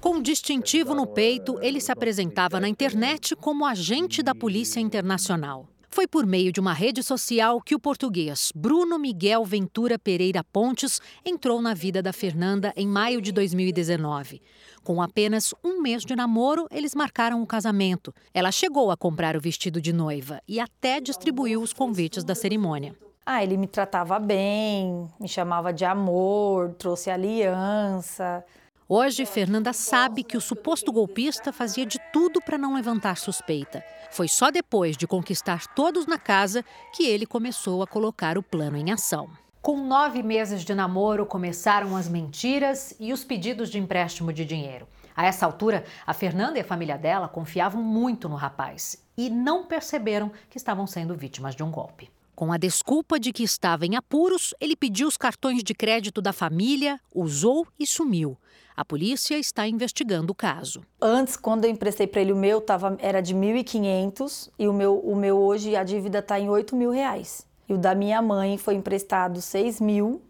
Com 0.00 0.16
um 0.16 0.22
distintivo 0.22 0.94
no 0.94 1.06
peito, 1.06 1.58
ele 1.60 1.80
se 1.80 1.90
apresentava 1.90 2.60
na 2.60 2.68
internet 2.68 3.34
como 3.34 3.66
agente 3.66 4.22
da 4.22 4.34
Polícia 4.34 4.78
Internacional. 4.78 5.66
Foi 5.96 6.06
por 6.06 6.26
meio 6.26 6.52
de 6.52 6.60
uma 6.60 6.74
rede 6.74 7.02
social 7.02 7.58
que 7.58 7.74
o 7.74 7.80
português 7.80 8.52
Bruno 8.54 8.98
Miguel 8.98 9.42
Ventura 9.46 9.98
Pereira 9.98 10.44
Pontes 10.44 11.00
entrou 11.24 11.62
na 11.62 11.72
vida 11.72 12.02
da 12.02 12.12
Fernanda 12.12 12.70
em 12.76 12.86
maio 12.86 13.18
de 13.22 13.32
2019. 13.32 14.42
Com 14.84 15.00
apenas 15.00 15.54
um 15.64 15.80
mês 15.80 16.04
de 16.04 16.14
namoro, 16.14 16.66
eles 16.70 16.94
marcaram 16.94 17.42
o 17.42 17.46
casamento. 17.46 18.12
Ela 18.34 18.52
chegou 18.52 18.90
a 18.90 18.96
comprar 18.98 19.38
o 19.38 19.40
vestido 19.40 19.80
de 19.80 19.90
noiva 19.90 20.38
e 20.46 20.60
até 20.60 21.00
distribuiu 21.00 21.62
os 21.62 21.72
convites 21.72 22.22
da 22.22 22.34
cerimônia. 22.34 22.94
Ah, 23.24 23.42
ele 23.42 23.56
me 23.56 23.66
tratava 23.66 24.18
bem, 24.18 25.08
me 25.18 25.26
chamava 25.26 25.72
de 25.72 25.86
amor, 25.86 26.74
trouxe 26.74 27.08
aliança. 27.08 28.44
Hoje, 28.88 29.26
Fernanda 29.26 29.72
sabe 29.72 30.22
que 30.22 30.36
o 30.36 30.40
suposto 30.40 30.92
golpista 30.92 31.52
fazia 31.52 31.84
de 31.84 31.98
tudo 32.12 32.40
para 32.40 32.56
não 32.56 32.76
levantar 32.76 33.16
suspeita. 33.16 33.82
Foi 34.12 34.28
só 34.28 34.48
depois 34.48 34.96
de 34.96 35.08
conquistar 35.08 35.66
todos 35.74 36.06
na 36.06 36.18
casa 36.18 36.64
que 36.94 37.04
ele 37.04 37.26
começou 37.26 37.82
a 37.82 37.86
colocar 37.88 38.38
o 38.38 38.44
plano 38.44 38.76
em 38.76 38.92
ação. 38.92 39.28
Com 39.60 39.84
nove 39.84 40.22
meses 40.22 40.64
de 40.64 40.72
namoro, 40.72 41.26
começaram 41.26 41.96
as 41.96 42.08
mentiras 42.08 42.94
e 43.00 43.12
os 43.12 43.24
pedidos 43.24 43.70
de 43.70 43.78
empréstimo 43.80 44.32
de 44.32 44.44
dinheiro. 44.44 44.86
A 45.16 45.26
essa 45.26 45.44
altura, 45.44 45.84
a 46.06 46.14
Fernanda 46.14 46.56
e 46.56 46.60
a 46.60 46.64
família 46.64 46.96
dela 46.96 47.26
confiavam 47.26 47.82
muito 47.82 48.28
no 48.28 48.36
rapaz 48.36 49.04
e 49.18 49.28
não 49.28 49.64
perceberam 49.66 50.30
que 50.48 50.58
estavam 50.58 50.86
sendo 50.86 51.16
vítimas 51.16 51.56
de 51.56 51.64
um 51.64 51.72
golpe. 51.72 52.08
Com 52.36 52.52
a 52.52 52.58
desculpa 52.58 53.18
de 53.18 53.32
que 53.32 53.42
estava 53.42 53.86
em 53.86 53.96
apuros, 53.96 54.54
ele 54.60 54.76
pediu 54.76 55.08
os 55.08 55.16
cartões 55.16 55.64
de 55.64 55.74
crédito 55.74 56.20
da 56.20 56.34
família, 56.34 57.00
usou 57.14 57.66
e 57.80 57.86
sumiu. 57.86 58.36
A 58.76 58.84
polícia 58.84 59.38
está 59.38 59.66
investigando 59.66 60.32
o 60.32 60.34
caso. 60.34 60.82
Antes, 61.00 61.34
quando 61.34 61.64
eu 61.64 61.70
emprestei 61.70 62.06
para 62.06 62.20
ele 62.20 62.30
o 62.30 62.36
meu, 62.36 62.60
tava, 62.60 62.94
era 63.00 63.22
de 63.22 63.34
1.500 63.34 64.50
e 64.58 64.68
o 64.68 64.72
meu, 64.74 64.98
o 64.98 65.16
meu 65.16 65.38
hoje, 65.38 65.74
a 65.74 65.82
dívida 65.82 66.18
está 66.18 66.38
em 66.38 66.50
8 66.50 66.76
mil 66.76 66.90
reais. 66.90 67.46
E 67.66 67.72
o 67.72 67.78
da 67.78 67.94
minha 67.94 68.20
mãe 68.20 68.58
foi 68.58 68.74
emprestado 68.74 69.40
6 69.40 69.80
mil 69.80 70.20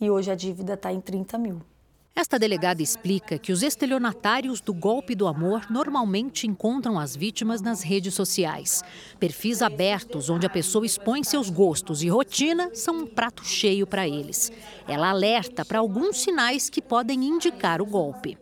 e 0.00 0.10
hoje 0.10 0.32
a 0.32 0.34
dívida 0.34 0.74
está 0.74 0.92
em 0.92 1.00
30 1.00 1.38
mil. 1.38 1.62
Esta 2.14 2.38
delegada 2.38 2.82
explica 2.82 3.38
que 3.38 3.52
os 3.52 3.62
estelionatários 3.62 4.60
do 4.60 4.74
golpe 4.74 5.14
do 5.14 5.26
amor 5.26 5.70
normalmente 5.70 6.46
encontram 6.46 6.98
as 6.98 7.16
vítimas 7.16 7.62
nas 7.62 7.82
redes 7.82 8.14
sociais. 8.14 8.82
Perfis 9.18 9.62
abertos, 9.62 10.28
onde 10.28 10.44
a 10.44 10.50
pessoa 10.50 10.84
expõe 10.84 11.24
seus 11.24 11.48
gostos 11.48 12.02
e 12.02 12.08
rotina, 12.08 12.70
são 12.74 13.00
um 13.00 13.06
prato 13.06 13.44
cheio 13.44 13.86
para 13.86 14.06
eles. 14.06 14.52
Ela 14.86 15.10
alerta 15.10 15.64
para 15.64 15.78
alguns 15.78 16.18
sinais 16.18 16.68
que 16.68 16.82
podem 16.82 17.24
indicar 17.24 17.80
o 17.80 17.86
golpe. 17.86 18.36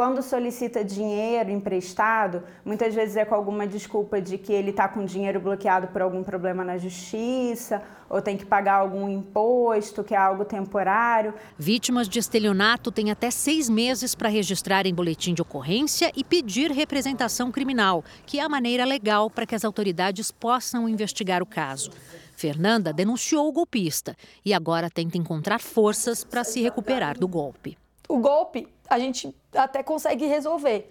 Quando 0.00 0.22
solicita 0.22 0.82
dinheiro 0.82 1.50
emprestado, 1.50 2.42
muitas 2.64 2.94
vezes 2.94 3.16
é 3.16 3.24
com 3.26 3.34
alguma 3.34 3.66
desculpa 3.66 4.18
de 4.18 4.38
que 4.38 4.50
ele 4.50 4.70
está 4.70 4.88
com 4.88 5.04
dinheiro 5.04 5.38
bloqueado 5.38 5.88
por 5.88 6.00
algum 6.00 6.24
problema 6.24 6.64
na 6.64 6.78
justiça, 6.78 7.82
ou 8.08 8.22
tem 8.22 8.34
que 8.34 8.46
pagar 8.46 8.76
algum 8.76 9.10
imposto, 9.10 10.02
que 10.02 10.14
é 10.14 10.16
algo 10.16 10.42
temporário. 10.42 11.34
Vítimas 11.58 12.08
de 12.08 12.18
estelionato 12.18 12.90
têm 12.90 13.10
até 13.10 13.30
seis 13.30 13.68
meses 13.68 14.14
para 14.14 14.30
registrar 14.30 14.86
em 14.86 14.94
boletim 14.94 15.34
de 15.34 15.42
ocorrência 15.42 16.10
e 16.16 16.24
pedir 16.24 16.70
representação 16.70 17.52
criminal, 17.52 18.02
que 18.24 18.40
é 18.40 18.42
a 18.42 18.48
maneira 18.48 18.86
legal 18.86 19.28
para 19.28 19.44
que 19.44 19.54
as 19.54 19.66
autoridades 19.66 20.30
possam 20.30 20.88
investigar 20.88 21.42
o 21.42 21.46
caso. 21.46 21.90
Fernanda 22.34 22.90
denunciou 22.90 23.46
o 23.46 23.52
golpista 23.52 24.16
e 24.42 24.54
agora 24.54 24.88
tenta 24.88 25.18
encontrar 25.18 25.60
forças 25.60 26.24
para 26.24 26.42
se 26.42 26.62
recuperar 26.62 27.18
do 27.18 27.28
golpe. 27.28 27.76
O 28.10 28.18
golpe 28.18 28.66
a 28.88 28.98
gente 28.98 29.32
até 29.54 29.84
consegue 29.84 30.26
resolver. 30.26 30.90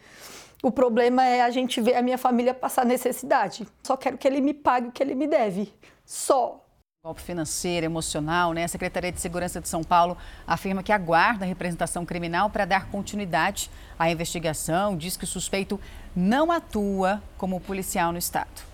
O 0.64 0.72
problema 0.72 1.22
é 1.26 1.42
a 1.42 1.50
gente 1.50 1.82
ver 1.82 1.96
a 1.96 2.02
minha 2.02 2.18
família 2.18 2.54
passar 2.54 2.86
necessidade. 2.86 3.68
Só 3.84 3.98
quero 3.98 4.18
que 4.18 4.26
ele 4.26 4.40
me 4.40 4.54
pague 4.54 4.88
o 4.88 4.92
que 4.92 5.04
ele 5.04 5.16
me 5.16 5.28
deve. 5.28 5.74
Só. 6.06 6.66
Golpe 7.04 7.22
financeiro, 7.22 7.86
emocional, 7.86 8.54
né? 8.54 8.64
A 8.64 8.68
Secretaria 8.70 9.12
de 9.12 9.20
Segurança 9.20 9.60
de 9.60 9.68
São 9.68 9.84
Paulo 9.84 10.16
afirma 10.48 10.82
que 10.82 10.94
aguarda 10.94 11.44
a 11.44 11.48
representação 11.48 12.06
criminal 12.06 12.50
para 12.50 12.64
dar 12.64 12.90
continuidade 12.90 13.70
à 13.98 14.10
investigação. 14.10 14.96
Diz 14.96 15.18
que 15.18 15.26
o 15.26 15.28
suspeito 15.28 15.78
não 16.16 16.50
atua 16.50 17.22
como 17.38 17.60
policial 17.60 18.14
no 18.14 18.18
estado. 18.18 18.69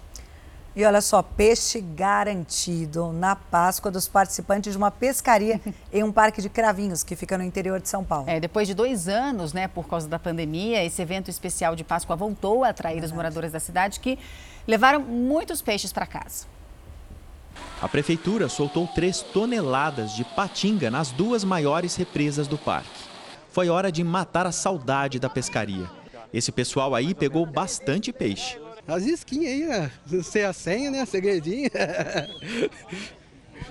E 0.76 0.84
olha 0.84 0.99
só, 0.99 1.22
peixe 1.22 1.80
garantido 1.80 3.14
na 3.14 3.34
Páscoa 3.34 3.89
dos 3.89 4.10
participantes 4.10 4.73
de 4.73 4.77
uma 4.77 4.91
pescaria 4.91 5.61
em 5.91 6.03
um 6.03 6.11
parque 6.11 6.41
de 6.41 6.49
cravinhos 6.49 7.02
que 7.02 7.15
fica 7.15 7.38
no 7.38 7.45
interior 7.45 7.80
de 7.80 7.88
São 7.88 8.03
Paulo. 8.03 8.26
É, 8.27 8.41
depois 8.41 8.68
de 8.68 8.73
dois 8.73 9.07
anos, 9.07 9.53
né, 9.53 9.69
por 9.69 9.88
causa 9.88 10.06
da 10.10 10.19
pandemia, 10.19 10.84
esse 10.84 11.02
evento 11.02 11.30
especial 11.30 11.77
de 11.77 11.85
Páscoa 11.85 12.18
voltou 12.18 12.65
a 12.65 12.69
atrair 12.69 12.95
Verdade. 12.95 13.10
os 13.10 13.15
moradores 13.15 13.53
da 13.53 13.60
cidade 13.60 14.02
que 14.02 14.19
levaram 14.68 14.99
muitos 14.99 15.61
peixes 15.61 15.93
para 15.93 16.06
casa. 16.06 16.45
A 17.81 17.88
prefeitura 17.88 18.49
soltou 18.49 18.85
3 18.85 19.22
toneladas 19.22 20.11
de 20.11 20.26
patinga 20.26 20.91
nas 20.91 21.10
duas 21.10 21.45
maiores 21.45 21.95
represas 21.95 22.49
do 22.49 22.57
parque. 22.57 22.89
Foi 23.49 23.69
hora 23.69 23.89
de 23.89 24.03
matar 24.03 24.45
a 24.45 24.52
saudade 24.52 25.22
da 25.22 25.30
pescaria. 25.30 25.89
Esse 26.34 26.52
pessoal 26.52 26.93
aí 26.93 27.15
pegou 27.15 27.45
bastante 27.45 28.11
peixe 28.11 28.64
as 28.88 29.06
esquinhas 29.06 29.52
aí, 29.52 29.66
né? 29.66 29.91
Sei 30.24 30.45
a 30.45 30.53
senha, 30.53 30.91
né? 30.91 31.06
Segredinho. 31.06 31.70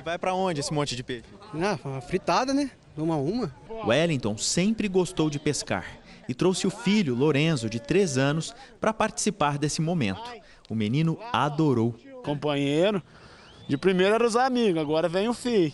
Vai 0.05 0.19
para 0.19 0.35
onde 0.35 0.61
esse 0.61 0.73
monte 0.73 0.97
de 0.97 1.03
peixe? 1.03 1.24
Ah, 1.55 2.01
fritada, 2.01 2.53
né? 2.53 2.70
Uma 2.97 3.15
a 3.15 3.19
uma. 3.19 3.55
Wellington 3.86 4.36
sempre 4.39 4.89
gostou 4.89 5.28
de 5.28 5.39
pescar 5.39 5.86
e 6.28 6.35
trouxe 6.35 6.66
o 6.66 6.70
filho, 6.70 7.15
Lorenzo, 7.15 7.69
de 7.69 7.81
3 7.81 8.19
anos, 8.19 8.55
para 8.81 8.93
participar 8.93 9.59
desse 9.59 9.81
momento. 9.81 10.23
O 10.69 10.74
menino 10.74 11.19
adorou. 11.32 11.95
Companheiro, 12.24 13.03
de 13.66 13.78
primeiro 13.78 14.15
eram 14.15 14.27
os 14.27 14.36
amigos, 14.36 14.81
agora 14.81 15.09
vem 15.09 15.28
o 15.28 15.35
filho. 15.35 15.73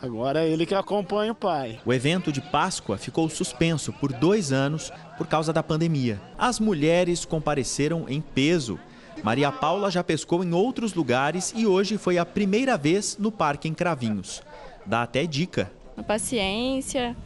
Agora 0.00 0.44
é 0.44 0.48
ele 0.48 0.64
que 0.64 0.74
acompanha 0.74 1.32
o 1.32 1.34
pai. 1.34 1.80
O 1.84 1.92
evento 1.92 2.32
de 2.32 2.40
Páscoa 2.40 2.96
ficou 2.96 3.28
suspenso 3.28 3.92
por 3.92 4.12
dois 4.12 4.52
anos 4.52 4.92
por 5.16 5.26
causa 5.26 5.52
da 5.52 5.62
pandemia. 5.62 6.20
As 6.38 6.60
mulheres 6.60 7.24
compareceram 7.24 8.06
em 8.08 8.20
peso. 8.20 8.78
Maria 9.22 9.50
Paula 9.50 9.90
já 9.90 10.04
pescou 10.04 10.44
em 10.44 10.52
outros 10.52 10.94
lugares 10.94 11.52
e 11.56 11.66
hoje 11.66 11.98
foi 11.98 12.16
a 12.16 12.24
primeira 12.24 12.78
vez 12.78 13.16
no 13.18 13.32
parque 13.32 13.68
em 13.68 13.74
Cravinhos. 13.74 14.40
Dá 14.86 15.02
até 15.02 15.26
dica. 15.26 15.70
Paciência, 16.06 17.16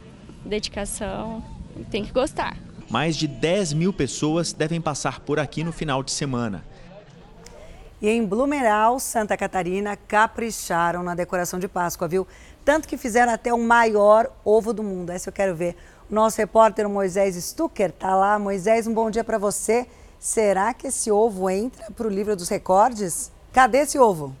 dedicação, 0.43 1.43
tem 1.91 2.03
que 2.03 2.11
gostar. 2.11 2.57
Mais 2.89 3.15
de 3.15 3.27
10 3.27 3.73
mil 3.73 3.93
pessoas 3.93 4.51
devem 4.51 4.81
passar 4.81 5.19
por 5.19 5.39
aqui 5.39 5.63
no 5.63 5.71
final 5.71 6.03
de 6.03 6.11
semana. 6.11 6.65
E 8.03 8.09
em 8.09 8.25
Blumenau, 8.25 8.99
Santa 8.99 9.37
Catarina, 9.37 9.95
capricharam 9.95 11.01
na 11.03 11.15
decoração 11.15 11.57
de 11.57 11.69
Páscoa, 11.69 12.05
viu? 12.05 12.27
Tanto 12.65 12.85
que 12.85 12.97
fizeram 12.97 13.31
até 13.31 13.53
o 13.53 13.57
maior 13.57 14.29
ovo 14.43 14.73
do 14.73 14.83
mundo. 14.83 15.09
Essa 15.09 15.29
eu 15.29 15.33
quero 15.33 15.55
ver. 15.55 15.77
O 16.11 16.13
nosso 16.13 16.37
repórter 16.37 16.89
Moisés 16.89 17.41
Stucker 17.41 17.93
tá 17.93 18.13
lá. 18.13 18.37
Moisés, 18.37 18.87
um 18.87 18.93
bom 18.93 19.09
dia 19.09 19.23
para 19.23 19.37
você. 19.37 19.87
Será 20.19 20.73
que 20.73 20.87
esse 20.87 21.09
ovo 21.09 21.49
entra 21.49 21.89
para 21.91 22.05
o 22.05 22.09
livro 22.09 22.35
dos 22.35 22.49
recordes? 22.49 23.31
Cadê 23.53 23.77
esse 23.77 23.97
ovo? 23.97 24.35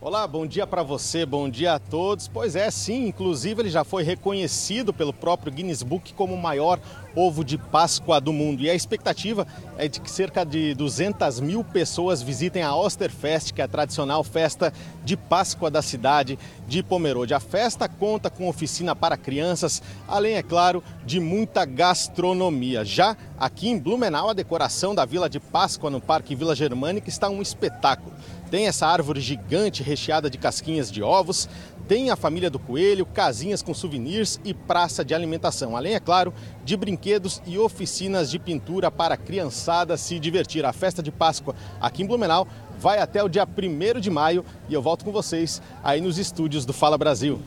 Olá, 0.00 0.26
bom 0.26 0.44
dia 0.44 0.66
para 0.66 0.82
você, 0.82 1.24
bom 1.24 1.48
dia 1.48 1.74
a 1.74 1.78
todos. 1.78 2.26
Pois 2.26 2.56
é, 2.56 2.68
sim, 2.72 3.06
inclusive 3.06 3.62
ele 3.62 3.70
já 3.70 3.84
foi 3.84 4.02
reconhecido 4.02 4.92
pelo 4.92 5.12
próprio 5.12 5.52
Guinness 5.52 5.84
Book 5.84 6.12
como 6.14 6.34
o 6.34 6.42
maior 6.42 6.80
ovo 7.14 7.44
de 7.44 7.58
Páscoa 7.58 8.20
do 8.20 8.32
mundo. 8.32 8.62
E 8.62 8.70
a 8.70 8.74
expectativa 8.74 9.46
é 9.76 9.88
de 9.88 10.00
que 10.00 10.10
cerca 10.10 10.44
de 10.44 10.74
200 10.74 11.40
mil 11.40 11.64
pessoas 11.64 12.22
visitem 12.22 12.62
a 12.62 12.74
Osterfest, 12.74 13.52
que 13.52 13.60
é 13.60 13.64
a 13.64 13.68
tradicional 13.68 14.22
festa 14.24 14.72
de 15.04 15.16
Páscoa 15.16 15.70
da 15.70 15.82
cidade 15.82 16.38
de 16.66 16.82
Pomerode. 16.82 17.34
A 17.34 17.40
festa 17.40 17.88
conta 17.88 18.30
com 18.30 18.48
oficina 18.48 18.94
para 18.94 19.16
crianças, 19.16 19.82
além, 20.06 20.34
é 20.34 20.42
claro, 20.42 20.82
de 21.04 21.20
muita 21.20 21.64
gastronomia. 21.64 22.84
Já 22.84 23.16
aqui 23.38 23.68
em 23.68 23.78
Blumenau, 23.78 24.30
a 24.30 24.34
decoração 24.34 24.94
da 24.94 25.04
Vila 25.04 25.28
de 25.28 25.40
Páscoa 25.40 25.90
no 25.90 26.00
Parque 26.00 26.34
Vila 26.34 26.54
Germânica 26.54 27.08
está 27.08 27.28
um 27.28 27.42
espetáculo. 27.42 28.12
Tem 28.50 28.66
essa 28.66 28.86
árvore 28.86 29.20
gigante 29.20 29.82
recheada 29.82 30.28
de 30.28 30.36
casquinhas 30.36 30.92
de 30.92 31.02
ovos, 31.02 31.48
tem 31.92 32.08
a 32.08 32.16
família 32.16 32.48
do 32.48 32.58
coelho, 32.58 33.04
casinhas 33.04 33.60
com 33.60 33.74
souvenirs 33.74 34.40
e 34.42 34.54
praça 34.54 35.04
de 35.04 35.14
alimentação. 35.14 35.76
Além, 35.76 35.94
é 35.94 36.00
claro, 36.00 36.32
de 36.64 36.74
brinquedos 36.74 37.42
e 37.44 37.58
oficinas 37.58 38.30
de 38.30 38.38
pintura 38.38 38.90
para 38.90 39.12
a 39.12 39.16
criançada 39.18 39.94
se 39.98 40.18
divertir. 40.18 40.64
A 40.64 40.72
festa 40.72 41.02
de 41.02 41.12
Páscoa 41.12 41.54
aqui 41.78 42.02
em 42.02 42.06
Blumenau 42.06 42.48
vai 42.78 42.98
até 42.98 43.22
o 43.22 43.28
dia 43.28 43.46
1 43.46 44.00
de 44.00 44.08
maio 44.08 44.42
e 44.70 44.72
eu 44.72 44.80
volto 44.80 45.04
com 45.04 45.12
vocês 45.12 45.60
aí 45.84 46.00
nos 46.00 46.16
estúdios 46.16 46.64
do 46.64 46.72
Fala 46.72 46.96
Brasil. 46.96 47.42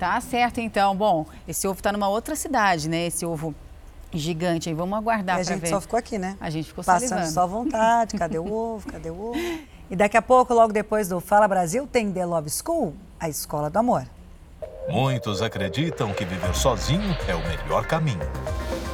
Tá 0.00 0.20
certo 0.20 0.60
então. 0.60 0.96
Bom, 0.96 1.24
esse 1.46 1.68
ovo 1.68 1.78
está 1.78 1.92
numa 1.92 2.08
outra 2.08 2.34
cidade, 2.34 2.88
né? 2.88 3.06
Esse 3.06 3.24
ovo 3.24 3.54
gigante 4.12 4.68
aí. 4.68 4.74
Vamos 4.74 4.98
aguardar 4.98 5.36
para 5.36 5.44
ver. 5.44 5.52
A 5.52 5.56
gente 5.58 5.68
só 5.68 5.80
ficou 5.80 5.96
aqui, 5.96 6.18
né? 6.18 6.36
A 6.40 6.50
gente 6.50 6.66
ficou 6.66 6.82
Passando 6.82 7.08
salivando. 7.08 7.32
só 7.32 7.46
vontade. 7.46 8.16
Cadê 8.16 8.40
o 8.40 8.50
ovo? 8.52 8.88
Cadê 8.88 9.10
o 9.10 9.28
ovo? 9.28 9.38
E 9.88 9.94
daqui 9.94 10.16
a 10.16 10.22
pouco, 10.22 10.52
logo 10.52 10.72
depois 10.72 11.08
do 11.08 11.20
Fala 11.20 11.46
Brasil, 11.46 11.86
tem 11.86 12.10
The 12.10 12.26
Love 12.26 12.50
School, 12.50 12.92
a 13.18 13.28
escola 13.28 13.70
do 13.70 13.78
amor. 13.78 14.06
Muitos 14.88 15.42
acreditam 15.42 16.12
que 16.12 16.24
viver 16.24 16.54
sozinho 16.54 17.16
é 17.26 17.34
o 17.34 17.40
melhor 17.40 17.86
caminho. 17.86 18.28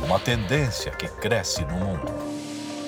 Uma 0.05 0.19
tendência 0.19 0.91
que 0.91 1.07
cresce 1.07 1.65
no 1.65 1.75
mundo. 1.75 2.13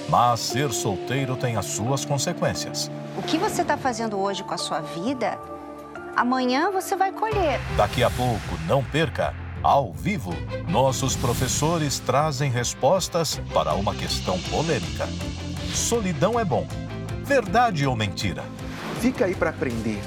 Mas 0.08 0.40
ser 0.40 0.70
solteiro 0.72 1.36
tem 1.36 1.56
as 1.56 1.66
suas 1.66 2.04
consequências. 2.04 2.90
O 3.16 3.22
que 3.22 3.38
você 3.38 3.62
está 3.62 3.76
fazendo 3.76 4.18
hoje 4.18 4.42
com 4.42 4.54
a 4.54 4.58
sua 4.58 4.80
vida, 4.80 5.38
amanhã 6.16 6.70
você 6.70 6.96
vai 6.96 7.12
colher. 7.12 7.60
Daqui 7.76 8.02
a 8.02 8.10
pouco, 8.10 8.58
não 8.66 8.82
perca. 8.82 9.34
Ao 9.62 9.94
vivo, 9.94 10.30
nossos 10.68 11.16
professores 11.16 11.98
trazem 11.98 12.50
respostas 12.50 13.40
para 13.52 13.72
uma 13.74 13.94
questão 13.94 14.38
polêmica. 14.50 15.06
Solidão 15.72 16.38
é 16.38 16.44
bom. 16.44 16.66
Verdade 17.24 17.86
ou 17.86 17.96
mentira? 17.96 18.44
Fica 19.00 19.24
aí 19.24 19.34
para 19.34 19.50
aprender. 19.50 20.02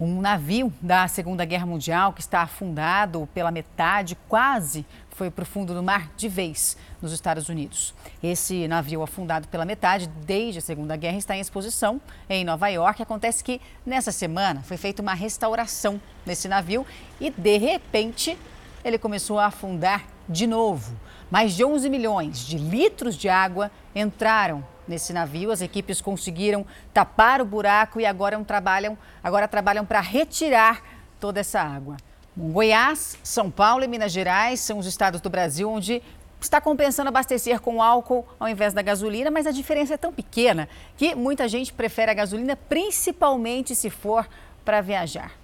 Um 0.00 0.18
navio 0.18 0.72
da 0.80 1.06
Segunda 1.08 1.44
Guerra 1.44 1.66
Mundial 1.66 2.14
que 2.14 2.22
está 2.22 2.40
afundado 2.40 3.28
pela 3.34 3.50
metade, 3.50 4.16
quase 4.30 4.86
foi 5.10 5.30
para 5.30 5.42
o 5.42 5.46
fundo 5.46 5.74
do 5.74 5.82
mar 5.82 6.10
de 6.16 6.26
vez 6.26 6.74
nos 7.02 7.12
Estados 7.12 7.50
Unidos. 7.50 7.92
Esse 8.22 8.66
navio 8.66 9.02
afundado 9.02 9.46
pela 9.48 9.66
metade 9.66 10.06
desde 10.24 10.58
a 10.58 10.62
Segunda 10.62 10.96
Guerra 10.96 11.18
está 11.18 11.36
em 11.36 11.40
exposição 11.40 12.00
em 12.30 12.46
Nova 12.46 12.68
York. 12.68 13.02
Acontece 13.02 13.44
que 13.44 13.60
nessa 13.84 14.10
semana 14.10 14.62
foi 14.62 14.78
feita 14.78 15.02
uma 15.02 15.12
restauração 15.12 16.00
nesse 16.24 16.48
navio 16.48 16.86
e 17.20 17.28
de 17.28 17.58
repente 17.58 18.38
ele 18.82 18.96
começou 18.96 19.38
a 19.38 19.48
afundar 19.48 20.06
de 20.26 20.46
novo. 20.46 20.96
Mais 21.30 21.52
de 21.52 21.62
11 21.62 21.90
milhões 21.90 22.38
de 22.38 22.56
litros 22.56 23.16
de 23.16 23.28
água 23.28 23.70
entraram 23.94 24.64
nesse 24.90 25.12
navio. 25.12 25.50
As 25.50 25.62
equipes 25.62 26.00
conseguiram 26.02 26.66
tapar 26.92 27.40
o 27.40 27.46
buraco 27.46 27.98
e 27.98 28.04
agora 28.04 28.38
trabalham, 28.44 28.98
agora 29.24 29.48
trabalham 29.48 29.86
para 29.86 30.00
retirar 30.00 30.82
toda 31.18 31.40
essa 31.40 31.62
água. 31.62 31.96
Goiás, 32.36 33.16
São 33.22 33.50
Paulo 33.50 33.84
e 33.84 33.88
Minas 33.88 34.12
Gerais 34.12 34.60
são 34.60 34.78
os 34.78 34.86
estados 34.86 35.20
do 35.20 35.30
Brasil 35.30 35.70
onde 35.70 36.02
está 36.40 36.60
compensando 36.60 37.08
abastecer 37.08 37.60
com 37.60 37.82
álcool 37.82 38.26
ao 38.38 38.48
invés 38.48 38.72
da 38.72 38.82
gasolina, 38.82 39.30
mas 39.30 39.46
a 39.46 39.50
diferença 39.50 39.94
é 39.94 39.96
tão 39.96 40.12
pequena 40.12 40.68
que 40.96 41.14
muita 41.14 41.48
gente 41.48 41.72
prefere 41.72 42.10
a 42.10 42.14
gasolina, 42.14 42.56
principalmente 42.56 43.74
se 43.74 43.90
for 43.90 44.28
para 44.64 44.80
viajar. 44.80 45.39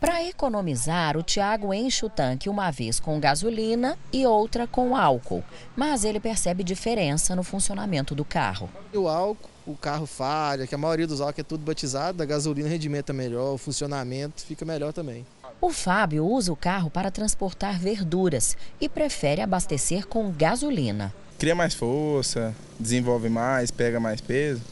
Para 0.00 0.24
economizar, 0.24 1.16
o 1.16 1.24
Tiago 1.24 1.74
enche 1.74 2.06
o 2.06 2.08
tanque 2.08 2.48
uma 2.48 2.70
vez 2.70 3.00
com 3.00 3.18
gasolina 3.18 3.98
e 4.12 4.24
outra 4.24 4.64
com 4.64 4.96
álcool. 4.96 5.42
Mas 5.74 6.04
ele 6.04 6.20
percebe 6.20 6.62
diferença 6.62 7.34
no 7.34 7.42
funcionamento 7.42 8.14
do 8.14 8.24
carro. 8.24 8.70
O 8.94 9.08
álcool, 9.08 9.50
o 9.66 9.74
carro 9.76 10.06
falha, 10.06 10.68
que 10.68 10.74
a 10.74 10.78
maioria 10.78 11.06
dos 11.06 11.20
álcool 11.20 11.40
é 11.40 11.44
tudo 11.44 11.64
batizado, 11.64 12.22
a 12.22 12.26
gasolina 12.26 12.68
rendimento 12.68 13.10
é 13.10 13.12
melhor, 13.12 13.54
o 13.54 13.58
funcionamento 13.58 14.44
fica 14.44 14.64
melhor 14.64 14.92
também. 14.92 15.26
O 15.60 15.70
Fábio 15.70 16.24
usa 16.24 16.52
o 16.52 16.56
carro 16.56 16.88
para 16.88 17.10
transportar 17.10 17.76
verduras 17.76 18.56
e 18.80 18.88
prefere 18.88 19.42
abastecer 19.42 20.06
com 20.06 20.30
gasolina. 20.30 21.12
Cria 21.40 21.56
mais 21.56 21.74
força, 21.74 22.54
desenvolve 22.78 23.28
mais, 23.28 23.72
pega 23.72 23.98
mais 23.98 24.20
peso. 24.20 24.62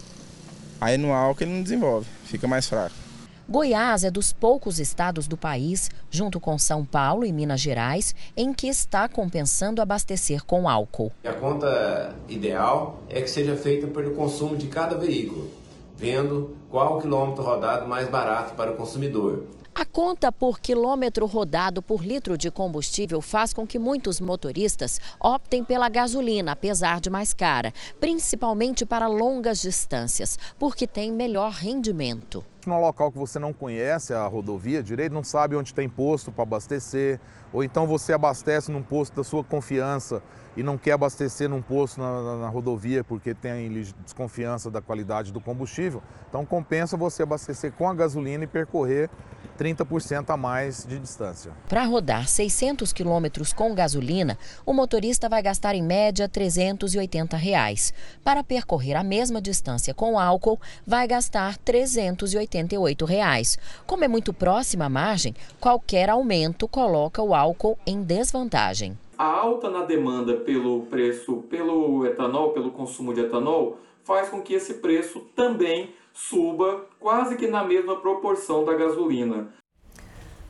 Aí 0.81 0.97
no 0.97 1.13
álcool 1.13 1.43
ele 1.43 1.53
não 1.53 1.63
desenvolve, 1.65 2.07
fica 2.27 2.47
mais 2.47 2.69
fraco. 2.69 3.06
Goiás 3.49 4.03
é 4.03 4.11
dos 4.11 4.33
poucos 4.33 4.81
estados 4.81 5.29
do 5.29 5.37
país, 5.37 5.89
junto 6.11 6.41
com 6.41 6.59
São 6.59 6.85
Paulo 6.85 7.25
e 7.25 7.33
Minas 7.33 7.61
Gerais, 7.61 8.13
em 8.37 8.53
que 8.53 8.67
está 8.67 9.09
compensando 9.09 9.81
abastecer 9.81 10.45
com 10.45 10.69
álcool. 10.69 11.13
A 11.25 11.33
conta 11.33 12.13
ideal 12.29 12.99
é 13.09 13.23
que 13.23 13.31
seja 13.31 13.55
feita 13.55 13.87
pelo 13.87 14.17
consumo 14.17 14.57
de 14.57 14.67
cada 14.67 14.97
veículo, 14.97 15.49
vendo 15.97 16.57
qual 16.69 16.99
o 16.99 17.01
quilômetro 17.01 17.45
rodado 17.45 17.87
mais 17.87 18.09
barato 18.09 18.55
para 18.57 18.73
o 18.73 18.77
consumidor. 18.77 19.45
A 19.73 19.85
conta 19.85 20.33
por 20.33 20.59
quilômetro 20.59 21.25
rodado 21.25 21.81
por 21.81 22.05
litro 22.05 22.37
de 22.37 22.51
combustível 22.51 23.21
faz 23.21 23.53
com 23.53 23.65
que 23.65 23.79
muitos 23.79 24.21
motoristas 24.21 25.01
optem 25.21 25.63
pela 25.63 25.89
gasolina, 25.89 26.51
apesar 26.51 27.01
de 27.01 27.11
mais 27.11 27.33
cara, 27.33 27.73
principalmente 28.01 28.85
para 28.85 29.07
longas 29.07 29.61
distâncias, 29.61 30.37
porque 30.59 30.85
tem 30.85 31.13
melhor 31.13 31.53
rendimento. 31.53 32.45
Num 32.67 32.81
local 32.81 33.13
que 33.13 33.19
você 33.19 33.39
não 33.39 33.53
conhece 33.53 34.13
a 34.13 34.27
rodovia 34.27 34.83
direito, 34.83 35.13
não 35.13 35.23
sabe 35.23 35.55
onde 35.55 35.73
tem 35.73 35.89
posto 35.89 36.33
para 36.33 36.43
abastecer, 36.43 37.21
ou 37.53 37.63
então 37.63 37.87
você 37.87 38.13
abastece 38.13 38.73
num 38.73 38.83
posto 38.83 39.15
da 39.15 39.23
sua 39.23 39.45
confiança 39.45 40.21
e 40.57 40.63
não 40.63 40.79
quer 40.79 40.93
abastecer 40.93 41.49
num 41.49 41.61
posto 41.61 42.01
na, 42.01 42.23
na, 42.23 42.37
na, 42.39 42.49
rodovia 42.49 43.05
porque 43.05 43.35
tem 43.35 43.71
desconfiança 44.05 44.71
da 44.71 44.81
qualidade 44.81 45.33
do 45.33 45.41
combustível, 45.41 46.03
então 46.29 46.47
compensa 46.47 46.97
você 46.97 47.23
abastecer 47.23 47.73
com 47.73 47.89
a 47.89 47.95
gasolina 47.95 48.45
e 48.45 48.47
percorrer 48.47 49.11
30% 49.57 50.31
a 50.31 50.37
mais 50.37 50.87
de 50.87 50.99
distância. 50.99 51.53
Para 51.69 51.85
rodar 51.85 52.29
600 52.29 52.93
quilômetros 52.93 53.53
com 53.53 53.75
gasolina, 53.75 54.39
o 54.65 54.73
motorista 54.73 55.29
vai 55.29 55.43
gastar 55.43 55.75
em 55.75 55.83
média 55.83 56.29
380 56.29 57.37
reais. 57.37 57.93
Para 58.23 58.45
percorrer 58.45 58.97
a 58.97 59.05
mesma 59.05 59.41
distância 59.41 59.95
com 59.95 60.19
álcool, 60.19 60.61
vai 60.87 61.09
gastar 61.09 61.57
388 61.59 63.05
reais. 63.05 63.59
Como 63.87 64.05
é 64.05 64.09
muito 64.09 64.33
próxima 64.33 64.85
a 64.85 64.91
margem, 64.91 65.35
qualquer 65.59 66.11
aumento 66.11 66.69
coloca 66.69 67.23
o 67.23 67.35
álcool 67.35 67.79
em 67.87 68.03
desvantagem. 68.03 68.97
A 69.19 69.25
alta 69.25 69.71
na 69.71 69.83
demanda 69.83 70.35
pelo 70.35 70.83
preço, 70.87 71.39
pelo 71.49 72.05
etanol, 72.05 72.53
pelo 72.53 72.71
consumo 72.71 73.15
de 73.15 73.21
etanol, 73.21 73.79
faz 74.05 74.29
com 74.29 74.43
que 74.43 74.53
esse 74.53 74.75
preço 74.75 75.21
também 75.35 75.95
suba 76.13 76.85
quase 77.01 77.37
que 77.37 77.47
na 77.47 77.65
mesma 77.65 77.97
proporção 77.97 78.65
da 78.65 78.75
gasolina. 78.75 79.49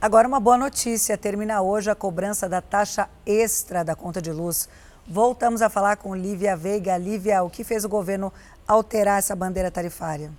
Agora, 0.01 0.27
uma 0.27 0.41
boa 0.41 0.59
notícia: 0.59 1.17
termina 1.17 1.63
hoje 1.63 1.91
a 1.91 1.95
cobrança 1.95 2.49
da 2.49 2.61
taxa 2.61 3.09
extra 3.25 3.85
da 3.85 3.95
conta 3.95 4.21
de 4.21 4.33
luz. 4.33 4.69
Voltamos 5.07 5.63
a 5.63 5.71
falar 5.71 5.97
com 5.97 6.17
Lívia 6.17 6.57
Veiga. 6.57 6.99
Lívia, 6.99 7.45
o 7.45 7.51
que 7.51 7.63
fez 7.63 7.85
o 7.85 7.89
governo 7.89 8.33
alterar 8.67 9.21
essa 9.21 9.37
bandeira 9.37 9.71
tarifária? 9.71 10.33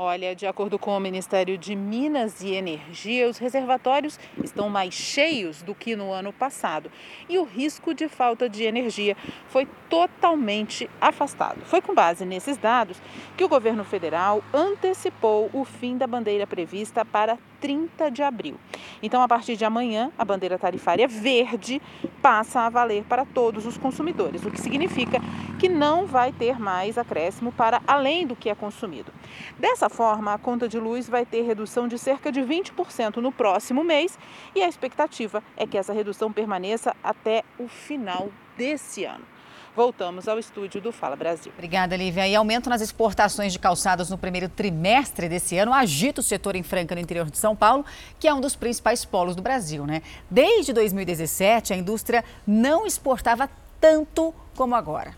Olha, 0.00 0.32
de 0.32 0.46
acordo 0.46 0.78
com 0.78 0.96
o 0.96 1.00
Ministério 1.00 1.58
de 1.58 1.74
Minas 1.74 2.40
e 2.40 2.52
Energia, 2.52 3.28
os 3.28 3.36
reservatórios 3.36 4.16
estão 4.44 4.68
mais 4.68 4.94
cheios 4.94 5.60
do 5.60 5.74
que 5.74 5.96
no 5.96 6.12
ano 6.12 6.32
passado 6.32 6.88
e 7.28 7.36
o 7.36 7.42
risco 7.42 7.92
de 7.92 8.08
falta 8.08 8.48
de 8.48 8.62
energia 8.62 9.16
foi 9.48 9.66
totalmente 9.90 10.88
afastado. 11.00 11.64
Foi 11.64 11.82
com 11.82 11.92
base 11.96 12.24
nesses 12.24 12.56
dados 12.56 13.02
que 13.36 13.42
o 13.42 13.48
governo 13.48 13.82
federal 13.82 14.40
antecipou 14.54 15.50
o 15.52 15.64
fim 15.64 15.98
da 15.98 16.06
bandeira 16.06 16.46
prevista 16.46 17.04
para 17.04 17.36
30 17.60 18.10
de 18.10 18.22
abril. 18.22 18.56
Então, 19.02 19.22
a 19.22 19.28
partir 19.28 19.56
de 19.56 19.64
amanhã, 19.64 20.10
a 20.18 20.24
bandeira 20.24 20.58
tarifária 20.58 21.06
verde 21.06 21.80
passa 22.22 22.60
a 22.60 22.68
valer 22.68 23.04
para 23.04 23.24
todos 23.24 23.66
os 23.66 23.76
consumidores, 23.76 24.44
o 24.44 24.50
que 24.50 24.60
significa 24.60 25.20
que 25.58 25.68
não 25.68 26.06
vai 26.06 26.32
ter 26.32 26.58
mais 26.58 26.96
acréscimo 26.96 27.52
para 27.52 27.82
além 27.86 28.26
do 28.26 28.36
que 28.36 28.48
é 28.48 28.54
consumido. 28.54 29.12
Dessa 29.58 29.88
forma, 29.88 30.32
a 30.32 30.38
conta 30.38 30.68
de 30.68 30.78
luz 30.78 31.08
vai 31.08 31.26
ter 31.26 31.42
redução 31.42 31.88
de 31.88 31.98
cerca 31.98 32.30
de 32.30 32.40
20% 32.40 33.16
no 33.16 33.32
próximo 33.32 33.82
mês 33.82 34.18
e 34.54 34.62
a 34.62 34.68
expectativa 34.68 35.42
é 35.56 35.66
que 35.66 35.78
essa 35.78 35.92
redução 35.92 36.32
permaneça 36.32 36.94
até 37.02 37.42
o 37.58 37.68
final 37.68 38.28
desse 38.56 39.04
ano. 39.04 39.37
Voltamos 39.78 40.26
ao 40.26 40.40
estúdio 40.40 40.80
do 40.80 40.90
Fala 40.90 41.14
Brasil. 41.14 41.52
Obrigada, 41.54 41.96
Lívia. 41.96 42.26
E 42.26 42.34
aumento 42.34 42.68
nas 42.68 42.80
exportações 42.80 43.52
de 43.52 43.60
calçados 43.60 44.10
no 44.10 44.18
primeiro 44.18 44.48
trimestre 44.48 45.28
desse 45.28 45.56
ano 45.56 45.72
agita 45.72 46.20
o 46.20 46.24
setor 46.24 46.56
em 46.56 46.64
Franca, 46.64 46.96
no 46.96 47.00
interior 47.00 47.30
de 47.30 47.38
São 47.38 47.54
Paulo, 47.54 47.86
que 48.18 48.26
é 48.26 48.34
um 48.34 48.40
dos 48.40 48.56
principais 48.56 49.04
polos 49.04 49.36
do 49.36 49.40
Brasil, 49.40 49.86
né? 49.86 50.02
Desde 50.28 50.72
2017, 50.72 51.74
a 51.74 51.76
indústria 51.76 52.24
não 52.44 52.88
exportava 52.88 53.48
tanto 53.80 54.34
como 54.56 54.74
agora. 54.74 55.16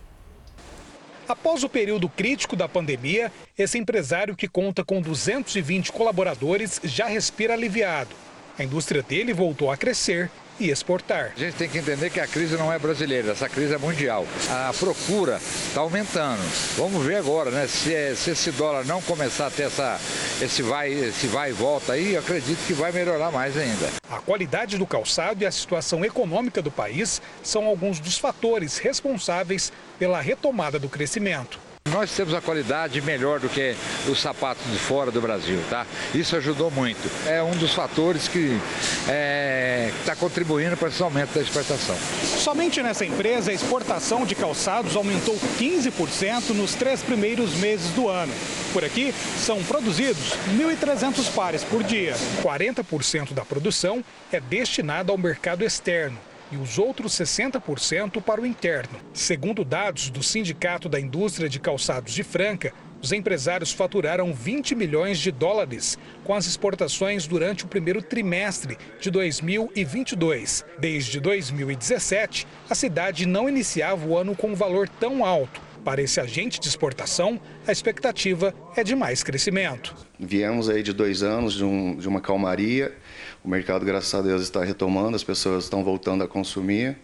Após 1.27 1.65
o 1.65 1.69
período 1.71 2.07
crítico 2.11 2.55
da 2.55 2.69
pandemia, 2.69 3.33
esse 3.57 3.79
empresário 3.79 4.37
que 4.37 4.47
conta 4.47 4.85
com 4.85 5.01
220 5.01 5.91
colaboradores 5.91 6.79
já 6.85 7.07
respira 7.07 7.55
aliviado. 7.55 8.15
A 8.59 8.63
indústria 8.63 9.03
dele 9.03 9.33
voltou 9.33 9.71
a 9.71 9.77
crescer 9.79 10.31
e 10.61 10.71
exportar. 10.71 11.33
A 11.35 11.39
gente 11.39 11.55
tem 11.55 11.69
que 11.69 11.79
entender 11.79 12.11
que 12.11 12.21
a 12.21 12.27
crise 12.27 12.57
não 12.57 12.73
é 12.73 12.79
brasileira, 12.79 13.33
essa 13.33 13.49
crise 13.49 13.75
é 13.75 13.79
mundial. 13.79 14.27
A 14.49 14.73
procura 14.79 15.37
está 15.37 15.81
aumentando. 15.81 16.41
Vamos 16.77 17.05
ver 17.05 17.17
agora, 17.17 17.51
né? 17.51 17.67
Se, 17.67 17.95
é, 17.95 18.15
se, 18.15 18.31
esse 18.31 18.53
dólar 18.53 18.85
não 18.85 19.01
começar 19.03 19.47
a 19.47 19.51
ter 19.51 19.65
essa, 19.65 19.99
esse, 20.41 20.63
vai, 20.63 20.93
esse 20.93 21.27
vai 21.27 21.51
e 21.51 21.53
volta 21.53 21.95
aí, 21.95 22.15
eu 22.15 22.21
acredito 22.21 22.59
que 22.67 22.75
vai 22.75 22.93
melhorar 22.93 23.31
mais 23.31 23.57
ainda. 23.57 23.89
A 24.11 24.21
qualidade 24.21 24.77
do 24.77 24.87
calçado 24.87 25.43
e 25.43 25.47
a 25.47 25.51
situação 25.51 26.05
econômica 26.05 26.61
do 26.61 26.71
país 26.71 27.23
são 27.43 27.65
alguns 27.67 27.99
dos 27.99 28.19
fatores 28.19 28.79
responsáveis 28.79 29.73
pela 29.99 30.21
retomada 30.21 30.79
do 30.79 30.89
crescimento. 30.89 31.70
Nós 31.89 32.15
temos 32.15 32.35
a 32.35 32.41
qualidade 32.41 33.01
melhor 33.01 33.41
do 33.41 33.49
que 33.49 33.75
os 34.09 34.21
sapatos 34.21 34.65
de 34.71 34.79
fora 34.79 35.11
do 35.11 35.21
Brasil, 35.21 35.59
tá? 35.69 35.87
Isso 36.15 36.37
ajudou 36.37 36.71
muito. 36.71 37.11
É 37.27 37.43
um 37.43 37.53
dos 37.53 37.73
fatores 37.73 38.29
que 38.29 38.61
é, 39.09 39.91
está 39.99 40.15
contribuindo 40.15 40.77
para 40.77 40.89
esse 40.89 41.03
aumento 41.03 41.35
da 41.35 41.41
exportação. 41.41 41.97
Somente 42.39 42.83
nessa 42.83 43.05
empresa, 43.05 43.51
a 43.51 43.55
exportação 43.55 44.25
de 44.25 44.35
calçados 44.35 44.95
aumentou 44.95 45.37
15% 45.59 46.51
nos 46.51 46.75
três 46.75 47.03
primeiros 47.03 47.55
meses 47.55 47.91
do 47.93 48.09
ano. 48.09 48.33
Por 48.73 48.85
aqui, 48.85 49.13
são 49.39 49.63
produzidos 49.65 50.37
1.300 50.57 51.33
pares 51.35 51.65
por 51.65 51.83
dia. 51.83 52.15
40% 52.43 53.33
da 53.33 53.45
produção 53.45 54.05
é 54.31 54.39
destinada 54.39 55.11
ao 55.11 55.19
mercado 55.19 55.65
externo 55.65 56.19
e 56.51 56.57
os 56.57 56.79
outros 56.79 57.13
60% 57.13 58.21
para 58.23 58.41
o 58.41 58.47
interno. 58.47 58.99
Segundo 59.13 59.65
dados 59.65 60.11
do 60.11 60.23
Sindicato 60.23 60.89
da 60.89 61.01
Indústria 61.01 61.49
de 61.49 61.61
Calçados 61.61 62.13
de 62.13 62.23
Franca, 62.23 62.73
os 63.03 63.13
empresários 63.13 63.73
faturaram 63.73 64.33
20 64.33 64.75
milhões 64.75 65.19
de 65.19 65.31
dólares 65.31 65.99
com 66.23 66.35
as 66.35 66.47
exportações 66.47 67.27
durante 67.27 67.65
o 67.65 67.69
primeiro 67.69 68.03
trimestre 68.03 68.77
de 69.01 69.11
2022. 69.11 70.65
Desde 70.79 71.19
2017, 71.19 72.47
a 72.69 72.75
cidade 72.75 73.25
não 73.25 73.49
iniciava 73.49 74.07
o 74.07 74.17
ano 74.17 74.37
com 74.37 74.49
um 74.49 74.55
valor 74.55 74.89
tão 74.89 75.25
alto. 75.25 75.71
Para 75.85 76.03
esse 76.03 76.21
agente 76.21 76.61
de 76.61 76.69
exportação, 76.69 77.41
a 77.67 77.73
expectativa 77.73 78.55
é 78.77 78.85
de 78.85 78.95
mais 78.95 79.23
crescimento. 79.23 79.95
Viemos 80.19 80.69
aí 80.69 80.83
de 80.83 80.93
dois 80.93 81.23
anos 81.23 81.55
de, 81.55 81.65
um, 81.65 81.97
de 81.97 82.07
uma 82.07 82.21
calmaria 82.21 82.95
o 83.43 83.49
mercado, 83.49 83.85
graças 83.85 84.13
a 84.15 84.21
Deus, 84.21 84.43
está 84.43 84.63
retomando, 84.63 85.17
as 85.17 85.25
pessoas 85.25 85.65
estão 85.65 85.83
voltando 85.83 86.23
a 86.23 86.29
consumir, 86.29 86.97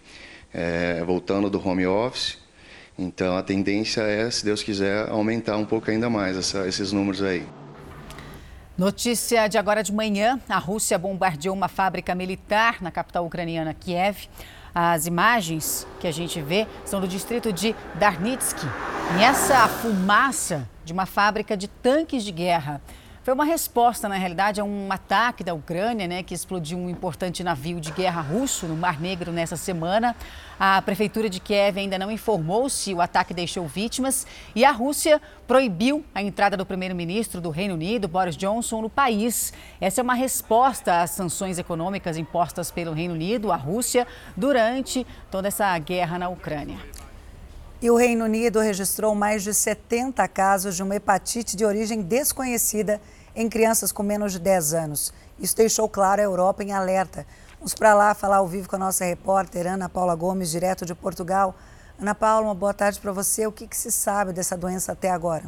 é, 0.53 1.03
voltando 1.05 1.49
do 1.49 1.67
home 1.67 1.87
office. 1.87 2.39
Então 2.99 3.37
a 3.37 3.43
tendência 3.43 4.03
é, 4.03 4.31
se 4.31 4.45
Deus 4.45 4.63
quiser, 4.63 5.09
aumentar 5.11 5.57
um 5.57 5.65
pouco 5.65 5.91
ainda 5.91 6.09
mais 6.09 6.37
essa, 6.37 6.67
esses 6.67 6.93
números 6.93 7.23
aí. 7.23 7.47
Notícia 8.77 9.49
de 9.49 9.57
agora 9.57 9.83
de 9.83 9.93
manhã: 9.93 10.39
a 10.49 10.59
Rússia 10.59 10.99
bombardeou 10.99 11.55
uma 11.55 11.69
fábrica 11.69 12.15
militar 12.15 12.83
na 12.83 12.91
capital 12.91 13.25
ucraniana 13.25 13.73
Kiev. 13.73 14.29
As 14.75 15.07
imagens 15.07 15.87
que 15.99 16.07
a 16.07 16.13
gente 16.13 16.39
vê 16.43 16.67
são 16.85 17.01
do 17.01 17.09
distrito 17.09 17.51
de 17.51 17.75
Darnitsky. 17.95 18.67
E 19.19 19.23
essa 19.23 19.67
fumaça 19.69 20.69
de 20.85 20.93
uma 20.93 21.07
fábrica 21.07 21.57
de 21.57 21.67
tanques 21.67 22.23
de 22.23 22.31
guerra 22.31 22.83
foi 23.27 23.35
uma 23.35 23.45
resposta, 23.45 24.09
na 24.09 24.15
realidade, 24.15 24.61
a 24.61 24.65
um 24.65 24.87
ataque 24.93 25.43
da 25.43 25.53
Ucrânia, 25.53 26.07
né, 26.07 26.23
que 26.23 26.33
explodiu 26.33 26.79
um 26.79 26.89
importante 26.89 27.43
navio 27.43 27.81
de 27.81 27.91
guerra 27.91 28.21
russo 28.21 28.69
no 28.69 28.77
Mar 28.77 29.01
Negro 29.01 29.33
nessa 29.33 29.57
semana. 29.57 30.15
A 30.61 30.81
prefeitura 30.81 31.29
de 31.29 31.41
Kiev 31.41 31.77
ainda 31.77 31.99
não 31.99 32.09
informou 32.09 32.69
se 32.69 32.95
o 32.95 33.01
ataque 33.01 33.35
deixou 33.35 33.67
vítimas 33.67 34.29
e 34.55 34.65
a 34.65 34.71
Rússia 34.71 35.21
proibiu 35.45 36.05
a 36.15 36.23
entrada 36.23 36.57
do 36.57 36.65
primeiro-ministro 36.65 37.41
do 37.41 37.51
Reino 37.51 37.75
Unido, 37.75 38.07
Boris 38.07 38.37
Johnson, 38.37 38.81
no 38.81 38.89
país. 38.89 39.53
Essa 39.81 40.03
é 40.03 40.05
uma 40.05 40.15
resposta 40.15 41.03
às 41.03 41.11
sanções 41.11 41.59
econômicas 41.59 42.17
impostas 42.17 42.71
pelo 42.71 42.93
Reino 42.93 43.15
Unido 43.15 43.51
à 43.51 43.57
Rússia 43.57 44.07
durante 44.37 45.05
toda 45.33 45.49
essa 45.49 45.77
guerra 45.81 46.17
na 46.17 46.29
Ucrânia. 46.29 46.79
E 47.81 47.91
o 47.91 47.97
Reino 47.97 48.25
Unido 48.25 48.59
registrou 48.59 49.15
mais 49.15 49.43
de 49.43 49.53
70 49.53 50.27
casos 50.29 50.77
de 50.77 50.83
uma 50.83 50.97
hepatite 50.97 51.55
de 51.55 51.65
origem 51.65 52.01
desconhecida 52.01 53.01
em 53.35 53.51
crianças 53.51 53.93
com 53.93 54.03
menos 54.03 54.33
de 54.33 54.39
10 54.39 54.73
anos. 54.73 55.13
Isso 55.39 55.55
deixou 55.55 55.87
claro 55.87 56.23
a 56.23 56.25
Europa 56.25 56.65
em 56.65 56.73
alerta. 56.73 57.27
Vamos 57.59 57.75
para 57.75 57.93
lá 57.93 58.15
falar 58.15 58.39
ao 58.39 58.49
vivo 58.49 58.67
com 58.67 58.77
a 58.77 58.79
nossa 58.79 59.05
repórter 59.05 59.67
Ana 59.67 59.91
Paula 59.91 60.15
Gomes, 60.15 60.51
direto 60.51 60.87
de 60.87 60.95
Portugal. 60.95 61.55
Ana 62.01 62.15
Paula, 62.15 62.47
uma 62.47 62.55
boa 62.55 62.73
tarde 62.73 62.99
para 62.99 63.13
você. 63.13 63.47
O 63.47 63.53
que, 63.53 63.67
que 63.67 63.77
se 63.77 63.93
sabe 63.93 64.33
dessa 64.33 64.57
doença 64.57 64.93
até 64.93 65.11
agora? 65.11 65.45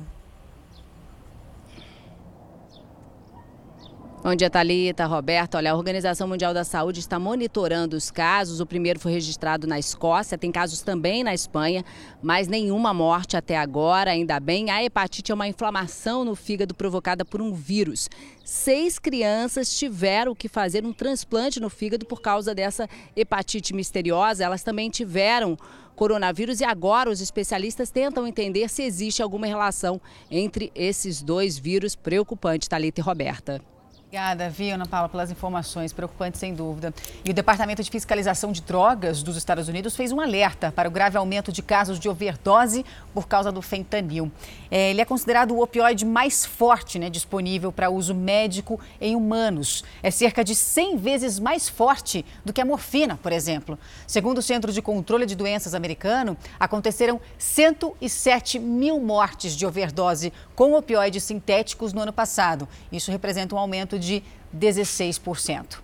Bom 4.20 4.34
dia, 4.34 4.50
Thalita, 4.50 5.06
Roberto. 5.06 5.54
Olha, 5.54 5.70
a 5.70 5.76
Organização 5.76 6.26
Mundial 6.26 6.52
da 6.52 6.64
Saúde 6.64 6.98
está 6.98 7.20
monitorando 7.20 7.96
os 7.96 8.10
casos. 8.10 8.58
O 8.58 8.66
primeiro 8.66 8.98
foi 8.98 9.12
registrado 9.12 9.64
na 9.64 9.78
Escócia, 9.78 10.36
tem 10.36 10.50
casos 10.50 10.82
também 10.82 11.22
na 11.22 11.32
Espanha, 11.32 11.84
mas 12.20 12.48
nenhuma 12.48 12.92
morte 12.92 13.36
até 13.36 13.56
agora, 13.56 14.10
ainda 14.10 14.40
bem. 14.40 14.70
A 14.72 14.82
hepatite 14.82 15.30
é 15.30 15.34
uma 15.34 15.46
inflamação 15.46 16.24
no 16.24 16.34
fígado 16.34 16.74
provocada 16.74 17.24
por 17.24 17.40
um 17.40 17.52
vírus. 17.52 18.08
Seis 18.44 18.98
crianças 18.98 19.78
tiveram 19.78 20.34
que 20.34 20.48
fazer 20.48 20.84
um 20.84 20.92
transplante 20.92 21.60
no 21.60 21.70
fígado 21.70 22.04
por 22.04 22.20
causa 22.20 22.52
dessa 22.52 22.88
hepatite 23.14 23.72
misteriosa. 23.72 24.42
Elas 24.42 24.64
também 24.64 24.90
tiveram 24.90 25.56
coronavírus 25.94 26.60
e 26.60 26.64
agora 26.64 27.08
os 27.08 27.20
especialistas 27.20 27.88
tentam 27.88 28.26
entender 28.26 28.68
se 28.68 28.82
existe 28.82 29.22
alguma 29.22 29.46
relação 29.46 30.00
entre 30.28 30.72
esses 30.74 31.22
dois 31.22 31.56
vírus 31.56 31.94
preocupantes, 31.94 32.66
Thalita 32.66 33.00
e 33.00 33.04
Roberta. 33.04 33.77
Obrigada, 34.08 34.48
viu, 34.48 34.74
Ana 34.74 34.86
Paula, 34.86 35.06
pelas 35.06 35.30
informações, 35.30 35.92
preocupantes 35.92 36.40
sem 36.40 36.54
dúvida. 36.54 36.94
E 37.22 37.30
o 37.30 37.34
Departamento 37.34 37.82
de 37.82 37.90
Fiscalização 37.90 38.52
de 38.52 38.62
Drogas 38.62 39.22
dos 39.22 39.36
Estados 39.36 39.68
Unidos 39.68 39.94
fez 39.94 40.12
um 40.12 40.18
alerta 40.18 40.72
para 40.72 40.88
o 40.88 40.90
grave 40.90 41.18
aumento 41.18 41.52
de 41.52 41.60
casos 41.60 42.00
de 42.00 42.08
overdose 42.08 42.86
por 43.12 43.28
causa 43.28 43.52
do 43.52 43.60
fentanil. 43.60 44.32
É, 44.70 44.92
ele 44.92 45.02
é 45.02 45.04
considerado 45.04 45.50
o 45.50 45.62
opioide 45.62 46.06
mais 46.06 46.46
forte 46.46 46.98
né, 46.98 47.10
disponível 47.10 47.70
para 47.70 47.90
uso 47.90 48.14
médico 48.14 48.80
em 48.98 49.14
humanos. 49.14 49.84
É 50.02 50.10
cerca 50.10 50.42
de 50.42 50.54
100 50.54 50.96
vezes 50.96 51.38
mais 51.38 51.68
forte 51.68 52.24
do 52.46 52.50
que 52.50 52.62
a 52.62 52.64
morfina, 52.64 53.18
por 53.22 53.30
exemplo. 53.30 53.78
Segundo 54.06 54.38
o 54.38 54.42
Centro 54.42 54.72
de 54.72 54.80
Controle 54.80 55.26
de 55.26 55.36
Doenças 55.36 55.74
americano, 55.74 56.34
aconteceram 56.58 57.20
107 57.36 58.58
mil 58.58 59.00
mortes 59.00 59.54
de 59.54 59.66
overdose 59.66 60.32
com 60.54 60.72
opioides 60.72 61.24
sintéticos 61.24 61.92
no 61.92 62.00
ano 62.00 62.12
passado. 62.12 62.66
Isso 62.90 63.10
representa 63.10 63.54
um 63.54 63.58
aumento 63.58 63.97
de 63.98 64.22
16%. 64.56 65.80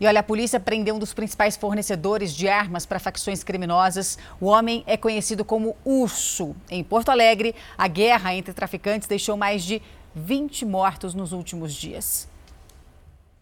E 0.00 0.06
olha, 0.06 0.18
a 0.18 0.24
polícia 0.24 0.58
prendeu 0.58 0.96
um 0.96 0.98
dos 0.98 1.14
principais 1.14 1.56
fornecedores 1.56 2.34
de 2.34 2.48
armas 2.48 2.84
para 2.84 2.98
facções 2.98 3.44
criminosas. 3.44 4.18
O 4.40 4.46
homem 4.46 4.82
é 4.84 4.96
conhecido 4.96 5.44
como 5.44 5.76
Urso. 5.84 6.56
Em 6.68 6.82
Porto 6.82 7.10
Alegre, 7.10 7.54
a 7.78 7.86
guerra 7.86 8.34
entre 8.34 8.52
traficantes 8.52 9.06
deixou 9.06 9.36
mais 9.36 9.62
de 9.62 9.80
20 10.12 10.64
mortos 10.64 11.14
nos 11.14 11.30
últimos 11.30 11.72
dias. 11.72 12.28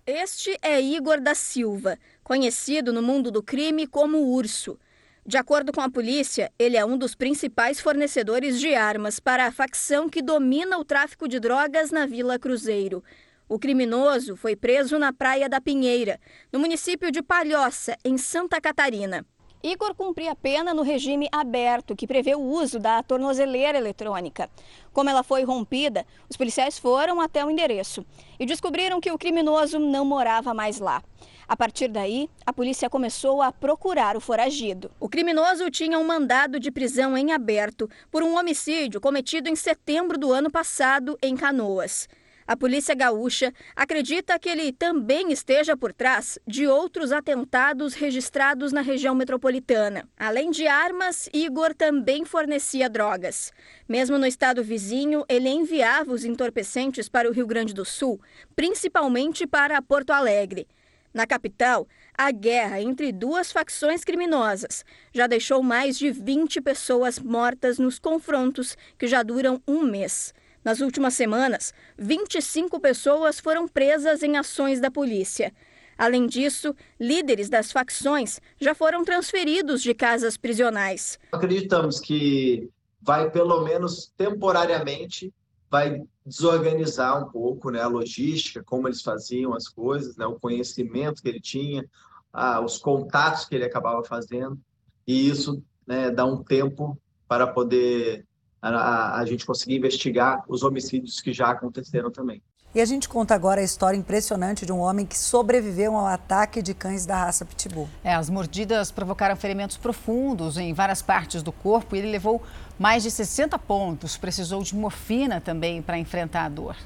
Este 0.07 0.59
é 0.61 0.81
Igor 0.81 1.20
da 1.20 1.35
Silva, 1.35 1.99
conhecido 2.23 2.93
no 2.93 3.01
mundo 3.01 3.31
do 3.31 3.43
crime 3.43 3.87
como 3.87 4.19
Urso. 4.19 4.78
De 5.24 5.37
acordo 5.37 5.73
com 5.73 5.81
a 5.81 5.91
polícia, 5.91 6.51
ele 6.59 6.77
é 6.77 6.85
um 6.85 6.99
dos 6.99 7.15
principais 7.15 7.81
fornecedores 7.81 8.61
de 8.61 8.74
armas 8.74 9.20
para 9.20 9.47
a 9.47 9.53
facção 9.53 10.09
que 10.09 10.20
domina 10.20 10.78
o 10.78 10.85
tráfico 10.85 11.28
de 11.28 11.39
drogas 11.39 11.91
na 11.91 12.05
Vila 12.05 12.39
Cruzeiro. 12.39 13.03
O 13.51 13.59
criminoso 13.59 14.36
foi 14.36 14.55
preso 14.55 14.97
na 14.97 15.12
Praia 15.12 15.48
da 15.48 15.60
Pinheira, 15.60 16.20
no 16.52 16.60
município 16.60 17.10
de 17.10 17.20
Palhoça, 17.20 17.97
em 18.05 18.16
Santa 18.16 18.60
Catarina. 18.60 19.27
Igor 19.60 19.93
cumpria 19.93 20.36
pena 20.36 20.72
no 20.72 20.82
regime 20.82 21.28
aberto, 21.32 21.97
que 21.97 22.06
prevê 22.06 22.36
o 22.36 22.40
uso 22.40 22.78
da 22.78 23.02
tornozeleira 23.02 23.77
eletrônica. 23.77 24.48
Como 24.93 25.10
ela 25.10 25.24
foi 25.24 25.43
rompida, 25.43 26.06
os 26.28 26.36
policiais 26.36 26.78
foram 26.78 27.20
até 27.20 27.44
o 27.44 27.51
endereço 27.51 28.06
e 28.39 28.47
descobriram 28.47 29.01
que 29.01 29.10
o 29.10 29.18
criminoso 29.18 29.81
não 29.81 30.05
morava 30.05 30.55
mais 30.55 30.78
lá. 30.78 31.02
A 31.48 31.56
partir 31.56 31.89
daí, 31.89 32.31
a 32.47 32.52
polícia 32.52 32.89
começou 32.89 33.43
a 33.43 33.51
procurar 33.51 34.16
o 34.16 34.20
foragido. 34.20 34.93
O 35.01 35.09
criminoso 35.09 35.68
tinha 35.72 35.98
um 35.98 36.06
mandado 36.06 36.60
de 36.60 36.70
prisão 36.70 37.18
em 37.18 37.32
aberto 37.32 37.90
por 38.12 38.22
um 38.22 38.39
homicídio 38.39 39.01
cometido 39.01 39.48
em 39.48 39.56
setembro 39.56 40.16
do 40.16 40.31
ano 40.31 40.52
passado 40.52 41.18
em 41.20 41.36
Canoas. 41.36 42.09
A 42.51 42.56
polícia 42.56 42.97
gaúcha 42.97 43.55
acredita 43.77 44.36
que 44.36 44.48
ele 44.48 44.72
também 44.72 45.31
esteja 45.31 45.77
por 45.77 45.93
trás 45.93 46.36
de 46.44 46.66
outros 46.66 47.12
atentados 47.12 47.94
registrados 47.94 48.72
na 48.72 48.81
região 48.81 49.14
metropolitana. 49.14 50.09
Além 50.16 50.51
de 50.51 50.66
armas, 50.66 51.28
Igor 51.32 51.72
também 51.77 52.24
fornecia 52.24 52.90
drogas. 52.90 53.52
Mesmo 53.89 54.18
no 54.18 54.27
estado 54.27 54.64
vizinho, 54.64 55.24
ele 55.28 55.48
enviava 55.48 56.12
os 56.12 56.24
entorpecentes 56.24 57.09
para 57.09 57.28
o 57.28 57.32
Rio 57.32 57.47
Grande 57.47 57.72
do 57.72 57.85
Sul, 57.85 58.20
principalmente 58.56 59.47
para 59.47 59.81
Porto 59.81 60.10
Alegre. 60.10 60.66
Na 61.14 61.28
capital, 61.28 61.86
a 62.18 62.32
guerra 62.32 62.81
entre 62.81 63.12
duas 63.12 63.52
facções 63.52 64.02
criminosas 64.02 64.85
já 65.14 65.28
deixou 65.28 65.62
mais 65.62 65.97
de 65.97 66.10
20 66.10 66.60
pessoas 66.62 67.16
mortas 67.16 67.78
nos 67.78 68.01
confrontos 68.01 68.77
que 68.98 69.06
já 69.06 69.22
duram 69.22 69.62
um 69.68 69.85
mês. 69.85 70.35
Nas 70.65 70.81
últimas 70.81 71.15
semanas, 71.15 71.73
25 71.97 72.78
pessoas 72.81 73.41
foram 73.41 73.66
presas 73.66 74.23
em 74.23 74.37
ações 74.37 74.81
da 74.81 74.91
polícia. 74.91 75.53
Além 75.97 76.27
disso, 76.27 76.74
líderes 76.99 77.49
das 77.49 77.73
facções 77.73 78.41
já 78.61 78.74
foram 78.74 79.05
transferidos 79.05 79.82
de 79.82 79.95
casas 79.95 80.37
prisionais. 80.37 81.19
Acreditamos 81.32 81.99
que 82.01 82.70
vai, 83.01 83.31
pelo 83.31 83.62
menos 83.65 84.12
temporariamente, 84.16 85.32
vai 85.70 86.03
desorganizar 86.24 87.23
um 87.23 87.31
pouco 87.31 87.70
né, 87.70 87.81
a 87.81 87.87
logística, 87.87 88.62
como 88.62 88.89
eles 88.89 89.03
faziam 89.03 89.55
as 89.55 89.69
coisas, 89.69 90.16
né, 90.16 90.27
o 90.27 90.39
conhecimento 90.39 91.23
que 91.23 91.28
ele 91.28 91.41
tinha, 91.41 91.85
ah, 92.32 92.61
os 92.61 92.77
contatos 92.77 93.45
que 93.45 93.55
ele 93.55 93.65
acabava 93.65 94.05
fazendo, 94.05 94.59
e 95.07 95.28
isso 95.28 95.62
né, 95.87 96.11
dá 96.11 96.24
um 96.24 96.43
tempo 96.43 96.99
para 97.27 97.47
poder 97.47 98.27
a, 98.62 99.19
a 99.19 99.24
gente 99.24 99.47
conseguir 99.47 99.77
investigar 99.77 100.45
os 100.49 100.62
homicídios 100.62 101.20
que 101.20 101.32
já 101.32 101.51
aconteceram 101.51 102.11
também. 102.11 102.43
E 102.73 102.81
a 102.81 102.85
gente 102.85 103.09
conta 103.09 103.35
agora 103.35 103.61
a 103.61 103.65
história 103.65 103.97
impressionante 103.99 104.65
de 104.65 104.73
um 104.73 104.78
homem 104.78 105.05
que 105.05 105.19
sobreviveu 105.19 105.97
ao 105.97 106.07
ataque 106.07 106.62
de 106.62 106.73
cães 106.73 107.05
da 107.05 107.16
raça 107.16 107.45
Pitbull. 107.45 107.89
É, 108.05 108.15
as 108.15 108.31
mordidas 108.31 108.93
provocaram 108.93 109.35
ferimentos 109.35 109.77
profundos 109.77 110.57
em 110.57 110.73
várias 110.73 111.03
partes 111.03 111.43
do 111.43 111.51
corpo 111.51 111.97
e 111.97 111.99
ele 111.99 112.12
levou 112.12 112.41
mais 112.78 113.03
de 113.03 113.11
60 113.11 113.59
pontos. 113.59 114.16
Precisou 114.16 114.62
de 114.62 114.77
morfina 114.77 115.41
também 115.41 115.82
para 115.82 115.99
enfrentar 115.99 116.45
a 116.45 116.49
dor. 116.49 116.77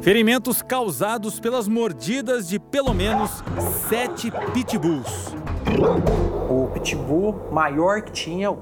Ferimentos 0.00 0.62
causados 0.62 1.40
pelas 1.40 1.66
mordidas 1.66 2.48
de 2.48 2.60
pelo 2.60 2.94
menos 2.94 3.42
sete 3.88 4.30
pitbulls. 4.52 5.34
O 6.48 6.68
pitbull 6.68 7.48
maior 7.50 8.00
que 8.02 8.12
tinha, 8.12 8.56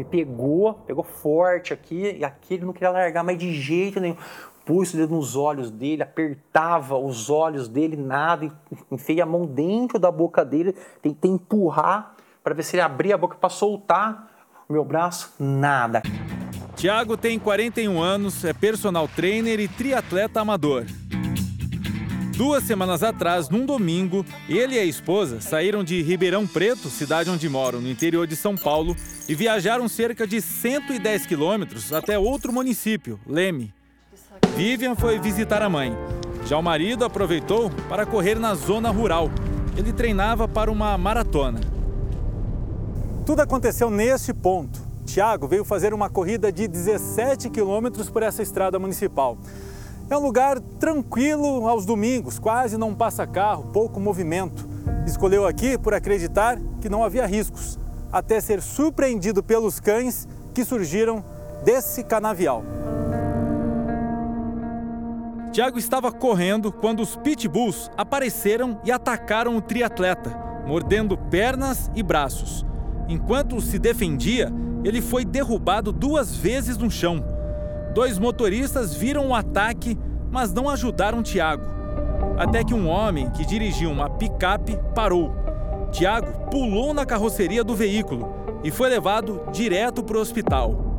me 0.00 0.04
pegou, 0.04 0.74
pegou 0.86 1.04
forte 1.04 1.74
aqui, 1.74 2.16
e 2.18 2.24
aqui 2.24 2.54
ele 2.54 2.64
não 2.64 2.72
queria 2.72 2.90
largar 2.90 3.22
mais 3.22 3.36
de 3.36 3.52
jeito 3.52 4.00
nenhum. 4.00 4.16
Pus 4.64 4.94
o 4.94 4.96
dedo 4.96 5.14
nos 5.14 5.36
olhos 5.36 5.70
dele, 5.70 6.02
apertava 6.02 6.96
os 6.96 7.28
olhos 7.28 7.68
dele, 7.68 7.96
nada, 7.96 8.50
enfiei 8.90 9.20
a 9.20 9.26
mão 9.26 9.44
dentro 9.44 9.98
da 9.98 10.10
boca 10.10 10.44
dele, 10.44 10.74
tentei 11.02 11.30
empurrar 11.30 12.14
para 12.42 12.54
ver 12.54 12.62
se 12.62 12.76
ele 12.76 12.82
abria 12.82 13.14
a 13.14 13.18
boca 13.18 13.36
para 13.36 13.50
soltar 13.50 14.30
o 14.68 14.72
meu 14.72 14.84
braço, 14.84 15.34
nada. 15.38 16.02
Tiago 16.76 17.16
tem 17.16 17.38
41 17.38 18.00
anos, 18.00 18.44
é 18.44 18.54
personal 18.54 19.06
trainer 19.06 19.60
e 19.60 19.68
triatleta 19.68 20.40
amador. 20.40 20.86
Duas 22.40 22.64
semanas 22.64 23.02
atrás, 23.02 23.50
num 23.50 23.66
domingo, 23.66 24.24
ele 24.48 24.74
e 24.74 24.78
a 24.78 24.84
esposa 24.86 25.42
saíram 25.42 25.84
de 25.84 26.00
Ribeirão 26.00 26.46
Preto, 26.46 26.88
cidade 26.88 27.28
onde 27.28 27.46
moram, 27.50 27.82
no 27.82 27.90
interior 27.90 28.26
de 28.26 28.34
São 28.34 28.56
Paulo, 28.56 28.96
e 29.28 29.34
viajaram 29.34 29.86
cerca 29.86 30.26
de 30.26 30.40
110 30.40 31.26
quilômetros 31.26 31.92
até 31.92 32.18
outro 32.18 32.50
município, 32.50 33.20
Leme. 33.26 33.74
Vivian 34.56 34.94
foi 34.94 35.18
visitar 35.18 35.60
a 35.60 35.68
mãe. 35.68 35.94
Já 36.46 36.56
o 36.56 36.62
marido 36.62 37.04
aproveitou 37.04 37.70
para 37.90 38.06
correr 38.06 38.38
na 38.38 38.54
zona 38.54 38.88
rural. 38.88 39.30
Ele 39.76 39.92
treinava 39.92 40.48
para 40.48 40.72
uma 40.72 40.96
maratona. 40.96 41.60
Tudo 43.26 43.40
aconteceu 43.40 43.90
neste 43.90 44.32
ponto. 44.32 44.80
Tiago 45.04 45.46
veio 45.46 45.62
fazer 45.62 45.92
uma 45.92 46.08
corrida 46.08 46.50
de 46.50 46.66
17 46.66 47.50
quilômetros 47.50 48.08
por 48.08 48.22
essa 48.22 48.42
estrada 48.42 48.78
municipal. 48.78 49.36
É 50.10 50.18
um 50.18 50.20
lugar 50.20 50.58
tranquilo 50.80 51.68
aos 51.68 51.86
domingos, 51.86 52.36
quase 52.36 52.76
não 52.76 52.92
passa 52.92 53.24
carro, 53.28 53.70
pouco 53.72 54.00
movimento. 54.00 54.68
Escolheu 55.06 55.46
aqui 55.46 55.78
por 55.78 55.94
acreditar 55.94 56.58
que 56.80 56.88
não 56.88 57.04
havia 57.04 57.24
riscos, 57.26 57.78
até 58.10 58.40
ser 58.40 58.60
surpreendido 58.60 59.40
pelos 59.40 59.78
cães 59.78 60.26
que 60.52 60.64
surgiram 60.64 61.24
desse 61.64 62.02
canavial. 62.02 62.64
Tiago 65.52 65.78
estava 65.78 66.10
correndo 66.10 66.72
quando 66.72 67.04
os 67.04 67.14
pitbulls 67.14 67.88
apareceram 67.96 68.80
e 68.82 68.90
atacaram 68.90 69.56
o 69.56 69.62
triatleta, 69.62 70.36
mordendo 70.66 71.16
pernas 71.16 71.88
e 71.94 72.02
braços. 72.02 72.66
Enquanto 73.08 73.60
se 73.60 73.78
defendia, 73.78 74.52
ele 74.82 75.00
foi 75.00 75.24
derrubado 75.24 75.92
duas 75.92 76.34
vezes 76.34 76.76
no 76.76 76.90
chão. 76.90 77.39
Dois 77.92 78.18
motoristas 78.18 78.94
viram 78.94 79.28
o 79.28 79.34
ataque, 79.34 79.98
mas 80.30 80.52
não 80.52 80.68
ajudaram 80.68 81.22
Tiago. 81.22 81.64
Até 82.38 82.62
que 82.62 82.72
um 82.72 82.88
homem 82.88 83.28
que 83.30 83.44
dirigia 83.44 83.88
uma 83.88 84.08
picape 84.08 84.78
parou. 84.94 85.34
Tiago 85.90 86.48
pulou 86.50 86.94
na 86.94 87.04
carroceria 87.04 87.64
do 87.64 87.74
veículo 87.74 88.32
e 88.62 88.70
foi 88.70 88.88
levado 88.88 89.42
direto 89.52 90.02
para 90.02 90.16
o 90.16 90.20
hospital. 90.20 90.90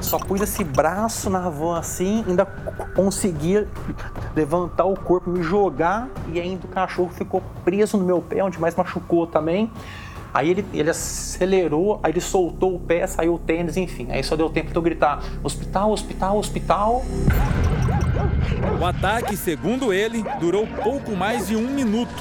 Só 0.00 0.18
pus 0.18 0.40
esse 0.40 0.64
braço 0.64 1.30
na 1.30 1.48
van 1.48 1.78
assim, 1.78 2.24
ainda 2.26 2.44
conseguia 2.96 3.68
levantar 4.34 4.84
o 4.84 4.98
corpo, 4.98 5.30
me 5.30 5.42
jogar 5.42 6.08
e 6.32 6.40
ainda 6.40 6.66
o 6.66 6.68
cachorro 6.68 7.10
ficou 7.10 7.42
preso 7.64 7.96
no 7.96 8.04
meu 8.04 8.20
pé, 8.20 8.42
onde 8.42 8.58
mais 8.58 8.74
machucou 8.74 9.26
também. 9.26 9.70
Aí 10.34 10.50
ele, 10.50 10.64
ele 10.72 10.90
acelerou, 10.90 12.00
aí 12.02 12.10
ele 12.10 12.20
soltou 12.20 12.74
o 12.74 12.80
pé, 12.80 13.06
saiu 13.06 13.34
o 13.34 13.38
tênis, 13.38 13.76
enfim. 13.76 14.08
Aí 14.10 14.22
só 14.24 14.34
deu 14.34 14.48
tempo 14.48 14.70
de 14.70 14.76
eu 14.76 14.82
gritar: 14.82 15.22
hospital, 15.42 15.92
hospital, 15.92 16.38
hospital. 16.38 17.04
O 18.80 18.84
ataque, 18.84 19.36
segundo 19.36 19.92
ele, 19.92 20.24
durou 20.40 20.66
pouco 20.66 21.14
mais 21.14 21.48
de 21.48 21.56
um 21.56 21.68
minuto, 21.68 22.12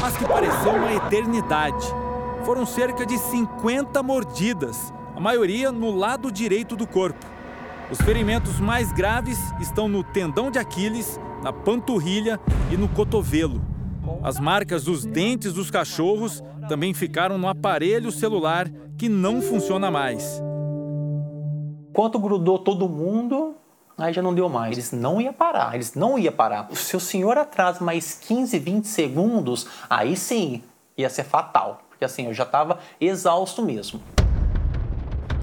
mas 0.00 0.16
que 0.16 0.24
pareceu 0.24 0.72
uma 0.72 0.92
eternidade. 0.92 1.86
Foram 2.44 2.64
cerca 2.64 3.04
de 3.04 3.18
50 3.18 4.02
mordidas, 4.02 4.92
a 5.14 5.20
maioria 5.20 5.70
no 5.70 5.94
lado 5.94 6.32
direito 6.32 6.74
do 6.74 6.86
corpo. 6.86 7.26
Os 7.90 8.00
ferimentos 8.00 8.58
mais 8.58 8.92
graves 8.92 9.38
estão 9.60 9.88
no 9.88 10.02
tendão 10.02 10.50
de 10.50 10.58
Aquiles, 10.58 11.20
na 11.42 11.52
panturrilha 11.52 12.40
e 12.70 12.76
no 12.76 12.88
cotovelo. 12.88 13.60
As 14.22 14.38
marcas 14.38 14.84
dos 14.84 15.04
dentes 15.04 15.52
dos 15.52 15.70
cachorros 15.70 16.42
também 16.70 16.94
ficaram 16.94 17.36
no 17.36 17.48
aparelho 17.48 18.12
celular 18.12 18.70
que 18.96 19.08
não 19.08 19.42
funciona 19.42 19.90
mais. 19.90 20.40
Quanto 21.92 22.16
grudou 22.16 22.60
todo 22.60 22.88
mundo, 22.88 23.56
aí 23.98 24.12
já 24.12 24.22
não 24.22 24.32
deu 24.32 24.48
mais. 24.48 24.74
Eles 24.74 24.92
não 24.92 25.20
iam 25.20 25.32
parar, 25.32 25.74
eles 25.74 25.96
não 25.96 26.16
iam 26.16 26.32
parar. 26.32 26.68
Se 26.70 26.96
o 26.96 27.00
senhor 27.00 27.36
atrasa 27.36 27.84
mais 27.84 28.14
15, 28.14 28.56
20 28.56 28.84
segundos, 28.84 29.66
aí 29.90 30.16
sim 30.16 30.62
ia 30.96 31.10
ser 31.10 31.24
fatal. 31.24 31.82
Porque 31.88 32.04
assim, 32.04 32.26
eu 32.26 32.34
já 32.34 32.44
estava 32.44 32.78
exausto 33.00 33.64
mesmo. 33.64 34.00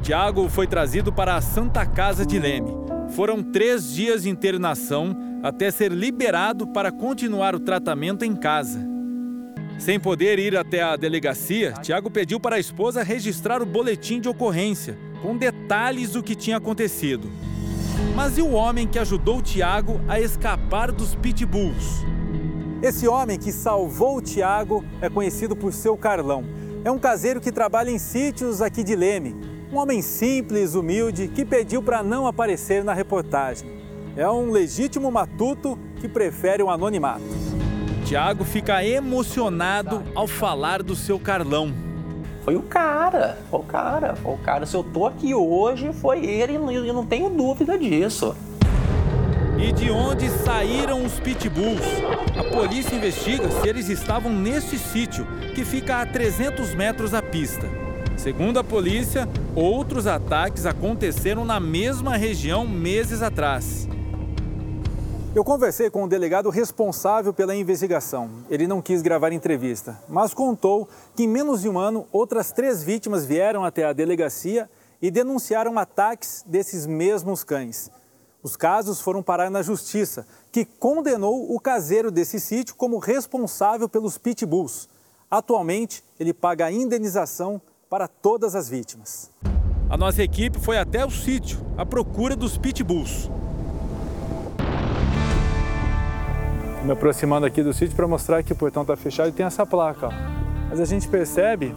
Tiago 0.01 0.47
foi 0.47 0.65
trazido 0.65 1.11
para 1.11 1.35
a 1.35 1.41
Santa 1.41 1.85
Casa 1.85 2.25
de 2.25 2.39
Leme. 2.39 2.71
Foram 3.09 3.43
três 3.43 3.91
dias 3.93 4.23
de 4.23 4.29
internação 4.29 5.13
até 5.43 5.69
ser 5.71 5.91
liberado 5.91 6.67
para 6.67 6.89
continuar 6.89 7.53
o 7.53 7.59
tratamento 7.59 8.23
em 8.23 8.33
casa. 8.33 8.86
Sem 9.77 9.99
poder 9.99 10.39
ir 10.39 10.57
até 10.57 10.81
a 10.81 10.95
delegacia, 10.95 11.73
Tiago 11.73 12.09
pediu 12.09 12.39
para 12.39 12.55
a 12.55 12.59
esposa 12.59 13.03
registrar 13.03 13.61
o 13.61 13.65
boletim 13.65 14.19
de 14.19 14.27
ocorrência, 14.27 14.97
com 15.21 15.37
detalhes 15.37 16.11
do 16.11 16.23
que 16.23 16.35
tinha 16.35 16.57
acontecido. 16.57 17.29
Mas 18.15 18.37
e 18.37 18.41
o 18.41 18.51
homem 18.51 18.87
que 18.87 18.97
ajudou 18.97 19.41
Tiago 19.41 20.01
a 20.07 20.19
escapar 20.19 20.91
dos 20.91 21.13
pitbulls? 21.13 22.03
Esse 22.81 23.07
homem 23.07 23.37
que 23.37 23.51
salvou 23.51 24.21
Tiago 24.21 24.83
é 25.01 25.09
conhecido 25.09 25.55
por 25.55 25.71
seu 25.71 25.95
Carlão. 25.95 26.43
É 26.83 26.91
um 26.91 26.99
caseiro 26.99 27.39
que 27.39 27.51
trabalha 27.51 27.89
em 27.89 27.99
sítios 27.99 28.61
aqui 28.61 28.83
de 28.83 28.95
Leme. 28.95 29.35
Um 29.71 29.77
homem 29.77 30.01
simples, 30.01 30.73
humilde, 30.73 31.27
que 31.27 31.45
pediu 31.45 31.83
para 31.83 32.01
não 32.01 32.25
aparecer 32.25 32.83
na 32.83 32.93
reportagem. 32.93 33.69
É 34.15 34.29
um 34.29 34.51
legítimo 34.51 35.11
matuto 35.11 35.77
que 35.99 36.07
prefere 36.07 36.63
o 36.63 36.67
um 36.67 36.69
anonimato. 36.69 37.56
Tiago 38.07 38.45
fica 38.45 38.81
emocionado 38.85 40.01
ao 40.15 40.27
falar 40.27 40.81
do 40.81 40.95
seu 40.95 41.19
Carlão. 41.19 41.73
Foi 42.45 42.55
o 42.55 42.61
cara, 42.61 43.37
foi 43.51 43.59
o 43.59 43.63
cara, 43.63 44.15
foi 44.15 44.33
o 44.33 44.37
cara. 44.37 44.65
Se 44.65 44.77
eu 44.77 44.81
tô 44.81 45.05
aqui 45.05 45.35
hoje, 45.35 45.91
foi 45.91 46.25
ele 46.25 46.53
e 46.53 46.93
não 46.93 47.05
tenho 47.05 47.29
dúvida 47.29 47.77
disso. 47.77 48.33
E 49.59 49.73
de 49.73 49.91
onde 49.91 50.29
saíram 50.29 51.03
os 51.03 51.19
pitbulls? 51.19 51.83
A 52.39 52.45
polícia 52.45 52.95
investiga 52.95 53.51
se 53.51 53.67
eles 53.67 53.89
estavam 53.89 54.31
neste 54.31 54.77
sítio, 54.77 55.27
que 55.53 55.65
fica 55.65 55.97
a 55.97 56.05
300 56.05 56.73
metros 56.75 57.11
da 57.11 57.21
pista. 57.21 57.67
Segundo 58.15 58.57
a 58.57 58.63
polícia, 58.63 59.27
outros 59.53 60.07
ataques 60.07 60.65
aconteceram 60.65 61.43
na 61.43 61.59
mesma 61.59 62.15
região 62.15 62.65
meses 62.65 63.21
atrás. 63.21 63.85
Eu 65.37 65.43
conversei 65.43 65.87
com 65.87 66.03
o 66.03 66.07
delegado 66.07 66.49
responsável 66.49 67.31
pela 67.31 67.55
investigação. 67.55 68.27
Ele 68.49 68.65
não 68.65 68.81
quis 68.81 69.03
gravar 69.03 69.31
entrevista, 69.31 70.01
mas 70.09 70.33
contou 70.33 70.89
que 71.15 71.25
em 71.25 71.27
menos 71.27 71.61
de 71.61 71.69
um 71.69 71.77
ano 71.77 72.07
outras 72.11 72.51
três 72.51 72.81
vítimas 72.81 73.23
vieram 73.23 73.63
até 73.63 73.83
a 73.83 73.93
delegacia 73.93 74.67
e 74.99 75.11
denunciaram 75.11 75.77
ataques 75.77 76.43
desses 76.47 76.87
mesmos 76.87 77.43
cães. 77.43 77.91
Os 78.41 78.55
casos 78.55 78.99
foram 78.99 79.21
parar 79.21 79.51
na 79.51 79.61
justiça, 79.61 80.25
que 80.51 80.65
condenou 80.65 81.53
o 81.53 81.59
caseiro 81.59 82.09
desse 82.09 82.39
sítio 82.39 82.73
como 82.73 82.97
responsável 82.97 83.87
pelos 83.87 84.17
pitbulls. 84.17 84.89
Atualmente, 85.29 86.03
ele 86.19 86.33
paga 86.33 86.65
a 86.65 86.71
indenização 86.71 87.61
para 87.87 88.07
todas 88.07 88.55
as 88.55 88.67
vítimas. 88.67 89.29
A 89.87 89.95
nossa 89.95 90.23
equipe 90.23 90.59
foi 90.59 90.79
até 90.79 91.05
o 91.05 91.11
sítio 91.11 91.59
à 91.77 91.85
procura 91.85 92.35
dos 92.35 92.57
pitbulls. 92.57 93.29
Me 96.87 96.93
aproximando 96.93 97.45
aqui 97.45 97.61
do 97.61 97.73
sítio 97.73 97.93
para 97.97 98.07
mostrar 98.07 98.41
que 98.41 98.53
o 98.53 98.55
portão 98.55 98.83
está 98.83 98.95
fechado 98.95 99.27
e 99.27 99.33
tem 99.33 99.45
essa 99.45 99.65
placa. 99.65 100.07
Mas 100.69 100.79
a 100.79 100.85
gente 100.85 101.05
percebe 101.05 101.75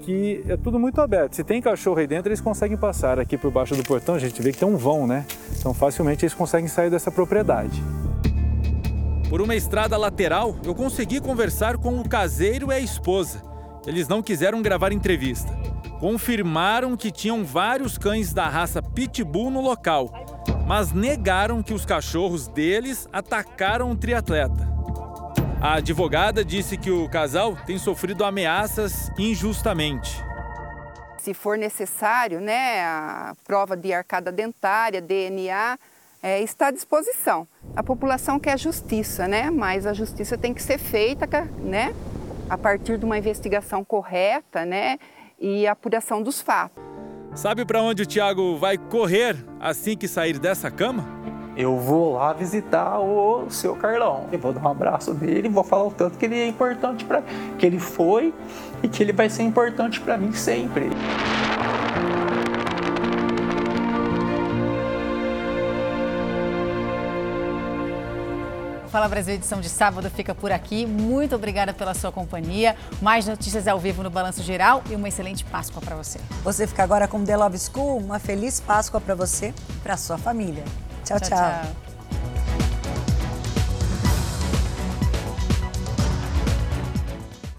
que 0.00 0.42
é 0.48 0.56
tudo 0.56 0.78
muito 0.78 0.98
aberto. 0.98 1.34
Se 1.34 1.44
tem 1.44 1.60
cachorro 1.60 1.98
aí 1.98 2.06
dentro, 2.06 2.30
eles 2.30 2.40
conseguem 2.40 2.74
passar 2.74 3.18
aqui 3.18 3.36
por 3.36 3.50
baixo 3.50 3.76
do 3.76 3.82
portão. 3.82 4.14
A 4.14 4.18
gente 4.18 4.40
vê 4.40 4.50
que 4.50 4.56
tem 4.56 4.66
um 4.66 4.78
vão, 4.78 5.06
né? 5.06 5.26
Então 5.58 5.74
facilmente 5.74 6.24
eles 6.24 6.32
conseguem 6.32 6.68
sair 6.68 6.88
dessa 6.88 7.10
propriedade. 7.10 7.82
Por 9.28 9.42
uma 9.42 9.54
estrada 9.54 9.98
lateral, 9.98 10.56
eu 10.64 10.74
consegui 10.74 11.20
conversar 11.20 11.76
com 11.76 12.00
o 12.00 12.08
caseiro 12.08 12.72
e 12.72 12.76
a 12.76 12.80
esposa. 12.80 13.42
Eles 13.86 14.08
não 14.08 14.22
quiseram 14.22 14.62
gravar 14.62 14.90
entrevista. 14.90 15.54
Confirmaram 15.98 16.96
que 16.96 17.10
tinham 17.10 17.44
vários 17.44 17.98
cães 17.98 18.32
da 18.32 18.48
raça 18.48 18.80
Pitbull 18.80 19.50
no 19.50 19.60
local, 19.60 20.10
mas 20.70 20.92
negaram 20.92 21.64
que 21.64 21.74
os 21.74 21.84
cachorros 21.84 22.46
deles 22.46 23.08
atacaram 23.12 23.90
o 23.90 23.96
triatleta. 23.96 24.68
A 25.60 25.78
advogada 25.78 26.44
disse 26.44 26.76
que 26.76 26.92
o 26.92 27.08
casal 27.08 27.56
tem 27.66 27.76
sofrido 27.76 28.24
ameaças 28.24 29.10
injustamente. 29.18 30.16
Se 31.18 31.34
for 31.34 31.58
necessário, 31.58 32.40
né, 32.40 32.84
a 32.84 33.34
prova 33.44 33.76
de 33.76 33.92
arcada 33.92 34.30
dentária, 34.30 35.02
DNA, 35.02 35.76
é, 36.22 36.40
está 36.40 36.68
à 36.68 36.70
disposição. 36.70 37.48
A 37.74 37.82
população 37.82 38.38
quer 38.38 38.56
justiça, 38.56 39.26
né, 39.26 39.50
mas 39.50 39.86
a 39.86 39.92
justiça 39.92 40.38
tem 40.38 40.54
que 40.54 40.62
ser 40.62 40.78
feita, 40.78 41.26
né, 41.58 41.92
a 42.48 42.56
partir 42.56 42.96
de 42.96 43.04
uma 43.04 43.18
investigação 43.18 43.84
correta, 43.84 44.64
né, 44.64 45.00
e 45.36 45.66
apuração 45.66 46.22
dos 46.22 46.40
fatos. 46.40 46.89
Sabe 47.34 47.64
para 47.64 47.82
onde 47.82 48.02
o 48.02 48.06
Tiago 48.06 48.56
vai 48.56 48.76
correr 48.76 49.36
assim 49.58 49.96
que 49.96 50.08
sair 50.08 50.38
dessa 50.38 50.70
cama? 50.70 51.20
eu 51.60 51.76
vou 51.76 52.14
lá 52.14 52.32
visitar 52.32 52.98
o 52.98 53.50
seu 53.50 53.76
Carlão. 53.76 54.26
Eu 54.32 54.38
vou 54.38 54.52
dar 54.52 54.62
um 54.62 54.68
abraço 54.68 55.12
dele, 55.12 55.48
vou 55.48 55.62
falar 55.62 55.84
o 55.84 55.90
tanto 55.90 56.16
que 56.16 56.24
ele 56.24 56.38
é 56.38 56.46
importante 56.46 57.04
para 57.04 57.22
que 57.58 57.66
ele 57.66 57.78
foi 57.78 58.32
e 58.82 58.88
que 58.88 59.02
ele 59.02 59.12
vai 59.12 59.28
ser 59.28 59.42
importante 59.42 60.00
para 60.00 60.16
mim 60.16 60.32
sempre. 60.32 60.88
Fala 68.90 69.08
Brasil, 69.08 69.34
edição 69.34 69.60
de 69.60 69.68
sábado 69.68 70.10
fica 70.10 70.34
por 70.34 70.50
aqui. 70.50 70.84
Muito 70.84 71.36
obrigada 71.36 71.72
pela 71.72 71.94
sua 71.94 72.10
companhia. 72.10 72.74
Mais 73.00 73.24
notícias 73.24 73.68
ao 73.68 73.78
vivo 73.78 74.02
no 74.02 74.10
Balanço 74.10 74.42
Geral 74.42 74.82
e 74.90 74.96
uma 74.96 75.06
excelente 75.06 75.44
Páscoa 75.44 75.80
para 75.80 75.94
você. 75.94 76.18
Você 76.42 76.66
fica 76.66 76.82
agora 76.82 77.06
com 77.06 77.24
The 77.24 77.36
Love 77.36 77.58
School. 77.58 77.98
Uma 77.98 78.18
feliz 78.18 78.58
Páscoa 78.58 79.00
para 79.00 79.14
você 79.14 79.54
e 79.68 79.72
para 79.74 79.96
sua 79.96 80.18
família. 80.18 80.64
tchau. 81.04 81.20
tchau. 81.20 81.28
tchau. 81.28 81.89